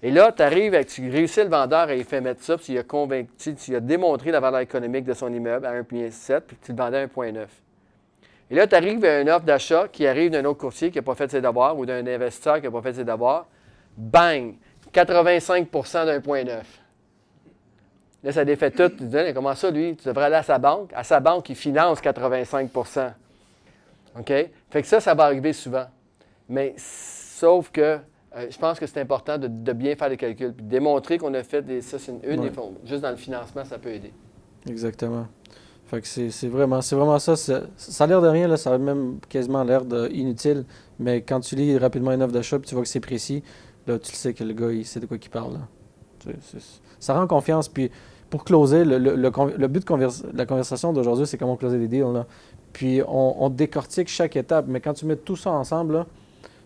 Et 0.00 0.12
là, 0.12 0.30
tu 0.30 0.42
arrives, 0.42 0.74
avec, 0.74 0.88
tu 0.88 1.10
réussis 1.10 1.42
le 1.42 1.48
vendeur 1.48 1.88
à 1.88 1.94
y 1.94 2.04
faire 2.04 2.22
mettre 2.22 2.42
ça, 2.42 2.56
puis 2.56 2.66
tu 2.66 2.78
as 2.78 2.84
convaincu, 2.84 3.54
tu 3.56 3.74
as 3.74 3.80
démontré 3.80 4.30
la 4.30 4.38
valeur 4.38 4.60
économique 4.60 5.04
de 5.04 5.14
son 5.14 5.32
immeuble 5.32 5.66
à 5.66 5.72
1,7, 5.82 6.42
puis 6.42 6.56
tu 6.62 6.72
le 6.72 6.78
vendais 6.78 6.98
à 6.98 7.06
1,9. 7.06 7.46
Et 8.50 8.54
là, 8.54 8.66
tu 8.66 8.74
arrives 8.74 9.04
à 9.04 9.20
une 9.20 9.30
offre 9.30 9.44
d'achat 9.44 9.88
qui 9.88 10.06
arrive 10.06 10.30
d'un 10.30 10.44
autre 10.44 10.60
courtier 10.60 10.90
qui 10.90 10.98
n'a 10.98 11.02
pas 11.02 11.14
fait 11.14 11.30
ses 11.30 11.40
devoirs 11.40 11.76
ou 11.78 11.86
d'un 11.86 12.06
investisseur 12.06 12.56
qui 12.56 12.64
n'a 12.64 12.70
pas 12.70 12.82
fait 12.82 12.94
ses 12.94 13.04
devoirs. 13.04 13.46
Bang! 13.96 14.54
85% 14.92 15.66
1,9. 15.70 16.62
Là, 18.22 18.32
ça 18.32 18.44
défait 18.44 18.70
tout. 18.70 18.88
Tu 18.90 19.04
dis, 19.04 19.34
comment 19.34 19.54
ça, 19.54 19.70
lui? 19.70 19.96
Tu 19.96 20.06
devrais 20.06 20.26
aller 20.26 20.36
à 20.36 20.42
sa 20.42 20.58
banque. 20.58 20.90
À 20.94 21.04
sa 21.04 21.20
banque, 21.20 21.48
il 21.50 21.56
finance 21.56 22.00
85% 22.00 23.12
OK? 24.18 24.32
Fait 24.70 24.82
que 24.82 24.86
ça, 24.86 25.00
ça 25.00 25.14
va 25.14 25.24
arriver 25.24 25.52
souvent. 25.52 25.86
Mais 26.48 26.74
sauf 26.76 27.70
que 27.70 27.98
euh, 28.36 28.46
je 28.50 28.58
pense 28.58 28.78
que 28.80 28.86
c'est 28.86 29.00
important 29.00 29.38
de, 29.38 29.72
bien 29.72 29.94
faire 29.94 30.08
les 30.08 30.16
calculs, 30.16 30.52
puis 30.52 30.66
démontrer 30.66 31.18
qu'on 31.18 31.32
a 31.34 31.42
fait 31.42 31.62
des. 31.62 31.80
Ça, 31.80 31.98
c'est 31.98 32.12
une, 32.12 32.40
des 32.40 32.50
Juste 32.84 33.02
dans 33.02 33.10
le 33.10 33.16
financement, 33.16 33.64
ça 33.64 33.78
peut 33.78 33.90
aider. 33.90 34.12
Exactement. 34.68 35.26
C'est 36.02 36.48
vraiment, 36.48 36.80
ça. 36.80 37.36
Ça 37.36 38.04
a 38.04 38.06
l'air 38.06 38.20
de 38.20 38.28
rien, 38.28 38.48
là, 38.48 38.56
ça 38.56 38.74
a 38.74 38.78
même 38.78 39.18
quasiment 39.28 39.64
l'air 39.64 39.82
inutile, 40.10 40.64
mais 40.98 41.22
quand 41.22 41.40
tu 41.40 41.56
lis 41.56 41.76
rapidement 41.78 42.12
une 42.12 42.22
offre 42.22 42.32
d'achat 42.32 42.58
tu 42.58 42.74
vois 42.74 42.84
que 42.84 42.88
c'est 42.88 43.00
précis, 43.00 43.42
là, 43.86 43.98
tu 43.98 44.14
sais 44.14 44.34
que 44.34 44.44
le 44.44 44.54
gars, 44.54 44.70
il 44.72 44.84
sait 44.84 45.00
de 45.00 45.06
quoi 45.06 45.18
il 45.20 45.30
parle. 45.30 45.58
ça 46.98 47.14
rend 47.14 47.26
confiance. 47.26 47.68
Puis 47.68 47.90
pour 48.30 48.44
closer, 48.44 48.84
le, 48.84 48.98
le, 48.98 49.68
but 49.68 49.86
de 49.86 50.36
la 50.36 50.46
conversation 50.46 50.92
d'aujourd'hui, 50.92 51.26
c'est 51.26 51.38
comment 51.38 51.56
closer 51.56 51.78
des 51.78 51.88
deals. 51.88 52.12
Là. 52.12 52.26
Puis 52.72 53.00
on, 53.06 53.48
décortique 53.50 54.08
chaque 54.08 54.36
étape, 54.36 54.66
mais 54.68 54.80
quand 54.80 54.94
tu 54.94 55.06
mets 55.06 55.16
tout 55.16 55.36
ça 55.36 55.50
ensemble, 55.50 56.04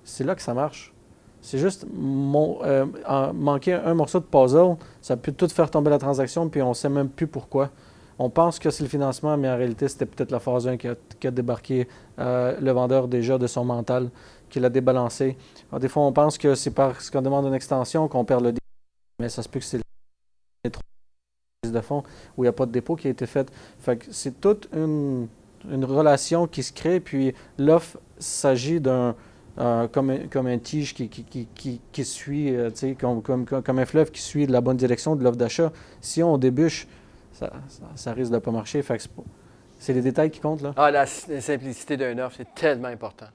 c'est 0.05 0.25
là 0.25 0.35
que 0.35 0.43
ça 0.43 0.55
marche. 0.55 0.95
C'est 1.43 1.59
juste 1.59 1.87
euh, 1.87 2.87
manquer 3.35 3.75
un 3.75 3.95
morceau 3.95 4.19
de 4.19 4.25
puzzle, 4.25 4.77
ça 5.03 5.17
peut 5.17 5.33
tout 5.33 5.49
faire 5.49 5.71
tomber 5.71 5.91
la 5.91 5.99
transaction, 5.99 6.49
puis 6.49 6.63
on 6.63 6.73
sait 6.75 6.89
même 6.89 7.09
plus 7.09 7.27
pourquoi. 7.27 7.71
On 8.19 8.31
pense 8.31 8.59
que 8.59 8.71
c'est 8.71 8.83
le 8.83 8.89
financement, 8.89 9.37
mais 9.37 9.49
en 9.49 9.57
réalité, 9.57 9.87
c'était 9.89 10.07
peut-être 10.07 10.33
la 10.33 10.41
phase 10.41 10.67
1 10.67 10.77
qui 10.77 10.89
a, 10.89 11.31
débarqué 11.31 11.89
euh, 12.19 12.59
le 12.61 12.71
vendeur 12.73 13.07
déjà 13.07 13.39
de 13.39 13.47
son 13.47 13.65
mental, 13.65 14.11
qui 14.51 14.59
l'a 14.61 14.71
débalancé. 14.71 15.37
des 15.79 15.89
fois, 15.89 16.03
on 16.05 16.13
pense 16.13 16.37
que 16.39 16.55
c'est 16.55 16.73
parce 16.73 17.11
qu'on 17.11 17.23
demande 17.23 17.47
une 17.47 17.55
extension 17.55 18.09
qu'on 18.09 18.25
perd 18.25 18.43
le 18.43 18.53
dépôt, 18.53 18.67
mais 19.21 19.29
ça 19.29 19.43
se 19.43 19.49
peut 19.49 19.61
que 19.61 19.65
c'est 19.65 19.79
le 19.79 19.83
de 21.71 21.81
fonds 21.81 22.03
où 22.37 22.45
il 22.45 22.47
n'y 22.47 22.49
a 22.49 22.53
pas 22.53 22.67
de 22.67 22.73
dépôt 22.73 22.97
qui 22.97 23.09
a 23.09 23.11
été 23.11 23.27
fait. 23.27 23.51
c'est 24.11 24.41
toute 24.41 24.69
une, 24.75 25.29
relation 25.85 26.47
qui 26.47 26.63
se 26.63 26.73
crée, 26.73 27.01
puis 27.01 27.35
l'offre 27.59 27.99
s'agit 28.19 28.81
d'un 28.81 29.15
euh, 29.59 29.89
comme, 29.89 30.11
un, 30.11 30.59
tige 30.59 30.95
qui, 30.95 31.11
suit, 32.05 32.55
euh, 32.55 32.71
comme, 32.99 33.23
comme, 33.23 33.45
comme, 33.45 33.79
un 33.79 33.87
fleuve 33.87 34.13
qui 34.13 34.23
suit 34.23 34.47
la 34.47 34.61
bonne 34.61 34.77
direction 34.77 35.17
de 35.17 35.25
l'offre 35.25 35.37
d'achat. 35.37 35.73
Si 36.01 36.23
on 36.23 36.39
débûche, 36.39 36.87
ça, 37.39 37.53
ça, 37.95 38.13
risque 38.13 38.31
de 38.31 38.37
ne 38.37 38.41
pas 38.41 38.51
marcher. 38.51 38.83
c'est 39.79 39.93
les 39.93 40.01
détails 40.01 40.31
qui 40.31 40.41
comptent. 40.41 40.63
Là. 40.63 40.73
Ah, 40.77 40.91
la, 40.91 41.07
simplicité 41.07 41.97
d'un 41.97 42.19
offre, 42.19 42.37
c'est 42.39 42.55
tellement 42.55 42.89
important. 42.89 43.27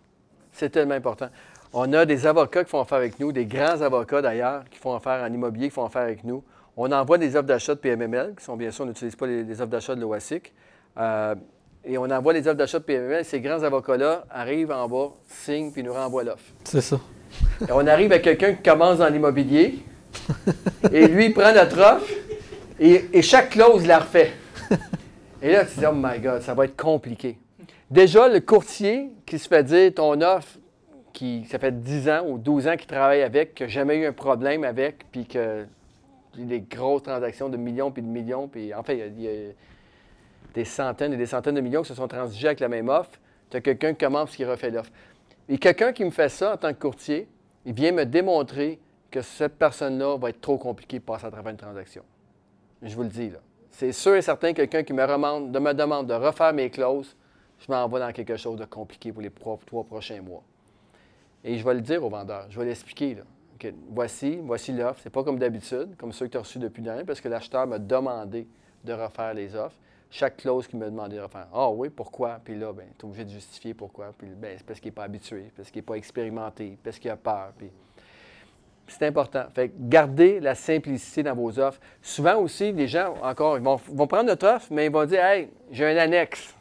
C'est 0.51 0.69
tellement 0.69 0.95
important. 0.95 1.29
On 1.71 1.91
a 1.93 2.05
des 2.05 2.27
avocats 2.27 2.63
qui 2.63 2.69
font 2.69 2.81
affaire 2.81 2.97
avec 2.97 3.19
nous, 3.19 3.31
des 3.31 3.45
grands 3.45 3.81
avocats 3.81 4.21
d'ailleurs, 4.21 4.65
qui 4.69 4.77
font 4.77 4.93
affaire 4.93 5.23
en 5.23 5.33
immobilier, 5.33 5.69
qui 5.69 5.73
font 5.73 5.85
affaire 5.85 6.03
avec 6.03 6.23
nous. 6.23 6.43
On 6.75 6.91
envoie 6.91 7.17
des 7.17 7.35
offres 7.35 7.47
d'achat 7.47 7.75
de 7.75 7.79
PMML, 7.79 8.35
qui 8.37 8.43
sont 8.43 8.57
bien 8.57 8.71
sûr, 8.71 8.83
on 8.83 8.87
n'utilise 8.87 9.15
pas 9.15 9.25
les, 9.25 9.61
offres 9.61 9.71
d'achat 9.71 9.95
de 9.95 10.01
l'OASIC. 10.01 10.53
Euh, 10.97 11.35
et 11.85 11.97
on 11.97 12.03
envoie 12.03 12.33
les 12.33 12.47
offres 12.47 12.57
d'achat 12.57 12.79
de 12.79 12.83
PML. 12.83 13.25
Ces 13.25 13.39
grands 13.39 13.63
avocats-là 13.63 14.25
arrivent 14.29 14.71
en 14.71 14.87
bas, 14.87 15.13
signent, 15.27 15.71
puis 15.71 15.81
nous 15.81 15.93
renvoient 15.93 16.23
l'offre. 16.23 16.43
C'est 16.63 16.81
ça. 16.81 16.99
Et 17.61 17.71
on 17.71 17.87
arrive 17.87 18.11
à 18.11 18.19
quelqu'un 18.19 18.53
qui 18.53 18.63
commence 18.63 18.99
dans 18.99 19.09
l'immobilier, 19.09 19.83
et 20.91 21.07
lui, 21.07 21.27
il 21.27 21.33
prend 21.33 21.53
notre 21.53 21.79
offre, 21.79 22.11
et, 22.79 23.21
chaque 23.21 23.51
clause 23.51 23.85
la 23.85 23.99
refait. 23.99 24.31
Et 25.41 25.51
là, 25.51 25.65
tu 25.65 25.75
te 25.75 25.79
dis, 25.79 25.85
oh 25.85 25.93
my 25.93 26.19
God, 26.19 26.41
ça 26.41 26.53
va 26.53 26.65
être 26.65 26.77
compliqué. 26.77 27.37
Déjà, 27.91 28.27
le 28.27 28.39
courtier 28.39 29.11
qui 29.25 29.37
se 29.37 29.47
fait 29.47 29.63
dire 29.63 29.93
ton 29.93 30.19
offre, 30.21 30.57
qui 31.11 31.45
ça 31.49 31.59
fait 31.59 31.83
10 31.83 32.09
ans 32.09 32.25
ou 32.27 32.37
12 32.37 32.67
ans 32.67 32.75
qu'il 32.75 32.87
travaille 32.87 33.21
avec, 33.21 33.53
qui 33.53 33.63
n'a 33.63 33.69
jamais 33.69 33.97
eu 33.97 34.05
un 34.05 34.13
problème 34.13 34.63
avec, 34.63 35.05
puis 35.11 35.25
que 35.25 35.65
des 36.35 36.61
grosses 36.61 37.03
transactions 37.03 37.49
de 37.49 37.57
millions 37.57 37.91
puis 37.91 38.01
de 38.01 38.07
millions, 38.07 38.47
puis 38.47 38.73
en 38.73 38.81
fait, 38.83 39.11
il 39.15 39.21
y 39.21 39.27
a 39.27 39.31
des 40.53 40.65
centaines 40.65 41.13
et 41.13 41.17
des 41.17 41.25
centaines 41.25 41.55
de 41.55 41.61
millions 41.61 41.81
qui 41.81 41.89
se 41.89 41.95
sont 41.95 42.07
transigés 42.07 42.47
avec 42.47 42.59
la 42.59 42.69
même 42.69 42.89
offre. 42.89 43.19
Tu 43.49 43.57
as 43.57 43.61
quelqu'un 43.61 43.93
qui 43.93 44.05
commence 44.05 44.35
qui 44.35 44.45
refait 44.45 44.71
l'offre. 44.71 44.91
Et 45.47 45.57
quelqu'un 45.57 45.93
qui 45.93 46.05
me 46.05 46.11
fait 46.11 46.29
ça 46.29 46.53
en 46.53 46.57
tant 46.57 46.73
que 46.73 46.79
courtier, 46.79 47.27
il 47.65 47.73
vient 47.73 47.91
me 47.91 48.05
démontrer 48.05 48.79
que 49.11 49.21
cette 49.21 49.57
personne-là 49.59 50.17
va 50.17 50.29
être 50.29 50.41
trop 50.41 50.57
compliquée 50.57 50.99
pour 50.99 51.15
passer 51.15 51.27
à 51.27 51.31
travers 51.31 51.51
une 51.51 51.57
transaction. 51.57 52.03
Je 52.83 52.95
vous 52.95 53.03
le 53.03 53.09
dis. 53.09 53.31
C'est 53.71 53.91
sûr 53.91 54.15
et 54.15 54.21
certain, 54.21 54.53
quelqu'un 54.53 54.83
qui 54.83 54.93
me, 54.93 55.01
me 55.05 55.73
demande 55.73 56.07
de 56.07 56.13
refaire 56.13 56.53
mes 56.53 56.69
clauses, 56.69 57.15
je 57.59 57.71
m'envoie 57.71 57.99
dans 57.99 58.11
quelque 58.11 58.35
chose 58.35 58.59
de 58.59 58.65
compliqué 58.65 59.11
pour 59.11 59.21
les 59.21 59.31
trois, 59.31 59.57
prochains 59.83 60.21
mois. 60.21 60.43
Et 61.43 61.57
je 61.57 61.63
vais 61.63 61.73
le 61.73 61.81
dire 61.81 62.03
au 62.03 62.09
vendeur, 62.09 62.45
je 62.49 62.59
vais 62.59 62.65
l'expliquer. 62.65 63.17
voici, 63.89 64.37
voici 64.43 64.73
l'offre. 64.73 64.99
C'est 65.01 65.09
pas 65.09 65.23
comme 65.23 65.39
d'habitude, 65.39 65.95
comme 65.97 66.11
ceux 66.11 66.27
que 66.27 66.31
tu 66.31 66.37
as 66.37 66.41
reçus 66.41 66.59
depuis 66.59 66.83
l'année, 66.83 67.05
parce 67.05 67.21
que 67.21 67.29
l'acheteur 67.29 67.65
m'a 67.67 67.79
demandé 67.79 68.47
de 68.83 68.93
refaire 68.93 69.33
les 69.33 69.55
offres 69.55 69.77
chaque 70.13 70.37
clause 70.37 70.67
qu'il 70.67 70.77
me 70.77 70.85
demandait 70.85 71.15
de 71.15 71.21
refaire. 71.21 71.47
Ah 71.51 71.69
oui, 71.71 71.89
pourquoi? 71.89 72.39
Puis 72.43 72.55
là, 72.55 72.71
ben, 72.71 72.85
tu 72.99 73.05
es 73.05 73.09
obligé 73.09 73.25
de 73.25 73.31
justifier 73.31 73.73
pourquoi. 73.73 74.13
Puis 74.15 74.27
ben, 74.27 74.55
c'est 74.57 74.65
parce 74.65 74.79
qu'il 74.79 74.89
n'est 74.89 74.95
pas 74.95 75.05
habitué, 75.05 75.51
parce 75.55 75.71
qu'il 75.71 75.79
n'est 75.79 75.85
pas 75.85 75.95
expérimenté, 75.95 76.77
parce 76.83 76.99
qu'il 76.99 77.09
a 77.09 77.17
peur. 77.17 77.51
Puis... 77.57 77.71
C'est 78.87 79.05
important. 79.05 79.45
Fait 79.53 79.69
que 79.69 79.73
gardez 79.79 80.39
la 80.39 80.55
simplicité 80.55 81.23
dans 81.23 81.35
vos 81.35 81.57
offres. 81.59 81.79
Souvent 82.01 82.35
aussi, 82.37 82.71
les 82.73 82.87
gens, 82.87 83.15
encore, 83.23 83.57
ils 83.57 83.63
vont, 83.63 83.77
prendre 84.07 84.25
notre 84.25 84.47
offre, 84.47 84.67
mais 84.71 84.87
ils 84.87 84.91
vont 84.91 85.05
dire 85.05 85.23
Hey, 85.23 85.49
j'ai 85.71 85.85
un 85.85 85.97
annexe. 85.97 86.53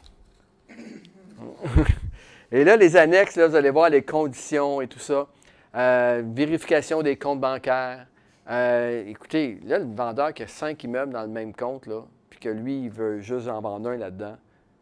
et 2.53 2.64
là, 2.64 2.77
les 2.77 2.97
annexes, 2.97 3.37
là, 3.37 3.49
vous 3.49 3.57
allez 3.57 3.70
voir 3.70 3.91
les 3.91 4.03
conditions 4.03 4.81
et 4.81 4.89
tout 4.89 5.01
ça. 5.01 5.27
Euh, 5.75 6.23
vérification 6.25 7.03
des 7.03 7.16
comptes 7.16 7.41
bancaires. 7.41 8.07
Euh, 8.51 9.05
écoutez, 9.07 9.59
là, 9.64 9.79
le 9.79 9.93
vendeur 9.95 10.33
qui 10.33 10.43
a 10.43 10.47
cinq 10.47 10.85
immeubles 10.85 11.12
dans 11.12 11.23
le 11.23 11.29
même 11.29 11.55
compte, 11.55 11.87
là, 11.87 12.03
que 12.43 12.49
lui, 12.49 12.85
il 12.85 12.91
veut 12.91 13.20
juste 13.20 13.49
en 13.49 13.61
vendre 13.61 13.89
un 13.91 13.97
là-dedans, 13.97 14.37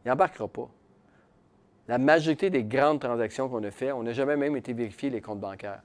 il 0.04 0.08
n'embarquera 0.08 0.48
pas. 0.48 0.68
La 1.86 1.98
majorité 1.98 2.50
des 2.50 2.64
grandes 2.64 3.00
transactions 3.00 3.48
qu'on 3.48 3.62
a 3.64 3.70
faites, 3.70 3.92
on 3.92 4.02
n'a 4.02 4.12
jamais 4.12 4.36
même 4.36 4.56
été 4.56 4.72
vérifier 4.72 5.10
les 5.10 5.20
comptes 5.20 5.40
bancaires. 5.40 5.82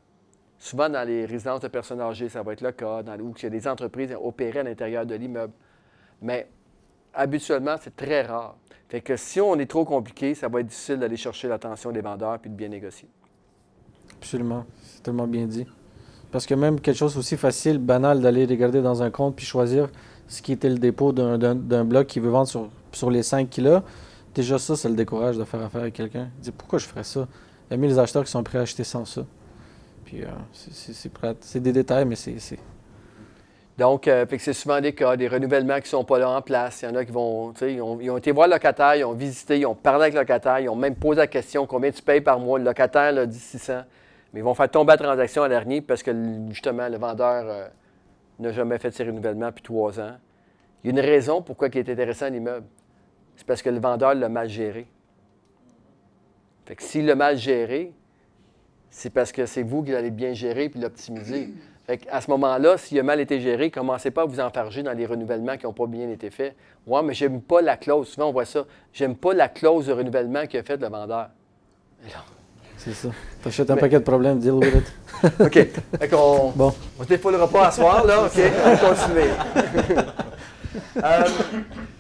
Souvent, 0.66 0.90
dans 0.90 1.08
les 1.08 1.28
résidences 1.28 1.60
de 1.60 1.68
personnes 1.68 2.02
âgées, 2.02 2.28
ça 2.28 2.42
va 2.42 2.54
être 2.54 2.62
le 2.62 2.72
cas, 2.72 3.04
dans, 3.04 3.16
où 3.20 3.36
il 3.38 3.44
y 3.44 3.46
a 3.46 3.50
des 3.52 3.68
entreprises 3.68 4.18
opérées 4.20 4.62
à 4.62 4.64
l'intérieur 4.64 5.06
de 5.06 5.14
l'immeuble. 5.14 5.54
Mais 6.24 6.50
habituellement, 7.14 7.76
c'est 7.80 7.96
très 7.96 8.24
rare. 8.24 8.56
Fait 8.90 9.00
que 9.00 9.16
si 9.16 9.40
on 9.40 9.60
est 9.60 9.70
trop 9.70 9.86
compliqué, 9.86 10.34
ça 10.34 10.48
va 10.48 10.62
être 10.62 10.66
difficile 10.66 10.98
d'aller 10.98 11.18
chercher 11.18 11.50
l'attention 11.50 11.92
des 11.92 12.02
vendeurs 12.02 12.40
puis 12.40 12.50
de 12.50 12.56
bien 12.56 12.70
négocier. 12.70 13.08
Absolument. 14.18 14.66
C'est 14.82 15.04
tellement 15.04 15.28
bien 15.28 15.46
dit. 15.46 15.68
Parce 16.32 16.48
que 16.48 16.56
même 16.56 16.82
quelque 16.82 16.98
chose 16.98 17.16
aussi 17.16 17.38
facile, 17.38 17.78
banal, 17.78 18.20
d'aller 18.20 18.46
regarder 18.46 18.82
dans 18.82 19.04
un 19.04 19.12
compte 19.12 19.36
puis 19.36 19.46
choisir, 19.46 19.90
ce 20.28 20.42
qui 20.42 20.52
était 20.52 20.70
le 20.70 20.80
dépôt 20.80 21.12
d'un 21.12 21.86
bloc 21.86 22.08
qui 22.08 22.20
veut 22.20 22.32
vendre 22.32 22.72
sur, 22.92 23.12
les 23.12 23.22
5 23.22 23.52
kilos, 23.52 23.84
déjà 24.34 24.58
ça, 24.58 24.76
ça 24.76 24.90
le 24.90 24.96
décourage 24.96 25.38
de 25.38 25.44
faire 25.44 25.62
affaire 25.62 25.82
avec 25.82 25.94
quelqu'un. 25.94 26.32
Il 26.40 26.42
dit 26.42 26.52
pourquoi 26.52 26.80
je 26.80 26.88
ferais 26.88 27.04
ça? 27.04 27.28
Il 27.70 27.74
y 27.74 27.76
a 27.76 27.78
mis 27.78 27.88
les 27.88 28.00
acheteurs 28.00 28.24
qui 28.24 28.32
sont 28.32 28.42
prêts 28.42 28.58
à 28.58 28.62
acheter 28.62 28.84
sans 28.84 29.06
ça. 29.06 29.28
Puis 30.06 30.24
euh, 30.24 30.28
c'est 30.52 31.60
des 31.60 31.74
détails, 31.74 32.06
mais 32.06 32.16
c'est. 32.16 32.60
Donc, 33.78 34.08
euh, 34.08 34.26
c'est 34.38 34.54
souvent 34.54 34.80
des 34.80 34.94
cas, 34.96 35.18
des 35.18 35.28
renouvellements 35.28 35.76
qui 35.76 35.82
ne 35.82 35.88
sont 35.88 36.06
pas 36.06 36.18
là 36.18 36.30
en 36.30 36.42
place. 36.42 36.82
Il 36.82 36.86
y 36.86 36.92
en 36.92 36.96
a 36.96 37.04
qui 37.04 37.12
vont, 37.12 37.52
ils 37.62 37.82
ont, 37.82 38.00
ils 38.00 38.10
ont 38.10 38.18
été 38.18 38.32
voir 38.32 38.48
le 38.48 38.54
locataire, 38.54 38.96
ils 38.96 39.04
ont 39.04 39.12
visité, 39.12 39.60
ils 39.60 39.66
ont 39.66 39.76
parlé 39.76 40.04
avec 40.04 40.14
le 40.14 40.22
locataire, 40.22 40.60
ils 40.60 40.70
ont 40.70 40.78
même 40.78 40.96
posé 40.96 41.18
la 41.18 41.28
question 41.28 41.68
combien 41.68 41.92
tu 41.92 42.02
payes 42.02 42.22
par 42.22 42.40
mois? 42.40 42.58
Le 42.58 42.64
locataire 42.64 43.18
a 43.18 43.26
dit 43.26 43.38
600. 43.38 43.82
Mais 44.32 44.40
ils 44.40 44.44
vont 44.44 44.54
faire 44.54 44.72
tomber 44.72 44.92
la 44.92 44.98
transaction 44.98 45.44
à 45.44 45.50
dernier 45.50 45.82
parce 45.82 46.04
que 46.04 46.14
justement, 46.50 46.88
le 46.88 46.98
vendeur. 46.98 47.46
Euh, 47.50 47.68
n'a 48.40 48.52
jamais 48.52 48.78
fait 48.78 48.92
ses 48.92 49.04
renouvellements 49.04 49.48
depuis 49.48 49.64
trois 49.64 50.00
ans. 50.00 50.16
Il 50.84 50.88
y 50.88 50.90
a 50.90 51.02
une 51.02 51.06
raison 51.06 51.42
pourquoi 51.42 51.68
il 51.70 51.78
est 51.78 51.90
intéressant 51.90 52.30
l'immeuble. 52.30 52.68
C'est 53.36 53.46
parce 53.46 53.62
que 53.62 53.70
le 53.70 53.80
vendeur 53.80 54.14
l'a 54.16 54.30
mal 54.30 54.50
géré. 54.50 54.88
Fait 56.66 56.76
que 56.76 56.84
s'il 56.84 57.06
l'a 57.06 57.16
mal 57.16 57.38
géré, 57.38 57.94
c'est 58.96 59.10
parce 59.10 59.34
que 59.34 59.46
c'est 59.46 59.62
vous 59.62 59.84
qui 59.84 59.92
l'allez 59.92 60.10
bien 60.10 60.34
gérer 60.34 60.70
puis 60.70 60.80
l'optimiser. 60.80 61.50
Fait 61.86 62.00
à 62.10 62.22
ce 62.22 62.32
moment-là, 62.32 62.78
s'il 62.78 62.98
a 62.98 63.04
mal 63.04 63.20
été 63.20 63.42
géré, 63.42 63.70
commencez 63.70 64.10
pas 64.10 64.22
à 64.22 64.26
vous 64.26 64.40
enfarger 64.40 64.84
dans 64.84 64.94
les 64.94 65.06
renouvellements 65.06 65.58
qui 65.58 65.66
n'ont 65.66 65.74
pas 65.74 65.86
bien 65.86 66.10
été 66.10 66.30
faits. 66.30 66.56
Moi, 66.88 67.04
mais 67.04 67.14
j'aime 67.14 67.42
pas 67.42 67.62
la 67.62 67.76
clause. 67.76 68.08
Souvent, 68.08 68.30
on 68.30 68.32
voit 68.32 68.46
ça. 68.46 68.66
J'aime 68.94 69.18
pas 69.18 69.34
la 69.34 69.50
clause 69.50 69.88
de 69.88 69.92
renouvellement 69.92 70.48
qu'a 70.48 70.64
fait 70.64 70.78
le 70.78 70.88
vendeur. 70.88 71.28
C'est 72.78 72.94
ça. 72.94 73.10
T'achètes 73.44 73.70
un 73.70 73.76
paquet 73.76 74.00
de 74.00 74.06
problèmes, 74.06 74.40
deal 74.40 74.54
with 74.54 74.74
it. 74.74 74.94
OK. 75.42 75.68
Fait 76.00 76.08
qu'on 76.10 76.52
bon. 76.56 76.74
on 76.98 77.04
se 77.04 77.10
défoulera 77.10 77.50
pas 77.50 77.68
à 77.68 77.72
soir, 77.72 78.06
là. 78.06 78.24
OK, 78.28 78.42
on 78.66 78.70
va 78.70 78.78
continuer. 78.78 79.30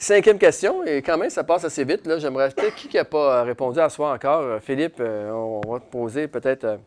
Euh, 0.00 0.04
cinquième 0.04 0.38
question, 0.38 0.82
et 0.84 1.02
quand 1.02 1.18
même, 1.18 1.30
ça 1.30 1.44
passe 1.44 1.64
assez 1.64 1.84
vite. 1.84 2.06
Là. 2.06 2.18
J'aimerais 2.18 2.50
peut-être 2.50 2.74
qui 2.74 2.96
n'a 2.96 3.04
pas 3.04 3.42
répondu 3.42 3.78
à 3.78 3.88
soir 3.88 4.14
encore? 4.14 4.40
Euh, 4.40 4.60
Philippe, 4.60 4.96
euh, 5.00 5.30
on 5.30 5.60
va 5.70 5.80
te 5.80 5.90
poser 5.90 6.28
peut-être. 6.28 6.80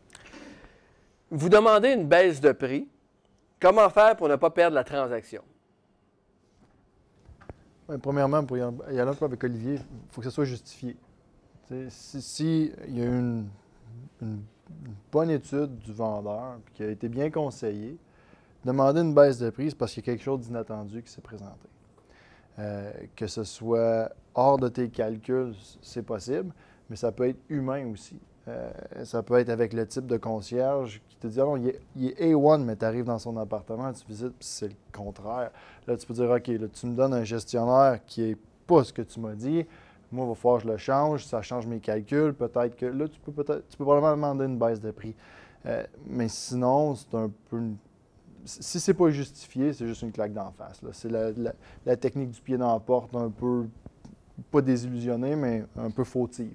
vous 1.30 1.50
demandez 1.50 1.94
une 1.94 2.08
baisse 2.08 2.42
de 2.42 2.52
prix. 2.52 2.88
Comment 3.60 3.90
faire 3.90 4.16
pour 4.18 4.28
ne 4.28 4.36
pas 4.36 4.50
perdre 4.50 4.76
la 4.76 4.84
transaction? 4.84 5.42
premièrement, 8.02 8.44
pour 8.44 8.58
y 8.58 8.62
aller 8.62 9.00
un 9.00 9.14
peu 9.14 9.26
avec 9.26 9.44
Olivier, 9.44 9.76
il 9.76 10.12
faut 10.12 10.22
que 10.22 10.26
ce 10.26 10.34
soit 10.34 10.46
justifié. 10.46 10.96
S'il 11.90 12.22
si 12.22 12.72
y 12.88 13.02
a 13.02 13.06
une, 13.06 13.48
une, 14.22 14.42
bonne 15.12 15.30
étude 15.30 15.78
du 15.78 15.94
vendeur 15.94 16.60
qui 16.74 16.84
a 16.84 16.88
été 16.88 17.08
bien 17.08 17.30
conseillée, 17.30 17.98
demander 18.66 19.02
une 19.02 19.14
baisse 19.14 19.38
de 19.38 19.50
prix, 19.50 19.70
c'est 19.70 19.78
parce 19.78 19.94
qu'il 19.94 20.02
y 20.02 20.10
a 20.10 20.14
quelque 20.14 20.24
chose 20.24 20.40
d'inattendu 20.40 21.04
qui 21.04 21.12
s'est 21.12 21.22
présenté. 21.22 21.70
Euh, 22.60 22.92
que 23.16 23.26
ce 23.26 23.44
soit 23.44 24.12
hors 24.36 24.60
de 24.60 24.68
tes 24.68 24.90
calculs, 24.90 25.54
c'est 25.82 26.04
possible, 26.04 26.54
mais 26.90 26.96
ça 26.96 27.12
peut 27.12 27.28
être 27.28 27.40
humain 27.50 27.88
aussi. 27.92 28.20
Euh, 28.48 28.70
ça 29.06 29.24
peut 29.24 29.40
être 29.40 29.50
avec 29.50 29.74
le 29.74 29.88
type 29.88 30.06
de 30.06 30.18
concierge 30.18 31.02
qui 31.08 31.16
te 31.16 31.28
dit 31.28 31.40
ah 31.40 31.46
non, 31.46 31.58
il 31.58 32.10
est, 32.10 32.22
A1, 32.22 32.64
mais 32.64 32.76
tu 32.76 32.86
arrives 32.86 33.06
dans 33.06 33.18
son 33.18 33.38
appartement, 33.38 33.92
tu 33.94 34.06
visites, 34.08 34.34
puis 34.38 34.48
c'est 34.48 34.68
le 34.68 34.76
contraire. 34.92 35.50
Là, 35.88 35.98
tu 35.98 36.06
peux 36.06 36.14
dire 36.14 36.30
OK, 36.30 36.48
là, 36.48 36.68
tu 36.68 36.86
me 36.86 36.96
donnes 36.96 37.14
un 37.14 37.24
gestionnaire 37.24 38.00
qui 38.06 38.22
n'est 38.22 38.38
pas 38.68 38.84
ce 38.84 38.94
que 38.94 39.02
tu 39.02 39.20
m'as 39.20 39.34
dit. 39.34 39.66
Moi, 40.12 40.26
il 40.26 40.30
va 40.30 40.36
falloir 40.36 40.62
que 40.62 40.68
je 40.68 40.72
le 40.72 40.78
change, 40.78 41.26
ça 41.26 41.42
change 41.42 41.66
mes 41.66 41.80
calculs. 41.80 42.34
Peut-être 42.34 42.76
que 42.76 42.86
là, 42.86 43.08
tu 43.08 43.20
peux 43.20 43.32
peut-être 43.32 43.68
tu 43.68 43.78
peux 43.78 43.86
probablement 43.86 44.16
demander 44.16 44.46
une 44.46 44.60
baisse 44.60 44.80
de 44.80 44.92
prix. 44.92 45.16
Euh, 45.66 45.84
mais 46.06 46.28
sinon, 46.28 46.94
c'est 46.96 47.16
un 47.16 47.32
peu 47.50 47.58
une... 47.58 47.78
Si 48.46 48.80
c'est 48.80 48.94
pas 48.94 49.10
justifié, 49.10 49.74
c'est 49.74 49.88
juste 49.88 50.02
une 50.02 50.12
claque 50.12 50.34
d'en 50.34 50.52
face. 50.52 50.82
C'est 50.92 51.12
la, 51.12 51.96
technique 51.96 52.32
du 52.32 52.42
pied 52.42 52.58
dans 52.58 52.74
la 52.74 52.80
porte, 52.80 53.16
un 53.16 53.30
peu, 53.30 53.66
pas 54.52 54.62
désillusionné, 54.62 55.36
mais 55.36 55.64
un 55.78 55.90
peu 55.90 56.04
fautive. 56.04 56.54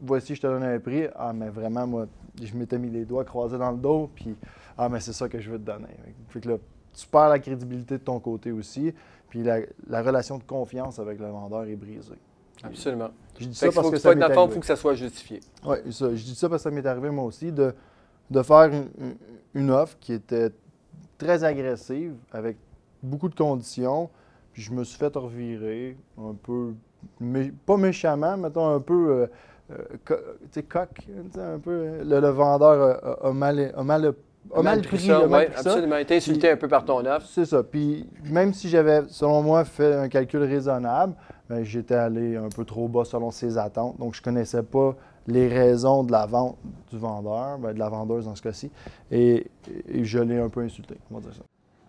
Voici, 0.00 0.34
je 0.34 0.40
te 0.40 0.46
donne 0.46 0.62
un 0.62 0.78
prix. 0.78 1.06
Ah, 1.16 1.32
mais 1.32 1.48
vraiment, 1.48 1.86
moi, 1.86 2.06
je 2.40 2.54
m'étais 2.56 2.78
mis 2.78 2.90
les 2.90 3.04
doigts 3.04 3.24
croisés 3.24 3.58
dans 3.58 3.72
le 3.72 3.78
dos, 3.78 4.10
puis 4.14 4.36
ah, 4.78 4.88
mais 4.88 5.00
c'est 5.00 5.12
ça 5.12 5.28
que 5.28 5.40
je 5.40 5.50
veux 5.50 5.58
te 5.58 5.64
donner. 5.64 5.88
Fait 6.28 6.40
que 6.40 6.48
là, 6.48 6.56
tu 6.92 7.06
perds 7.06 7.28
la 7.28 7.38
crédibilité 7.38 7.98
de 7.98 8.02
ton 8.02 8.18
côté 8.20 8.52
aussi, 8.52 8.94
puis 9.28 9.42
la, 9.42 10.02
relation 10.02 10.38
de 10.38 10.42
confiance 10.42 10.98
avec 10.98 11.18
le 11.18 11.28
vendeur 11.28 11.64
est 11.64 11.76
brisée. 11.76 12.18
Absolument. 12.62 13.10
Je 13.38 13.46
dis 13.46 13.54
ça 13.54 13.70
parce 13.72 13.90
que, 13.90 13.96
ça 13.96 14.12
il 14.12 14.34
faut 14.34 14.60
que 14.60 14.66
ça 14.66 14.76
soit 14.76 14.94
justifié. 14.94 15.40
Oui, 15.64 15.76
je 15.86 16.08
dis 16.08 16.34
ça 16.34 16.48
parce 16.48 16.62
que 16.62 16.70
ça 16.70 16.74
m'est 16.74 16.86
arrivé 16.86 17.10
moi 17.10 17.24
aussi 17.24 17.50
de, 17.52 17.74
de 18.30 18.42
faire 18.42 18.70
une, 19.54 19.70
offre 19.70 19.96
qui 19.98 20.12
était 20.12 20.50
très 21.20 21.44
agressive, 21.44 22.14
avec 22.32 22.56
beaucoup 23.02 23.28
de 23.28 23.34
conditions, 23.34 24.10
puis 24.52 24.62
je 24.62 24.72
me 24.72 24.82
suis 24.82 24.98
fait 24.98 25.14
revirer 25.14 25.96
un 26.18 26.34
peu, 26.34 26.74
pas 27.66 27.76
méchamment, 27.76 28.36
mettons 28.36 28.74
un 28.74 28.80
peu. 28.80 29.10
Euh, 29.10 29.26
euh, 29.70 29.98
tu 30.08 30.14
sais, 30.50 30.62
coq, 30.64 30.88
un 31.38 31.58
peu. 31.58 32.02
Le, 32.02 32.28
vendeur 32.30 33.24
a, 33.24 33.32
mal, 33.32 33.72
a 33.76 33.84
mal 33.84 34.14
a 34.52 34.62
mal 34.62 34.80
pris, 34.82 34.98
ça, 34.98 35.20
absolument. 35.56 35.96
été 35.96 36.16
insulté 36.16 36.50
un 36.50 36.56
peu 36.56 36.66
par 36.66 36.84
ton 36.84 37.04
offre. 37.04 37.26
C'est 37.28 37.44
ça. 37.44 37.62
Puis 37.62 38.08
même 38.24 38.52
si 38.52 38.68
j'avais, 38.68 39.02
selon 39.08 39.42
moi, 39.42 39.64
fait 39.64 39.94
un 39.94 40.08
calcul 40.08 40.42
raisonnable, 40.42 41.14
ben, 41.48 41.62
j'étais 41.62 41.94
allé 41.94 42.36
un 42.36 42.48
peu 42.48 42.64
trop 42.64 42.88
bas 42.88 43.04
selon 43.04 43.30
ses 43.30 43.58
attentes. 43.58 43.98
Donc, 43.98 44.14
je 44.14 44.20
ne 44.20 44.24
connaissais 44.24 44.62
pas 44.62 44.96
les 45.30 45.48
raisons 45.48 46.04
de 46.04 46.12
la 46.12 46.26
vente 46.26 46.56
du 46.90 46.98
vendeur, 46.98 47.58
ben, 47.58 47.72
de 47.72 47.78
la 47.78 47.88
vendeuse 47.88 48.24
dans 48.24 48.34
ce 48.34 48.42
cas-ci. 48.42 48.70
Et, 49.10 49.46
je 50.02 50.18
l'ai 50.18 50.38
un 50.38 50.48
peu 50.48 50.60
insulté. 50.60 50.96
On 51.10 51.18
dire 51.20 51.34
ça. 51.34 51.42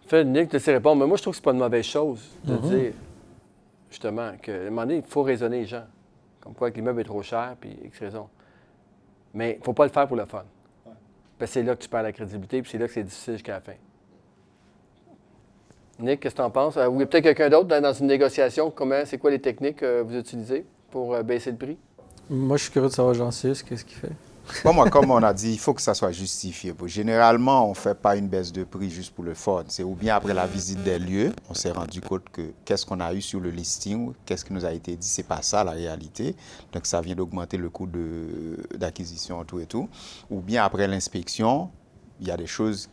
Fait, 0.08 0.26
Nick, 0.26 0.50
tu 0.50 0.60
sais 0.60 0.74
répondre. 0.74 1.02
Mais 1.02 1.08
moi, 1.08 1.18
je 1.18 1.22
trouve 1.22 1.34
que 1.34 1.38
ce 1.38 1.42
pas 1.42 1.52
une 1.52 1.60
mauvaise 1.60 1.86
chose 1.86 2.22
de 2.44 2.56
mm-hmm. 2.56 2.70
dire, 2.70 2.94
justement, 3.90 4.32
qu'à 4.42 4.54
un 4.54 4.64
moment 4.66 4.82
donné, 4.82 4.98
il 4.98 5.04
faut 5.04 5.24
raisonner 5.24 5.62
les 5.62 5.66
gens. 5.66 5.86
Comme 6.42 6.54
quoi 6.54 6.72
que 6.72 6.76
l'immeuble 6.76 7.02
est 7.02 7.06
trop 7.06 7.22
cher, 7.22 7.56
puis 7.60 7.78
X 7.86 8.00
raison. 8.00 8.28
Mais 9.34 9.54
il 9.54 9.60
ne 9.60 9.64
faut 9.64 9.74
pas 9.74 9.86
le 9.86 9.92
faire 9.92 10.08
pour 10.08 10.18
le 10.18 10.26
fun 10.26 10.44
c'est 11.48 11.64
là 11.64 11.76
que 11.76 11.82
tu 11.82 11.90
perds 11.90 12.04
la 12.04 12.12
crédibilité, 12.12 12.62
puis 12.62 12.72
c'est 12.72 12.78
là 12.78 12.88
que 12.88 12.94
c'est 12.94 13.04
difficile 13.04 13.34
jusqu'à 13.34 13.54
la 13.54 13.62
fin. 13.62 13.74
Nick, 16.00 16.20
qu'est-ce 16.20 16.36
que 16.36 16.42
tu 16.42 16.46
en 16.46 16.50
penses? 16.50 16.78
Euh, 16.78 16.88
ou 16.88 16.98
peut-être 16.98 17.24
quelqu'un 17.24 17.50
d'autre 17.50 17.80
dans 17.80 17.94
une 17.94 18.08
négociation, 18.08 18.72
comment, 18.72 19.04
c'est 19.06 19.18
quoi 19.18 19.30
les 19.30 19.40
techniques 19.40 19.78
que 19.78 20.02
vous 20.02 20.18
utilisez 20.18 20.66
pour 20.90 21.14
euh, 21.14 21.24
baisser 21.24 21.52
le 21.52 21.58
prix? 21.58 21.78
Moi, 22.34 22.56
je 22.56 22.64
suis 22.64 22.72
curieux 22.72 22.88
de 22.88 22.94
savoir 22.94 23.14
Jean-Cis, 23.14 23.62
qu'est-ce 23.68 23.84
qu'il 23.84 23.98
fait? 23.98 24.14
moi, 24.72 24.90
comme 24.90 25.12
on 25.12 25.22
a 25.22 25.34
dit, 25.34 25.52
il 25.52 25.60
faut 25.60 25.74
que 25.74 25.82
ça 25.82 25.94
soit 25.94 26.14
justifié. 26.14 26.74
Généralement, 26.86 27.66
on 27.66 27.72
ne 27.72 27.76
fait 27.76 27.94
pas 27.94 28.16
une 28.16 28.30
baisse 28.30 28.54
de 28.54 28.64
prix 28.64 28.90
juste 28.90 29.14
pour 29.14 29.26
le 29.26 29.34
fun. 29.34 29.66
C'est 29.68 29.84
ou 29.84 29.96
bien 29.96 30.16
après 30.16 30.34
la 30.34 30.48
visite 30.48 30.82
des 30.82 30.98
lieux, 30.98 31.34
on 31.50 31.54
s'est 31.54 31.72
rendu 31.72 32.00
compte 32.00 32.24
que 32.32 32.54
qu'est-ce 32.64 32.86
qu'on 32.86 33.02
a 33.02 33.14
eu 33.14 33.22
sur 33.22 33.42
le 33.42 33.50
listing, 33.50 34.14
qu'est-ce 34.26 34.46
qui 34.46 34.54
nous 34.54 34.64
a 34.64 34.72
été 34.72 34.96
dit, 34.96 35.08
c'est 35.10 35.28
pas 35.28 35.42
ça 35.42 35.66
la 35.66 35.72
réalité. 35.72 36.34
Donc, 36.72 36.86
ça 36.86 37.02
vient 37.02 37.16
d'augmenter 37.16 37.58
le 37.58 37.70
coût 37.70 37.90
d'acquisition, 38.76 39.44
tout 39.44 39.60
et 39.60 39.66
tout. 39.66 39.90
Ou 40.30 40.40
bien 40.40 40.64
après 40.64 40.88
l'inspection, 40.88 41.70
il 42.22 42.30
y 42.30 42.32
a 42.32 42.38
des 42.38 42.48
choses 42.48 42.88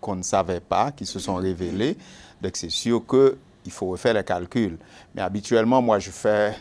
qu'on 0.00 0.14
ne 0.14 0.22
savait 0.22 0.60
pas, 0.60 0.92
qui 0.92 1.04
se 1.04 1.18
sont 1.18 1.34
révélées. 1.34 1.96
Donc, 2.40 2.56
c'est 2.56 2.70
sûr 2.70 3.02
qu'il 3.08 3.72
faut 3.72 3.86
refaire 3.86 4.14
les 4.14 4.22
calculs. 4.22 4.78
Mais 5.16 5.22
habituellement, 5.22 5.82
moi, 5.82 5.98
je 5.98 6.12
fais, 6.12 6.54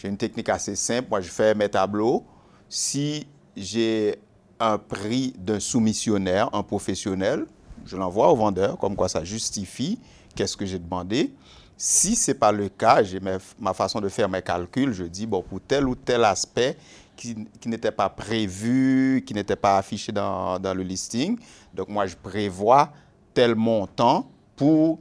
j'ai 0.00 0.08
une 0.08 0.16
technique 0.16 0.48
assez 0.48 0.76
simple. 0.76 1.08
Moi, 1.10 1.20
je 1.20 1.28
fais 1.28 1.54
mes 1.54 1.68
tableaux. 1.68 2.24
Si 2.70 3.26
j'ai 3.54 4.18
un 4.58 4.78
prix 4.78 5.34
d'un 5.36 5.60
soumissionnaire, 5.60 6.48
un 6.54 6.62
professionnel, 6.62 7.44
je 7.84 7.98
l'envoie 7.98 8.32
au 8.32 8.36
vendeur, 8.36 8.78
comme 8.78 8.96
quoi 8.96 9.10
ça 9.10 9.24
justifie 9.24 9.98
qu'est-ce 10.34 10.56
que 10.56 10.64
j'ai 10.64 10.78
demandé. 10.78 11.34
Si 11.76 12.16
ce 12.16 12.30
n'est 12.30 12.38
pas 12.38 12.50
le 12.50 12.70
cas, 12.70 13.02
j'ai 13.02 13.20
ma 13.58 13.74
façon 13.74 14.00
de 14.00 14.08
faire 14.08 14.28
mes 14.28 14.40
calculs, 14.40 14.92
je 14.92 15.04
dis, 15.04 15.26
bon, 15.26 15.42
pour 15.42 15.60
tel 15.60 15.86
ou 15.86 15.94
tel 15.94 16.24
aspect 16.24 16.78
qui, 17.14 17.36
n'était 17.66 17.90
pas 17.90 18.08
prévu, 18.08 19.22
qui 19.26 19.34
n'était 19.34 19.56
pas 19.56 19.76
affiché 19.76 20.12
dans, 20.12 20.58
le 20.62 20.82
listing, 20.82 21.38
donc 21.74 21.88
moi, 21.88 22.06
je 22.06 22.16
prévois 22.16 22.90
tel 23.34 23.54
montant 23.54 24.30
pour 24.56 24.98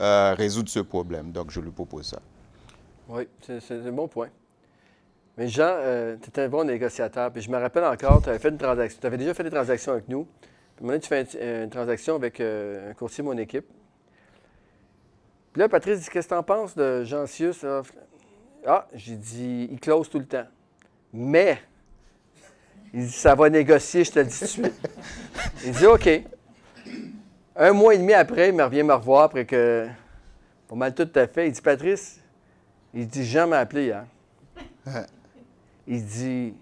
euh, 0.00 0.34
résoudre 0.36 0.68
ce 0.68 0.80
problème. 0.80 1.30
Donc, 1.30 1.52
je 1.52 1.60
lui 1.60 1.70
propose 1.70 2.06
ça. 2.06 2.20
Oui, 3.08 3.28
c'est 3.40 3.86
un 3.86 3.92
bon 3.92 4.08
point. 4.08 4.28
Mais 5.40 5.48
Jean, 5.48 5.72
euh, 5.72 6.16
tu 6.20 6.28
étais 6.28 6.42
un 6.42 6.50
bon 6.50 6.64
négociateur. 6.64 7.32
Puis 7.32 7.40
je 7.40 7.50
me 7.50 7.56
rappelle 7.56 7.84
encore, 7.84 8.20
tu 8.20 8.28
avais 8.28 8.38
fait 8.38 8.50
une 8.50 8.58
transaction. 8.58 8.98
Tu 9.00 9.06
avais 9.06 9.16
déjà 9.16 9.32
fait 9.32 9.42
des 9.42 9.50
transactions 9.50 9.92
avec 9.92 10.06
nous. 10.06 10.28
Puis 10.76 10.84
maintenant, 10.84 11.00
tu 11.00 11.08
fais 11.08 11.26
euh, 11.36 11.64
une, 11.64 11.70
transaction 11.70 12.16
avec 12.16 12.40
euh, 12.40 12.90
un 12.90 12.92
courtier 12.92 13.24
de 13.24 13.28
mon 13.28 13.38
équipe. 13.38 13.64
Puis 15.54 15.60
là, 15.60 15.70
Patrice 15.70 16.00
dit 16.00 16.10
Qu'est-ce 16.10 16.28
que 16.28 16.34
tu 16.34 16.38
en 16.38 16.42
penses 16.42 16.76
de 16.76 17.04
Jean 17.04 17.26
Sius 17.26 17.64
Ah, 18.66 18.86
j'ai 18.92 19.16
dit 19.16 19.66
Il 19.72 19.80
close 19.80 20.10
tout 20.10 20.18
le 20.18 20.26
temps. 20.26 20.44
Mais, 21.14 21.56
il 22.92 23.06
dit 23.06 23.10
Ça 23.10 23.34
va 23.34 23.48
négocier, 23.48 24.04
je 24.04 24.12
te 24.12 24.18
le 24.18 24.26
dis 24.26 24.38
tout 24.38 24.44
de 24.44 24.50
suite. 24.50 24.88
il 25.64 25.72
dit 25.72 25.86
OK. 25.86 26.06
Un 27.56 27.72
mois 27.72 27.94
et 27.94 27.98
demi 27.98 28.12
après, 28.12 28.50
il 28.50 28.54
me 28.54 28.62
revient 28.62 28.82
me 28.82 28.92
revoir 28.92 29.22
après 29.22 29.46
que. 29.46 29.88
Pas 30.68 30.76
mal 30.76 30.94
tout 30.94 31.08
à 31.14 31.26
fait. 31.26 31.46
Il 31.46 31.52
dit 31.52 31.62
Patrice, 31.62 32.20
il 32.92 33.08
dit 33.08 33.24
Jean 33.24 33.46
m'a 33.46 33.60
appelé 33.60 33.84
hier 33.86 34.04
il 35.90 36.06
dit 36.06 36.54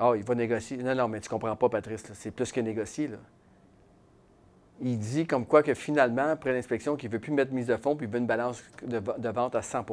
oh, 0.00 0.14
il 0.16 0.24
va 0.24 0.34
négocier. 0.34 0.78
Non, 0.78 0.94
non, 0.94 1.08
mais 1.08 1.20
tu 1.20 1.28
comprends 1.28 1.54
pas, 1.54 1.68
Patrice, 1.68 2.02
c'est 2.14 2.30
plus 2.30 2.50
que 2.50 2.60
négocier. 2.60 3.08
Là. 3.08 3.18
Il 4.80 4.98
dit 4.98 5.26
comme 5.26 5.44
quoi 5.44 5.62
que 5.62 5.74
finalement, 5.74 6.28
après 6.30 6.52
l'inspection, 6.52 6.96
qu'il 6.96 7.10
ne 7.10 7.12
veut 7.14 7.20
plus 7.20 7.32
mettre 7.32 7.52
mise 7.52 7.66
de 7.66 7.76
fonds, 7.76 7.94
puis 7.94 8.06
il 8.06 8.12
veut 8.12 8.18
une 8.18 8.26
balance 8.26 8.64
de, 8.82 9.28
vente 9.28 9.54
à 9.54 9.62
100 9.62 9.84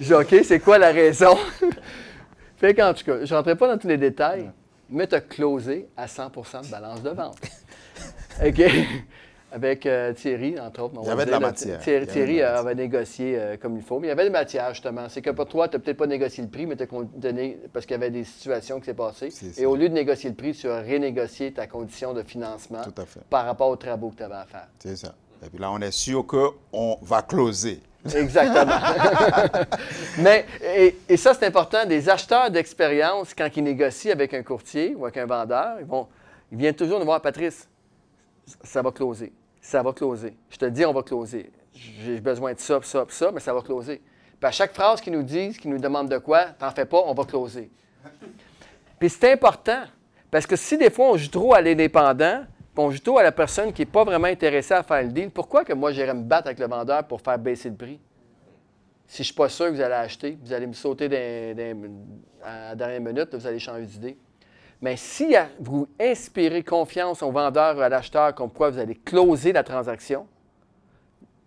Je 0.00 0.04
dis 0.04 0.14
OK, 0.14 0.34
c'est 0.44 0.60
quoi 0.60 0.78
la 0.78 0.92
raison? 0.92 1.36
fait 2.58 2.74
qu'en 2.74 2.92
tout 2.92 3.04
cas, 3.04 3.24
je 3.24 3.32
ne 3.32 3.36
rentrerai 3.36 3.56
pas 3.56 3.68
dans 3.68 3.78
tous 3.78 3.88
les 3.88 3.96
détails, 3.96 4.50
mais 4.90 5.06
tu 5.06 5.14
as 5.14 5.20
closé 5.22 5.88
à 5.96 6.06
100% 6.06 6.66
de 6.66 6.70
balance 6.70 7.02
de 7.02 7.10
vente. 7.10 7.38
OK? 8.46 8.62
Avec 9.52 9.86
euh, 9.86 10.12
Thierry, 10.12 10.58
entre 10.58 10.82
autres. 10.82 10.94
Il 11.02 11.08
y 11.08 11.10
avait 11.10 11.26
de 11.26 11.30
la 11.30 11.40
matière. 11.40 11.78
Thierry, 11.80 12.42
avait, 12.42 12.74
négocié 12.74 13.38
euh, 13.38 13.56
comme 13.56 13.76
il 13.76 13.82
faut. 13.82 13.98
Mais 13.98 14.06
il 14.06 14.10
y 14.10 14.12
avait 14.12 14.24
de 14.24 14.32
la 14.32 14.40
matière, 14.40 14.72
justement. 14.72 15.08
C'est 15.08 15.22
que 15.22 15.30
pour 15.30 15.46
toi, 15.46 15.68
tu 15.68 15.76
n'as 15.76 15.82
peut-être 15.82 15.96
pas 15.96 16.06
négocié 16.06 16.42
le 16.42 16.50
prix, 16.50 16.66
mais 16.66 16.76
tu 16.76 16.84
as 16.84 16.86
donné 17.16 17.58
parce 17.72 17.86
qu'il 17.86 17.94
y 17.94 17.96
avait 17.96 18.10
des 18.10 18.24
situations 18.24 18.78
qui 18.78 18.86
s'est 18.86 18.94
passées. 18.94 19.30
Et 19.58 19.66
au 19.66 19.76
lieu 19.76 19.88
de 19.88 19.94
négocier 19.94 20.30
le 20.30 20.36
prix, 20.36 20.52
tu 20.52 20.68
as 20.68 20.80
renégocié 20.80 21.52
ta 21.52 21.66
condition 21.66 22.12
de 22.12 22.22
financement 22.22 22.82
par 23.28 23.44
rapport 23.44 23.68
aux 23.68 23.76
travaux 23.76 24.10
que 24.10 24.16
tu 24.16 24.22
avais 24.22 24.34
à 24.34 24.46
faire. 24.46 24.68
C'est 24.78 24.96
ça. 24.96 25.14
Et 25.44 25.48
puis 25.48 25.58
là, 25.58 25.70
on 25.72 25.80
est 25.80 25.90
sûr 25.90 26.26
qu'on 26.26 26.98
va 27.02 27.22
closer. 27.22 27.80
Exactement. 28.14 28.78
mais, 30.18 30.46
et, 31.08 31.16
ça, 31.16 31.34
c'est 31.34 31.46
important. 31.46 31.84
Des 31.86 32.08
acheteurs 32.08 32.50
d'expérience, 32.50 33.34
quand 33.34 33.48
ils 33.56 33.64
négocient 33.64 34.12
avec 34.12 34.32
un 34.32 34.42
courtier 34.42 34.94
ou 34.96 35.04
avec 35.04 35.16
un 35.16 35.26
vendeur, 35.26 35.76
ils, 35.80 35.86
vont, 35.86 36.06
ils 36.52 36.58
viennent 36.58 36.74
toujours 36.74 36.98
nous 36.98 37.04
voir, 37.04 37.20
Patrice, 37.20 37.68
ça 38.64 38.82
va 38.82 38.90
closer 38.90 39.32
ça 39.60 39.82
va 39.82 39.92
closer. 39.92 40.34
Je 40.48 40.56
te 40.56 40.64
dis, 40.66 40.84
on 40.84 40.92
va 40.92 41.02
closer. 41.02 41.52
J'ai 41.74 42.20
besoin 42.20 42.54
de 42.54 42.60
ça, 42.60 42.80
ça, 42.82 43.04
ça, 43.08 43.30
mais 43.32 43.40
ça 43.40 43.52
va 43.52 43.60
closer. 43.62 44.00
Puis 44.40 44.48
à 44.48 44.50
chaque 44.50 44.72
phrase 44.72 45.00
qu'ils 45.00 45.12
nous 45.12 45.22
disent, 45.22 45.58
qu'ils 45.58 45.70
nous 45.70 45.78
demandent 45.78 46.08
de 46.08 46.18
quoi, 46.18 46.46
t'en 46.58 46.70
fais 46.70 46.86
pas, 46.86 47.02
on 47.04 47.14
va 47.14 47.24
closer. 47.24 47.70
Puis 48.98 49.10
c'est 49.10 49.32
important, 49.32 49.82
parce 50.30 50.46
que 50.46 50.56
si 50.56 50.76
des 50.76 50.90
fois 50.90 51.10
on 51.10 51.16
joue 51.16 51.28
trop 51.28 51.54
à 51.54 51.60
l'indépendant, 51.60 52.44
puis 52.74 52.84
on 52.84 52.90
joue 52.90 52.98
trop 53.00 53.18
à 53.18 53.22
la 53.22 53.32
personne 53.32 53.72
qui 53.72 53.82
n'est 53.82 53.86
pas 53.86 54.04
vraiment 54.04 54.28
intéressée 54.28 54.74
à 54.74 54.82
faire 54.82 55.02
le 55.02 55.08
deal, 55.08 55.30
pourquoi 55.30 55.64
que 55.64 55.72
moi 55.72 55.92
j'irais 55.92 56.14
me 56.14 56.22
battre 56.22 56.48
avec 56.48 56.58
le 56.58 56.66
vendeur 56.66 57.04
pour 57.04 57.20
faire 57.20 57.38
baisser 57.38 57.68
le 57.68 57.76
prix? 57.76 57.98
Si 59.06 59.16
je 59.16 59.22
ne 59.22 59.24
suis 59.24 59.34
pas 59.34 59.48
sûr 59.48 59.66
que 59.66 59.72
vous 59.72 59.80
allez 59.80 59.94
acheter, 59.94 60.38
vous 60.42 60.52
allez 60.52 60.66
me 60.66 60.72
sauter 60.72 61.06
à 62.42 62.68
la 62.68 62.74
dernière 62.76 63.00
minute, 63.00 63.34
vous 63.34 63.46
allez 63.46 63.58
changer 63.58 63.86
d'idée. 63.86 64.16
Mais 64.82 64.96
si 64.96 65.34
vous 65.58 65.88
inspirez 66.00 66.62
confiance 66.62 67.22
au 67.22 67.30
vendeur 67.30 67.76
ou 67.76 67.80
à 67.80 67.88
l'acheteur 67.88 68.34
comme 68.34 68.50
quoi 68.50 68.70
vous 68.70 68.78
allez 68.78 68.94
closer 68.94 69.52
la 69.52 69.62
transaction, 69.62 70.26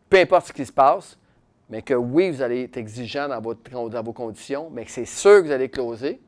peu 0.09 0.17
importe 0.19 0.47
ce 0.47 0.53
qui 0.53 0.65
se 0.65 0.71
passe, 0.71 1.17
mais 1.69 1.81
que 1.81 1.95
oui, 1.95 2.29
vous 2.29 2.43
allez 2.43 2.63
être 2.63 2.77
exigeant 2.77 3.27
dans, 3.27 3.41
vos 4.03 4.13
conditions, 4.13 4.69
mais 4.71 4.85
que 4.85 4.91
c'est 4.91 5.05
sûr 5.05 5.41
que 5.41 5.47
vous 5.47 5.51
allez 5.51 5.69
closer. 5.69 6.21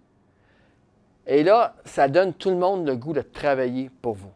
Et 1.28 1.44
là, 1.44 1.76
ça 1.86 2.08
donne 2.08 2.34
tout 2.34 2.50
le 2.50 2.56
monde 2.56 2.88
le 2.88 2.96
goût 2.96 3.14
de 3.14 3.22
travailler 3.22 3.92
pour 4.02 4.16
vous. 4.16 4.32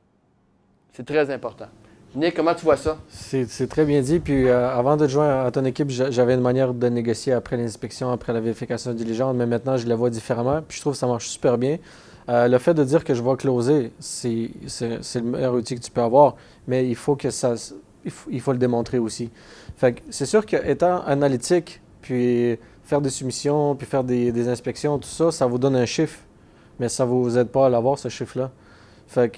C'est 0.93 1.05
très 1.05 1.31
important. 1.31 1.67
Nick, 2.15 2.35
comment 2.35 2.55
tu 2.55 2.65
vois 2.65 2.77
ça? 2.77 2.97
C'est 3.07 3.69
très 3.69 3.85
bien 3.85 4.01
dit. 4.01 4.19
Puis 4.19 4.47
euh, 4.47 4.69
avant 4.69 4.97
de 4.97 5.07
joindre 5.07 5.45
à 5.45 5.51
ton 5.51 5.63
équipe, 5.65 5.89
j'avais 5.89 6.33
une 6.33 6.41
manière 6.41 6.73
de 6.73 6.89
négocier 6.89 7.33
après 7.33 7.55
l'inspection, 7.57 8.11
après 8.11 8.33
la 8.33 8.41
vérification 8.41 8.93
diligente, 8.93 9.35
mais 9.35 9.45
maintenant 9.45 9.77
je 9.77 9.87
la 9.87 9.95
vois 9.95 10.09
différemment. 10.09 10.61
Puis 10.67 10.77
je 10.77 10.81
trouve 10.81 10.93
que 10.93 10.99
ça 10.99 11.07
marche 11.07 11.27
super 11.27 11.57
bien. 11.57 11.77
Euh, 12.29 12.47
le 12.47 12.59
fait 12.59 12.75
de 12.75 12.83
dire 12.83 13.03
que 13.03 13.15
je 13.15 13.23
vais 13.23 13.35
closer, 13.35 13.91
c'est 13.99 14.51
le 14.71 15.21
meilleur 15.21 15.55
outil 15.55 15.75
que 15.75 15.81
tu 15.81 15.89
peux 15.89 16.01
avoir, 16.01 16.35
mais 16.67 16.87
il 16.87 16.95
faut 16.95 17.15
que 17.15 17.31
ça, 17.31 17.55
il 18.05 18.39
faut, 18.39 18.51
le 18.51 18.59
démontrer 18.59 18.99
aussi. 18.99 19.31
C'est 20.09 20.27
sûr 20.27 20.45
qu'étant 20.45 21.01
analytique, 21.05 21.81
puis 22.01 22.59
faire 22.83 23.01
des 23.01 23.09
soumissions, 23.09 23.75
puis 23.75 23.87
faire 23.87 24.03
des, 24.03 24.47
inspections, 24.47 24.99
tout 24.99 25.09
ça, 25.09 25.31
ça 25.31 25.47
vous 25.47 25.57
donne 25.57 25.75
un 25.75 25.87
chiffre, 25.87 26.19
mais 26.79 26.87
ça 26.87 27.03
ne 27.03 27.09
vous 27.09 27.35
aide 27.35 27.49
pas 27.49 27.65
à 27.65 27.69
l'avoir, 27.69 27.97
ce 27.97 28.09
chiffre-là. 28.09 28.51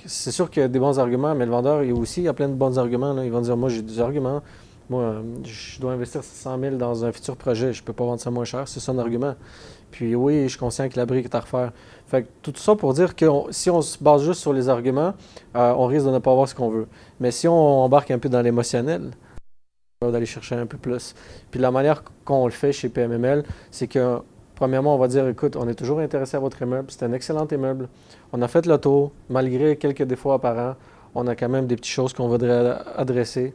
C'est 0.05 0.31
sûr 0.31 0.49
qu'il 0.49 0.61
y 0.61 0.65
a 0.65 0.67
des 0.67 0.79
bons 0.79 0.99
arguments, 0.99 1.33
mais 1.33 1.45
le 1.45 1.51
vendeur, 1.51 1.83
il 1.83 1.93
aussi, 1.93 2.27
a 2.27 2.33
plein 2.33 2.49
de 2.49 2.55
bons 2.55 2.77
arguments. 2.77 3.21
Ils 3.21 3.31
vont 3.31 3.39
dire, 3.39 3.55
moi, 3.55 3.69
j'ai 3.69 3.81
des 3.81 4.01
arguments. 4.01 4.41
Moi, 4.89 5.21
je 5.45 5.79
dois 5.79 5.93
investir 5.93 6.21
100 6.21 6.59
000 6.59 6.75
dans 6.75 7.05
un 7.05 7.13
futur 7.13 7.37
projet. 7.37 7.71
Je 7.71 7.81
ne 7.81 7.85
peux 7.85 7.93
pas 7.93 8.03
vendre 8.03 8.19
ça 8.19 8.29
moins 8.29 8.43
cher. 8.43 8.67
C'est 8.67 8.81
son 8.81 8.97
argument. 8.97 9.35
Puis 9.91 10.15
oui, 10.15 10.43
je 10.43 10.49
suis 10.49 10.59
conscient 10.59 10.87
que 10.89 10.97
la 10.97 11.05
brique 11.05 11.25
est 11.25 11.35
à 11.35 11.41
refaire. 11.41 11.71
Tout 12.41 12.53
ça 12.55 12.75
pour 12.75 12.93
dire 12.93 13.15
que 13.15 13.25
si 13.51 13.69
on 13.69 13.81
se 13.81 14.01
base 14.01 14.23
juste 14.23 14.41
sur 14.41 14.53
les 14.53 14.69
arguments, 14.69 15.13
euh, 15.55 15.73
on 15.77 15.85
risque 15.85 16.05
de 16.05 16.11
ne 16.11 16.19
pas 16.19 16.31
avoir 16.31 16.47
ce 16.47 16.55
qu'on 16.55 16.69
veut. 16.69 16.87
Mais 17.19 17.31
si 17.31 17.47
on 17.47 17.83
embarque 17.83 18.11
un 18.11 18.19
peu 18.19 18.29
dans 18.29 18.41
l'émotionnel, 18.41 19.11
on 20.01 20.09
va 20.09 20.17
aller 20.17 20.25
chercher 20.25 20.55
un 20.55 20.65
peu 20.65 20.77
plus. 20.77 21.13
Puis 21.51 21.59
la 21.59 21.71
manière 21.71 22.03
qu'on 22.25 22.45
le 22.45 22.51
fait 22.51 22.71
chez 22.71 22.89
PMML, 22.89 23.43
c'est 23.69 23.87
que 23.87 24.19
premièrement, 24.55 24.95
on 24.95 24.97
va 24.97 25.07
dire, 25.07 25.27
écoute, 25.27 25.55
on 25.55 25.67
est 25.67 25.75
toujours 25.75 25.99
intéressé 25.99 26.37
à 26.37 26.39
votre 26.39 26.61
immeuble, 26.61 26.87
c'est 26.89 27.03
un 27.03 27.13
excellent 27.13 27.47
immeuble. 27.51 27.87
On 28.33 28.41
a 28.41 28.47
fait 28.47 28.65
le 28.65 28.77
tour, 28.77 29.11
malgré 29.29 29.75
quelques 29.75 30.03
défauts 30.03 30.31
apparents, 30.31 30.75
on 31.15 31.27
a 31.27 31.35
quand 31.35 31.49
même 31.49 31.67
des 31.67 31.75
petites 31.75 31.93
choses 31.93 32.13
qu'on 32.13 32.27
voudrait 32.27 32.77
adresser. 32.95 33.53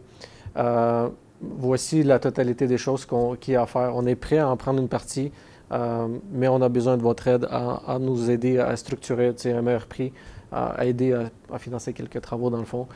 Euh, 0.57 1.09
voici 1.41 2.03
la 2.03 2.18
totalité 2.18 2.66
des 2.66 2.78
choses 2.78 3.07
qu'il 3.41 3.55
y 3.55 3.57
a 3.57 3.62
à 3.62 3.66
faire. 3.66 3.93
On 3.95 4.07
est 4.07 4.14
prêt 4.16 4.39
à 4.39 4.49
en 4.49 4.57
prendre 4.57 4.80
une 4.80 4.89
partie, 4.89 5.32
mais 5.71 6.49
on 6.49 6.62
a 6.62 6.69
besoin 6.69 6.97
de 6.97 7.03
votre 7.03 7.27
aide 7.29 7.47
à, 7.51 7.99
nous 8.01 8.31
aider 8.31 8.59
à 8.59 8.77
structurer 8.77 9.35
un 9.47 9.62
meilleur 9.62 9.87
prix, 9.87 10.12
à 10.53 10.85
aider 10.85 11.12
à, 11.53 11.59
financer 11.59 11.93
quelques 11.93 12.21
travaux 12.21 12.51
dans 12.51 12.59
le 12.59 12.64
fond. 12.64 12.87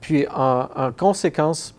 Puis 0.00 0.26
en, 0.34 0.92
conséquence, 0.96 1.74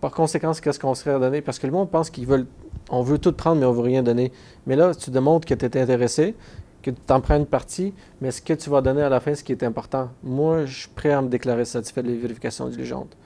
par 0.00 0.10
conséquence, 0.10 0.60
qu'est-ce 0.60 0.78
qu'on 0.78 0.94
serait 0.94 1.12
à 1.12 1.18
donner? 1.18 1.40
Parce 1.40 1.58
que 1.58 1.66
le 1.66 1.72
monde 1.72 1.90
pense 1.90 2.10
qu'ils 2.10 2.26
veulent, 2.26 2.46
on 2.90 3.02
veut 3.02 3.18
tout 3.18 3.32
prendre, 3.32 3.60
mais 3.60 3.66
on 3.66 3.72
ne 3.72 3.76
veut 3.76 3.82
rien 3.82 4.02
donner. 4.02 4.32
Mais 4.66 4.76
là, 4.76 4.94
tu 4.94 5.10
démontres 5.10 5.46
que 5.46 5.54
tu 5.54 5.64
es 5.64 5.80
intéressé, 5.80 6.34
que 6.82 6.90
tu 6.90 7.12
en 7.12 7.20
prends 7.20 7.36
une 7.36 7.46
partie, 7.46 7.94
mais 8.20 8.30
ce 8.30 8.40
que 8.40 8.52
tu 8.52 8.70
vas 8.70 8.80
donner 8.80 9.02
à 9.02 9.08
la 9.08 9.20
fin, 9.20 9.34
ce 9.34 9.42
qui 9.42 9.52
est 9.52 9.62
important. 9.64 10.10
Moi, 10.22 10.66
je 10.66 10.80
suis 10.80 10.88
prêt 10.88 11.12
à 11.12 11.22
me 11.22 11.28
déclarer 11.28 11.64
satisfait 11.64 12.02
de 12.02 12.08
les 12.08 12.16
vérifications 12.16 12.68
diligentes. 12.68 13.16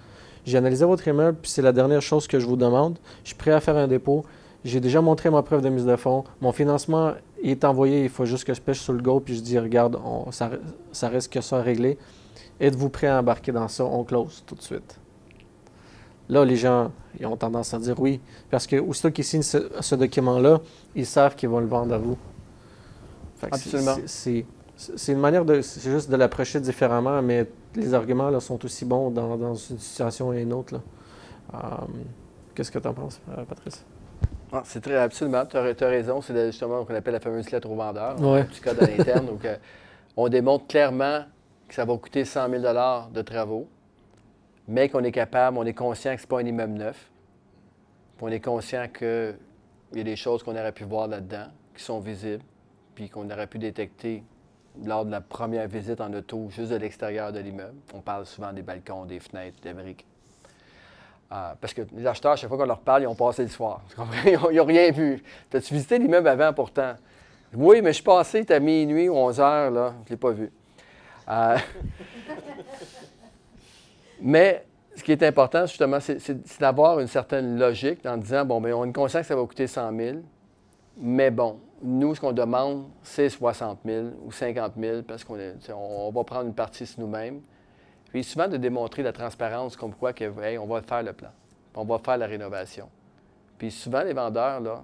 J'ai 0.47 0.57
analysé 0.57 0.85
votre 0.85 1.07
immeuble, 1.07 1.39
puis 1.41 1.51
c'est 1.51 1.63
la 1.63 1.73
dernière 1.73 2.01
chose 2.01 2.27
que 2.27 2.41
je 2.41 2.47
vous 2.47 2.57
demande. 2.57 2.99
Je 3.25 3.29
suis 3.29 3.37
prêt 3.37 3.51
à 3.51 3.61
faire 3.61 3.77
un 3.77 3.89
dépôt. 3.89 4.25
J'ai 4.65 4.81
déjà 4.81 5.01
montré 5.01 5.31
ma 5.31 5.43
preuve 5.43 5.63
de 5.63 5.69
mise 5.69 5.87
de 5.87 5.97
fonds. 5.97 6.25
Mon 6.41 6.53
financement 6.53 7.15
est 7.43 7.65
envoyé. 7.65 8.05
Il 8.05 8.11
faut 8.11 8.27
juste 8.27 8.45
que 8.45 8.53
je 8.53 8.61
pêche 8.61 8.81
sur 8.81 8.93
le 8.93 9.01
go, 9.01 9.21
puis 9.21 9.35
je 9.37 9.41
dis, 9.41 9.59
regarde, 9.59 9.99
ça, 10.31 10.51
ça, 10.93 11.09
reste 11.09 11.33
que 11.33 11.41
ça 11.41 11.59
à 11.59 11.63
régler. 11.63 11.97
Êtes-vous 12.61 12.91
prêt 12.91 13.07
à 13.07 13.19
embarquer 13.19 13.53
dans 13.53 13.69
ça? 13.69 13.85
On 13.85 14.05
close 14.05 14.45
tout 14.47 14.55
de 14.55 14.63
suite. 14.63 14.99
Là, 16.29 16.45
les 16.45 16.57
gens 16.57 16.91
ils 17.19 17.27
ont 17.27 17.37
tendance 17.37 17.75
à 17.75 17.79
dire 17.79 17.99
oui. 17.99 18.21
Parce 18.51 18.67
que 18.67 18.77
aussitôt 18.77 19.11
qu'ils 19.11 19.25
signent 19.25 19.43
ce, 19.43 19.95
document-là, 19.95 20.61
ils 20.95 21.07
savent 21.07 21.35
qu'ils 21.35 21.49
vont 21.49 21.61
le 21.61 21.67
vendre 21.67 21.95
à 21.95 21.99
vous. 21.99 22.17
Absolument. 23.43 23.97
C'est 24.07 25.13
une 25.13 25.19
manière 25.19 25.45
de. 25.45 25.61
C'est 25.61 25.91
juste 25.91 26.11
de 26.11 26.17
l'approcher 26.17 26.61
différemment, 26.61 27.21
mais 27.21 27.47
les 27.75 27.95
arguments 27.95 28.31
là, 28.31 28.41
sont 28.41 28.65
aussi 28.65 28.85
bons 28.85 29.11
dans, 29.11 29.55
une 29.55 29.79
situation 29.79 30.33
et 30.33 30.43
une 30.43 30.53
autre. 30.53 30.81
Euh, 31.53 31.59
qu'est-ce 32.55 32.71
que 32.71 32.79
tu 32.79 32.89
en 32.89 32.95
penses, 32.95 33.21
euh, 33.31 33.45
Patrice? 33.45 33.85
Ah, 34.53 34.63
c'est 34.65 34.81
très 34.81 34.97
absolument. 34.97 35.47
Tu 35.47 35.57
as, 35.57 35.89
raison. 35.89 36.21
C'est 36.21 36.47
justement 36.47 36.83
ce 36.83 36.89
qu'on 36.89 36.95
appelle 36.95 37.15
la 37.15 37.21
fameuse 37.21 37.51
lettre 37.51 37.71
au 37.71 37.77
vendeur. 37.77 38.21
Ouais. 38.21 38.41
Un 38.41 38.45
petit 38.45 38.61
code 38.61 38.83
à 38.83 38.87
l'interne. 38.87 39.27
donc, 39.27 39.45
euh, 39.45 39.57
on 40.17 40.29
démontre 40.29 40.67
clairement 40.67 41.25
que 41.69 41.75
ça 41.75 41.85
va 41.85 41.97
coûter 41.97 42.25
100 42.25 42.51
000 42.51 42.63
de 43.13 43.23
travaux, 43.23 43.69
mais 44.67 44.89
qu'on 44.89 45.05
est 45.05 45.13
capable, 45.13 45.57
on 45.57 45.65
est 45.65 45.75
conscient 45.75 46.15
que 46.15 46.21
ce 46.21 46.27
n'est 46.27 46.29
pas 46.29 46.41
un 46.41 46.47
immeuble 46.47 46.75
neuf. 46.75 47.11
on 48.21 48.29
est 48.29 48.41
conscient 48.41 48.89
qu'il 48.89 49.37
y 49.95 50.01
a 50.01 50.05
des 50.05 50.17
choses 50.17 50.43
qu'on 50.43 50.57
aurait 50.57 50.73
pu 50.73 50.85
voir 50.85 51.07
là-dedans, 51.07 51.47
qui 51.77 51.85
sont 51.85 52.01
visibles, 52.01 52.43
puis 52.95 53.09
qu'on 53.09 53.31
aurait 53.31 53.47
pu 53.47 53.59
détecter 53.59 54.25
lors 54.85 55.05
de 55.05 55.11
la 55.11 55.21
première 55.21 55.69
visite 55.69 56.01
en 56.01 56.13
auto, 56.13 56.49
juste 56.51 56.73
de 56.73 56.77
l'extérieur 56.77 57.33
de 57.33 57.39
l'immeuble. 57.39 57.77
On 57.95 58.01
parle 58.01 58.27
souvent 58.27 58.53
des 58.53 58.63
balcons, 58.63 59.05
des 59.05 59.21
fenêtres, 59.21 59.61
des 59.63 59.73
briques. 59.73 60.07
Ah, 61.31 61.55
parce 61.61 61.73
que 61.73 61.83
les 61.93 62.05
acheteurs, 62.07 62.37
chaque 62.37 62.49
fois 62.49 62.59
qu'on 62.59 62.67
leur 62.67 62.81
parle, 62.81 63.03
ils 63.03 63.07
ont 63.07 63.15
passé 63.15 63.43
le 63.43 63.49
soir. 63.49 63.83
Ils 64.27 64.57
n'ont 64.57 64.65
rien 64.65 64.91
vu. 64.91 65.23
As-tu 65.55 65.75
visité 65.75 65.99
l'immeuble 65.99 66.27
avant 66.27 66.53
pourtant? 66.53 66.95
Oui, 67.55 67.81
mais 67.83 67.91
je 67.91 67.95
suis 67.95 68.05
passé, 68.05 68.45
à 68.49 68.59
minuit 68.59 69.09
ou 69.09 69.15
11 69.15 69.41
heures, 69.41 69.71
là, 69.71 69.95
je 70.01 70.07
ne 70.07 70.11
l'ai 70.11 70.17
pas 70.17 70.31
vu. 70.31 70.51
Ah. 71.27 71.57
mais 74.21 74.67
ce 74.97 75.05
qui 75.05 75.13
est 75.13 75.23
important, 75.23 75.67
justement, 75.67 76.01
c'est 76.01 76.59
d'avoir 76.59 76.99
une 76.99 77.07
certaine 77.07 77.59
logique 77.59 78.05
en 78.07 78.17
disant, 78.17 78.45
bon, 78.45 78.61
bien, 78.61 78.77
on 78.77 78.85
est 78.85 78.93
conscient 78.93 79.21
que 79.21 79.27
ça 79.27 79.37
va 79.37 79.47
coûter 79.47 79.69
100 79.69 79.97
000, 79.97 80.19
mais 80.99 81.31
bon, 81.31 81.61
nous, 81.83 82.15
ce 82.15 82.21
qu'on 82.21 82.33
demande, 82.33 82.87
c'est 83.03 83.29
60 83.29 83.79
000 83.85 84.07
ou 84.25 84.33
50 84.33 84.73
000 84.79 85.03
parce 85.03 85.25
qu'on 85.25 85.39
on 85.75 86.11
va 86.11 86.25
prendre 86.25 86.47
une 86.47 86.55
partie 86.55 86.87
sur 86.87 87.01
nous-mêmes. 87.01 87.41
Puis 88.11 88.25
souvent 88.25 88.49
de 88.49 88.57
démontrer 88.57 89.03
la 89.03 89.13
transparence 89.13 89.77
comme 89.77 89.95
quoi 89.95 90.13
que, 90.13 90.25
on 90.59 90.67
va 90.67 90.83
faire 90.83 91.03
le 91.03 91.13
plan, 91.13 91.31
on 91.75 91.85
va 91.85 91.99
faire 91.99 92.19
la 92.19 92.27
rénovation. 92.27 92.89
Puis 93.59 93.71
souvent, 93.71 94.03
les 94.03 94.13
vendeurs, 94.13 94.61
là, 94.61 94.83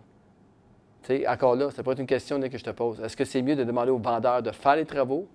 encore 1.28 1.56
là, 1.56 1.68
c'est 1.74 1.82
pas 1.82 1.94
une 1.94 2.06
question 2.06 2.40
que 2.40 2.58
je 2.58 2.64
te 2.64 2.70
pose. 2.70 3.00
Est-ce 3.00 3.16
que 3.16 3.24
c'est 3.24 3.42
mieux 3.42 3.56
de 3.56 3.64
demander 3.64 3.90
aux 3.90 3.98
vendeurs 3.98 4.42
de 4.42 4.50
faire 4.50 4.76
les 4.76 4.84
travaux 4.84 5.26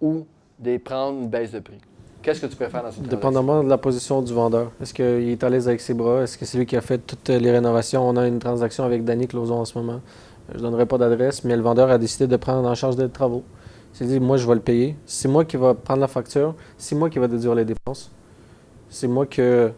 ou 0.00 0.26
de 0.58 0.76
prendre 0.78 1.20
une 1.20 1.28
baisse 1.28 1.52
de 1.52 1.60
prix? 1.60 1.78
Qu'est-ce 2.22 2.40
que 2.40 2.46
tu 2.46 2.54
préfères 2.54 2.84
dans 2.84 2.90
une 2.90 3.02
Dépendamment 3.04 3.64
de 3.64 3.68
la 3.68 3.78
position 3.78 4.22
du 4.22 4.32
vendeur. 4.32 4.70
Est-ce 4.80 4.94
qu'il 4.94 5.28
est 5.28 5.42
à 5.42 5.50
l'aise 5.50 5.66
avec 5.66 5.80
ses 5.80 5.92
bras? 5.92 6.22
Est-ce 6.22 6.38
que 6.38 6.44
c'est 6.44 6.56
lui 6.56 6.66
qui 6.66 6.76
a 6.76 6.80
fait 6.80 6.98
toutes 6.98 7.28
les 7.30 7.50
rénovations? 7.50 8.08
On 8.08 8.16
a 8.16 8.28
une 8.28 8.38
transaction 8.38 8.84
avec 8.84 9.04
Danny 9.04 9.26
Closon 9.26 9.54
en 9.54 9.64
ce 9.64 9.76
moment. 9.76 10.00
Je 10.50 10.58
ne 10.58 10.62
donnerai 10.62 10.86
pas 10.86 10.98
d'adresse, 10.98 11.42
mais 11.42 11.56
le 11.56 11.62
vendeur 11.62 11.90
a 11.90 11.98
décidé 11.98 12.28
de 12.28 12.36
prendre 12.36 12.68
en 12.68 12.74
charge 12.74 12.96
des 12.96 13.08
travaux. 13.08 13.42
Il 14.00 14.08
dit, 14.08 14.20
moi, 14.20 14.36
je 14.36 14.46
vais 14.46 14.54
le 14.54 14.60
payer. 14.60 14.96
C'est 15.06 15.28
moi 15.28 15.44
qui 15.44 15.56
vais 15.56 15.74
prendre 15.74 16.00
la 16.00 16.08
facture. 16.08 16.54
C'est 16.76 16.94
moi 16.94 17.08
qui 17.08 17.18
vais 17.18 17.28
déduire 17.28 17.54
les 17.54 17.64
dépenses. 17.64 18.10
C'est 18.88 19.06
moi 19.06 19.26
que, 19.26 19.70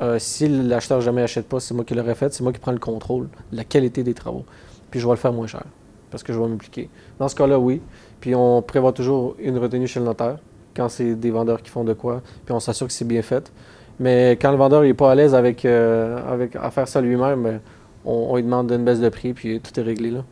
euh, 0.00 0.18
si 0.18 0.48
l'acheteur 0.48 1.00
jamais 1.00 1.22
achète 1.22 1.48
pas, 1.48 1.60
c'est 1.60 1.72
moi 1.72 1.84
qui 1.84 1.94
l'aurais 1.94 2.14
fait. 2.14 2.32
C'est 2.32 2.42
moi 2.42 2.52
qui 2.52 2.58
prends 2.58 2.72
le 2.72 2.78
contrôle 2.78 3.28
la 3.50 3.64
qualité 3.64 4.02
des 4.02 4.14
travaux. 4.14 4.44
Puis 4.90 5.00
je 5.00 5.06
vais 5.06 5.12
le 5.12 5.18
faire 5.18 5.32
moins 5.32 5.46
cher 5.46 5.64
parce 6.10 6.22
que 6.22 6.32
je 6.32 6.38
vais 6.38 6.46
m'impliquer. 6.46 6.90
Dans 7.18 7.26
ce 7.26 7.34
cas-là, 7.34 7.58
oui. 7.58 7.80
Puis 8.20 8.34
on 8.34 8.62
prévoit 8.62 8.92
toujours 8.92 9.34
une 9.38 9.58
retenue 9.58 9.86
chez 9.86 9.98
le 9.98 10.06
notaire 10.06 10.38
quand 10.76 10.88
c'est 10.88 11.14
des 11.14 11.30
vendeurs 11.30 11.62
qui 11.62 11.70
font 11.70 11.84
de 11.84 11.94
quoi. 11.94 12.22
Puis 12.44 12.54
on 12.54 12.60
s'assure 12.60 12.86
que 12.86 12.92
c'est 12.92 13.06
bien 13.06 13.22
fait. 13.22 13.50
Mais 13.98 14.32
quand 14.32 14.50
le 14.50 14.58
vendeur 14.58 14.82
n'est 14.82 14.94
pas 14.94 15.10
à 15.10 15.14
l'aise 15.14 15.34
avec, 15.34 15.64
euh, 15.64 16.20
avec, 16.30 16.54
à 16.56 16.70
faire 16.70 16.86
ça 16.86 17.00
lui-même, 17.00 17.42
ben, 17.42 17.60
on, 18.04 18.36
lui 18.36 18.42
demande 18.42 18.70
une 18.70 18.84
baisse 18.84 19.00
de 19.00 19.08
prix, 19.08 19.32
puis 19.32 19.60
tout 19.60 19.78
est 19.78 19.82
réglé 19.82 20.10
là. 20.10 20.24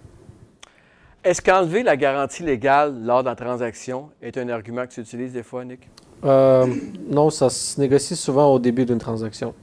Est-ce 1.23 1.43
qu'enlever 1.43 1.83
la 1.83 1.99
garantie 1.99 2.43
légale 2.43 3.05
lors 3.05 3.23
de 3.23 3.29
la 3.29 3.35
transaction 3.35 4.09
est 4.23 4.39
un 4.39 4.49
argument 4.49 4.87
que 4.87 4.93
tu 4.93 5.01
utilises 5.01 5.35
des 5.35 5.43
fois, 5.43 5.67
Nick? 5.67 5.87
Euh, 6.25 6.67
non, 7.11 7.29
ça 7.29 7.51
se 7.51 7.79
négocie 7.79 8.17
souvent 8.17 8.55
au 8.55 8.59
début 8.59 8.87
d'une 8.87 8.99
transaction. 8.99 9.55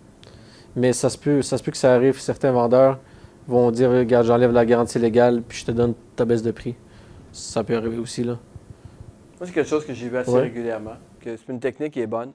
Mais 0.75 0.93
ça 0.93 1.09
se, 1.09 1.17
peut, 1.17 1.41
ça 1.41 1.57
se 1.57 1.63
peut 1.63 1.71
que 1.71 1.77
ça 1.77 1.95
arrive. 1.95 2.19
Certains 2.19 2.51
vendeurs 2.51 2.99
vont 3.47 3.71
dire 3.71 3.89
Regarde, 3.89 4.27
j'enlève 4.27 4.51
la 4.51 4.65
garantie 4.65 4.99
légale, 4.99 5.41
puis 5.41 5.57
je 5.57 5.65
te 5.65 5.71
donne 5.71 5.95
ta 6.15 6.25
baisse 6.25 6.43
de 6.43 6.51
prix. 6.51 6.75
Ça 7.31 7.63
peut 7.63 7.75
arriver 7.75 7.97
aussi, 7.97 8.23
là. 8.23 8.37
Moi, 9.39 9.47
c'est 9.47 9.51
quelque 9.51 9.69
chose 9.69 9.85
que 9.85 9.93
j'ai 9.93 10.09
vu 10.09 10.17
assez 10.17 10.37
régulièrement. 10.37 10.97
Que 11.19 11.35
c'est 11.37 11.51
une 11.51 11.59
technique 11.59 11.93
qui 11.93 12.01
est 12.01 12.07
bonne. 12.07 12.33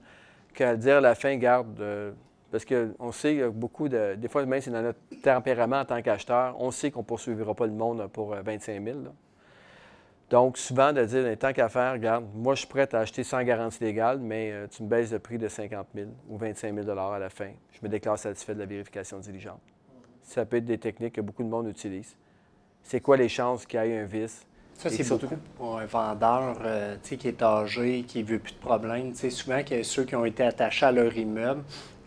Qu'à 0.52 0.74
dire 0.74 0.96
à 0.96 1.00
la 1.00 1.14
fin, 1.14 1.36
garde. 1.36 1.80
Euh, 1.80 2.10
parce 2.52 2.66
qu'on 2.66 3.12
sait 3.12 3.36
que 3.36 3.48
beaucoup 3.48 3.88
de. 3.88 4.14
Des 4.14 4.28
fois, 4.28 4.44
même 4.44 4.60
c'est 4.60 4.70
dans 4.70 4.82
notre 4.82 4.98
tempérament 5.22 5.80
en 5.80 5.84
tant 5.86 6.02
qu'acheteur, 6.02 6.54
on 6.60 6.70
sait 6.70 6.90
qu'on 6.90 7.00
ne 7.00 7.06
poursuivra 7.06 7.54
pas 7.54 7.66
le 7.66 7.72
monde 7.72 8.06
pour 8.12 8.34
25 8.34 8.72
euh, 8.72 8.84
000. 8.84 8.98
Donc, 10.28 10.58
souvent, 10.58 10.92
de 10.92 11.02
dire, 11.02 11.38
tant 11.38 11.54
qu'à 11.54 11.70
faire, 11.70 11.94
regarde, 11.94 12.26
moi, 12.34 12.54
je 12.54 12.60
suis 12.60 12.68
prêt 12.68 12.88
à 12.94 12.98
acheter 12.98 13.24
sans 13.24 13.42
garantie 13.42 13.82
légale, 13.82 14.18
mais 14.18 14.52
euh, 14.52 14.66
tu 14.66 14.82
me 14.82 14.88
baisses 14.88 15.10
le 15.10 15.18
prix 15.18 15.38
de 15.38 15.48
50 15.48 15.86
000 15.94 16.08
ou 16.28 16.36
25 16.36 16.74
000 16.74 16.90
à 16.90 17.18
la 17.18 17.30
fin. 17.30 17.52
Je 17.72 17.78
me 17.82 17.88
déclare 17.88 18.18
satisfait 18.18 18.54
de 18.54 18.60
la 18.60 18.66
vérification 18.66 19.18
diligente. 19.18 19.60
Ça 20.22 20.44
peut 20.44 20.58
être 20.58 20.66
des 20.66 20.78
techniques 20.78 21.14
que 21.14 21.20
beaucoup 21.22 21.42
de 21.42 21.48
monde 21.48 21.68
utilise. 21.68 22.14
C'est 22.82 23.00
quoi 23.00 23.16
les 23.16 23.30
chances 23.30 23.64
qu'il 23.64 23.80
y 23.82 23.88
ait 23.88 23.98
un 23.98 24.04
vice? 24.04 24.46
Ça, 24.74 24.90
c'est 24.90 25.08
beaucoup 25.08 25.36
pour 25.56 25.78
un 25.78 25.86
vendeur 25.86 26.58
euh, 26.64 26.96
qui 27.02 27.28
est 27.28 27.42
âgé, 27.42 28.02
qui 28.02 28.22
ne 28.22 28.28
veut 28.28 28.38
plus 28.38 28.52
de 28.52 28.58
problème. 28.58 29.14
souvent, 29.14 29.60
ceux 29.82 30.04
qui 30.04 30.16
ont 30.16 30.24
été 30.24 30.42
attachés 30.42 30.86
à 30.86 30.92
leur 30.92 31.16
immeuble, 31.16 31.62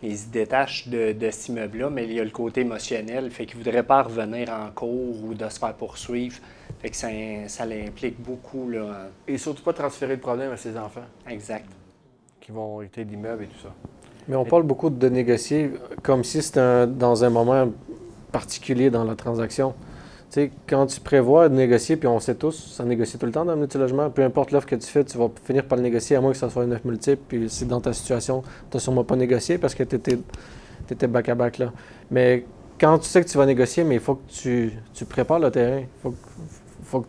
ils 0.05 0.17
se 0.17 0.27
détachent 0.27 0.87
de, 0.87 1.11
de 1.13 1.29
cet 1.29 1.49
immeuble-là, 1.49 1.89
mais 1.89 2.05
il 2.05 2.13
y 2.13 2.19
a 2.19 2.23
le 2.23 2.29
côté 2.29 2.61
émotionnel, 2.61 3.31
fait 3.31 3.45
qu'ils 3.45 3.59
ne 3.59 3.63
voudraient 3.63 3.83
pas 3.83 4.03
revenir 4.03 4.49
en 4.49 4.69
cours 4.71 5.23
ou 5.23 5.33
de 5.33 5.49
se 5.49 5.59
faire 5.59 5.73
poursuivre. 5.73 6.37
Fait 6.79 6.89
que 6.89 6.95
ça, 6.95 7.07
ça 7.47 7.65
l'implique 7.65 8.21
beaucoup. 8.21 8.69
Là. 8.69 9.09
Et 9.27 9.37
surtout 9.37 9.63
pas 9.63 9.73
transférer 9.73 10.15
le 10.15 10.21
problème 10.21 10.51
à 10.51 10.57
ses 10.57 10.77
enfants. 10.77 11.05
Exact. 11.27 11.65
Qui 12.39 12.51
vont 12.51 12.81
hériter 12.81 13.03
l'immeuble 13.03 13.43
et 13.43 13.47
tout 13.47 13.61
ça. 13.63 13.73
Mais 14.27 14.35
on 14.35 14.45
parle 14.45 14.63
beaucoup 14.63 14.89
de 14.89 15.09
négocier 15.09 15.71
comme 16.01 16.23
si 16.23 16.41
c'était 16.41 16.87
dans 16.87 17.23
un 17.23 17.29
moment 17.29 17.71
particulier 18.31 18.89
dans 18.89 19.03
la 19.03 19.15
transaction 19.15 19.73
quand 20.67 20.85
tu 20.87 20.99
prévois 20.99 21.49
de 21.49 21.55
négocier, 21.55 21.95
puis 21.95 22.07
on 22.07 22.19
sait 22.19 22.35
tous, 22.35 22.73
ça 22.75 22.83
négocie 22.83 23.17
tout 23.17 23.25
le 23.25 23.31
temps 23.31 23.45
dans 23.45 23.53
le 23.53 23.59
multilogement, 23.59 24.09
peu 24.09 24.23
importe 24.23 24.51
l'offre 24.51 24.67
que 24.67 24.75
tu 24.75 24.87
fais, 24.87 25.03
tu 25.03 25.17
vas 25.17 25.29
finir 25.45 25.65
par 25.65 25.77
le 25.77 25.83
négocier, 25.83 26.15
à 26.15 26.21
moins 26.21 26.31
que 26.31 26.37
ça 26.37 26.49
soit 26.49 26.63
un 26.63 26.67
9 26.67 26.85
multiple, 26.85 27.21
puis 27.27 27.49
si 27.49 27.65
dans 27.65 27.81
ta 27.81 27.93
situation, 27.93 28.41
tu 28.69 28.75
n'as 28.77 28.79
sûrement 28.79 29.03
pas 29.03 29.15
négocié 29.15 29.57
parce 29.57 29.75
que 29.75 29.83
tu 29.83 29.95
étais, 29.95 31.07
back-à-back 31.07 31.59
là. 31.59 31.71
Mais 32.11 32.45
quand 32.79 32.99
tu 32.99 33.07
sais 33.07 33.23
que 33.23 33.29
tu 33.29 33.37
vas 33.37 33.45
négocier, 33.45 33.83
mais 33.83 33.95
il 33.95 34.01
faut 34.01 34.15
que 34.15 34.31
tu, 34.31 35.05
prépares 35.05 35.39
le 35.39 35.51
terrain. 35.51 35.79
Il 35.79 36.01
faut, 36.01 36.13
faut, 36.83 37.05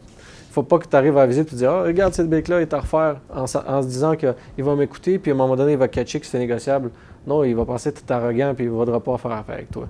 faut, 0.51 0.63
pas 0.63 0.79
que 0.79 0.87
tu 0.87 0.95
arrives 0.95 1.17
à 1.17 1.21
la 1.23 1.27
visite 1.27 1.53
et 1.53 1.57
dire 1.57 1.71
Ah, 1.71 1.83
regarde 1.83 2.15
cette 2.15 2.31
brique-là, 2.31 2.61
il 2.61 2.63
est 2.63 2.75
à 2.75 2.81
refaire, 2.81 3.21
en, 3.35 3.47
se 3.47 3.87
disant 3.87 4.15
qu'il 4.15 4.65
va 4.65 4.77
m'écouter, 4.77 5.19
puis 5.19 5.33
à 5.33 5.35
un 5.35 5.37
moment 5.37 5.57
donné, 5.57 5.73
il 5.73 5.79
va 5.79 5.89
catcher 5.89 6.21
que 6.21 6.27
c'est 6.27 6.39
négociable. 6.39 6.91
Non, 7.27 7.43
il 7.43 7.57
va 7.57 7.65
passer 7.65 7.93
tout 7.93 8.05
arrogant, 8.09 8.55
puis 8.55 8.67
il 8.67 8.71
ne 8.71 8.77
voudra 8.77 9.01
pas 9.01 9.19
faire 9.19 9.33
affaire 9.33 9.57
avec 9.57 9.71
toi. 9.71 9.89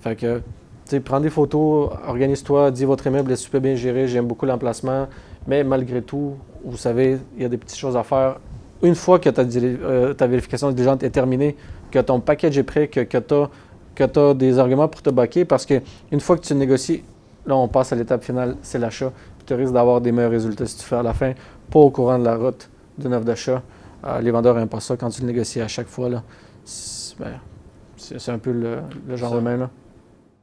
Fait 0.00 0.16
que 0.16 0.42
sais, 0.90 1.00
prends 1.00 1.20
des 1.20 1.30
photos, 1.30 1.90
organise-toi, 2.06 2.70
dis 2.70 2.84
votre 2.84 3.06
immeuble 3.06 3.32
est 3.32 3.36
super 3.36 3.60
bien 3.60 3.74
géré, 3.74 4.06
j'aime 4.08 4.26
beaucoup 4.26 4.46
l'emplacement, 4.46 5.06
mais 5.46 5.64
malgré 5.64 6.02
tout, 6.02 6.34
vous 6.64 6.76
savez, 6.76 7.18
il 7.36 7.42
y 7.42 7.44
a 7.44 7.48
des 7.48 7.56
petites 7.56 7.78
choses 7.78 7.96
à 7.96 8.02
faire. 8.02 8.38
Une 8.82 8.94
fois 8.94 9.18
que 9.18 9.30
ta, 9.30 9.42
euh, 9.42 10.14
ta 10.14 10.26
vérification 10.26 10.70
diligente 10.70 11.02
est 11.02 11.10
terminée, 11.10 11.56
que 11.90 11.98
ton 11.98 12.20
package 12.20 12.58
est 12.58 12.62
prêt, 12.64 12.88
que, 12.88 13.00
que 13.00 13.18
tu 13.18 14.18
as, 14.18 14.34
des 14.34 14.58
arguments 14.58 14.88
pour 14.88 15.02
te 15.02 15.10
baquer, 15.10 15.44
parce 15.44 15.64
qu'une 15.64 16.20
fois 16.20 16.36
que 16.36 16.42
tu 16.42 16.54
négocies, 16.54 17.02
là, 17.46 17.56
on 17.56 17.68
passe 17.68 17.92
à 17.92 17.96
l'étape 17.96 18.24
finale, 18.24 18.56
c'est 18.62 18.78
l'achat. 18.78 19.12
Tu 19.46 19.54
risques 19.54 19.72
d'avoir 19.72 20.00
des 20.00 20.12
meilleurs 20.12 20.30
résultats 20.30 20.66
si 20.66 20.78
tu 20.78 20.84
fais 20.84 20.96
à 20.96 21.02
la 21.02 21.12
fin, 21.12 21.32
pas 21.70 21.78
au 21.78 21.90
courant 21.90 22.18
de 22.18 22.24
la 22.24 22.36
route 22.36 22.68
d'une 22.98 23.12
offre 23.14 23.24
d'achat. 23.24 23.62
Euh, 24.06 24.20
les 24.20 24.30
vendeurs 24.30 24.54
n'aiment 24.56 24.68
pas 24.68 24.80
ça 24.80 24.96
quand 24.96 25.10
tu 25.10 25.22
le 25.22 25.28
négocies 25.28 25.60
à 25.60 25.68
chaque 25.68 25.88
fois. 25.88 26.08
Ben, 26.08 26.20
c'est 27.96 28.30
un 28.30 28.38
peu 28.38 28.52
le, 28.52 29.16
genre 29.16 29.38
humain. 29.38 29.56
Là. 29.56 29.70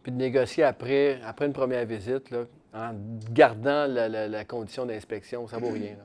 Puis 0.03 0.11
de 0.11 0.17
négocier 0.17 0.63
après, 0.63 1.21
après 1.23 1.45
une 1.45 1.53
première 1.53 1.85
visite, 1.85 2.31
là, 2.31 2.45
en 2.73 2.93
gardant 3.31 3.85
la, 3.87 4.45
condition 4.45 4.85
d'inspection, 4.85 5.47
ça 5.47 5.57
ne 5.57 5.61
vaut 5.61 5.71
rien. 5.71 5.95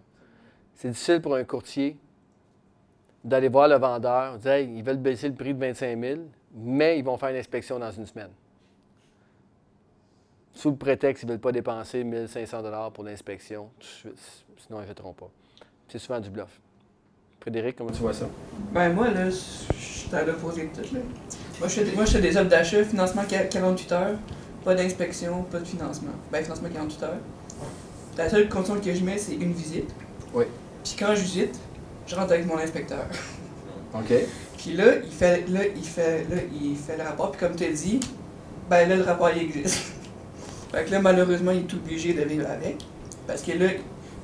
C'est 0.75 0.91
difficile 0.91 1.21
pour 1.21 1.35
un 1.35 1.45
courtier 1.45 1.97
d'aller 3.25 3.49
voir 3.49 3.69
le 3.69 3.77
vendeur, 3.77 4.39
dire 4.39 4.59
ils 4.59 4.83
veulent 4.83 4.99
baisser 4.99 5.29
le 5.29 5.35
prix 5.35 5.55
de 5.55 5.59
25 5.59 6.01
000, 6.01 6.21
mais 6.55 6.99
ils 6.99 7.05
vont 7.05 7.17
faire 7.17 7.31
une 7.31 7.37
inspection 7.37 7.79
dans 7.79 7.91
une 7.91 8.07
semaine. 8.07 8.31
Sous 10.53 10.71
le 10.71 10.77
prétexte 10.77 11.21
qu'ils 11.21 11.29
ne 11.29 11.33
veulent 11.33 11.41
pas 11.41 11.53
dépenser 11.53 12.05
1500 12.05 12.91
pour 12.93 13.05
l'inspection, 13.05 13.71
sinon 13.81 14.79
ils 14.79 14.83
ne 14.83 14.87
jetteront 14.87 15.13
pas. 15.13 15.31
C'est 15.89 15.99
souvent 15.99 16.21
du 16.21 16.31
bluff. 16.31 16.61
Frédéric, 17.41 17.77
comment 17.77 17.91
tu 17.91 18.01
vois 18.01 18.13
ça? 18.13 18.29
Ben 18.73 18.93
moi, 18.93 19.11
là, 19.11 19.31
je 19.31 19.37
suis 19.77 20.15
à 20.15 20.25
l'opposé 20.25 20.69
de 20.69 20.83
tout. 20.83 20.95
Là. 20.95 21.01
Moi, 21.59 21.69
je 21.69 22.11
fais 22.11 22.21
des 22.21 22.37
offres 22.37 22.51
d'achat, 22.51 22.85
financement 22.85 23.23
48 23.25 23.93
heures, 23.93 24.17
pas 24.63 24.75
d'inspection, 24.75 25.43
pas 25.45 25.59
de 25.59 25.65
financement. 25.65 26.13
Ben, 26.31 26.45
financement 26.45 26.69
48 26.73 27.03
heures. 27.03 27.19
La 28.19 28.29
seule 28.29 28.49
condition 28.49 28.79
que 28.79 28.95
je 28.95 29.03
mets, 29.03 29.17
c'est 29.17 29.35
une 29.35 29.53
visite. 29.53 29.91
Oui. 30.35 30.45
Puis 30.85 30.97
quand 30.99 31.15
je 31.15 31.23
visite, 31.23 31.59
je 32.07 32.15
rentre 32.15 32.33
avec 32.33 32.47
mon 32.47 32.59
inspecteur. 32.59 33.07
OK. 33.95 34.13
Puis 34.59 34.75
là, 34.75 34.97
il 35.03 35.11
fait, 35.11 35.49
là, 35.49 35.61
il 35.75 35.85
fait, 35.85 36.27
là, 36.29 36.37
il 36.53 36.77
fait 36.77 36.99
le 36.99 37.05
rapport. 37.05 37.31
Puis 37.31 37.41
comme 37.41 37.57
tu 37.57 37.65
as 37.65 37.73
dit, 37.73 38.01
ben 38.69 38.87
là, 38.87 38.97
le 38.97 39.03
rapport, 39.03 39.31
il 39.35 39.43
existe. 39.43 39.93
fait 40.73 40.85
que 40.85 40.91
là, 40.91 41.01
malheureusement, 41.01 41.53
il 41.53 41.61
est 41.61 41.75
obligé 41.75 42.13
de 42.13 42.23
vivre 42.23 42.51
avec. 42.51 42.85
Parce 43.27 43.43
que 43.43 43.53
là, 43.53 43.71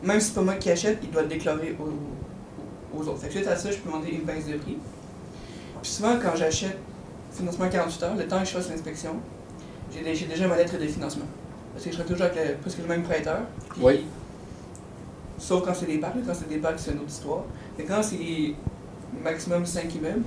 même 0.03 0.21
si 0.21 0.29
c'est 0.29 0.35
pas 0.35 0.43
moi 0.43 0.55
qui 0.55 0.71
achète, 0.71 0.99
il 1.03 1.11
doit 1.11 1.23
le 1.23 1.29
déclarer 1.29 1.77
aux, 1.81 2.99
aux 2.99 3.09
autres. 3.09 3.21
Fait 3.21 3.29
que 3.29 3.35
suite 3.35 3.49
à 3.49 3.57
ça, 3.57 3.71
je 3.71 3.79
peux 3.79 3.89
demander 3.91 4.11
une 4.11 4.25
baisse 4.25 4.47
de 4.47 4.59
prix. 4.59 4.77
Puis 5.81 5.91
souvent, 5.91 6.19
quand 6.23 6.37
j'achète 6.37 6.77
financement 7.33 7.69
48 7.69 8.03
heures, 8.03 8.15
le 8.17 8.27
temps 8.27 8.41
que 8.41 8.47
je 8.47 8.51
fasse 8.51 8.69
l'inspection, 8.69 9.17
j'ai 9.93 10.27
déjà 10.27 10.49
ma 10.49 10.57
lettre 10.57 10.79
de 10.79 10.87
financement. 10.87 11.27
Parce 11.73 11.85
que 11.85 11.91
je 11.91 11.97
serai 11.97 12.07
toujours 12.07 12.27
avec 12.27 12.37
le, 12.37 12.55
presque 12.57 12.79
le 12.79 12.87
même 12.87 13.03
prêteur. 13.03 13.41
oui. 13.81 14.05
Sauf 15.39 15.65
quand 15.65 15.75
c'est 15.75 15.87
des 15.87 15.99
parcs. 15.99 16.15
Quand 16.25 16.35
c'est 16.35 16.49
des 16.49 16.59
parcs, 16.59 16.79
c'est 16.79 16.93
une 16.93 16.99
autre 16.99 17.09
histoire. 17.09 17.43
Mais 17.77 17.85
quand 17.85 18.01
c'est 18.01 18.55
maximum 19.25 19.67
5 19.67 19.93
immeubles, 19.97 20.23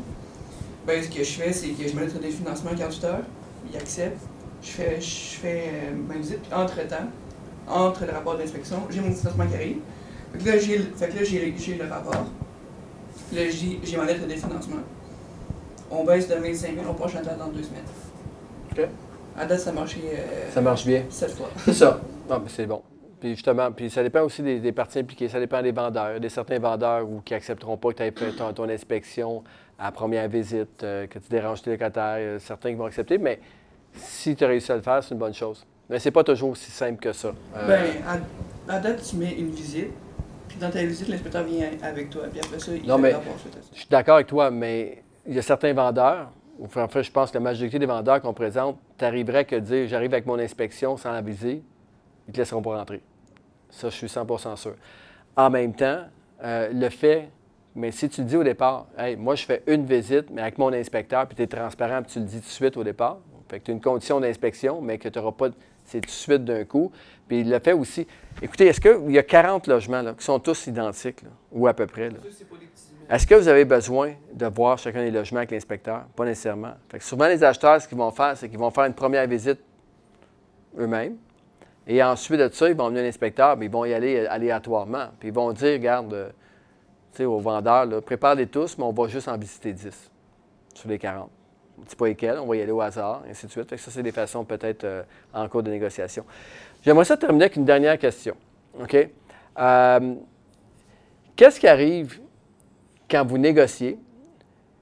ben, 0.86 1.02
ce 1.02 1.08
que 1.08 1.24
je 1.24 1.32
fais, 1.32 1.54
c'est 1.54 1.70
que 1.70 1.88
je 1.88 1.96
ma 1.96 2.02
lettre 2.02 2.20
de 2.20 2.28
financement 2.28 2.72
48 2.78 3.04
heures, 3.06 3.24
il 3.72 3.78
accepte, 3.78 4.20
je 4.62 4.68
fais, 4.68 5.00
je 5.00 5.40
fais 5.40 5.64
euh, 5.68 5.96
ma 6.08 6.16
visite, 6.16 6.42
entre-temps, 6.54 7.08
entre 7.68 8.06
le 8.06 8.12
rapport 8.12 8.38
d'inspection, 8.38 8.78
j'ai 8.90 9.00
mon 9.00 9.12
financement 9.12 9.48
qui 9.48 9.56
arrive. 9.56 9.78
Fait 10.34 10.44
que 10.44 10.50
là, 10.50 11.24
j'ai 11.24 11.78
le 11.78 11.90
rapport. 11.90 12.26
Là, 13.32 13.42
j'ai 13.50 13.98
ma 13.98 14.06
lettre 14.06 14.28
de 14.28 14.34
financement. 14.34 14.82
On 15.92 16.04
baisse 16.04 16.28
de 16.28 16.36
25 16.36 16.76
000, 16.76 16.86
on 16.90 16.94
prochaine 16.94 17.24
date 17.24 17.38
dans 17.38 17.48
deux 17.48 17.64
semaines. 17.64 17.84
OK. 18.72 18.88
À 19.38 19.46
date, 19.46 19.60
ça 19.60 19.72
marche. 19.72 19.96
Euh, 20.04 20.52
ça 20.52 20.62
marche 20.62 20.86
bien. 20.86 21.04
Cette 21.10 21.32
fois. 21.32 21.50
C'est 21.58 21.74
ça. 21.74 22.00
Non, 22.30 22.40
mais 22.40 22.50
c'est 22.50 22.66
bon. 22.66 22.82
Puis 23.20 23.32
justement, 23.32 23.72
puis 23.72 23.90
ça 23.90 24.04
dépend 24.04 24.22
aussi 24.22 24.42
des, 24.42 24.72
parties 24.72 25.00
impliquées. 25.00 25.30
Ça 25.30 25.40
dépend 25.40 25.62
des 25.62 25.72
vendeurs. 25.72 26.12
Il 26.12 26.14
y 26.14 26.18
a 26.18 26.20
des 26.20 26.30
certains 26.30 26.60
vendeurs 26.60 27.06
qui 27.24 27.34
n'accepteront 27.34 27.78
pas 27.78 27.90
que 27.92 27.98
tu 27.98 28.04
aies 28.04 28.12
fait 28.12 28.32
ton, 28.54 28.70
inspection 28.70 29.44
à 29.78 29.86
la 29.86 29.92
première 29.92 30.28
visite, 30.28 30.84
euh, 30.84 31.08
que 31.08 31.20
tu 31.20 31.30
déranges 31.30 31.62
tes 31.62 31.72
locataires. 31.72 32.40
certains 32.40 32.70
qui 32.70 32.76
vont 32.76 32.86
accepter, 32.86 33.18
mais 33.18 33.40
si 33.94 34.36
tu 34.36 34.44
as 34.44 34.48
réussi 34.48 34.72
à 34.72 34.76
le 34.76 34.82
faire, 34.82 35.04
c'est 35.04 35.14
une 35.14 35.20
bonne 35.20 35.34
chose. 35.34 35.66
Mais 35.90 36.00
c'est 36.00 36.12
pas 36.12 36.24
toujours 36.24 36.52
aussi 36.52 36.72
simple 36.72 37.00
que 37.00 37.14
ça. 37.14 37.34
Euh, 37.56 37.68
ben, 37.68 38.20
à, 38.68 38.80
date, 38.80 39.04
tu 39.04 39.18
mets 39.18 39.34
une 39.34 39.52
visite, 39.52 39.92
puis 40.48 40.58
dans 40.58 40.70
ta 40.70 40.84
visite, 40.84 41.08
l'inspecteur 41.08 41.44
vient 41.44 41.68
avec 41.84 42.10
toi, 42.10 42.24
puis 42.30 42.40
après 42.40 42.60
ça, 42.60 42.72
il 42.74 42.88
non, 42.88 42.98
mais, 42.98 43.16
Je 43.74 43.80
suis 43.80 43.88
d'accord 43.90 44.16
avec 44.16 44.28
toi, 44.28 44.50
mais 44.50 45.04
il 45.28 45.36
y 45.36 45.40
a 45.40 45.42
certains 45.42 45.74
vendeurs, 45.74 46.32
en 46.62 46.88
fait, 46.88 47.04
je 47.04 47.12
pense 47.12 47.32
que 47.32 47.38
la 47.38 47.42
majorité 47.42 47.80
des 47.80 47.86
vendeurs 47.86 48.22
qu'on 48.22 48.34
présente, 48.34 48.78
tu 48.98 49.06
arriverais 49.06 49.46
que 49.46 49.56
dire 49.56 49.88
j'arrive 49.88 50.14
avec 50.14 50.26
mon 50.26 50.40
inspection 50.40 50.96
sans 50.98 51.12
aviser, 51.12 51.64
ils 52.28 52.30
ne 52.30 52.34
te 52.34 52.38
laisseront 52.38 52.62
pas 52.62 52.78
rentrer. 52.78 53.02
Ça, 53.70 53.90
je 53.90 53.96
suis 53.96 54.08
100% 54.08 54.56
sûr. 54.56 54.76
En 55.36 55.50
même 55.50 55.74
temps, 55.74 56.04
euh, 56.44 56.70
le 56.72 56.90
fait, 56.90 57.30
mais 57.76 57.92
si 57.92 58.08
tu 58.08 58.24
dis 58.24 58.38
au 58.38 58.44
départ, 58.44 58.88
hey, 58.98 59.18
moi, 59.18 59.36
je 59.36 59.46
fais 59.46 59.64
une 59.68 59.86
visite, 59.86 60.30
mais 60.30 60.42
avec 60.42 60.58
mon 60.58 60.72
inspecteur, 60.72 61.28
puis 61.28 61.36
tu 61.36 61.44
es 61.44 61.48
transparent, 61.48 62.02
puis 62.04 62.14
tu 62.14 62.20
le 62.20 62.26
dis 62.26 62.40
tout 62.40 62.46
de 62.48 62.52
suite 62.52 62.78
au 62.78 62.84
départ, 62.84 63.18
fait 63.50 63.60
que 63.60 63.66
tu 63.66 63.72
as 63.72 63.74
une 63.74 63.82
condition 63.82 64.20
d'inspection, 64.20 64.82
mais 64.82 64.98
que 64.98 65.10
tu 65.10 65.20
n'auras 65.20 65.34
pas, 65.34 65.50
c'est 65.84 66.02
tout 66.02 66.08
de 66.08 66.12
suite 66.12 66.46
d'un 66.46 66.64
coup. 66.66 66.92
Puis 67.28 67.42
il 67.42 67.50
le 67.50 67.60
fait 67.60 67.74
aussi. 67.74 68.08
Écoutez, 68.42 68.68
est-ce 68.68 68.82
qu'il 68.82 69.12
y 69.12 69.20
a 69.20 69.24
40 69.24 69.68
logements 69.68 70.02
là, 70.02 70.14
qui 70.14 70.24
sont 70.24 70.40
tous 70.40 70.68
identiques, 70.68 71.24
ou 71.52 71.68
à 71.68 71.74
peu 71.74 71.86
près? 71.86 72.10
Là? 72.10 72.18
Est-ce 73.08 73.28
que 73.28 73.36
vous 73.36 73.48
avez 73.48 73.66
besoin 73.66 74.14
de 74.34 74.48
voir 74.48 74.80
chacun 74.80 75.04
des 75.04 75.12
logements 75.12 75.40
avec 75.40 75.52
l'inspecteur? 75.52 76.06
Pas 76.16 76.26
nécessairement. 76.26 76.74
Fait 76.90 77.00
souvent, 77.02 77.28
les 77.28 77.44
acheteurs, 77.44 77.80
ce 77.80 77.88
qu'ils 77.88 77.98
vont 77.98 78.10
faire, 78.10 78.36
c'est 78.36 78.50
qu'ils 78.50 78.58
vont 78.58 78.72
faire 78.72 78.86
une 78.86 78.96
première 78.96 79.28
visite 79.28 79.60
eux-mêmes. 80.78 81.16
Et 81.86 82.02
ensuite 82.02 82.40
de 82.40 82.50
ça, 82.52 82.68
ils 82.68 82.76
vont 82.76 82.90
venir 82.90 83.04
un 83.04 83.08
inspecteur, 83.08 83.58
mais 83.58 83.68
ils 83.68 83.72
vont 83.72 83.86
y 83.86 83.94
aller 83.94 84.26
aléatoirement. 84.26 85.10
Puis 85.20 85.30
ils 85.30 85.34
vont 85.34 85.52
dire, 85.52 85.74
regarde, 85.74 86.14
euh, 86.14 86.30
tu 87.12 87.18
sais, 87.18 87.26
aux 87.26 87.40
vendeurs, 87.40 88.02
prépare-les 88.02 88.48
tous, 88.48 88.76
mais 88.80 88.86
on 88.86 88.92
va 88.92 89.08
juste 89.08 89.28
en 89.28 89.38
visiter 89.38 89.72
10 89.72 90.12
sur 90.74 90.90
les 90.90 90.98
40. 90.98 91.30
On 91.78 91.82
ne 91.82 91.86
dit 91.86 91.96
pas 91.96 92.08
lesquels, 92.08 92.40
on 92.40 92.48
va 92.48 92.56
y 92.56 92.62
aller 92.62 92.72
au 92.72 92.82
hasard, 92.82 93.22
et 93.28 93.32
ainsi 93.32 93.46
de 93.46 93.52
suite. 93.52 93.76
Ça, 93.78 93.92
c'est 93.92 94.02
des 94.02 94.12
façons 94.12 94.44
peut-être 94.46 94.84
euh, 94.84 95.04
en 95.32 95.48
cours 95.48 95.62
de 95.62 95.70
négociation. 95.70 96.26
J'aimerais 96.82 97.06
ça 97.06 97.18
terminer 97.18 97.46
avec 97.46 97.56
une 97.56 97.66
dernière 97.66 98.00
question. 98.00 98.36
Euh, 99.58 100.16
qu'est-ce 101.36 101.60
qui 101.60 101.68
arrive 101.68 102.20
quand 103.10 103.26
vous 103.26 103.38
négociez 103.38 103.98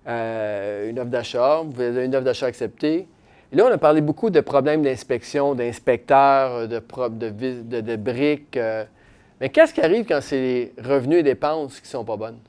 euh, 0.08 0.90
une 0.90 1.00
offre 1.00 1.10
d'achat, 1.10 1.64
vous 1.66 1.82
avez 1.82 2.06
une 2.06 2.16
offre 2.16 2.26
d'achat 2.26 2.48
acceptée. 2.48 3.08
Là, 3.52 3.66
on 3.66 3.72
a 3.72 3.78
parlé 3.78 4.02
beaucoup 4.02 4.30
de 4.30 4.42
problèmes 4.42 4.82
d'inspection, 4.82 5.54
d'inspecteurs, 5.54 6.68
de, 6.68 6.80
de, 6.80 7.82
de, 7.82 7.96
briques. 7.96 8.58
Euh. 8.58 8.84
mais 9.40 9.50
qu'est-ce 9.50 9.74
qui 9.74 9.82
arrive 9.82 10.06
quand 10.06 10.22
c'est 10.22 10.42
les 10.42 10.74
revenus 10.84 11.20
et 11.20 11.24
dépenses 11.24 11.80
qui 11.80 11.88
ne 11.88 11.92
sont 11.92 12.06
pas 12.06 12.18
bonnes? 12.18 12.40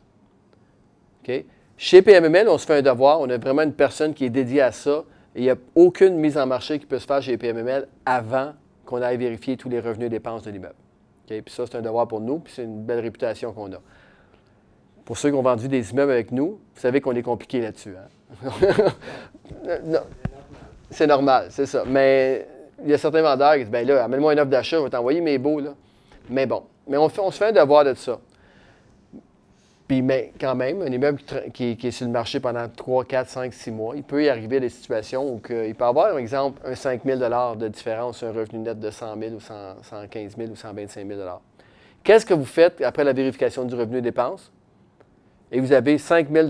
Chez 1.77 2.03
PMML, 2.03 2.49
on 2.49 2.59
se 2.59 2.67
fait 2.67 2.79
un 2.79 2.83
devoir. 2.83 3.21
On 3.21 3.29
a 3.29 3.37
vraiment 3.39 3.63
une 3.63 3.73
personne 3.73 4.15
qui 4.15 4.25
est 4.25 4.31
dédiée 4.31 4.61
à 4.61 4.73
ça. 4.73 5.05
il 5.35 5.43
n'y 5.43 5.51
a 5.51 5.57
aucune 5.75 6.17
mise 6.17 6.39
en 6.39 6.47
marché 6.47 6.79
qui 6.79 6.87
peut 6.87 6.99
se 6.99 7.07
faire 7.07 7.21
chez 7.21 7.37
PMML 7.37 7.89
avant 8.07 8.53
qu'on 8.85 9.03
aille 9.03 9.17
vérifier 9.17 9.57
tous 9.57 9.69
les 9.69 9.81
revenus 9.81 10.07
et 10.07 10.11
dépenses 10.11 10.43
de 10.43 10.51
l'immeuble. 10.51 10.75
Puis 11.27 11.43
ça, 11.49 11.65
c'est 11.67 11.77
un 11.77 11.83
devoir 11.83 12.07
pour 12.07 12.21
nous, 12.21 12.39
puis 12.39 12.53
c'est 12.55 12.65
une 12.65 12.85
belle 12.85 13.01
réputation 13.01 13.53
qu'on 13.53 13.73
a. 13.73 13.81
Pour 15.05 15.19
ceux 15.19 15.31
qui 15.31 15.37
ont 15.37 15.43
vendu 15.43 15.69
des 15.69 15.91
immeubles 15.91 16.13
avec 16.13 16.33
nous, 16.33 16.61
vous 16.75 16.81
savez 16.81 17.01
qu'on 17.01 17.15
est 17.15 17.23
compliqué 17.23 17.61
là-dessus. 17.61 17.95
Hein? 17.97 18.51
C'est 20.91 21.09
normal, 21.09 21.47
c'est 21.51 21.67
ça. 21.67 21.83
Mais 21.85 22.47
il 22.85 22.89
y 22.89 22.95
a 22.95 22.99
certains 22.99 23.23
vendeurs 23.23 23.55
qui 23.55 23.61
disent 23.61 23.71
ben 23.71 23.85
là, 23.85 24.05
amène-moi 24.05 24.33
une 24.33 24.39
offre 24.39 24.51
d'achat, 24.51 24.79
je 24.79 24.85
vais 24.85 24.91
t'envoyer 24.91 25.21
mes 25.21 25.39
beaux. 25.39 25.59
Là. 25.59 25.75
Mais 26.31 26.47
bon, 26.47 26.63
mais 26.87 26.97
on, 26.97 27.09
se 27.09 27.31
fait 27.33 27.47
un 27.47 27.53
devoir 27.53 27.85
de 27.85 27.95
ça. 27.95 28.21
Puis, 29.89 30.03
mais 30.03 30.33
quand 30.41 30.55
même, 30.55 30.83
un 30.83 30.87
immeuble 30.87 31.21
qui, 31.53 31.77
est 31.83 31.91
sur 31.91 32.07
le 32.07 32.13
marché 32.13 32.39
pendant 32.39 32.69
3, 32.69 33.05
4, 33.05 33.29
5, 33.29 33.53
6 33.53 33.71
mois, 33.73 33.97
il 33.97 34.05
peut 34.05 34.25
y 34.25 34.29
arriver 34.29 34.61
des 34.61 34.69
situations 34.69 35.29
où 35.29 35.43
il 35.51 35.75
peut 35.75 35.85
avoir, 35.85 36.11
par 36.11 36.19
exemple, 36.19 36.61
un 36.65 36.75
5 36.75 37.03
000 37.05 37.19
de 37.19 37.69
différence 37.69 38.23
un 38.23 38.33
revenu 38.33 38.61
net 38.61 38.79
de 38.79 38.91
100 38.91 39.19
000 39.19 39.35
ou 39.35 39.41
115 39.41 40.37
000 40.37 40.51
ou 40.51 40.57
125 40.57 41.07
000 41.07 41.21
Qu'est-ce 42.05 42.25
que 42.25 42.35
vous 42.35 42.45
faites 42.45 42.81
après 42.83 43.03
la 43.03 43.13
vérification 43.13 43.65
du 43.65 43.75
revenu 43.75 44.01
dépense? 44.01 44.53
Et 45.55 45.61
vous 45.61 45.73
avez 45.73 45.99
5 45.99 46.33
000 46.33 46.49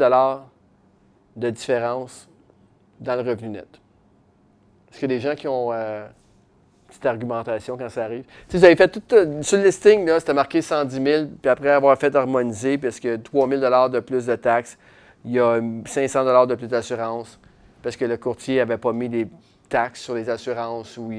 de 1.37 1.51
différence 1.51 2.27
dans 2.99 3.17
le 3.17 3.21
revenu 3.21 3.51
net. 3.51 3.69
Est-ce 4.91 4.99
qu'il 4.99 5.11
y 5.11 5.15
a 5.15 5.17
des 5.17 5.21
gens 5.21 5.35
qui 5.35 5.47
ont 5.47 5.75
euh, 5.75 6.07
cette 6.89 7.05
argumentation 7.05 7.77
quand 7.77 7.91
ça 7.91 8.05
arrive? 8.05 8.25
Si 8.49 8.57
vous 8.57 8.65
avez 8.65 8.77
fait 8.77 8.89
tout 8.89 9.03
euh, 9.13 9.43
sur 9.43 9.59
le 9.59 9.65
listing, 9.65 10.09
c'était 10.19 10.33
marqué 10.33 10.63
110 10.63 11.03
000, 11.05 11.27
puis 11.43 11.51
après 11.51 11.69
avoir 11.69 11.99
fait 11.99 12.17
harmoniser, 12.17 12.79
parce 12.79 12.99
que 12.99 13.17
3 13.17 13.47
000 13.47 13.89
de 13.91 14.01
plus 14.01 14.25
de 14.25 14.37
taxes, 14.37 14.79
il 15.27 15.33
y 15.33 15.39
a 15.39 15.61
500 15.85 16.47
de 16.47 16.55
plus 16.55 16.69
d'assurance, 16.69 17.39
parce 17.83 17.97
que 17.97 18.07
le 18.07 18.17
courtier 18.17 18.57
n'avait 18.57 18.79
pas 18.79 18.95
mis 18.95 19.11
des 19.11 19.29
taxes 19.69 20.01
sur 20.01 20.15
les 20.15 20.31
assurances, 20.31 20.97
ou 20.97 21.13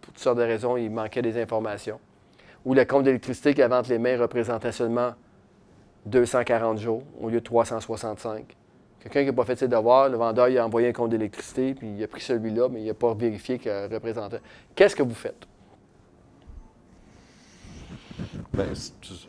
pour 0.00 0.12
toutes 0.12 0.22
sortes 0.22 0.38
de 0.38 0.44
raisons, 0.44 0.76
il 0.76 0.88
manquait 0.88 1.22
des 1.22 1.42
informations. 1.42 1.98
Ou 2.64 2.74
le 2.74 2.84
compte 2.84 3.02
d'électricité 3.02 3.54
qui 3.54 3.62
avait 3.62 3.74
entre 3.74 3.90
les 3.90 3.98
mains 3.98 4.16
représentait 4.20 4.70
seulement 4.70 5.14
240 6.06 6.78
jours 6.78 7.02
au 7.20 7.28
lieu 7.28 7.40
de 7.40 7.44
365. 7.44 8.56
Quelqu'un 9.00 9.20
qui 9.20 9.26
n'a 9.26 9.32
pas 9.32 9.44
fait 9.44 9.56
ses 9.56 9.68
devoirs, 9.68 10.08
le 10.08 10.16
vendeur 10.16 10.48
il 10.48 10.58
a 10.58 10.64
envoyé 10.64 10.88
un 10.88 10.92
compte 10.92 11.10
d'électricité, 11.10 11.74
puis 11.74 11.88
il 11.96 12.02
a 12.02 12.08
pris 12.08 12.20
celui-là, 12.20 12.68
mais 12.70 12.80
il 12.80 12.86
n'a 12.86 12.94
pas 12.94 13.12
vérifié 13.14 13.58
qu'il 13.58 13.70
représentait. 13.70 14.40
Qu'est-ce 14.74 14.96
que 14.96 15.02
vous 15.02 15.14
faites? 15.14 15.46
Bien, 18.54 18.66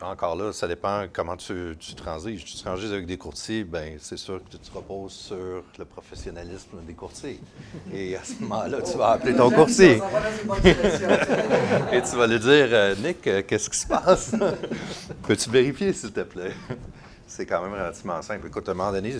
encore 0.01 0.35
là, 0.35 0.53
ça 0.53 0.67
dépend 0.67 1.05
comment 1.11 1.35
tu, 1.35 1.75
tu 1.79 1.95
transiges. 1.95 2.45
Tu 2.45 2.57
transiges 2.57 2.91
avec 2.91 3.07
des 3.07 3.17
courtiers, 3.17 3.63
bien, 3.63 3.95
c'est 3.99 4.17
sûr 4.17 4.39
que 4.43 4.51
tu 4.51 4.59
te 4.59 4.71
reposes 4.71 5.13
sur 5.13 5.63
le 5.79 5.85
professionnalisme 5.85 6.77
des 6.85 6.93
courtiers. 6.93 7.39
Et 7.91 8.15
à 8.15 8.23
ce 8.23 8.39
moment-là, 8.43 8.83
tu 8.83 8.95
vas 8.95 9.13
appeler 9.13 9.35
ton 9.35 9.49
courtier. 9.49 9.95
Et 11.91 12.01
tu 12.03 12.15
vas 12.15 12.27
lui 12.27 12.39
dire 12.39 12.67
euh, 12.69 12.93
Nick, 13.03 13.25
euh, 13.25 13.41
qu'est-ce 13.47 13.67
qui 13.67 13.79
se 13.79 13.87
passe? 13.87 14.35
Peux-tu 15.23 15.49
vérifier, 15.49 15.91
s'il 15.93 16.11
te 16.11 16.21
plaît? 16.21 16.53
C'est 17.27 17.47
quand 17.47 17.63
même 17.63 17.73
relativement 17.73 18.21
simple. 18.21 18.45
Écoute, 18.45 18.69
à 18.69 18.73
un 18.73 18.75
moment 18.75 18.91
donné, 18.91 19.15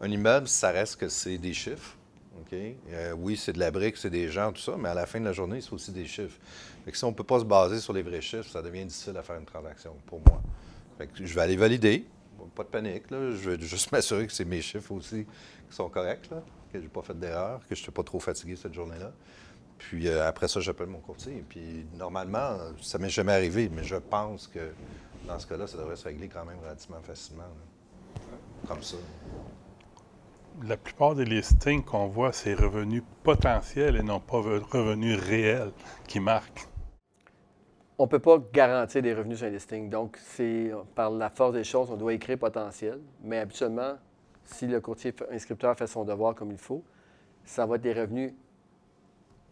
un 0.00 0.10
immeuble, 0.10 0.48
ça 0.48 0.70
reste 0.70 0.96
que 0.96 1.08
c'est 1.10 1.36
des 1.36 1.52
chiffres. 1.52 1.94
OK? 2.40 2.58
Euh, 2.90 3.12
oui, 3.18 3.36
c'est 3.36 3.52
de 3.52 3.58
la 3.58 3.70
brique, 3.70 3.98
c'est 3.98 4.10
des 4.10 4.28
gens, 4.30 4.52
tout 4.52 4.62
ça, 4.62 4.72
mais 4.78 4.88
à 4.88 4.94
la 4.94 5.04
fin 5.04 5.20
de 5.20 5.26
la 5.26 5.32
journée, 5.32 5.60
c'est 5.60 5.72
aussi 5.72 5.90
des 5.90 6.06
chiffres. 6.06 6.38
Si 6.92 7.04
on 7.04 7.10
ne 7.10 7.14
peut 7.14 7.24
pas 7.24 7.40
se 7.40 7.44
baser 7.44 7.80
sur 7.80 7.92
les 7.92 8.02
vrais 8.02 8.20
chiffres, 8.20 8.48
ça 8.48 8.62
devient 8.62 8.84
difficile 8.84 9.16
à 9.16 9.22
faire 9.22 9.36
une 9.36 9.44
transaction 9.44 9.96
pour 10.06 10.20
moi. 10.26 10.40
Fait 10.96 11.08
que 11.08 11.24
je 11.24 11.34
vais 11.34 11.40
aller 11.40 11.56
valider. 11.56 12.06
Pas 12.54 12.62
de 12.62 12.68
panique. 12.68 13.04
Je 13.10 13.50
vais 13.50 13.60
juste 13.60 13.90
m'assurer 13.92 14.26
que 14.26 14.32
c'est 14.32 14.44
mes 14.44 14.62
chiffres 14.62 14.92
aussi 14.92 15.26
qui 15.68 15.76
sont 15.76 15.88
corrects, 15.88 16.28
que 16.28 16.78
je 16.78 16.78
n'ai 16.78 16.88
pas 16.88 17.02
fait 17.02 17.18
d'erreur, 17.18 17.60
que 17.60 17.74
je 17.74 17.80
ne 17.80 17.82
suis 17.82 17.92
pas 17.92 18.04
trop 18.04 18.20
fatigué 18.20 18.56
cette 18.56 18.74
journée-là. 18.74 19.12
Puis 19.78 20.08
euh, 20.08 20.26
après 20.26 20.48
ça, 20.48 20.60
j'appelle 20.60 20.86
mon 20.86 21.00
courtier. 21.00 21.44
Puis 21.48 21.86
normalement, 21.94 22.56
ça 22.80 22.98
ne 22.98 23.02
m'est 23.02 23.10
jamais 23.10 23.32
arrivé, 23.32 23.68
mais 23.70 23.84
je 23.84 23.96
pense 23.96 24.46
que 24.46 24.72
dans 25.26 25.38
ce 25.38 25.46
cas-là, 25.46 25.66
ça 25.66 25.76
devrait 25.76 25.96
se 25.96 26.04
régler 26.04 26.28
quand 26.28 26.44
même 26.44 26.58
relativement 26.62 27.02
facilement. 27.02 27.44
Comme 28.66 28.82
ça. 28.82 28.96
La 30.64 30.76
plupart 30.76 31.14
des 31.14 31.24
listings 31.24 31.84
qu'on 31.84 32.06
voit, 32.06 32.32
c'est 32.32 32.54
revenus 32.54 33.02
potentiels 33.22 33.96
et 33.96 34.02
non 34.02 34.20
pas 34.20 34.38
revenus 34.38 35.20
réels 35.20 35.72
qui 36.06 36.20
marquent 36.20 36.66
on 37.98 38.04
ne 38.04 38.08
peut 38.08 38.18
pas 38.18 38.38
garantir 38.52 39.02
des 39.02 39.14
revenus 39.14 39.38
sur 39.38 39.46
un 39.46 39.50
listing. 39.50 39.88
Donc, 39.88 40.18
c'est 40.20 40.70
par 40.94 41.10
la 41.10 41.30
force 41.30 41.54
des 41.54 41.64
choses, 41.64 41.90
on 41.90 41.96
doit 41.96 42.12
écrire 42.12 42.38
potentiel. 42.38 43.00
Mais 43.22 43.38
habituellement, 43.38 43.94
si 44.44 44.66
le 44.66 44.80
courtier 44.80 45.14
inscripteur 45.30 45.76
fait 45.76 45.86
son 45.86 46.04
devoir 46.04 46.34
comme 46.34 46.52
il 46.52 46.58
faut, 46.58 46.82
ça 47.44 47.64
va 47.64 47.76
être 47.76 47.82
des 47.82 47.94
revenus 47.94 48.34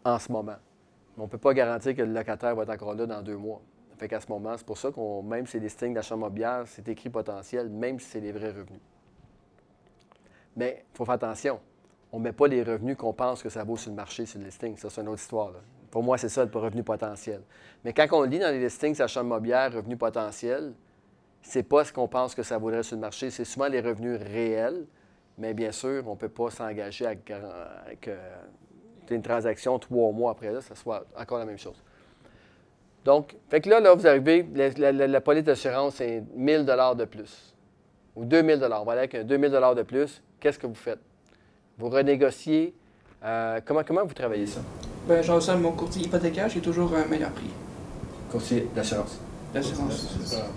en 0.03 0.19
ce 0.19 0.31
moment. 0.31 0.57
Mais 1.15 1.23
on 1.23 1.25
ne 1.25 1.29
peut 1.29 1.37
pas 1.37 1.53
garantir 1.53 1.95
que 1.95 2.01
le 2.01 2.13
locataire 2.13 2.55
va 2.55 2.63
être 2.63 2.69
encore 2.69 2.93
là 2.93 3.05
dans 3.05 3.21
deux 3.21 3.37
mois. 3.37 3.61
Fait 3.97 4.07
qu'à 4.07 4.19
ce 4.19 4.27
moment, 4.27 4.55
c'est 4.57 4.65
pour 4.65 4.77
ça 4.77 4.91
qu'on, 4.91 5.23
même 5.23 5.47
si 5.47 5.57
les 5.57 5.63
listings 5.63 5.93
d'achat 5.93 6.15
immobilier, 6.15 6.63
c'est 6.65 6.87
écrit 6.87 7.09
potentiel, 7.09 7.69
même 7.69 7.99
si 7.99 8.07
c'est 8.07 8.19
les 8.19 8.31
vrais 8.31 8.49
revenus. 8.49 8.81
Mais 10.55 10.85
il 10.93 10.97
faut 10.97 11.05
faire 11.05 11.15
attention. 11.15 11.59
On 12.11 12.19
ne 12.19 12.25
met 12.25 12.33
pas 12.33 12.47
les 12.47 12.61
revenus 12.61 12.97
qu'on 12.97 13.13
pense 13.13 13.41
que 13.41 13.49
ça 13.49 13.63
vaut 13.63 13.77
sur 13.77 13.89
le 13.89 13.95
marché, 13.95 14.25
sur 14.25 14.39
le 14.39 14.45
listing. 14.45 14.77
Ça, 14.77 14.89
c'est 14.89 15.01
une 15.01 15.07
autre 15.07 15.21
histoire. 15.21 15.53
Pour 15.95 16.03
moi, 16.03 16.17
c'est 16.17 16.27
ça 16.27 16.43
le 16.43 16.59
revenu 16.59 16.83
potentiel. 16.83 17.39
Mais 17.85 17.93
quand 17.93 18.05
on 18.11 18.23
lit 18.23 18.37
dans 18.37 18.51
les 18.51 18.59
listings 18.59 19.01
achat 19.01 19.21
immobilier, 19.21 19.67
revenu 19.73 19.95
potentiel, 19.95 20.73
c'est 21.41 21.63
pas 21.63 21.85
ce 21.85 21.93
qu'on 21.93 22.09
pense 22.09 22.35
que 22.35 22.43
ça 22.43 22.57
vaudrait 22.57 22.83
sur 22.83 22.97
le 22.97 23.01
marché. 23.01 23.29
C'est 23.29 23.45
souvent 23.45 23.69
les 23.69 23.79
revenus 23.79 24.19
réels. 24.19 24.87
Mais 25.37 25.53
bien 25.53 25.71
sûr, 25.71 26.03
on 26.05 26.15
ne 26.15 26.17
peut 26.17 26.27
pas 26.27 26.49
s'engager 26.49 27.05
avec, 27.05 27.31
euh, 27.31 28.25
une 29.09 29.21
transaction 29.21 29.79
trois 29.79 30.11
mois 30.11 30.31
après 30.31 30.51
là, 30.51 30.59
ça 30.59 30.75
soit 30.75 31.05
encore 31.17 31.39
la 31.39 31.45
même 31.45 31.57
chose. 31.57 31.81
Donc, 33.05 33.33
fait 33.49 33.61
que 33.61 33.69
là, 33.69 33.79
là 33.79 33.93
vous 33.93 34.05
arrivez, 34.05 34.45
la, 34.53 35.21
police 35.21 35.45
d'assurance, 35.45 35.95
c'est 35.95 36.25
1000 36.35 36.65
de 36.65 37.05
plus 37.05 37.55
ou 38.17 38.25
2000 38.25 38.67
On 38.69 38.83
va 38.83 38.91
aller 38.91 38.99
avec 38.99 39.15
un 39.15 39.23
2000 39.23 39.49
de 39.49 39.83
plus. 39.83 40.21
Qu'est-ce 40.41 40.59
que 40.59 40.67
vous 40.67 40.75
faites? 40.75 40.99
Vous 41.77 41.87
renégociez. 41.87 42.75
Euh, 43.23 43.61
comment, 43.63 43.85
comment 43.85 44.03
vous 44.03 44.13
travaillez 44.13 44.47
ça? 44.47 44.59
Ben, 45.07 45.21
j'en 45.21 45.39
sens 45.39 45.59
mon 45.59 45.71
courtier 45.71 46.03
hypothécaire, 46.03 46.49
j'ai 46.49 46.61
toujours 46.61 46.91
un 46.95 47.07
meilleur 47.07 47.29
prix. 47.29 47.49
Courtier 48.31 48.67
d'assurance. 48.75 49.19
D'assurance. 49.53 50.07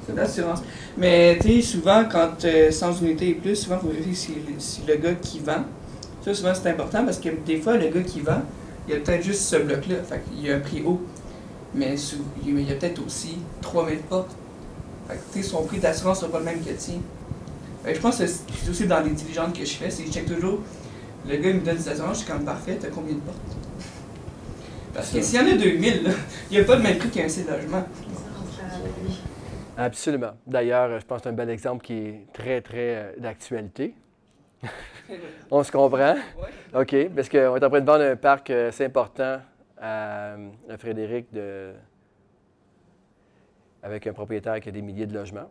C'est 0.07 0.15
d'assurance. 0.15 0.62
Mais 0.97 1.39
tu 1.41 1.61
sais, 1.61 1.62
souvent, 1.62 2.05
quand 2.11 2.45
euh, 2.45 2.70
sans 2.70 3.01
unité 3.03 3.29
et 3.29 3.35
plus, 3.35 3.57
souvent, 3.57 3.77
il 3.83 3.89
faut 3.89 3.95
vérifier 3.95 4.43
si, 4.59 4.83
le 4.89 4.97
gars 4.97 5.15
qui 5.15 5.41
vend. 5.41 5.65
Ça, 6.25 6.33
souvent, 6.33 6.53
c'est 6.55 6.70
important 6.70 7.05
parce 7.05 7.19
que 7.19 7.29
des 7.29 7.61
fois, 7.61 7.77
le 7.77 7.89
gars 7.89 8.01
qui 8.01 8.20
vend, 8.20 8.41
il 8.89 8.95
y 8.95 8.97
a 8.97 9.01
peut-être 9.01 9.23
juste 9.23 9.43
ce 9.43 9.57
bloc-là. 9.57 9.97
Fait 10.03 10.23
qu'il 10.25 10.47
y 10.47 10.51
a 10.51 10.57
un 10.57 10.61
prix 10.61 10.83
haut. 10.85 11.01
Mais 11.75 11.97
il 12.45 12.66
y 12.66 12.73
a 12.73 12.75
peut-être 12.75 13.05
aussi 13.05 13.39
3000 13.61 13.99
portes. 13.99 14.35
Fait 15.07 15.15
que, 15.15 15.20
tu 15.33 15.43
sais, 15.43 15.49
son 15.51 15.62
prix 15.65 15.79
d'assurance 15.79 16.23
n'est 16.23 16.29
pas 16.29 16.39
le 16.39 16.47
même 16.47 16.61
que 16.61 16.70
le 16.70 16.77
tien. 16.77 16.95
je 17.87 18.01
pense 18.01 18.16
que 18.16 18.27
c'est 18.27 18.70
aussi 18.70 18.87
dans 18.87 19.01
les 19.01 19.11
diligences 19.11 19.53
que 19.53 19.65
je 19.65 19.75
fais, 19.75 19.91
c'est 19.91 20.05
que 20.05 20.09
je 20.09 20.15
check 20.15 20.27
toujours. 20.27 20.61
Le 21.29 21.37
gars, 21.37 21.51
il 21.51 21.57
me 21.57 21.61
donne 21.61 21.77
des 21.77 21.89
assurances, 21.89 22.20
je 22.20 22.25
suis 22.25 22.33
comme 22.33 22.45
parfait, 22.45 22.79
t'as 22.81 22.89
combien 22.89 23.15
de 23.15 23.20
portes? 23.20 23.68
Parce 24.99 25.12
que 25.12 25.23
s'il 25.23 25.39
y 25.39 25.43
en 25.45 25.47
a 25.47 25.57
2000, 25.57 26.03
il 26.51 26.59
n'y 26.59 26.61
a 26.61 26.66
pas 26.66 26.75
de 26.75 26.83
même 26.83 26.99
prix 26.99 27.09
qu'un 27.09 27.29
C 27.29 27.45
logement. 27.49 27.85
Absolument. 29.77 30.33
D'ailleurs, 30.45 30.99
je 30.99 31.07
pense 31.07 31.19
que 31.19 31.23
c'est 31.23 31.29
un 31.29 31.35
bel 31.35 31.51
exemple 31.51 31.85
qui 31.85 31.93
est 31.93 32.27
très, 32.33 32.61
très 32.61 32.97
euh, 32.97 33.12
d'actualité. 33.16 33.95
On 35.53 35.62
se 35.62 35.70
comprend? 35.70 36.16
OK. 36.75 37.11
Parce 37.15 37.29
qu'on 37.29 37.39
est 37.39 37.65
en 37.65 37.70
train 37.70 37.81
de 37.81 37.87
vendre 37.87 38.03
un 38.03 38.16
parc 38.16 38.51
euh, 38.51 38.70
assez 38.70 38.87
important 38.87 39.41
à, 39.81 40.35
Frédéric 40.79 41.33
de, 41.33 41.70
avec 43.85 44.05
un 44.09 44.12
propriétaire 44.12 44.59
qui 44.59 44.69
a 44.69 44.73
des 44.73 44.83
milliers 44.83 45.07
de 45.07 45.15
logements. 45.15 45.49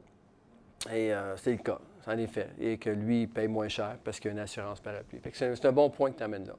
Et 0.91 1.14
euh, 1.14 1.38
c'est 1.38 1.52
le 1.52 1.60
cas, 1.60 1.80
en 2.06 2.18
effet. 2.18 2.49
Et 2.60 2.78
que 2.78 2.90
lui, 2.90 3.22
il 3.22 3.30
paye 3.30 3.48
moins 3.48 3.69
cher 3.69 3.95
parce 4.03 4.19
qu'il 4.19 4.28
y 4.28 4.32
a 4.32 4.34
une 4.34 4.44
assurance 4.44 4.82
parapluie. 4.82 5.22
C'est 5.32 5.65
un 5.65 5.72
bon 5.72 5.90
point 5.90 6.11
que 6.11 6.18
tu 6.18 6.24
amènes 6.24 6.48
là. 6.48 6.56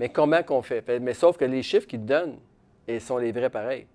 Mais 0.00 0.08
comment 0.08 0.42
qu'on 0.42 0.62
fait? 0.62 0.82
Mais 0.98 1.12
sauf 1.12 1.36
que 1.36 1.44
les 1.44 1.62
chiffres 1.62 1.86
qu'ils 1.86 2.00
te 2.00 2.06
donnent, 2.06 2.38
ils 2.88 3.02
sont 3.02 3.18
les 3.18 3.32
vrais 3.32 3.50
pareils. 3.50 3.86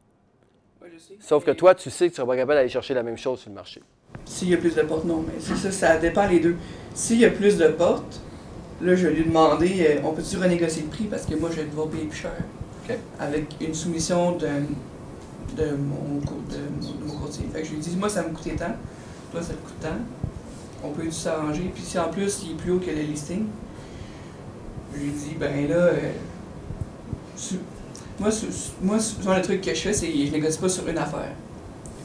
Sauf 1.19 1.43
que 1.43 1.49
toi, 1.49 1.73
tu 1.73 1.89
sais 1.89 2.09
que 2.09 2.13
tu 2.13 2.21
ne 2.21 2.25
seras 2.25 2.27
pas 2.27 2.35
capable 2.35 2.59
d'aller 2.59 2.69
chercher 2.69 2.93
la 2.93 3.01
même 3.01 3.17
chose 3.17 3.39
sur 3.39 3.49
le 3.49 3.55
marché. 3.55 3.81
S'il 4.23 4.49
y 4.49 4.53
a 4.53 4.57
plus 4.57 4.75
de 4.75 4.83
portes, 4.83 5.05
non, 5.05 5.25
mais 5.27 5.33
c'est 5.39 5.55
ça, 5.55 5.71
ça 5.71 5.97
dépend 5.97 6.27
les 6.27 6.39
deux. 6.39 6.57
S'il 6.93 7.17
y 7.17 7.25
a 7.25 7.31
plus 7.31 7.57
de 7.57 7.69
portes, 7.69 8.21
là, 8.83 8.95
je 8.95 9.07
vais 9.07 9.15
lui 9.15 9.23
demander, 9.23 9.87
euh, 9.89 10.01
on 10.03 10.11
peut-tu 10.11 10.37
renégocier 10.37 10.83
le 10.83 10.89
prix? 10.89 11.05
Parce 11.05 11.25
que 11.25 11.33
moi, 11.33 11.49
je 11.51 11.61
vais 11.61 11.65
devoir 11.65 11.87
payer 11.87 12.05
plus 12.05 12.19
cher. 12.19 12.37
Avec 13.19 13.55
une 13.59 13.73
soumission 13.73 14.33
de, 14.33 14.45
de, 15.57 15.71
mon, 15.71 16.19
de, 16.19 17.03
mon 17.03 17.13
courtier. 17.15 17.47
Fait 17.51 17.61
que 17.61 17.65
je 17.65 17.71
lui 17.71 17.79
dis, 17.79 17.95
moi, 17.97 18.09
ça 18.09 18.21
me 18.21 18.31
coûtait 18.31 18.55
tant, 18.55 18.75
toi, 19.31 19.41
ça 19.41 19.53
te 19.53 19.65
coûte 19.65 19.79
tant. 19.81 19.97
On 20.83 20.91
peut 20.91 21.09
s'arranger? 21.09 21.71
Puis 21.73 21.81
si 21.81 21.97
en 21.97 22.09
plus, 22.09 22.43
il 22.43 22.51
est 22.51 22.55
plus 22.55 22.73
haut 22.73 22.79
que 22.79 22.91
le 22.91 23.01
listing, 23.01 23.47
je 24.95 25.03
lui 25.03 25.11
dis, 25.11 25.35
ben 25.39 25.67
là, 25.67 25.75
euh, 25.75 26.11
moi, 28.19 28.29
moi, 28.81 28.99
souvent, 28.99 29.35
le 29.35 29.41
truc 29.41 29.61
que 29.61 29.73
je 29.73 29.79
fais, 29.79 29.93
c'est 29.93 30.07
que 30.07 30.13
je 30.13 30.31
négocie 30.31 30.59
pas 30.59 30.69
sur 30.69 30.87
une 30.87 30.97
affaire. 30.97 31.31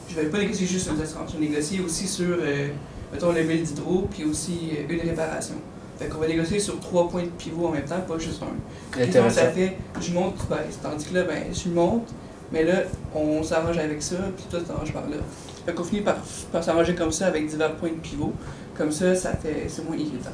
Je 0.09 0.15
vais 0.15 0.25
pas 0.25 0.39
négocier 0.39 0.67
juste 0.67 0.85
sur 0.85 0.93
une 0.93 1.01
assurance, 1.01 1.31
je 1.33 1.39
négocie 1.39 1.79
aussi 1.79 2.07
sur, 2.07 2.37
euh, 2.39 2.67
mettons, 3.13 3.31
le 3.31 3.43
bill 3.43 3.63
d'hydro, 3.63 4.07
puis 4.11 4.25
aussi 4.25 4.71
euh, 4.73 4.93
une 4.93 5.09
réparation. 5.09 5.55
Fait 5.97 6.07
qu'on 6.07 6.17
va 6.17 6.27
négocier 6.27 6.59
sur 6.59 6.79
trois 6.79 7.07
points 7.07 7.23
de 7.23 7.29
pivot 7.29 7.67
en 7.67 7.71
même 7.71 7.85
temps, 7.85 8.01
pas 8.01 8.17
juste 8.17 8.41
un. 8.43 9.29
ça 9.29 9.51
fait, 9.51 9.77
je 10.01 10.11
monte, 10.11 10.35
tu 10.37 10.47
baisses. 10.47 10.79
Tandis 10.81 11.05
que 11.05 11.13
là, 11.13 11.23
ben, 11.23 11.43
je 11.53 11.69
monte, 11.69 12.09
mais 12.51 12.63
là, 12.63 12.83
on 13.15 13.41
s'arrange 13.43 13.77
avec 13.77 14.01
ça, 14.01 14.17
puis 14.35 14.45
toi, 14.49 14.59
tu 14.59 14.65
t'arranges 14.65 14.91
par 14.91 15.03
là. 15.03 15.17
Fait 15.65 15.73
qu'on 15.73 15.83
finit 15.83 16.01
par, 16.01 16.17
par 16.51 16.63
s'arranger 16.63 16.95
comme 16.95 17.11
ça 17.11 17.27
avec 17.27 17.47
divers 17.47 17.75
points 17.75 17.89
de 17.89 17.99
pivot. 18.01 18.33
Comme 18.75 18.91
ça, 18.91 19.15
ça 19.15 19.33
fait, 19.35 19.65
c'est 19.67 19.85
moins 19.85 19.95
irritant. 19.95 20.31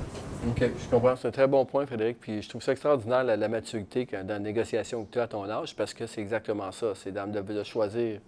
OK, 0.49 0.61
je 0.61 0.89
comprends. 0.89 1.15
C'est 1.17 1.27
un 1.27 1.31
très 1.31 1.47
bon 1.47 1.65
point, 1.65 1.85
Frédéric. 1.85 2.19
Puis 2.21 2.41
je 2.41 2.47
trouve 2.47 2.61
ça 2.61 2.71
extraordinaire, 2.71 3.23
la, 3.23 3.47
maturité 3.49 4.05
dans 4.05 4.35
la 4.35 4.39
négociation 4.39 5.03
que 5.03 5.11
tu 5.11 5.19
as 5.19 5.23
à 5.23 5.27
ton 5.27 5.49
âge, 5.49 5.75
parce 5.75 5.93
que 5.93 6.07
c'est 6.07 6.21
exactement 6.21 6.71
ça. 6.71 6.93
C'est 6.95 7.11
de, 7.11 7.41
de, 7.41 7.63
choisir 7.63 8.21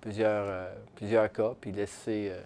plusieurs, 0.00 0.46
euh, 0.48 0.72
plusieurs 0.94 1.30
cas, 1.30 1.52
puis 1.60 1.72
laisser. 1.72 2.32
Euh, 2.32 2.40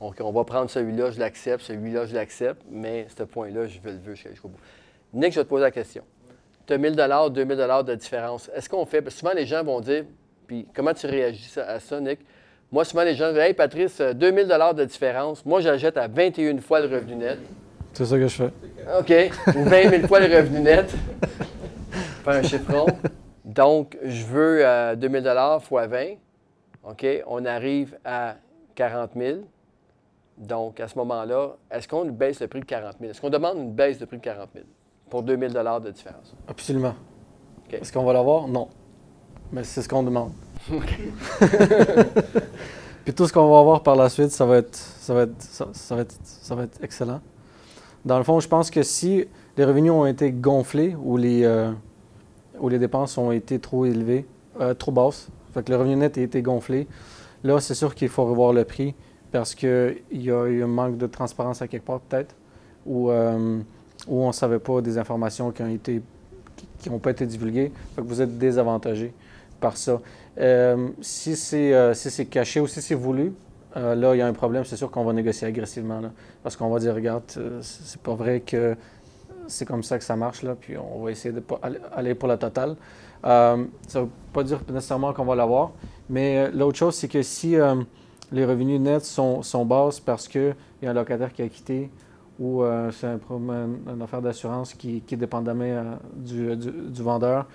on, 0.00 0.32
va 0.32 0.44
prendre 0.44 0.68
celui-là, 0.68 1.12
je 1.12 1.20
l'accepte, 1.20 1.62
celui-là, 1.62 2.06
je 2.06 2.14
l'accepte, 2.14 2.62
mais 2.68 3.06
ce 3.16 3.22
point-là, 3.22 3.66
je 3.66 3.78
veux 3.80 3.92
le 3.92 3.98
veux 3.98 4.14
jusqu'au 4.14 4.48
bout. 4.48 4.58
Nick, 5.14 5.32
je 5.32 5.38
vais 5.38 5.44
te 5.44 5.48
poser 5.48 5.62
la 5.62 5.70
question. 5.70 6.02
Tu 6.66 6.72
as 6.72 6.78
1000 6.78 6.96
2000 7.30 7.56
de 7.86 7.94
différence. 7.94 8.50
Est-ce 8.52 8.68
qu'on 8.68 8.84
fait. 8.84 9.00
Parce 9.00 9.14
souvent, 9.14 9.32
les 9.32 9.46
gens 9.46 9.62
vont 9.62 9.80
dire. 9.80 10.04
Puis 10.48 10.66
comment 10.74 10.92
tu 10.92 11.06
réagis 11.06 11.52
à 11.60 11.78
ça, 11.78 12.00
Nick? 12.00 12.18
Moi, 12.72 12.84
souvent, 12.84 13.04
les 13.04 13.14
gens 13.14 13.28
disent 13.28 13.38
Hey, 13.38 13.54
Patrice, 13.54 14.00
2000 14.00 14.48
de 14.48 14.84
différence. 14.84 15.46
Moi, 15.46 15.60
j'achète 15.60 15.96
à 15.96 16.08
21 16.08 16.58
fois 16.58 16.80
le 16.80 16.88
revenu 16.88 17.14
net. 17.14 17.38
C'est 17.96 18.04
ça 18.04 18.18
que 18.18 18.28
je 18.28 18.36
fais. 18.36 18.52
OK. 18.98 19.10
Ou 19.56 19.64
20 19.64 19.88
000 19.88 20.06
fois 20.06 20.20
le 20.20 20.26
revenu 20.36 20.60
net. 20.60 20.94
Pas 22.22 22.36
un 22.36 22.42
chiffron. 22.42 22.84
Donc, 23.42 23.96
je 24.04 24.22
veux 24.26 24.96
2 24.96 25.08
000 25.08 25.60
fois 25.60 25.86
20. 25.86 26.16
OK. 26.84 27.06
On 27.26 27.46
arrive 27.46 27.96
à 28.04 28.34
40 28.74 29.12
000. 29.16 29.38
Donc, 30.36 30.78
à 30.78 30.88
ce 30.88 30.98
moment-là, 30.98 31.56
est-ce 31.70 31.88
qu'on 31.88 32.04
baisse 32.04 32.38
le 32.40 32.48
prix 32.48 32.60
de 32.60 32.66
40 32.66 32.96
000? 33.00 33.12
Est-ce 33.12 33.22
qu'on 33.22 33.30
demande 33.30 33.56
une 33.56 33.72
baisse 33.72 33.98
de 33.98 34.04
prix 34.04 34.18
de 34.18 34.22
40 34.22 34.50
000 34.52 34.66
pour 35.08 35.22
2 35.22 35.38
000 35.48 35.80
de 35.80 35.90
différence? 35.90 36.36
Absolument. 36.46 36.96
Est-ce 37.72 37.90
qu'on 37.90 38.04
va 38.04 38.12
l'avoir? 38.12 38.46
Non. 38.46 38.68
Mais 39.52 39.64
c'est 39.64 39.80
ce 39.80 39.88
qu'on 39.88 40.02
demande. 40.02 40.32
Puis 43.06 43.14
tout 43.14 43.26
ce 43.26 43.32
qu'on 43.32 43.50
va 43.50 43.58
avoir 43.58 43.82
par 43.82 43.96
la 43.96 44.10
suite, 44.10 44.32
ça 44.32 44.44
va 44.44 44.58
être, 44.58 44.76
ça 44.76 45.14
va 45.14 45.22
être, 45.22 45.40
ça 45.40 45.64
va 45.94 46.02
être, 46.02 46.14
ça 46.22 46.54
va 46.54 46.64
être 46.64 46.78
excellent. 46.82 47.22
Dans 48.06 48.18
le 48.18 48.24
fond, 48.24 48.38
je 48.38 48.46
pense 48.46 48.70
que 48.70 48.84
si 48.84 49.24
les 49.56 49.64
revenus 49.64 49.90
ont 49.90 50.06
été 50.06 50.30
gonflés 50.30 50.94
ou 50.94 51.16
les, 51.16 51.42
euh, 51.42 51.72
ou 52.60 52.68
les 52.68 52.78
dépenses 52.78 53.18
ont 53.18 53.32
été 53.32 53.58
trop 53.58 53.84
élevées, 53.84 54.24
euh, 54.60 54.74
trop 54.74 54.92
basses, 54.92 55.28
fait 55.52 55.64
que 55.64 55.72
le 55.72 55.76
revenu 55.76 55.96
net 55.96 56.16
a 56.16 56.20
été 56.20 56.40
gonflé, 56.40 56.86
là, 57.42 57.58
c'est 57.58 57.74
sûr 57.74 57.96
qu'il 57.96 58.08
faut 58.08 58.24
revoir 58.24 58.52
le 58.52 58.64
prix 58.64 58.94
parce 59.32 59.56
qu'il 59.56 59.98
y 60.12 60.30
a 60.30 60.46
eu 60.46 60.62
un 60.62 60.68
manque 60.68 60.98
de 60.98 61.08
transparence 61.08 61.62
à 61.62 61.66
quelque 61.66 61.84
part, 61.84 61.98
peut-être, 61.98 62.36
ou, 62.86 63.10
euh, 63.10 63.58
on 64.06 64.28
ne 64.28 64.32
savait 64.32 64.60
pas 64.60 64.80
des 64.80 64.98
informations 64.98 65.50
qui 65.50 65.62
ont 65.62 65.68
été 65.68 66.00
qui 66.78 66.88
n'ont 66.88 67.00
pas 67.00 67.10
été 67.10 67.26
divulguées. 67.26 67.72
Fait 67.96 68.02
vous 68.02 68.22
êtes 68.22 68.38
désavantagé 68.38 69.12
par 69.60 69.76
ça. 69.76 70.00
Si 71.00 71.34
c'est 71.34 71.94
si 71.94 72.26
caché 72.28 72.60
ou 72.60 72.66
si 72.66 72.80
c'est 72.80 72.94
voulu, 72.94 73.32
là, 73.76 74.14
il 74.14 74.18
y 74.18 74.22
a 74.22 74.26
un 74.26 74.32
problème. 74.32 74.64
C'est 74.64 74.76
sûr 74.76 74.90
qu'on 74.90 75.04
va 75.04 75.12
négocier 75.12 75.46
agressivement. 75.46 76.00
Parce 76.42 76.56
qu'on 76.56 76.68
va 76.70 76.78
dire, 76.78 76.94
regarde, 76.94 77.24
c'est 77.60 78.00
pas 78.00 78.14
vrai 78.14 78.40
que 78.40 78.76
c'est 79.46 79.64
comme 79.64 79.82
ça 79.82 79.98
que 79.98 80.04
ça 80.04 80.16
marche, 80.16 80.42
là, 80.42 80.56
puis 80.58 80.76
on 80.76 81.02
va 81.04 81.10
essayer 81.10 81.32
de 81.32 81.42
aller 81.94 82.14
pour 82.14 82.28
la 82.28 82.36
totale. 82.36 82.76
ça 83.22 83.56
ne 83.56 84.00
veut 84.00 84.08
pas 84.32 84.42
dire 84.42 84.60
nécessairement 84.68 85.12
qu'on 85.12 85.24
va 85.24 85.36
l'avoir, 85.36 85.70
mais 86.08 86.50
l'autre 86.50 86.78
chose, 86.78 86.96
c'est 86.96 87.08
que 87.08 87.22
si 87.22 87.56
les 88.32 88.44
revenus 88.44 88.80
nets 88.80 89.04
sont, 89.04 89.42
sont 89.42 89.66
parce 90.04 90.26
qu'il 90.26 90.56
y 90.82 90.86
a 90.86 90.90
un 90.90 90.94
locataire 90.94 91.32
qui 91.32 91.42
a 91.42 91.48
quitté 91.48 91.90
ou 92.38 92.62
euh, 92.62 92.90
c'est 92.92 93.06
un 93.06 93.18
une 93.30 94.02
affaire 94.02 94.20
d'assurance 94.20 94.74
qui, 94.74 95.00
qui 95.00 95.14
est 95.14 95.18
dépendamment 95.18 95.64
euh, 95.64 95.94
du, 96.14 96.56
du, 96.56 97.02
vendeur. 97.02 97.46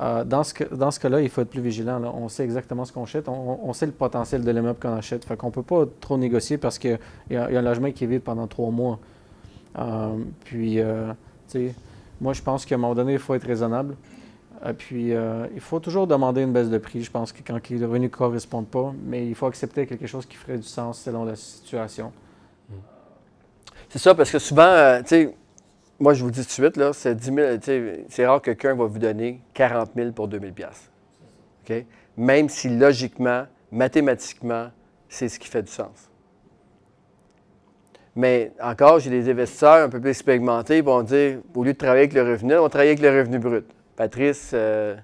Euh, 0.00 0.24
dans 0.24 0.42
ce, 0.42 0.54
ce 0.54 1.00
cas-là, 1.00 1.20
il 1.20 1.28
faut 1.28 1.42
être 1.42 1.50
plus 1.50 1.60
vigilant. 1.60 2.00
On 2.14 2.28
sait 2.28 2.44
exactement 2.44 2.84
ce 2.84 2.92
qu'on 2.92 3.04
achète. 3.04 3.28
On, 3.28 3.72
sait 3.72 3.86
le 3.86 3.92
potentiel 3.92 4.42
de 4.42 4.50
l'immeuble 4.50 4.78
qu'on 4.80 4.94
achète. 4.94 5.24
Fait 5.24 5.36
qu'on 5.36 5.48
ne 5.48 5.52
peut 5.52 5.62
pas 5.62 5.84
trop 6.00 6.16
négocier 6.16 6.56
parce 6.58 6.78
qu'il 6.78 6.98
y, 7.30 7.34
y, 7.34 7.36
a 7.36 7.46
un 7.46 7.62
logement 7.62 7.90
qui 7.92 8.04
est 8.04 8.06
vide 8.06 8.22
pendant 8.22 8.46
trois 8.46 8.70
mois. 8.70 8.98
puis, 10.44 10.78
tu 10.78 10.82
sais, 11.48 11.74
moi, 12.20 12.32
je 12.32 12.42
pense 12.42 12.66
qu'à 12.66 12.74
un 12.74 12.78
moment 12.78 12.94
donné, 12.94 13.14
il 13.14 13.18
faut 13.18 13.34
être 13.34 13.46
raisonnable. 13.46 13.96
Et 14.62 14.68
euh, 14.68 14.72
puis, 14.74 15.14
euh, 15.14 15.46
il 15.54 15.60
faut 15.60 15.80
toujours 15.80 16.06
demander 16.06 16.42
une 16.42 16.52
baisse 16.52 16.68
de 16.68 16.78
prix. 16.78 17.02
Je 17.02 17.10
pense 17.10 17.32
que 17.32 17.40
quand 17.46 17.68
les 17.68 17.84
revenus 17.84 18.10
ne 18.10 18.14
correspondent 18.14 18.68
pas, 18.68 18.92
mais 19.04 19.26
il 19.26 19.34
faut 19.34 19.46
accepter 19.46 19.86
quelque 19.86 20.06
chose 20.06 20.26
qui 20.26 20.36
ferait 20.36 20.58
du 20.58 20.66
sens 20.66 21.00
selon 21.00 21.24
la 21.24 21.36
situation. 21.36 22.12
C'est 23.88 23.98
ça, 23.98 24.14
parce 24.14 24.30
que 24.30 24.38
souvent, 24.38 24.62
euh, 24.62 25.00
tu 25.00 25.08
sais, 25.08 25.36
moi, 26.00 26.14
je 26.14 26.24
vous 26.24 26.30
dis 26.30 26.40
tout 26.40 26.46
de 26.46 26.50
suite, 26.50 26.76
là, 26.78 26.92
c'est 26.94 27.14
10 27.14 27.30
c'est 28.08 28.26
rare 28.26 28.40
que 28.40 28.52
quelqu'un 28.52 28.74
va 28.74 28.86
vous 28.86 28.98
donner 28.98 29.42
40 29.52 29.90
000 29.94 30.12
pour 30.12 30.28
2000 30.28 30.54
OK? 31.62 31.84
Même 32.16 32.48
si 32.48 32.70
logiquement, 32.70 33.44
mathématiquement, 33.70 34.70
c'est 35.10 35.28
ce 35.28 35.38
qui 35.38 35.46
fait 35.46 35.62
du 35.62 35.70
sens. 35.70 36.08
Mais 38.16 38.52
encore, 38.60 38.98
j'ai 38.98 39.10
des 39.10 39.30
investisseurs 39.30 39.84
un 39.84 39.88
peu 39.90 40.00
plus 40.00 40.10
expérimentés 40.10 40.76
qui 40.76 40.80
vont 40.80 41.02
dire, 41.02 41.38
au 41.54 41.64
lieu 41.64 41.74
de 41.74 41.78
travailler 41.78 42.04
avec 42.04 42.14
le 42.14 42.22
revenu, 42.22 42.56
on 42.56 42.62
va 42.62 42.68
travailler 42.70 42.92
avec 42.92 43.02
le 43.02 43.10
revenu 43.10 43.38
brut. 43.38 43.66
Patrice, 43.94 44.52
euh, 44.54 44.96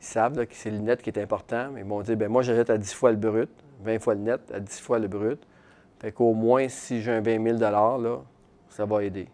ils 0.00 0.04
savent 0.04 0.46
que 0.46 0.54
c'est 0.54 0.70
le 0.70 0.78
net 0.78 1.00
qui 1.00 1.10
est 1.10 1.18
important, 1.18 1.68
mais 1.72 1.80
ils 1.80 1.86
m'ont 1.86 2.02
dit 2.02 2.16
ben 2.16 2.28
moi, 2.28 2.42
j'achète 2.42 2.70
à 2.70 2.76
10 2.76 2.92
fois 2.92 3.12
le 3.12 3.16
brut, 3.16 3.50
20 3.84 4.00
fois 4.00 4.14
le 4.14 4.20
net, 4.20 4.40
à 4.52 4.58
10 4.58 4.80
fois 4.80 4.98
le 4.98 5.08
brut. 5.08 5.40
Fait 6.00 6.12
qu'au 6.12 6.34
moins, 6.34 6.68
si 6.68 7.02
j'ai 7.02 7.12
un 7.12 7.20
20 7.20 7.58
000 7.58 7.58
là, 7.58 8.22
ça 8.68 8.84
va 8.84 9.04
aider. 9.04 9.28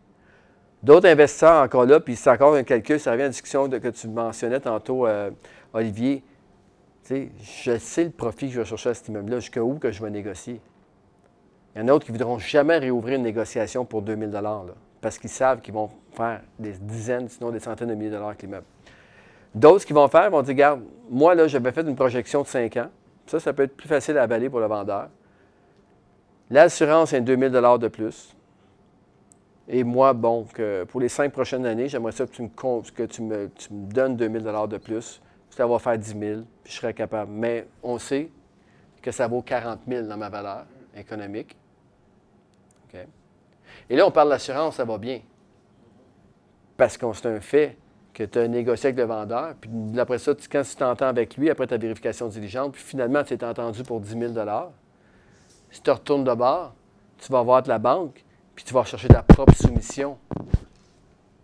D'autres 0.83 1.09
investisseurs 1.09 1.63
encore 1.63 1.87
là, 1.87 2.01
puis 2.01 2.17
c'est 2.17 2.31
encore 2.31 2.55
un 2.55 2.63
calcul, 2.63 3.01
ça 3.01 3.13
revient 3.13 3.23
à 3.23 3.27
la 3.27 3.31
discussion 3.31 3.69
que 3.69 3.89
tu 3.89 4.09
mentionnais 4.09 4.61
tantôt, 4.61 5.07
euh, 5.07 5.31
Olivier. 5.73 6.23
sais, 7.03 7.31
je 7.43 7.79
sais 7.79 8.05
le 8.05 8.11
profit 8.11 8.49
que 8.49 8.55
je 8.55 8.61
vais 8.61 8.67
chercher 8.67 8.91
à 8.91 8.95
cet 8.95 9.09
immeuble-là, 9.09 9.41
jusqu'à 9.41 9.63
où 9.63 9.79
que 9.79 9.91
je 9.91 10.03
vais 10.03 10.11
négocier. 10.11 10.61
Il 11.75 11.81
y 11.81 11.83
en 11.83 11.89
a 11.89 11.89
d'autres 11.89 12.07
qui 12.07 12.13
ne 12.13 12.19
voudront 12.19 12.39
jamais 12.39 12.79
réouvrir 12.79 13.17
une 13.17 13.23
négociation 13.23 13.85
pour 13.85 14.03
2000 14.03 14.31
là, 14.31 14.65
parce 15.01 15.19
qu'ils 15.19 15.31
savent 15.31 15.61
qu'ils 15.61 15.75
vont 15.75 15.91
faire 16.13 16.41
des 16.59 16.73
dizaines, 16.73 17.29
sinon 17.29 17.51
des 17.51 17.61
centaines 17.61 17.89
de 17.89 17.95
milliers 17.95 18.11
de 18.11 18.15
dollars 18.15 18.29
avec 18.29 18.43
l'immeuble. 18.43 18.67
D'autres, 19.55 19.87
qu'ils 19.87 19.97
vont 19.97 20.09
faire, 20.09 20.31
vont 20.31 20.43
dire, 20.43 20.55
regarde, 20.55 20.83
moi, 21.11 21.35
là, 21.35 21.49
j'avais 21.49 21.73
fait 21.73 21.81
une 21.81 21.97
projection 21.97 22.43
de 22.43 22.47
5 22.47 22.77
ans. 22.77 22.91
Ça, 23.27 23.41
ça 23.41 23.53
peut 23.55 23.63
être 23.63 23.77
plus 23.77 23.89
facile 23.89 24.19
à 24.19 24.23
avaler 24.23 24.51
pour 24.51 24.61
le 24.61 24.67
vendeur. 24.67 25.09
L'assurance, 26.51 27.11
c'est 27.11 27.23
2000 27.23 27.51
de 27.51 27.89
plus. 27.89 28.36
Et 29.69 29.83
moi, 29.83 30.13
bon, 30.13 30.47
pour 30.89 31.01
les 31.01 31.09
cinq 31.09 31.33
prochaines 31.33 31.67
années, 31.67 31.89
j'aimerais 31.89 32.13
ça 32.13 32.27
que 32.27 32.33
tu 32.33 32.43
me, 32.43 32.49
que 32.49 33.03
tu 33.03 33.23
me, 33.23 33.51
tu 33.51 33.73
me 33.73 33.93
donnes 33.93 34.17
2000 34.17 34.43
de 34.43 34.79
plus. 34.79 35.21
Ça 35.51 35.67
va 35.67 35.79
faire 35.79 35.99
10 35.99 36.19
000, 36.19 36.41
puis 36.63 36.73
je 36.73 36.79
serais 36.79 36.95
capable. 36.95 37.33
Mais 37.33 37.67
on 37.83 37.99
sait 37.99 38.31
que 39.01 39.11
ça 39.11 39.27
vaut 39.27 39.43
40 39.43 39.81
000 39.89 40.07
dans 40.07 40.17
ma 40.17 40.29
valeur 40.29 40.67
économique. 40.95 41.57
Et 43.89 43.97
là, 43.97 44.07
on 44.07 44.11
parle 44.11 44.31
d'assurance, 44.31 44.77
ça 44.77 44.85
va 44.85 44.99
bien. 44.99 45.21
Parce 46.77 46.97
que 46.97 47.07
c'est 47.13 47.27
un 47.27 47.41
fait 47.41 47.77
que 48.13 48.25
tu 48.25 48.39
as 48.39 48.49
négocié 48.49 48.89
avec 48.89 48.99
le 48.99 49.05
vendeur, 49.05 49.55
puis 49.61 49.71
après 49.99 50.19
ça, 50.19 50.33
quand 50.51 50.63
tu 50.63 50.77
t'entends 50.77 51.07
avec 51.07 51.37
lui, 51.37 51.51
après 51.51 51.67
ta 51.67 51.77
vérification 51.77 52.29
diligente, 52.29 52.73
puis 52.73 52.83
finalement, 52.83 53.23
tu 53.23 53.35
es 53.35 53.45
entendu 53.45 53.83
pour 53.83 54.01
10 54.01 54.19
000 54.19 54.33
si 55.71 55.83
tu 55.83 55.91
retournes 55.91 56.25
de 56.25 56.33
bord, 56.33 56.75
tu 57.19 57.31
vas 57.31 57.43
voir 57.43 57.63
de 57.63 57.69
la 57.69 57.79
banque, 57.79 58.25
puis 58.57 58.65
tu 58.65 58.75
vas 58.75 58.83
chercher 58.85 59.09
ta 59.09 59.23
propre 59.23 59.55
soumission 59.55 60.19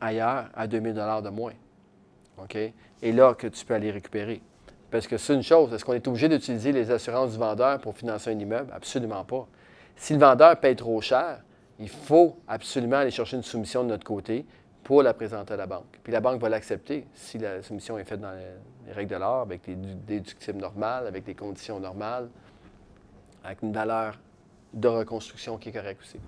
ailleurs 0.00 0.46
à 0.54 0.66
2 0.66 0.80
000 0.80 0.94
de 0.94 1.28
moins. 1.28 1.52
OK? 2.38 2.56
Et 2.56 3.12
là, 3.12 3.34
que 3.34 3.46
tu 3.46 3.64
peux 3.64 3.74
aller 3.74 3.92
récupérer. 3.92 4.42
Parce 4.90 5.06
que 5.06 5.16
c'est 5.16 5.34
une 5.34 5.42
chose, 5.42 5.72
est-ce 5.72 5.84
qu'on 5.84 5.92
est 5.92 6.08
obligé 6.08 6.28
d'utiliser 6.28 6.72
les 6.72 6.90
assurances 6.90 7.32
du 7.32 7.38
vendeur 7.38 7.78
pour 7.80 7.96
financer 7.96 8.30
un 8.30 8.38
immeuble? 8.38 8.72
Absolument 8.74 9.24
pas. 9.24 9.46
Si 9.94 10.12
le 10.12 10.18
vendeur 10.18 10.58
paye 10.58 10.74
trop 10.74 11.00
cher, 11.00 11.40
il 11.78 11.88
faut 11.88 12.36
absolument 12.48 12.96
aller 12.96 13.10
chercher 13.10 13.36
une 13.36 13.42
soumission 13.42 13.84
de 13.84 13.88
notre 13.88 14.04
côté, 14.04 14.44
pour 14.82 15.02
la 15.02 15.14
présenter 15.14 15.54
à 15.54 15.56
la 15.56 15.66
banque. 15.66 16.00
Puis 16.02 16.12
la 16.12 16.20
banque 16.20 16.40
va 16.40 16.48
l'accepter 16.48 17.06
si 17.14 17.38
la 17.38 17.62
soumission 17.62 17.98
est 17.98 18.04
faite 18.04 18.20
dans 18.20 18.32
les 18.32 18.92
règles 18.92 19.12
de 19.12 19.16
l'art, 19.16 19.42
avec 19.42 19.64
des 19.64 19.76
déductibles 19.76 20.58
normales, 20.58 21.06
avec 21.06 21.24
des 21.24 21.34
conditions 21.34 21.78
normales, 21.78 22.28
avec 23.44 23.62
une 23.62 23.72
valeur 23.72 24.18
de 24.72 24.88
reconstruction 24.88 25.56
qui 25.58 25.68
est 25.68 25.72
correcte 25.72 26.02
aussi. 26.02 26.18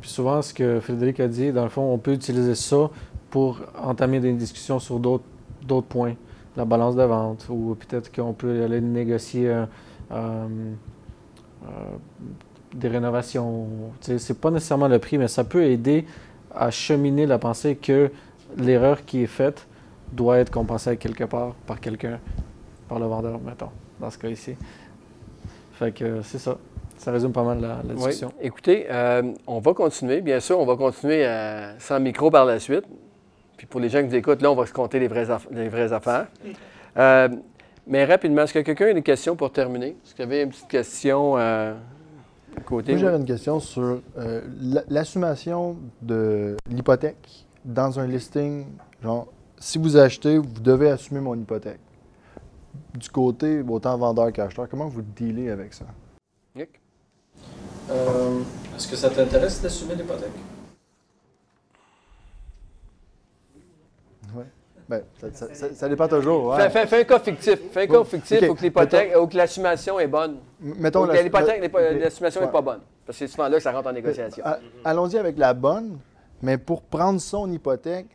Puis 0.00 0.10
souvent, 0.10 0.42
ce 0.42 0.52
que 0.52 0.80
Frédéric 0.80 1.20
a 1.20 1.28
dit, 1.28 1.52
dans 1.52 1.64
le 1.64 1.68
fond, 1.68 1.92
on 1.92 1.98
peut 1.98 2.12
utiliser 2.12 2.54
ça 2.54 2.90
pour 3.30 3.60
entamer 3.82 4.20
des 4.20 4.32
discussions 4.32 4.78
sur 4.78 4.98
d'autres 4.98 5.88
points. 5.88 6.14
La 6.56 6.64
balance 6.64 6.96
de 6.96 7.02
vente, 7.02 7.46
ou 7.50 7.74
peut-être 7.74 8.14
qu'on 8.14 8.32
peut 8.32 8.64
aller 8.64 8.80
négocier 8.80 9.48
euh, 9.48 9.66
euh, 10.12 10.46
des 12.74 12.88
rénovations. 12.88 13.66
C'est 14.00 14.40
pas 14.40 14.50
nécessairement 14.50 14.88
le 14.88 14.98
prix, 14.98 15.18
mais 15.18 15.28
ça 15.28 15.44
peut 15.44 15.64
aider 15.64 16.06
à 16.54 16.70
cheminer 16.70 17.26
la 17.26 17.38
pensée 17.38 17.76
que 17.76 18.10
l'erreur 18.56 19.04
qui 19.04 19.22
est 19.22 19.28
faite 19.28 19.66
doit 20.12 20.38
être 20.38 20.50
compensée 20.50 20.96
quelque 20.96 21.24
part 21.24 21.54
par 21.66 21.80
quelqu'un, 21.80 22.18
par 22.88 22.98
le 22.98 23.06
vendeur, 23.06 23.38
mettons, 23.40 23.70
dans 24.00 24.10
ce 24.10 24.18
cas 24.18 24.28
ici. 24.28 24.54
Fait 25.72 25.92
que 25.92 26.22
c'est 26.22 26.38
ça. 26.38 26.56
Ça 26.98 27.12
résume 27.12 27.32
pas 27.32 27.42
mal 27.42 27.60
la, 27.60 27.94
discussion. 27.94 28.32
Écoutez, 28.40 28.86
euh, 28.90 29.22
on 29.46 29.60
va 29.60 29.74
continuer. 29.74 30.20
Bien 30.20 30.40
sûr, 30.40 30.58
on 30.58 30.66
va 30.66 30.76
continuer 30.76 31.26
euh, 31.26 31.78
sans 31.78 32.00
micro 32.00 32.30
par 32.30 32.44
la 32.44 32.58
suite. 32.58 32.84
Puis 33.56 33.66
pour 33.66 33.80
les 33.80 33.88
gens 33.88 34.00
qui 34.00 34.08
nous 34.08 34.14
écoutent, 34.14 34.42
là, 34.42 34.50
on 34.50 34.56
va 34.56 34.66
se 34.66 34.72
compter 34.72 34.98
les 34.98 35.08
vraies, 35.08 35.26
les 35.50 35.68
vraies 35.68 35.92
affaires. 35.92 36.26
Euh, 36.98 37.28
mais 37.86 38.06
rapidement, 38.06 38.44
est-ce 38.44 38.54
que 38.54 38.60
quelqu'un 38.60 38.86
a 38.86 38.94
des 38.94 39.02
questions 39.02 39.36
pour 39.36 39.52
terminer? 39.52 39.88
Est-ce 39.88 40.14
qu'il 40.14 40.24
y 40.24 40.26
avait 40.26 40.44
une 40.44 40.48
petite 40.48 40.66
question 40.66 41.36
moi, 42.70 42.82
j'avais 42.86 43.16
une 43.16 43.24
question 43.24 43.60
sur 43.60 44.00
euh, 44.16 44.40
l'assumation 44.88 45.76
de 46.02 46.56
l'hypothèque 46.68 47.46
dans 47.64 48.00
un 48.00 48.06
listing. 48.06 48.66
Genre, 49.02 49.26
si 49.58 49.78
vous 49.78 49.96
achetez, 49.96 50.38
vous 50.38 50.60
devez 50.60 50.90
assumer 50.90 51.20
mon 51.20 51.34
hypothèque. 51.34 51.80
Du 52.94 53.08
côté, 53.08 53.62
autant 53.68 53.96
vendeur 53.98 54.32
qu'acheteur, 54.32 54.68
comment 54.68 54.88
vous 54.88 55.02
dealez 55.02 55.50
avec 55.50 55.74
ça? 55.74 55.84
Euh, 57.90 58.40
est-ce 58.74 58.88
que 58.88 58.96
ça 58.96 59.10
t'intéresse 59.10 59.60
d'assumer 59.62 59.94
l'hypothèque? 59.94 60.30
Oui. 64.34 64.44
Ben, 64.88 65.02
ça, 65.32 65.88
dépend 65.88 66.08
toujours. 66.08 66.56
Fais, 66.56 67.00
un 67.00 67.04
cas 67.04 67.18
fictif. 67.18 67.58
Fais 67.72 67.82
un 67.82 67.86
cas 67.86 68.04
fictif 68.04 68.42
où 68.48 68.56
l'hypothèque, 68.60 69.12
que 69.12 69.36
l'assumation 69.36 69.98
est 69.98 70.06
bonne. 70.06 70.38
Mettons 70.60 71.06
l'hypothèque, 71.06 71.72
l'assumation 72.00 72.40
n'est 72.40 72.52
pas 72.52 72.62
bonne. 72.62 72.80
Parce 73.04 73.18
que 73.18 73.26
c'est 73.26 73.32
souvent 73.32 73.48
là 73.48 73.56
que 73.56 73.62
ça 73.62 73.72
rentre 73.72 73.88
en 73.88 73.92
négociation. 73.92 74.44
Allons-y 74.84 75.18
avec 75.18 75.38
la 75.38 75.54
bonne, 75.54 75.98
mais 76.42 76.58
pour 76.58 76.82
prendre 76.82 77.20
son 77.20 77.50
hypothèque, 77.50 78.08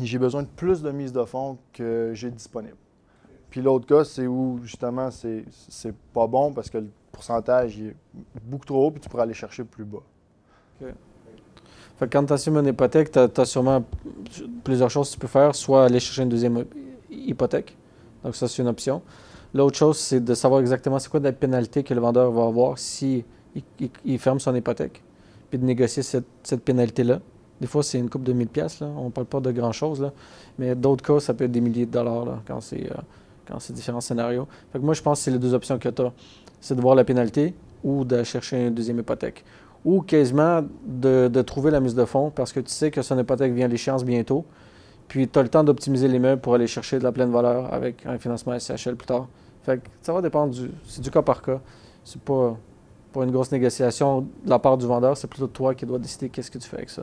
j'ai 0.00 0.18
besoin 0.18 0.42
de 0.42 0.48
plus 0.48 0.82
de 0.82 0.90
mise 0.90 1.12
de 1.12 1.24
fonds 1.24 1.58
que 1.72 2.10
j'ai 2.14 2.30
disponible. 2.30 2.76
Puis 3.50 3.62
l'autre 3.62 3.86
cas, 3.86 4.04
c'est 4.04 4.26
où 4.26 4.60
justement 4.62 5.10
c'est, 5.10 5.44
c'est 5.68 5.94
pas 6.12 6.26
bon 6.26 6.52
parce 6.52 6.68
que 6.68 6.78
le 6.78 6.90
pourcentage 7.18 7.80
est 7.80 7.96
beaucoup 8.44 8.64
trop 8.64 8.86
haut, 8.86 8.90
puis 8.90 9.00
tu 9.00 9.08
pourrais 9.08 9.24
aller 9.24 9.34
chercher 9.34 9.64
plus 9.64 9.84
bas 9.84 10.02
quand 12.06 12.24
tu 12.24 12.32
assumes 12.32 12.56
une 12.58 12.66
hypothèque, 12.66 13.10
tu 13.10 13.18
as, 13.18 13.44
sûrement 13.44 13.84
plusieurs 14.62 14.90
choses 14.90 15.08
que 15.08 15.14
tu 15.14 15.18
peux 15.18 15.26
faire. 15.26 15.54
Soit 15.54 15.86
aller 15.86 16.00
chercher 16.00 16.22
une 16.22 16.28
deuxième 16.28 16.64
hypothèque. 17.10 17.76
Donc, 18.22 18.36
ça, 18.36 18.46
c'est 18.46 18.62
une 18.62 18.68
option. 18.68 19.02
L'autre 19.54 19.76
chose, 19.76 19.98
c'est 19.98 20.20
de 20.20 20.34
savoir 20.34 20.60
exactement 20.60 20.98
c'est 20.98 21.08
quoi 21.08 21.20
la 21.20 21.32
pénalité 21.32 21.82
que 21.82 21.94
le 21.94 22.00
vendeur 22.00 22.30
va 22.30 22.44
avoir 22.44 22.78
si 22.78 23.24
il, 24.04 24.18
ferme 24.18 24.38
son 24.38 24.54
hypothèque, 24.54 25.02
puis 25.50 25.58
de 25.58 25.64
négocier 25.64 26.02
cette, 26.02 26.64
pénalité-là 26.64 27.20
Des 27.60 27.66
fois, 27.66 27.82
c'est 27.82 27.98
une 27.98 28.10
coupe 28.10 28.24
de 28.24 28.32
1000 28.32 28.48
pièces. 28.48 28.82
On 28.82 29.06
ne 29.06 29.10
parle 29.10 29.26
pas 29.26 29.40
de 29.40 29.50
grand-chose. 29.50 30.10
Mais 30.58 30.74
d'autres 30.74 31.04
cas, 31.04 31.18
ça 31.18 31.34
peut 31.34 31.44
être 31.44 31.52
des 31.52 31.60
milliers 31.60 31.86
de 31.86 31.90
dollars 31.90 32.24
là, 32.24 32.42
quand 32.46 32.60
c'est 32.60 32.90
euh, 32.90 33.56
différents 33.70 34.02
scénarios. 34.02 34.46
Moi, 34.78 34.94
je 34.94 35.02
pense 35.02 35.18
que 35.18 35.24
c'est 35.24 35.30
les 35.30 35.38
deux 35.38 35.54
options 35.54 35.78
que 35.78 35.88
tu 35.88 36.02
as. 36.02 36.12
C'est 36.60 36.74
de 36.74 36.80
voir 36.80 36.94
la 36.94 37.04
pénalité 37.04 37.54
ou 37.84 38.04
de 38.04 38.22
chercher 38.22 38.66
une 38.66 38.74
deuxième 38.74 38.98
hypothèque. 38.98 39.44
Ou 39.84 40.02
quasiment 40.02 40.62
de, 40.84 41.28
de 41.28 41.42
trouver 41.42 41.70
la 41.70 41.80
mise 41.80 41.94
de 41.94 42.04
fonds 42.04 42.30
parce 42.30 42.52
que 42.52 42.60
tu 42.60 42.70
sais 42.70 42.90
que 42.90 43.02
son 43.02 43.18
hypothèque 43.18 43.52
vient 43.52 43.66
à 43.66 43.68
l'échéance 43.68 44.04
bientôt. 44.04 44.44
Puis 45.06 45.28
tu 45.28 45.38
as 45.38 45.42
le 45.42 45.48
temps 45.48 45.64
d'optimiser 45.64 46.08
les 46.08 46.18
meubles 46.18 46.40
pour 46.40 46.54
aller 46.54 46.66
chercher 46.66 46.98
de 46.98 47.04
la 47.04 47.12
pleine 47.12 47.30
valeur 47.30 47.72
avec 47.72 48.04
un 48.04 48.18
financement 48.18 48.58
SCHL 48.58 48.96
plus 48.96 49.06
tard. 49.06 49.28
Fait 49.62 49.78
que 49.78 49.88
ça 50.02 50.12
va 50.12 50.20
dépendre 50.20 50.52
du. 50.52 50.70
C'est 50.86 51.00
du 51.00 51.10
cas 51.10 51.22
par 51.22 51.40
cas. 51.40 51.60
C'est 52.04 52.20
pas, 52.20 52.56
pas 53.12 53.24
une 53.24 53.30
grosse 53.30 53.52
négociation 53.52 54.22
de 54.22 54.50
la 54.50 54.58
part 54.58 54.76
du 54.76 54.86
vendeur, 54.86 55.16
c'est 55.16 55.28
plutôt 55.28 55.46
toi 55.46 55.74
qui 55.74 55.86
dois 55.86 55.98
décider 55.98 56.28
qu'est-ce 56.28 56.50
que 56.50 56.58
tu 56.58 56.68
fais 56.68 56.76
avec 56.76 56.90
ça. 56.90 57.02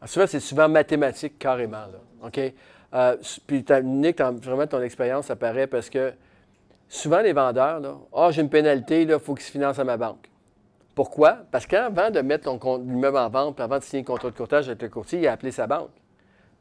Ah, 0.00 0.06
souvent, 0.06 0.26
c'est 0.26 0.40
souvent 0.40 0.68
mathématique 0.68 1.38
carrément. 1.38 1.78
Là. 1.78 2.26
OK? 2.26 2.52
Euh, 2.94 3.16
puis, 3.46 3.64
Nick, 3.84 4.20
vraiment, 4.20 4.66
ton 4.66 4.82
expérience 4.82 5.30
apparaît 5.30 5.66
parce 5.66 5.88
que 5.88 6.12
souvent, 6.94 7.20
les 7.20 7.32
vendeurs, 7.32 7.80
là, 7.80 7.96
ah, 8.12 8.30
j'ai 8.30 8.42
une 8.42 8.48
pénalité, 8.48 9.02
il 9.02 9.18
faut 9.18 9.34
qu'il 9.34 9.44
se 9.44 9.50
finance 9.50 9.78
à 9.78 9.84
ma 9.84 9.96
banque. 9.96 10.30
Pourquoi? 10.94 11.38
Parce 11.50 11.66
qu'avant 11.66 12.10
de 12.10 12.20
mettre 12.20 12.48
l'immeuble 12.78 13.18
en 13.18 13.28
vente, 13.28 13.60
avant 13.60 13.78
de 13.78 13.82
signer 13.82 14.02
un 14.02 14.04
contrat 14.04 14.30
de 14.30 14.36
courtage 14.36 14.68
avec 14.68 14.80
le 14.82 14.88
courtier, 14.88 15.18
il 15.18 15.26
a 15.26 15.32
appelé 15.32 15.50
sa 15.50 15.66
banque. 15.66 15.90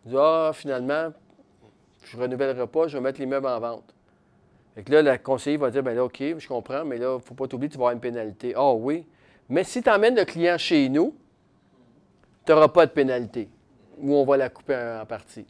Il 0.05 0.11
dit, 0.11 0.17
ah, 0.19 0.51
finalement, 0.53 1.09
je 2.05 2.17
ne 2.17 2.23
renouvellerai 2.23 2.67
pas, 2.67 2.87
je 2.87 2.97
vais 2.97 3.03
mettre 3.03 3.19
l'immeuble 3.19 3.45
en 3.45 3.59
vente. 3.59 3.93
Fait 4.73 4.83
que 4.83 4.91
là, 4.91 5.03
le 5.03 5.17
conseiller 5.19 5.57
va 5.57 5.69
dire, 5.69 5.83
bien 5.83 5.93
là, 5.93 6.03
OK, 6.03 6.17
je 6.19 6.47
comprends, 6.47 6.83
mais 6.83 6.97
là, 6.97 7.11
il 7.11 7.15
ne 7.15 7.19
faut 7.19 7.35
pas 7.35 7.47
t'oublier, 7.47 7.69
tu 7.69 7.77
vas 7.77 7.83
avoir 7.83 7.93
une 7.93 7.99
pénalité. 7.99 8.53
Ah 8.55 8.73
oui. 8.73 9.05
Mais 9.49 9.63
si 9.63 9.83
tu 9.83 9.89
emmènes 9.89 10.15
le 10.15 10.25
client 10.25 10.57
chez 10.57 10.89
nous, 10.89 11.15
tu 12.43 12.51
n'auras 12.51 12.69
pas 12.69 12.87
de 12.87 12.91
pénalité. 12.91 13.49
Ou 13.99 14.15
on 14.15 14.25
va 14.25 14.37
la 14.37 14.49
couper 14.49 14.75
en 14.99 15.05
partie. 15.05 15.45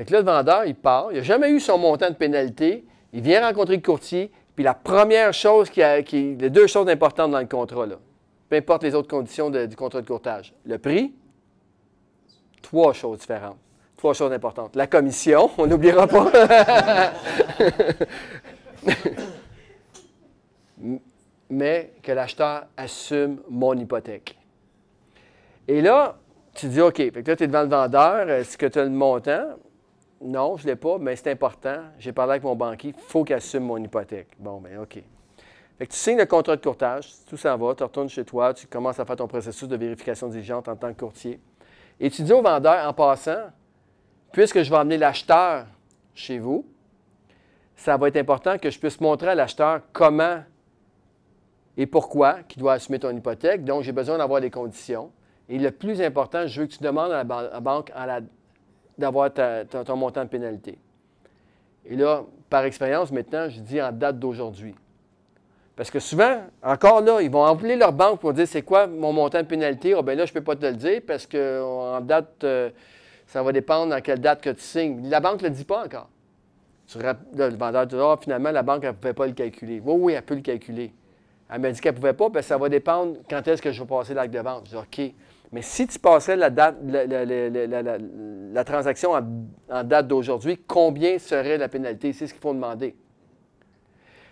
Fait 0.00 0.06
que 0.06 0.12
là, 0.14 0.20
le 0.20 0.24
vendeur, 0.24 0.64
il 0.64 0.74
part. 0.74 1.08
Il 1.12 1.18
n'a 1.18 1.22
jamais 1.22 1.50
eu 1.50 1.60
son 1.60 1.76
montant 1.76 2.08
de 2.08 2.14
pénalité. 2.14 2.86
Il 3.12 3.20
vient 3.20 3.46
rencontrer 3.46 3.76
le 3.76 3.82
courtier. 3.82 4.32
Puis 4.54 4.64
la 4.64 4.72
première 4.72 5.34
chose, 5.34 5.68
qui 5.68 5.82
a, 5.82 6.00
les 6.00 6.48
deux 6.48 6.66
choses 6.66 6.88
importantes 6.88 7.32
dans 7.32 7.38
le 7.38 7.44
contrat, 7.44 7.84
peu 8.48 8.56
importe 8.56 8.82
les 8.82 8.94
autres 8.94 9.08
conditions 9.08 9.50
du 9.50 9.76
contrat 9.76 10.00
de 10.00 10.06
courtage, 10.06 10.54
le 10.64 10.78
prix, 10.78 11.12
trois 12.62 12.94
choses 12.94 13.18
différentes. 13.18 13.58
Trois 13.98 14.14
choses 14.14 14.32
importantes. 14.32 14.74
La 14.74 14.86
commission, 14.86 15.50
on 15.58 15.66
n'oubliera 15.66 16.06
pas. 16.06 16.32
Mais 21.50 21.92
que 22.02 22.12
l'acheteur 22.12 22.68
assume 22.74 23.42
mon 23.50 23.74
hypothèque. 23.74 24.38
Et 25.68 25.82
là, 25.82 26.16
tu 26.54 26.68
dis, 26.68 26.80
OK, 26.80 26.96
fait 26.96 27.22
que 27.22 27.30
là, 27.30 27.36
tu 27.36 27.44
es 27.44 27.46
devant 27.46 27.64
le 27.64 27.68
vendeur. 27.68 28.30
Est-ce 28.30 28.56
que 28.56 28.64
tu 28.64 28.78
as 28.78 28.84
le 28.84 28.88
montant? 28.88 29.58
Non, 30.22 30.56
je 30.56 30.64
ne 30.64 30.68
l'ai 30.70 30.76
pas, 30.76 30.98
mais 30.98 31.16
c'est 31.16 31.30
important. 31.30 31.78
J'ai 31.98 32.12
parlé 32.12 32.32
avec 32.32 32.42
mon 32.42 32.54
banquier, 32.54 32.92
il 32.96 33.02
faut 33.02 33.24
qu'il 33.24 33.34
assume 33.34 33.64
mon 33.64 33.78
hypothèque. 33.78 34.28
Bon, 34.38 34.60
bien, 34.60 34.82
OK. 34.82 35.02
Fait 35.78 35.86
que 35.86 35.92
tu 35.92 35.98
signes 35.98 36.18
le 36.18 36.26
contrat 36.26 36.56
de 36.56 36.62
courtage, 36.62 37.10
tout 37.26 37.38
s'en 37.38 37.56
va, 37.56 37.74
tu 37.74 37.82
retournes 37.82 38.10
chez 38.10 38.24
toi, 38.24 38.52
tu 38.52 38.66
commences 38.66 39.00
à 39.00 39.06
faire 39.06 39.16
ton 39.16 39.26
processus 39.26 39.66
de 39.66 39.76
vérification 39.76 40.28
diligente 40.28 40.68
en 40.68 40.76
tant 40.76 40.92
que 40.92 40.98
courtier. 41.00 41.40
Et 41.98 42.10
tu 42.10 42.22
dis 42.22 42.32
au 42.34 42.42
vendeur, 42.42 42.86
en 42.86 42.92
passant, 42.92 43.48
puisque 44.30 44.62
je 44.62 44.68
vais 44.68 44.76
emmener 44.76 44.98
l'acheteur 44.98 45.64
chez 46.14 46.38
vous, 46.38 46.66
ça 47.74 47.96
va 47.96 48.08
être 48.08 48.18
important 48.18 48.58
que 48.58 48.68
je 48.70 48.78
puisse 48.78 49.00
montrer 49.00 49.28
à 49.28 49.34
l'acheteur 49.34 49.80
comment 49.94 50.42
et 51.78 51.86
pourquoi 51.86 52.42
qu'il 52.42 52.60
doit 52.60 52.74
assumer 52.74 52.98
ton 52.98 53.16
hypothèque. 53.16 53.64
Donc, 53.64 53.82
j'ai 53.82 53.92
besoin 53.92 54.18
d'avoir 54.18 54.42
des 54.42 54.50
conditions. 54.50 55.10
Et 55.48 55.58
le 55.58 55.70
plus 55.70 56.02
important, 56.02 56.46
je 56.46 56.60
veux 56.60 56.66
que 56.66 56.72
tu 56.74 56.82
demandes 56.82 57.10
à 57.10 57.16
la, 57.16 57.24
ban- 57.24 57.38
à 57.38 57.50
la 57.54 57.60
banque 57.60 57.90
à 57.94 58.04
la- 58.06 58.20
d'avoir 59.00 59.32
ton 59.32 59.96
montant 59.96 60.24
de 60.24 60.28
pénalité. 60.28 60.78
Et 61.86 61.96
là, 61.96 62.24
par 62.48 62.64
expérience, 62.64 63.10
maintenant, 63.10 63.48
je 63.48 63.60
dis 63.60 63.80
en 63.80 63.90
date 63.90 64.18
d'aujourd'hui. 64.18 64.74
Parce 65.74 65.90
que 65.90 65.98
souvent, 65.98 66.42
encore 66.62 67.00
là, 67.00 67.22
ils 67.22 67.30
vont 67.30 67.44
appeler 67.44 67.74
leur 67.74 67.92
banque 67.92 68.20
pour 68.20 68.34
dire 68.34 68.46
c'est 68.46 68.62
quoi 68.62 68.86
mon 68.86 69.12
montant 69.12 69.40
de 69.40 69.46
pénalité? 69.46 69.94
Ah, 69.96 70.02
ben 70.02 70.16
là, 70.16 70.26
je 70.26 70.30
ne 70.30 70.34
peux 70.34 70.44
pas 70.44 70.54
te 70.54 70.66
le 70.66 70.74
dire 70.74 71.00
parce 71.06 71.26
que 71.26 71.62
en 71.62 72.00
date, 72.02 72.44
euh, 72.44 72.70
ça 73.26 73.42
va 73.42 73.50
dépendre 73.50 73.94
à 73.94 74.02
quelle 74.02 74.20
date 74.20 74.42
que 74.42 74.50
tu 74.50 74.60
signes. 74.60 75.08
La 75.08 75.20
banque 75.20 75.40
ne 75.42 75.48
le 75.48 75.54
dit 75.54 75.64
pas 75.64 75.84
encore. 75.86 76.08
Le 76.94 77.56
vendeur 77.56 77.86
dit 77.86 77.96
Ah, 77.98 78.18
finalement, 78.20 78.50
la 78.50 78.62
banque, 78.62 78.84
ne 78.84 78.90
pouvait 78.90 79.14
pas 79.14 79.26
le 79.26 79.32
calculer. 79.32 79.80
Oui, 79.82 79.94
oui, 79.98 80.12
elle 80.12 80.22
peut 80.22 80.34
le 80.34 80.42
calculer. 80.42 80.92
Elle 81.48 81.60
m'a 81.60 81.70
dit 81.70 81.80
qu'elle 81.80 81.94
ne 81.94 81.98
pouvait 81.98 82.12
pas, 82.12 82.28
parce 82.28 82.44
que 82.44 82.48
ça 82.48 82.58
va 82.58 82.68
dépendre 82.68 83.16
quand 83.28 83.46
est-ce 83.48 83.62
que 83.62 83.72
je 83.72 83.80
vais 83.80 83.88
passer 83.88 84.12
l'acte 84.12 84.34
de 84.34 84.40
vente. 84.40 84.66
Je 84.66 84.70
dis 84.70 84.76
OK. 84.76 85.14
Mais 85.52 85.62
si 85.62 85.86
tu 85.86 85.98
passerais 85.98 86.36
la, 86.36 86.50
transaction 88.64 89.12
en, 89.12 89.84
date 89.84 90.06
d'aujourd'hui, 90.06 90.58
combien 90.66 91.18
serait 91.18 91.58
la 91.58 91.68
pénalité? 91.68 92.12
C'est 92.12 92.28
ce 92.28 92.34
qu'il 92.34 92.40
faut 92.40 92.54
demander. 92.54 92.94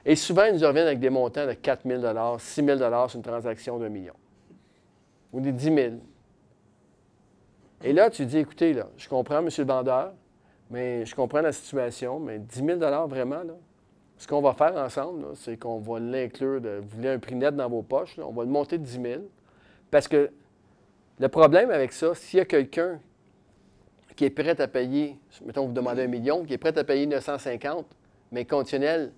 Et 0.05 0.15
souvent, 0.15 0.45
ils 0.45 0.55
nous 0.55 0.67
reviennent 0.67 0.87
avec 0.87 1.01
des 1.01 1.11
montants 1.11 1.47
de 1.47 1.55
4 1.55 1.87
000 1.87 2.39
6 2.39 2.65
000 2.65 2.79
sur 2.79 3.17
une 3.17 3.23
transaction 3.23 3.79
d'un 3.79 3.89
million. 3.89 4.15
Ou 5.33 5.41
des 5.41 5.53
10 5.53 5.65
000. 5.65 5.95
Et 7.83 7.93
là, 7.93 8.11
tu 8.11 8.25
dis, 8.25 8.39
écoutez, 8.39 8.81
je 8.97 9.09
comprends, 9.09 9.43
monsieur 9.43 9.65
le 9.65 9.69
vendeur, 9.69 10.13
mais 10.71 11.05
je 11.05 11.15
comprends 11.15 11.41
la 11.41 11.53
situation, 11.53 12.21
mais 12.21 12.39
10 12.39 12.65
000 12.65 12.79
vraiment, 13.09 13.43
ce 14.17 14.27
qu'on 14.27 14.41
va 14.41 14.53
faire 14.53 14.77
ensemble, 14.77 15.27
c'est 15.35 15.57
qu'on 15.57 15.79
va 15.79 15.99
l'inclure, 15.99 16.61
vous 16.61 16.97
voulez 16.97 17.11
un 17.11 17.19
prix 17.19 17.35
net 17.35 17.57
dans 17.57 17.69
vos 17.69 17.83
poches, 17.83 18.19
on 18.19 18.33
va 18.33 18.45
le 18.45 18.51
monter 18.51 18.79
de 18.79 18.85
10 18.85 19.03
000. 19.03 19.23
Parce 19.91 20.07
que 20.07 20.31
le 21.19 21.29
problème 21.29 21.71
avec 21.71 21.93
ça, 21.93 22.15
s'il 22.15 22.39
y 22.39 22.43
a 22.43 22.45
quelqu'un 22.45 23.01
qui 24.17 24.25
est 24.25 24.31
prêt 24.31 24.61
à 24.61 24.69
payer, 24.69 25.17
mettons, 25.45 25.67
vous 25.67 25.73
demandez 25.73 26.03
un 26.03 26.09
million, 26.09 26.45
qui 26.45 26.53
est 26.53 26.59
prêt 26.59 26.77
à 26.77 26.85
payer 26.85 27.07
950, 27.07 27.87
mais 28.33 28.45
conditionnel 28.45 29.13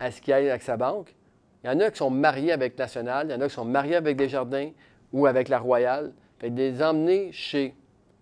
à 0.00 0.10
ce 0.10 0.20
qu'il 0.20 0.32
aille 0.32 0.50
avec 0.50 0.62
sa 0.62 0.76
banque, 0.76 1.14
il 1.62 1.68
y 1.68 1.70
en 1.70 1.80
a 1.80 1.90
qui 1.90 1.98
sont 1.98 2.10
mariés 2.10 2.52
avec 2.52 2.78
National, 2.78 3.26
il 3.28 3.32
y 3.32 3.34
en 3.34 3.40
a 3.40 3.48
qui 3.48 3.54
sont 3.54 3.64
mariés 3.64 3.96
avec 3.96 4.16
Desjardins 4.16 4.70
ou 5.12 5.26
avec 5.26 5.48
la 5.48 5.58
Royale. 5.58 6.12
Fait 6.38 6.50
de 6.50 6.56
les 6.56 6.82
emmener 6.82 7.32
chez 7.32 7.74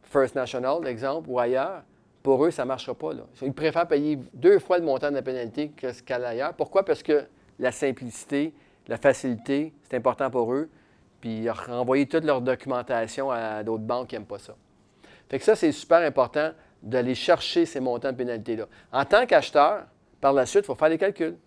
First 0.02 0.34
National, 0.34 0.86
exemple, 0.86 1.28
ou 1.28 1.38
ailleurs, 1.38 1.82
pour 2.22 2.44
eux, 2.44 2.50
ça 2.50 2.62
ne 2.62 2.68
marchera 2.68 2.94
pas. 2.94 3.10
Ils 3.42 3.52
préfèrent 3.52 3.88
payer 3.88 4.18
deux 4.32 4.58
fois 4.58 4.78
le 4.78 4.84
montant 4.84 5.10
de 5.10 5.16
la 5.16 5.22
pénalité 5.22 5.70
que 5.76 5.92
ce 5.92 6.02
qu'à 6.02 6.18
l'ailleurs. 6.18 6.54
Pourquoi? 6.54 6.84
Parce 6.84 7.02
que 7.02 7.24
la 7.58 7.70
simplicité, 7.70 8.54
la 8.88 8.96
facilité, 8.96 9.74
c'est 9.82 9.96
important 9.96 10.30
pour 10.30 10.54
eux. 10.54 10.70
Puis 11.24 11.48
renvoyer 11.48 12.04
toute 12.04 12.24
leur 12.24 12.42
documentation 12.42 13.30
à 13.30 13.62
d'autres 13.62 13.82
banques 13.82 14.08
qui 14.08 14.14
n'aiment 14.14 14.26
pas 14.26 14.38
ça. 14.38 14.54
Fait 15.30 15.38
que 15.38 15.44
ça, 15.46 15.56
c'est 15.56 15.72
super 15.72 16.00
important 16.00 16.50
d'aller 16.82 17.14
chercher 17.14 17.64
ces 17.64 17.80
montants 17.80 18.12
de 18.12 18.16
pénalité-là. 18.18 18.66
En 18.92 19.06
tant 19.06 19.24
qu'acheteur, 19.24 19.84
par 20.20 20.34
la 20.34 20.44
suite, 20.44 20.64
il 20.64 20.66
faut 20.66 20.74
faire 20.74 20.90
des 20.90 20.98
calculs. 20.98 21.38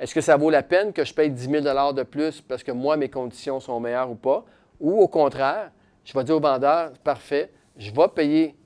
Est-ce 0.00 0.12
que 0.12 0.20
ça 0.20 0.36
vaut 0.36 0.50
la 0.50 0.64
peine 0.64 0.92
que 0.92 1.04
je 1.04 1.14
paye 1.14 1.30
10 1.30 1.62
000 1.62 1.92
de 1.92 2.02
plus 2.02 2.40
parce 2.40 2.64
que 2.64 2.72
moi, 2.72 2.96
mes 2.96 3.08
conditions 3.08 3.60
sont 3.60 3.78
meilleures 3.78 4.10
ou 4.10 4.16
pas? 4.16 4.44
Ou 4.80 5.00
au 5.00 5.06
contraire, 5.06 5.70
je 6.04 6.18
vais 6.18 6.24
dire 6.24 6.34
au 6.34 6.40
vendeur, 6.40 6.90
parfait, 7.04 7.52
je 7.76 7.92
vais 7.92 8.08
payer 8.08 8.56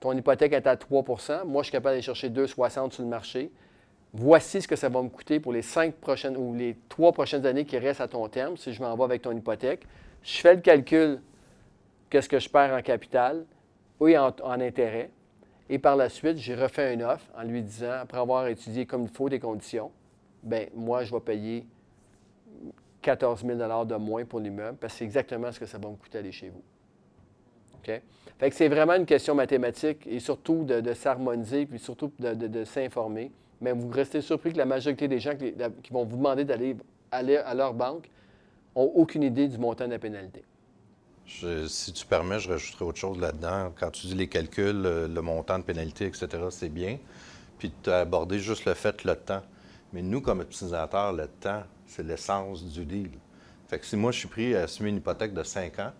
ton 0.00 0.16
hypothèque 0.16 0.52
est 0.52 0.66
à 0.66 0.74
3% 0.74 1.44
moi, 1.44 1.62
je 1.62 1.66
suis 1.66 1.72
capable 1.72 1.92
d'aller 1.92 2.02
chercher 2.02 2.28
2,60 2.28 2.90
sur 2.90 3.04
le 3.04 3.08
marché. 3.08 3.52
Voici 4.14 4.62
ce 4.62 4.68
que 4.68 4.76
ça 4.76 4.88
va 4.88 5.02
me 5.02 5.08
coûter 5.08 5.38
pour 5.38 5.52
les 5.52 5.62
cinq 5.62 5.94
prochaines 5.94 6.36
ou 6.36 6.54
les 6.54 6.76
trois 6.88 7.12
prochaines 7.12 7.44
années 7.44 7.66
qui 7.66 7.76
restent 7.76 8.00
à 8.00 8.08
ton 8.08 8.26
terme 8.28 8.56
si 8.56 8.72
je 8.72 8.82
m'en 8.82 8.96
vais 8.96 9.04
avec 9.04 9.22
ton 9.22 9.32
hypothèque. 9.32 9.86
Je 10.22 10.38
fais 10.38 10.54
le 10.54 10.60
calcul, 10.62 11.20
qu'est-ce 12.08 12.28
que 12.28 12.38
je 12.38 12.48
perds 12.48 12.74
en 12.74 12.82
capital 12.82 13.44
ou 14.00 14.08
en, 14.08 14.32
intérêt. 14.60 15.10
Et 15.68 15.78
par 15.78 15.96
la 15.96 16.08
suite, 16.08 16.38
j'ai 16.38 16.54
refait 16.54 16.94
une 16.94 17.02
offre 17.02 17.26
en 17.36 17.42
lui 17.42 17.62
disant, 17.62 17.92
après 18.00 18.18
avoir 18.18 18.46
étudié 18.46 18.86
comme 18.86 19.02
il 19.02 19.10
faut 19.10 19.28
des 19.28 19.38
conditions, 19.38 19.90
bien, 20.42 20.66
moi, 20.74 21.04
je 21.04 21.12
vais 21.12 21.20
payer 21.20 21.66
14 23.02 23.44
000 23.44 23.84
de 23.84 23.96
moins 23.96 24.24
pour 24.24 24.40
l'immeuble 24.40 24.78
parce 24.78 24.94
que 24.94 24.98
c'est 25.00 25.04
exactement 25.04 25.52
ce 25.52 25.60
que 25.60 25.66
ça 25.66 25.76
va 25.76 25.90
me 25.90 25.96
coûter 25.96 26.18
aller 26.18 26.32
chez 26.32 26.48
vous. 26.48 26.62
OK? 27.74 28.00
Fait 28.38 28.50
que 28.50 28.56
c'est 28.56 28.68
vraiment 28.68 28.94
une 28.94 29.06
question 29.06 29.34
mathématique 29.34 30.06
et 30.06 30.18
surtout 30.18 30.64
de, 30.64 30.94
s'harmoniser 30.94 31.66
puis 31.66 31.78
surtout 31.78 32.10
de 32.18 32.64
s'informer. 32.64 33.30
Mais 33.60 33.72
vous 33.72 33.88
restez 33.90 34.20
surpris 34.20 34.52
que 34.52 34.58
la 34.58 34.64
majorité 34.64 35.08
des 35.08 35.18
gens 35.18 35.34
qui, 35.36 35.92
vont 35.92 36.04
vous 36.04 36.16
demander 36.16 36.44
d'aller 36.44 36.76
aller 37.10 37.36
à 37.36 37.54
leur 37.54 37.74
banque 37.74 38.08
n'ont 38.76 38.92
aucune 38.94 39.22
idée 39.22 39.48
du 39.48 39.58
montant 39.58 39.86
de 39.86 39.92
la 39.92 39.98
pénalité. 39.98 40.44
Si 41.26 41.92
tu 41.92 42.06
permets, 42.06 42.38
je 42.38 42.48
rajouterai 42.48 42.84
autre 42.84 42.98
chose 42.98 43.18
là-dedans. 43.18 43.72
Quand 43.78 43.90
tu 43.90 44.06
dis 44.06 44.14
les 44.14 44.28
calculs, 44.28 44.80
le, 44.80 45.06
le 45.06 45.22
montant 45.22 45.58
de 45.58 45.64
pénalité, 45.64 46.06
etc., 46.06 46.28
c'est 46.50 46.70
bien. 46.70 46.98
Puis 47.58 47.72
tu 47.82 47.90
as 47.90 48.00
abordé 48.00 48.38
juste 48.38 48.64
le 48.64 48.74
fait, 48.74 49.04
le 49.04 49.14
temps. 49.14 49.42
Mais 49.92 50.00
nous, 50.00 50.20
comme 50.20 50.40
utilisateurs, 50.40 51.12
le 51.12 51.26
temps, 51.26 51.62
c'est 51.86 52.02
l'essence 52.02 52.64
du 52.64 52.84
deal. 52.84 53.10
Fait 53.68 53.78
que 53.78 53.84
si 53.84 53.96
moi, 53.96 54.12
je 54.12 54.20
suis 54.20 54.28
pris 54.28 54.54
à 54.54 54.62
assumer 54.62 54.90
une 54.90 54.96
hypothèque 54.96 55.34
de 55.34 55.42
5 55.42 55.78
ans 55.80 55.92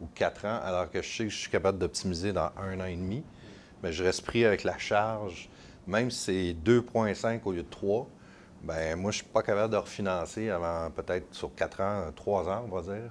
ou 0.00 0.06
4 0.14 0.44
ans, 0.46 0.60
alors 0.64 0.90
que 0.90 1.02
je 1.02 1.08
sais 1.08 1.24
que 1.24 1.30
je 1.30 1.38
suis 1.38 1.50
capable 1.50 1.78
d'optimiser 1.78 2.32
dans 2.32 2.50
un 2.56 2.80
an 2.80 2.86
et 2.86 2.96
demi, 2.96 3.22
mais 3.82 3.92
je 3.92 4.02
reste 4.02 4.22
pris 4.22 4.44
avec 4.44 4.64
la 4.64 4.78
charge, 4.78 5.48
même 5.86 6.10
si 6.10 6.18
c'est 6.64 6.70
2,5 6.70 7.40
au 7.44 7.52
lieu 7.52 7.62
de 7.62 7.70
3, 7.70 8.08
ben 8.62 8.96
moi, 8.96 9.10
je 9.10 9.18
ne 9.18 9.22
suis 9.22 9.32
pas 9.32 9.42
capable 9.42 9.72
de 9.72 9.78
refinancer 9.78 10.50
avant 10.50 10.90
peut-être 10.90 11.34
sur 11.34 11.54
4 11.54 11.80
ans, 11.80 12.02
3 12.14 12.48
ans, 12.48 12.66
on 12.70 12.74
va 12.74 12.82
dire. 12.82 13.10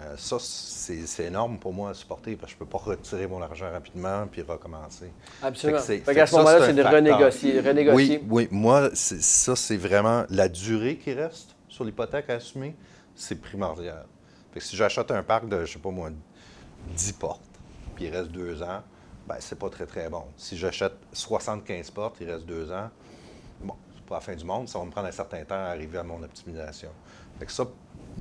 Euh, 0.00 0.14
ça, 0.16 0.38
c'est 0.40 1.24
énorme 1.24 1.58
pour 1.58 1.72
moi 1.72 1.90
à 1.90 1.94
supporter 1.94 2.34
parce 2.34 2.52
que 2.52 2.58
je 2.58 2.64
ne 2.64 2.68
peux 2.68 2.78
pas 2.78 2.84
retirer 2.84 3.26
mon 3.28 3.40
argent 3.40 3.70
rapidement 3.70 4.26
puis 4.26 4.42
recommencer. 4.42 5.10
Absolument. 5.40 5.80
Fait 5.80 6.20
à 6.20 6.26
ce 6.26 6.36
moment-là, 6.36 6.66
c'est 6.66 6.74
de 6.74 6.82
renégocier, 6.82 7.60
renégocier. 7.60 8.18
Oui, 8.28 8.28
oui. 8.28 8.48
Moi, 8.50 8.90
ça, 8.94 9.54
c'est 9.54 9.76
vraiment 9.76 10.24
la 10.30 10.48
durée 10.48 10.96
qui 10.96 11.12
reste 11.12 11.54
sur 11.68 11.84
l'hypothèque 11.84 12.28
à 12.30 12.34
assumer, 12.34 12.74
c'est 13.14 13.40
primordial. 13.40 14.06
Fait 14.52 14.60
que 14.60 14.64
si 14.64 14.76
j'achète 14.76 15.10
un 15.10 15.22
parc 15.22 15.48
de, 15.48 15.64
je 15.64 15.72
sais 15.72 15.78
pas 15.78 15.90
moi, 15.90 16.10
10 16.94 17.12
portes, 17.12 17.40
puis 17.94 18.06
il 18.06 18.10
reste 18.10 18.30
deux 18.30 18.62
ans, 18.62 18.82
ben 19.26 19.36
c'est 19.38 19.58
pas 19.58 19.70
très, 19.70 19.86
très 19.86 20.08
bon. 20.08 20.24
Si 20.36 20.56
j'achète 20.56 20.94
75 21.12 21.90
portes, 21.90 22.16
il 22.20 22.30
reste 22.30 22.46
deux 22.46 22.70
ans, 22.70 22.90
bon, 23.62 23.74
c'est 23.94 24.04
pas 24.04 24.16
la 24.16 24.20
fin 24.20 24.34
du 24.34 24.44
monde, 24.44 24.68
ça 24.68 24.78
va 24.78 24.84
me 24.84 24.90
prendre 24.90 25.08
un 25.08 25.12
certain 25.12 25.44
temps 25.44 25.54
à 25.54 25.68
arriver 25.68 25.98
à 25.98 26.02
mon 26.02 26.22
optimisation. 26.22 26.90
Fait 27.38 27.46
que 27.46 27.52
ça, 27.52 27.66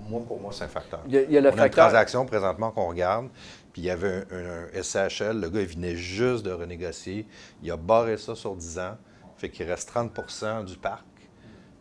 moi, 0.09 0.21
pour 0.25 0.39
moi, 0.39 0.51
c'est 0.53 0.63
un 0.63 0.69
facteur. 0.69 1.01
Il 1.07 1.13
y 1.13 1.37
a, 1.37 1.41
le 1.41 1.51
On 1.51 1.57
a 1.57 1.65
une 1.65 1.71
transaction 1.71 2.25
présentement 2.25 2.71
qu'on 2.71 2.87
regarde, 2.87 3.29
puis 3.71 3.83
il 3.83 3.85
y 3.85 3.89
avait 3.89 4.23
un, 4.31 4.81
SHL, 4.81 5.39
le 5.39 5.49
gars, 5.49 5.61
il 5.61 5.67
venait 5.67 5.95
juste 5.95 6.45
de 6.45 6.51
renégocier, 6.51 7.27
il 7.61 7.71
a 7.71 7.77
barré 7.77 8.17
ça 8.17 8.35
sur 8.35 8.55
10 8.55 8.79
ans, 8.79 8.97
fait 9.37 9.49
qu'il 9.49 9.69
reste 9.69 9.91
30% 9.93 10.65
du 10.65 10.77
parc 10.77 11.05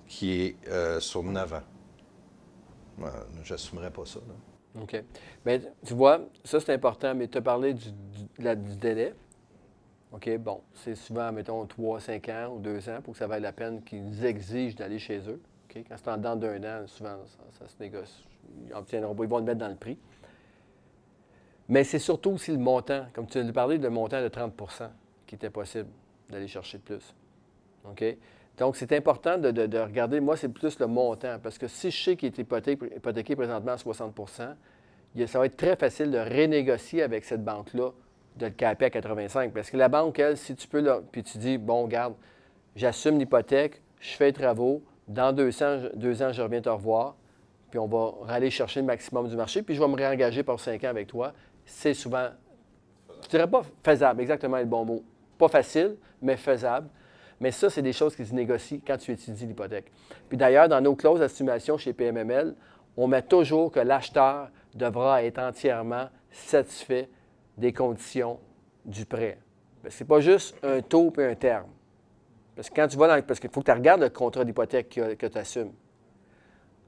qui 0.07 0.43
est 0.43 0.57
euh, 0.69 1.01
sur 1.01 1.23
9 1.23 1.55
ans. 1.55 3.07
Je 3.43 3.55
n'assumerais 3.55 3.91
pas 3.91 4.05
ça. 4.05 4.21
OK. 4.81 5.05
Bien, 5.45 5.61
tu 5.85 5.95
vois, 5.95 6.21
ça, 6.45 6.61
c'est 6.61 6.73
important, 6.73 7.15
mais 7.15 7.29
tu 7.29 7.39
as 7.39 7.43
parlé 7.43 7.75
du, 7.75 7.91
du, 8.39 8.77
délai. 8.77 9.15
OK, 10.13 10.37
bon, 10.39 10.61
c'est 10.75 10.95
souvent, 10.95 11.33
mettons, 11.33 11.65
3, 11.65 12.01
5 12.01 12.29
ans 12.29 12.55
ou 12.55 12.59
2 12.61 12.89
ans 12.91 13.01
pour 13.03 13.13
que 13.15 13.19
ça 13.19 13.27
vaille 13.27 13.41
la 13.41 13.53
peine 13.53 13.83
qu'ils 13.83 14.25
exigent 14.25 14.77
d'aller 14.77 14.99
chez 14.99 15.19
eux. 15.29 15.41
OK? 15.69 15.83
Quand 15.89 15.97
c'est 15.97 16.09
en 16.09 16.17
dedans 16.17 16.37
d'un 16.37 16.63
an, 16.65 16.87
souvent, 16.87 17.17
ça, 17.59 17.67
se 17.67 17.75
négocie. 17.81 18.27
Ils, 18.67 18.75
obtiendront, 18.75 19.17
ils 19.23 19.29
vont 19.29 19.39
le 19.39 19.45
mettre 19.45 19.61
dans 19.61 19.69
le 19.69 19.77
prix. 19.77 19.99
Mais 21.69 21.85
c'est 21.85 21.99
surtout 21.99 22.33
aussi 22.33 22.53
le 22.53 22.59
montant. 22.59 23.07
Comme 23.15 23.27
tu 23.27 23.39
as 23.39 23.53
parlé, 23.53 23.79
le 23.79 23.91
montant 23.91 24.21
de 24.21 24.29
30% 24.29 24.89
qui 25.27 25.37
était 25.37 25.51
possible 25.51 25.89
d'aller 26.29 26.49
chercher 26.49 26.79
de 26.79 26.83
plus. 26.83 27.15
OK? 27.89 28.05
Donc, 28.59 28.77
c'est 28.77 28.93
important 28.93 29.39
de, 29.39 29.79
regarder, 29.79 30.21
moi, 30.21 30.37
c'est 30.37 30.51
plus 30.51 30.79
le 30.79 30.87
montant, 30.87 31.39
parce 31.43 31.57
que 31.57 31.69
si 31.69 31.91
je 31.91 32.05
sais 32.05 32.17
qu'il 32.17 32.29
est 32.29 32.39
hypothéqué, 32.39 33.35
présentement 33.35 33.73
à 33.73 33.77
60% 33.77 34.55
ça 35.27 35.39
va 35.39 35.47
être 35.47 35.57
très 35.57 35.77
facile 35.77 36.11
de 36.11 36.19
renégocier 36.19 37.03
avec 37.03 37.25
cette 37.25 37.45
banque-là, 37.45 37.91
de 38.37 38.47
le 38.47 38.53
caper 38.53 38.87
à 38.87 38.91
85 38.91 39.53
Parce 39.53 39.71
que 39.71 39.77
la 39.77 39.89
banque, 39.89 40.19
elle, 40.19 40.37
si 40.37 40.55
tu 40.55 40.67
peux, 40.69 40.85
puis 41.11 41.23
tu 41.23 41.39
dis, 41.39 41.59
bon, 41.59 41.83
regarde, 41.85 42.15
j'assume 42.77 43.19
l'hypothèque, 43.19 43.83
je 44.01 44.11
fais 44.17 44.27
les 44.27 44.33
travaux, 44.33 44.83
dans 45.09 45.33
deux 45.33 45.63
ans, 45.63 45.83
deux 45.95 46.23
ans, 46.23 46.33
je 46.33 46.43
reviens 46.43 46.61
te 46.61 46.69
revoir, 46.69 47.17
puis 47.71 47.79
on 47.79 47.87
va 47.87 48.13
aller 48.29 48.51
chercher 48.51 48.81
le 48.81 48.87
maximum 48.87 49.29
du 49.29 49.37
marché, 49.37 49.63
puis 49.63 49.75
je 49.75 49.81
vais 49.81 49.89
me 49.89 49.97
réengager 49.97 50.43
pour 50.43 50.61
cinq 50.61 50.85
ans 50.85 50.89
avec 50.89 51.07
toi. 51.09 51.33
C'est 51.65 51.95
souvent, 51.95 52.29
je 53.25 53.29
dirais 53.29 53.49
pas 53.49 53.63
faisable, 53.83 54.21
exactement 54.21 54.59
le 54.59 54.65
bon 54.65 54.85
mot. 54.85 55.03
Pas 55.39 55.49
facile, 55.49 55.97
mais 56.21 56.37
faisable. 56.37 56.89
Mais 57.41 57.51
ça, 57.51 57.71
c'est 57.71 57.83
des 57.83 57.93
choses 57.93 58.15
qui 58.15 58.25
se 58.25 58.35
négocient 58.35 58.79
quand 58.87 58.97
tu 58.99 59.11
étudies 59.11 59.47
l'hypothèque. 59.47 59.91
Puis 60.29 60.39
d'ailleurs, 60.39 60.69
dans 60.69 60.81
nos 60.81 60.95
clauses 60.95 61.21
d'estimation 61.21 61.77
chez 61.77 61.93
PMML, 61.93 62.55
on 62.97 63.07
met 63.07 63.23
toujours 63.23 63.73
que 63.73 63.81
l'acheteur 63.81 64.51
devra 64.75 65.25
être 65.25 65.39
entièrement 65.39 66.09
satisfait 66.31 67.09
des 67.57 67.73
conditions 67.73 68.39
du 68.85 69.05
prêt. 69.05 69.39
Ce 69.89 70.03
n'est 70.03 70.09
pas 70.09 70.21
juste 70.21 70.57
un 70.63 70.81
taux 70.81 71.13
et 71.19 71.25
un 71.25 71.35
terme. 71.35 71.69
Parce 72.55 72.69
que 72.69 72.75
quand 72.75 72.89
tu 72.89 72.97
vas 72.97 73.09
dans. 73.09 73.23
Parce 73.23 73.41
qu'il 73.41 73.51
faut 73.51 73.61
que 73.61 73.67
tu 73.67 73.73
regardes 73.73 74.03
le 74.03 74.11
contrat 74.11 74.45
d'hypothèque 74.45 74.89
que, 74.91 75.27
tu 75.27 75.39
assumes. 75.39 75.73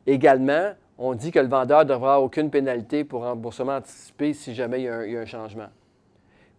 Également, 0.06 0.72
on 0.98 1.14
dit 1.14 1.30
que 1.30 1.38
le 1.38 1.48
vendeur 1.48 1.84
devra 1.84 2.14
avoir 2.14 2.22
aucune 2.22 2.50
pénalité 2.50 3.04
pour 3.04 3.22
remboursement 3.22 3.76
anticipé 3.76 4.34
si 4.34 4.54
jamais 4.54 4.82
il 4.82 4.84
y 4.84 5.16
a 5.16 5.20
un 5.20 5.26
changement. 5.26 5.68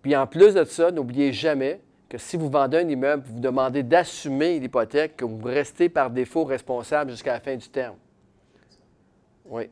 Puis 0.01 0.15
en 0.15 0.27
plus 0.27 0.53
de 0.53 0.63
ça, 0.63 0.91
n'oubliez 0.91 1.31
jamais 1.31 1.81
que 2.09 2.17
si 2.17 2.37
vous 2.37 2.49
vendez 2.49 2.77
un 2.77 2.87
immeuble, 2.87 3.23
vous 3.25 3.39
demandez 3.39 3.83
d'assumer 3.83 4.59
l'hypothèque, 4.59 5.17
que 5.17 5.25
vous 5.25 5.39
restez 5.43 5.89
par 5.89 6.09
défaut 6.09 6.43
responsable 6.43 7.11
jusqu'à 7.11 7.33
la 7.33 7.39
fin 7.39 7.55
du 7.55 7.67
terme. 7.69 7.95
Oui. 9.45 9.69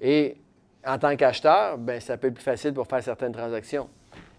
Et 0.00 0.36
en 0.84 0.98
tant 0.98 1.16
qu'acheteur, 1.16 1.78
bien, 1.78 2.00
ça 2.00 2.16
peut 2.16 2.28
être 2.28 2.34
plus 2.34 2.42
facile 2.42 2.72
pour 2.72 2.86
faire 2.86 3.02
certaines 3.02 3.32
transactions. 3.32 3.88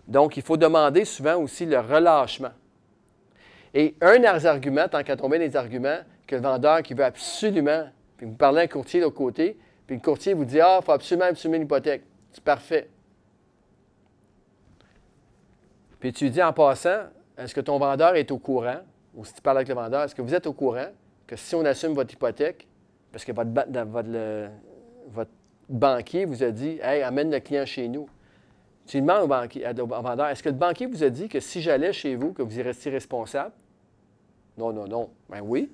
Donc, 0.08 0.36
il 0.36 0.44
faut 0.44 0.58
demander 0.58 1.06
souvent 1.06 1.36
aussi 1.38 1.66
le 1.66 1.80
relâchement. 1.80 2.52
Et 3.74 3.96
un 4.02 4.20
des 4.20 4.46
arguments, 4.46 4.88
tant 4.88 5.04
qu'à 5.04 5.16
tomber 5.16 5.40
des 5.40 5.56
arguments, 5.56 6.00
que 6.28 6.36
le 6.36 6.42
vendeur 6.42 6.84
qui 6.84 6.94
veut 6.94 7.06
absolument, 7.06 7.86
puis 8.18 8.26
vous 8.26 8.36
parlez 8.36 8.62
à 8.62 8.64
un 8.64 8.68
courtier 8.68 9.00
de 9.00 9.06
l'autre 9.06 9.18
côté, 9.18 9.58
puis 9.88 9.96
le 9.96 10.02
courtier 10.02 10.34
vous 10.34 10.46
dit 10.46 10.60
Ah, 10.60 10.80
il 10.82 10.86
faut 10.86 10.92
absolument 10.92 11.26
assumer 11.26 11.60
l'hypothèque. 11.60 12.04
C'est 12.32 12.44
parfait. 12.44 12.90
Puis 16.00 16.12
tu 16.12 16.30
dis 16.30 16.44
en 16.44 16.54
passant, 16.54 17.04
est-ce 17.38 17.56
que 17.56 17.62
ton 17.62 17.80
vendeur 17.80 18.16
est 18.16 18.30
au 18.32 18.38
courant, 18.38 18.80
ou 19.16 19.24
si 19.26 19.34
tu 19.34 19.42
parles 19.42 19.58
avec 19.58 19.70
le 19.70 19.76
vendeur, 19.76 20.04
est-ce 20.04 20.14
que 20.14 20.22
vous 20.22 20.36
êtes 20.36 20.48
au 20.48 20.54
courant 20.54 20.88
que 21.26 21.36
si 21.36 21.56
on 21.56 21.64
assume 21.66 21.94
votre 21.94 22.14
hypothèque, 22.14 22.68
parce 23.12 23.24
que 23.24 23.32
votre, 23.32 23.50
votre, 25.10 25.30
banquier 25.70 26.26
vous 26.26 26.44
a 26.44 26.52
dit 26.52 26.80
Hey, 26.82 27.02
amène 27.02 27.32
le 27.32 27.40
client 27.40 27.66
chez 27.66 27.88
nous. 27.88 28.08
Tu 28.86 29.00
demandes 29.00 29.24
au, 29.24 29.28
banquier, 29.28 29.66
au 29.80 29.86
vendeur 29.86 30.28
Est-ce 30.28 30.44
que 30.44 30.50
le 30.50 30.56
banquier 30.56 30.88
vous 30.88 31.04
a 31.04 31.10
dit 31.10 31.30
que 31.30 31.40
si 31.40 31.62
j'allais 31.62 31.94
chez 31.94 32.16
vous, 32.16 32.34
que 32.34 32.42
vous 32.42 32.60
y 32.60 32.62
restiez 32.62 32.92
responsable? 32.92 33.54
Non, 34.58 34.74
non, 34.74 34.88
non. 34.88 35.10
Ben 35.30 35.42
oui. 35.42 35.72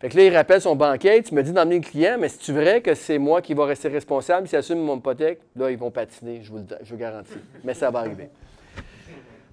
Fait 0.00 0.08
que 0.08 0.16
là, 0.16 0.24
il 0.24 0.36
rappelle 0.36 0.60
son 0.60 0.76
banquier 0.76 1.22
Tu 1.22 1.34
me 1.34 1.42
dis 1.42 1.52
d'emmener 1.52 1.78
le 1.78 1.84
client, 1.84 2.16
mais 2.18 2.28
si 2.28 2.38
tu 2.38 2.52
vrai 2.52 2.82
que 2.82 2.94
c'est 2.94 3.18
moi 3.18 3.40
qui 3.40 3.54
va 3.54 3.64
rester 3.64 3.88
responsable? 3.88 4.48
S'il 4.48 4.58
assume 4.58 4.80
mon 4.80 4.98
hypothèque 4.98 5.40
Là, 5.56 5.70
ils 5.70 5.78
vont 5.78 5.90
patiner, 5.90 6.42
je 6.42 6.50
vous, 6.52 6.64
je 6.82 6.92
vous 6.92 6.98
garantis. 6.98 7.38
Mais 7.64 7.74
ça 7.74 7.90
va 7.90 8.00
arriver. 8.00 8.28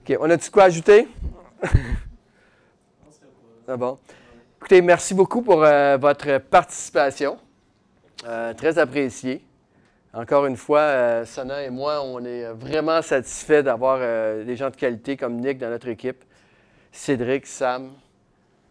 OK, 0.01 0.17
on 0.19 0.30
a-tu 0.30 0.51
quoi 0.51 0.63
ajouter? 0.63 1.07
ah 3.67 3.77
bon. 3.77 3.97
Écoutez, 4.57 4.81
merci 4.81 5.13
beaucoup 5.13 5.41
pour 5.41 5.63
euh, 5.63 5.97
votre 5.97 6.39
participation. 6.39 7.38
Euh, 8.26 8.54
très 8.54 8.78
apprécié. 8.78 9.44
Encore 10.14 10.46
une 10.46 10.58
fois, 10.58 10.80
euh, 10.80 11.26
Sana 11.26 11.64
et 11.64 11.70
moi, 11.70 12.02
on 12.04 12.24
est 12.26 12.52
vraiment 12.54 13.02
satisfaits 13.02 13.62
d'avoir 13.62 14.00
des 14.44 14.56
gens 14.56 14.70
de 14.70 14.76
qualité 14.76 15.16
comme 15.16 15.38
Nick 15.38 15.58
dans 15.58 15.70
notre 15.70 15.88
équipe. 15.88 16.24
Cédric, 16.91 17.46
Sam, 17.46 17.91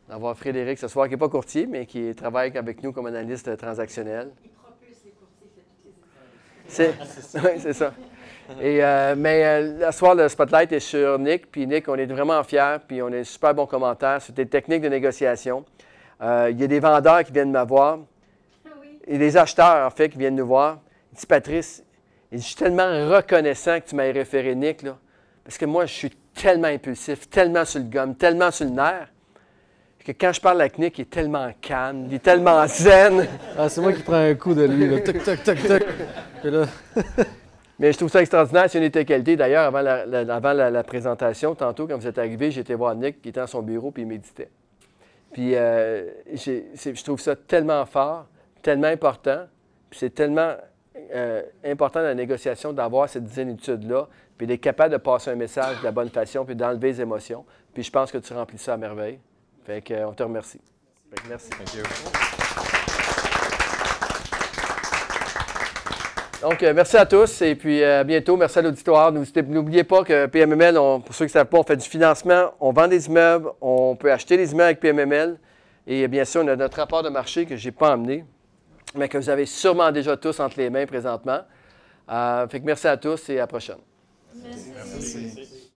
d'avoir 0.08 0.36
Frédéric 0.36 0.78
ce 0.78 0.88
soir, 0.88 1.06
qui 1.06 1.12
n'est 1.12 1.18
pas 1.18 1.28
courtier, 1.28 1.66
mais 1.66 1.86
qui 1.86 2.14
travaille 2.14 2.56
avec 2.56 2.82
nous 2.82 2.92
comme 2.92 3.06
analyste 3.06 3.56
transactionnel. 3.56 4.30
Il 4.44 4.50
propulse 4.50 5.04
les 5.04 5.12
courtiers, 5.12 5.62
C'est, 6.66 6.94
oui, 7.44 7.60
c'est 7.60 7.72
ça. 7.72 7.92
Et, 8.60 8.82
euh, 8.82 9.14
mais 9.16 9.44
euh, 9.44 9.78
la 9.78 9.92
soir, 9.92 10.14
le 10.14 10.26
spotlight 10.28 10.72
est 10.72 10.80
sur 10.80 11.18
Nick. 11.18 11.50
Puis 11.50 11.66
Nick, 11.66 11.88
on 11.88 11.96
est 11.96 12.06
vraiment 12.06 12.42
fiers. 12.42 12.78
Puis 12.86 13.02
on 13.02 13.08
a 13.08 13.18
un 13.18 13.24
super 13.24 13.54
bon 13.54 13.66
commentaire. 13.66 14.22
C'était 14.22 14.44
des 14.44 14.50
techniques 14.50 14.82
de 14.82 14.88
négociation. 14.88 15.64
Euh, 16.22 16.48
il 16.50 16.58
y 16.58 16.64
a 16.64 16.66
des 16.66 16.80
vendeurs 16.80 17.22
qui 17.24 17.32
viennent 17.32 17.52
me 17.52 17.64
voir. 17.64 17.98
Ah 17.98 18.04
Et 19.08 19.18
des 19.18 19.36
acheteurs, 19.36 19.86
en 19.86 19.90
fait, 19.90 20.10
qui 20.10 20.18
viennent 20.18 20.36
nous 20.36 20.46
voir. 20.46 20.78
Il 21.12 21.18
dit 21.18 21.26
Patrice, 21.26 21.82
je 22.30 22.38
suis 22.38 22.54
tellement 22.54 22.88
reconnaissant 23.08 23.80
que 23.80 23.88
tu 23.88 23.96
m'aies 23.96 24.10
référé 24.10 24.54
Nick. 24.54 24.82
Là, 24.82 24.98
parce 25.42 25.58
que 25.58 25.64
moi, 25.64 25.86
je 25.86 25.94
suis 25.94 26.10
tellement 26.34 26.68
impulsif, 26.68 27.28
tellement 27.28 27.64
sur 27.64 27.80
le 27.80 27.86
gomme, 27.86 28.14
tellement 28.14 28.50
sur 28.50 28.66
le 28.66 28.72
nerf. 28.72 29.08
Que 30.04 30.12
quand 30.12 30.32
je 30.32 30.40
parle 30.40 30.60
avec 30.60 30.78
Nick, 30.78 30.98
il 30.98 31.02
est 31.02 31.10
tellement 31.10 31.50
calme, 31.60 32.06
il 32.08 32.14
est 32.14 32.22
tellement 32.22 32.66
zen. 32.68 33.26
Ah, 33.58 33.68
c'est 33.68 33.80
moi 33.80 33.92
qui 33.92 34.02
prends 34.02 34.14
un 34.14 34.34
coup 34.34 34.54
de 34.54 34.62
lui. 34.62 34.88
Là. 34.88 35.00
Toc, 35.00 35.22
toc, 35.22 35.42
toc, 35.42 35.58
toc. 35.66 35.82
là... 36.44 36.66
Mais 37.78 37.92
je 37.92 37.98
trouve 37.98 38.10
ça 38.10 38.20
extraordinaire. 38.20 38.68
C'est 38.68 38.78
une 38.78 38.84
de 38.84 38.88
tes 38.88 39.04
qualités. 39.04 39.36
D'ailleurs, 39.36 39.64
avant, 39.64 40.52
la, 40.52 40.82
présentation, 40.82 41.54
tantôt, 41.54 41.86
quand 41.86 41.96
vous 41.96 42.06
êtes 42.06 42.18
arrivé, 42.18 42.50
j'étais 42.50 42.74
voir 42.74 42.94
Nick 42.94 43.22
qui 43.22 43.28
était 43.28 43.40
dans 43.40 43.46
son 43.46 43.62
bureau 43.62 43.90
puis 43.90 44.02
il 44.02 44.06
méditait. 44.08 44.50
Puis 45.32 45.54
euh, 45.54 46.06
je 46.34 47.04
trouve 47.04 47.20
ça 47.20 47.36
tellement 47.36 47.84
fort, 47.86 48.26
tellement 48.62 48.88
important. 48.88 49.46
Puis 49.90 50.00
c'est 50.00 50.14
tellement 50.14 50.54
euh, 51.14 51.42
important 51.64 52.00
dans 52.00 52.06
la 52.06 52.14
négociation 52.14 52.72
d'avoir 52.72 53.08
cette 53.08 53.28
zénitude-là, 53.28 54.08
puis 54.36 54.46
d'être 54.46 54.60
capable 54.60 54.92
de 54.92 54.98
passer 54.98 55.30
un 55.30 55.36
message 55.36 55.78
de 55.78 55.84
la 55.84 55.92
bonne 55.92 56.10
façon, 56.10 56.44
puis 56.44 56.54
d'enlever 56.54 56.88
les 56.88 57.00
émotions. 57.00 57.44
Puis 57.72 57.82
je 57.82 57.90
pense 57.90 58.10
que 58.10 58.18
tu 58.18 58.32
remplis 58.32 58.58
ça 58.58 58.74
à 58.74 58.76
merveille. 58.76 59.18
Fait 59.64 59.80
que, 59.82 60.04
on 60.04 60.12
te 60.12 60.22
remercie. 60.22 60.60
Fait 61.10 61.22
que 61.22 61.28
merci. 61.28 61.50
Donc, 66.42 66.62
euh, 66.62 66.72
merci 66.72 66.96
à 66.96 67.04
tous 67.04 67.42
et 67.42 67.56
puis 67.56 67.82
euh, 67.82 68.00
à 68.00 68.04
bientôt. 68.04 68.36
Merci 68.36 68.60
à 68.60 68.62
l'auditoire. 68.62 69.12
N'oubliez 69.12 69.82
pas 69.84 70.04
que 70.04 70.26
PMML, 70.26 70.74
pour 70.74 71.14
ceux 71.14 71.24
qui 71.24 71.30
ne 71.30 71.40
savent 71.40 71.46
pas, 71.46 71.58
on 71.58 71.64
fait 71.64 71.76
du 71.76 71.88
financement, 71.88 72.54
on 72.60 72.72
vend 72.72 72.86
des 72.86 73.06
immeubles, 73.06 73.50
on 73.60 73.96
peut 73.96 74.12
acheter 74.12 74.36
des 74.36 74.52
immeubles 74.52 74.62
avec 74.62 74.80
PMML. 74.80 75.38
Et 75.86 76.06
bien 76.06 76.24
sûr, 76.24 76.42
on 76.44 76.48
a 76.48 76.54
notre 76.54 76.76
rapport 76.76 77.02
de 77.02 77.08
marché 77.08 77.44
que 77.46 77.56
je 77.56 77.66
n'ai 77.66 77.72
pas 77.72 77.94
emmené, 77.94 78.24
mais 78.94 79.08
que 79.08 79.18
vous 79.18 79.28
avez 79.28 79.46
sûrement 79.46 79.90
déjà 79.92 80.16
tous 80.16 80.38
entre 80.40 80.58
les 80.58 80.70
mains 80.70 80.86
présentement. 80.86 81.40
Euh, 82.10 82.48
fait 82.48 82.60
que 82.60 82.66
merci 82.66 82.86
à 82.86 82.96
tous 82.96 83.28
et 83.28 83.36
à 83.36 83.40
la 83.42 83.46
prochaine. 83.46 83.78
merci. 84.34 85.67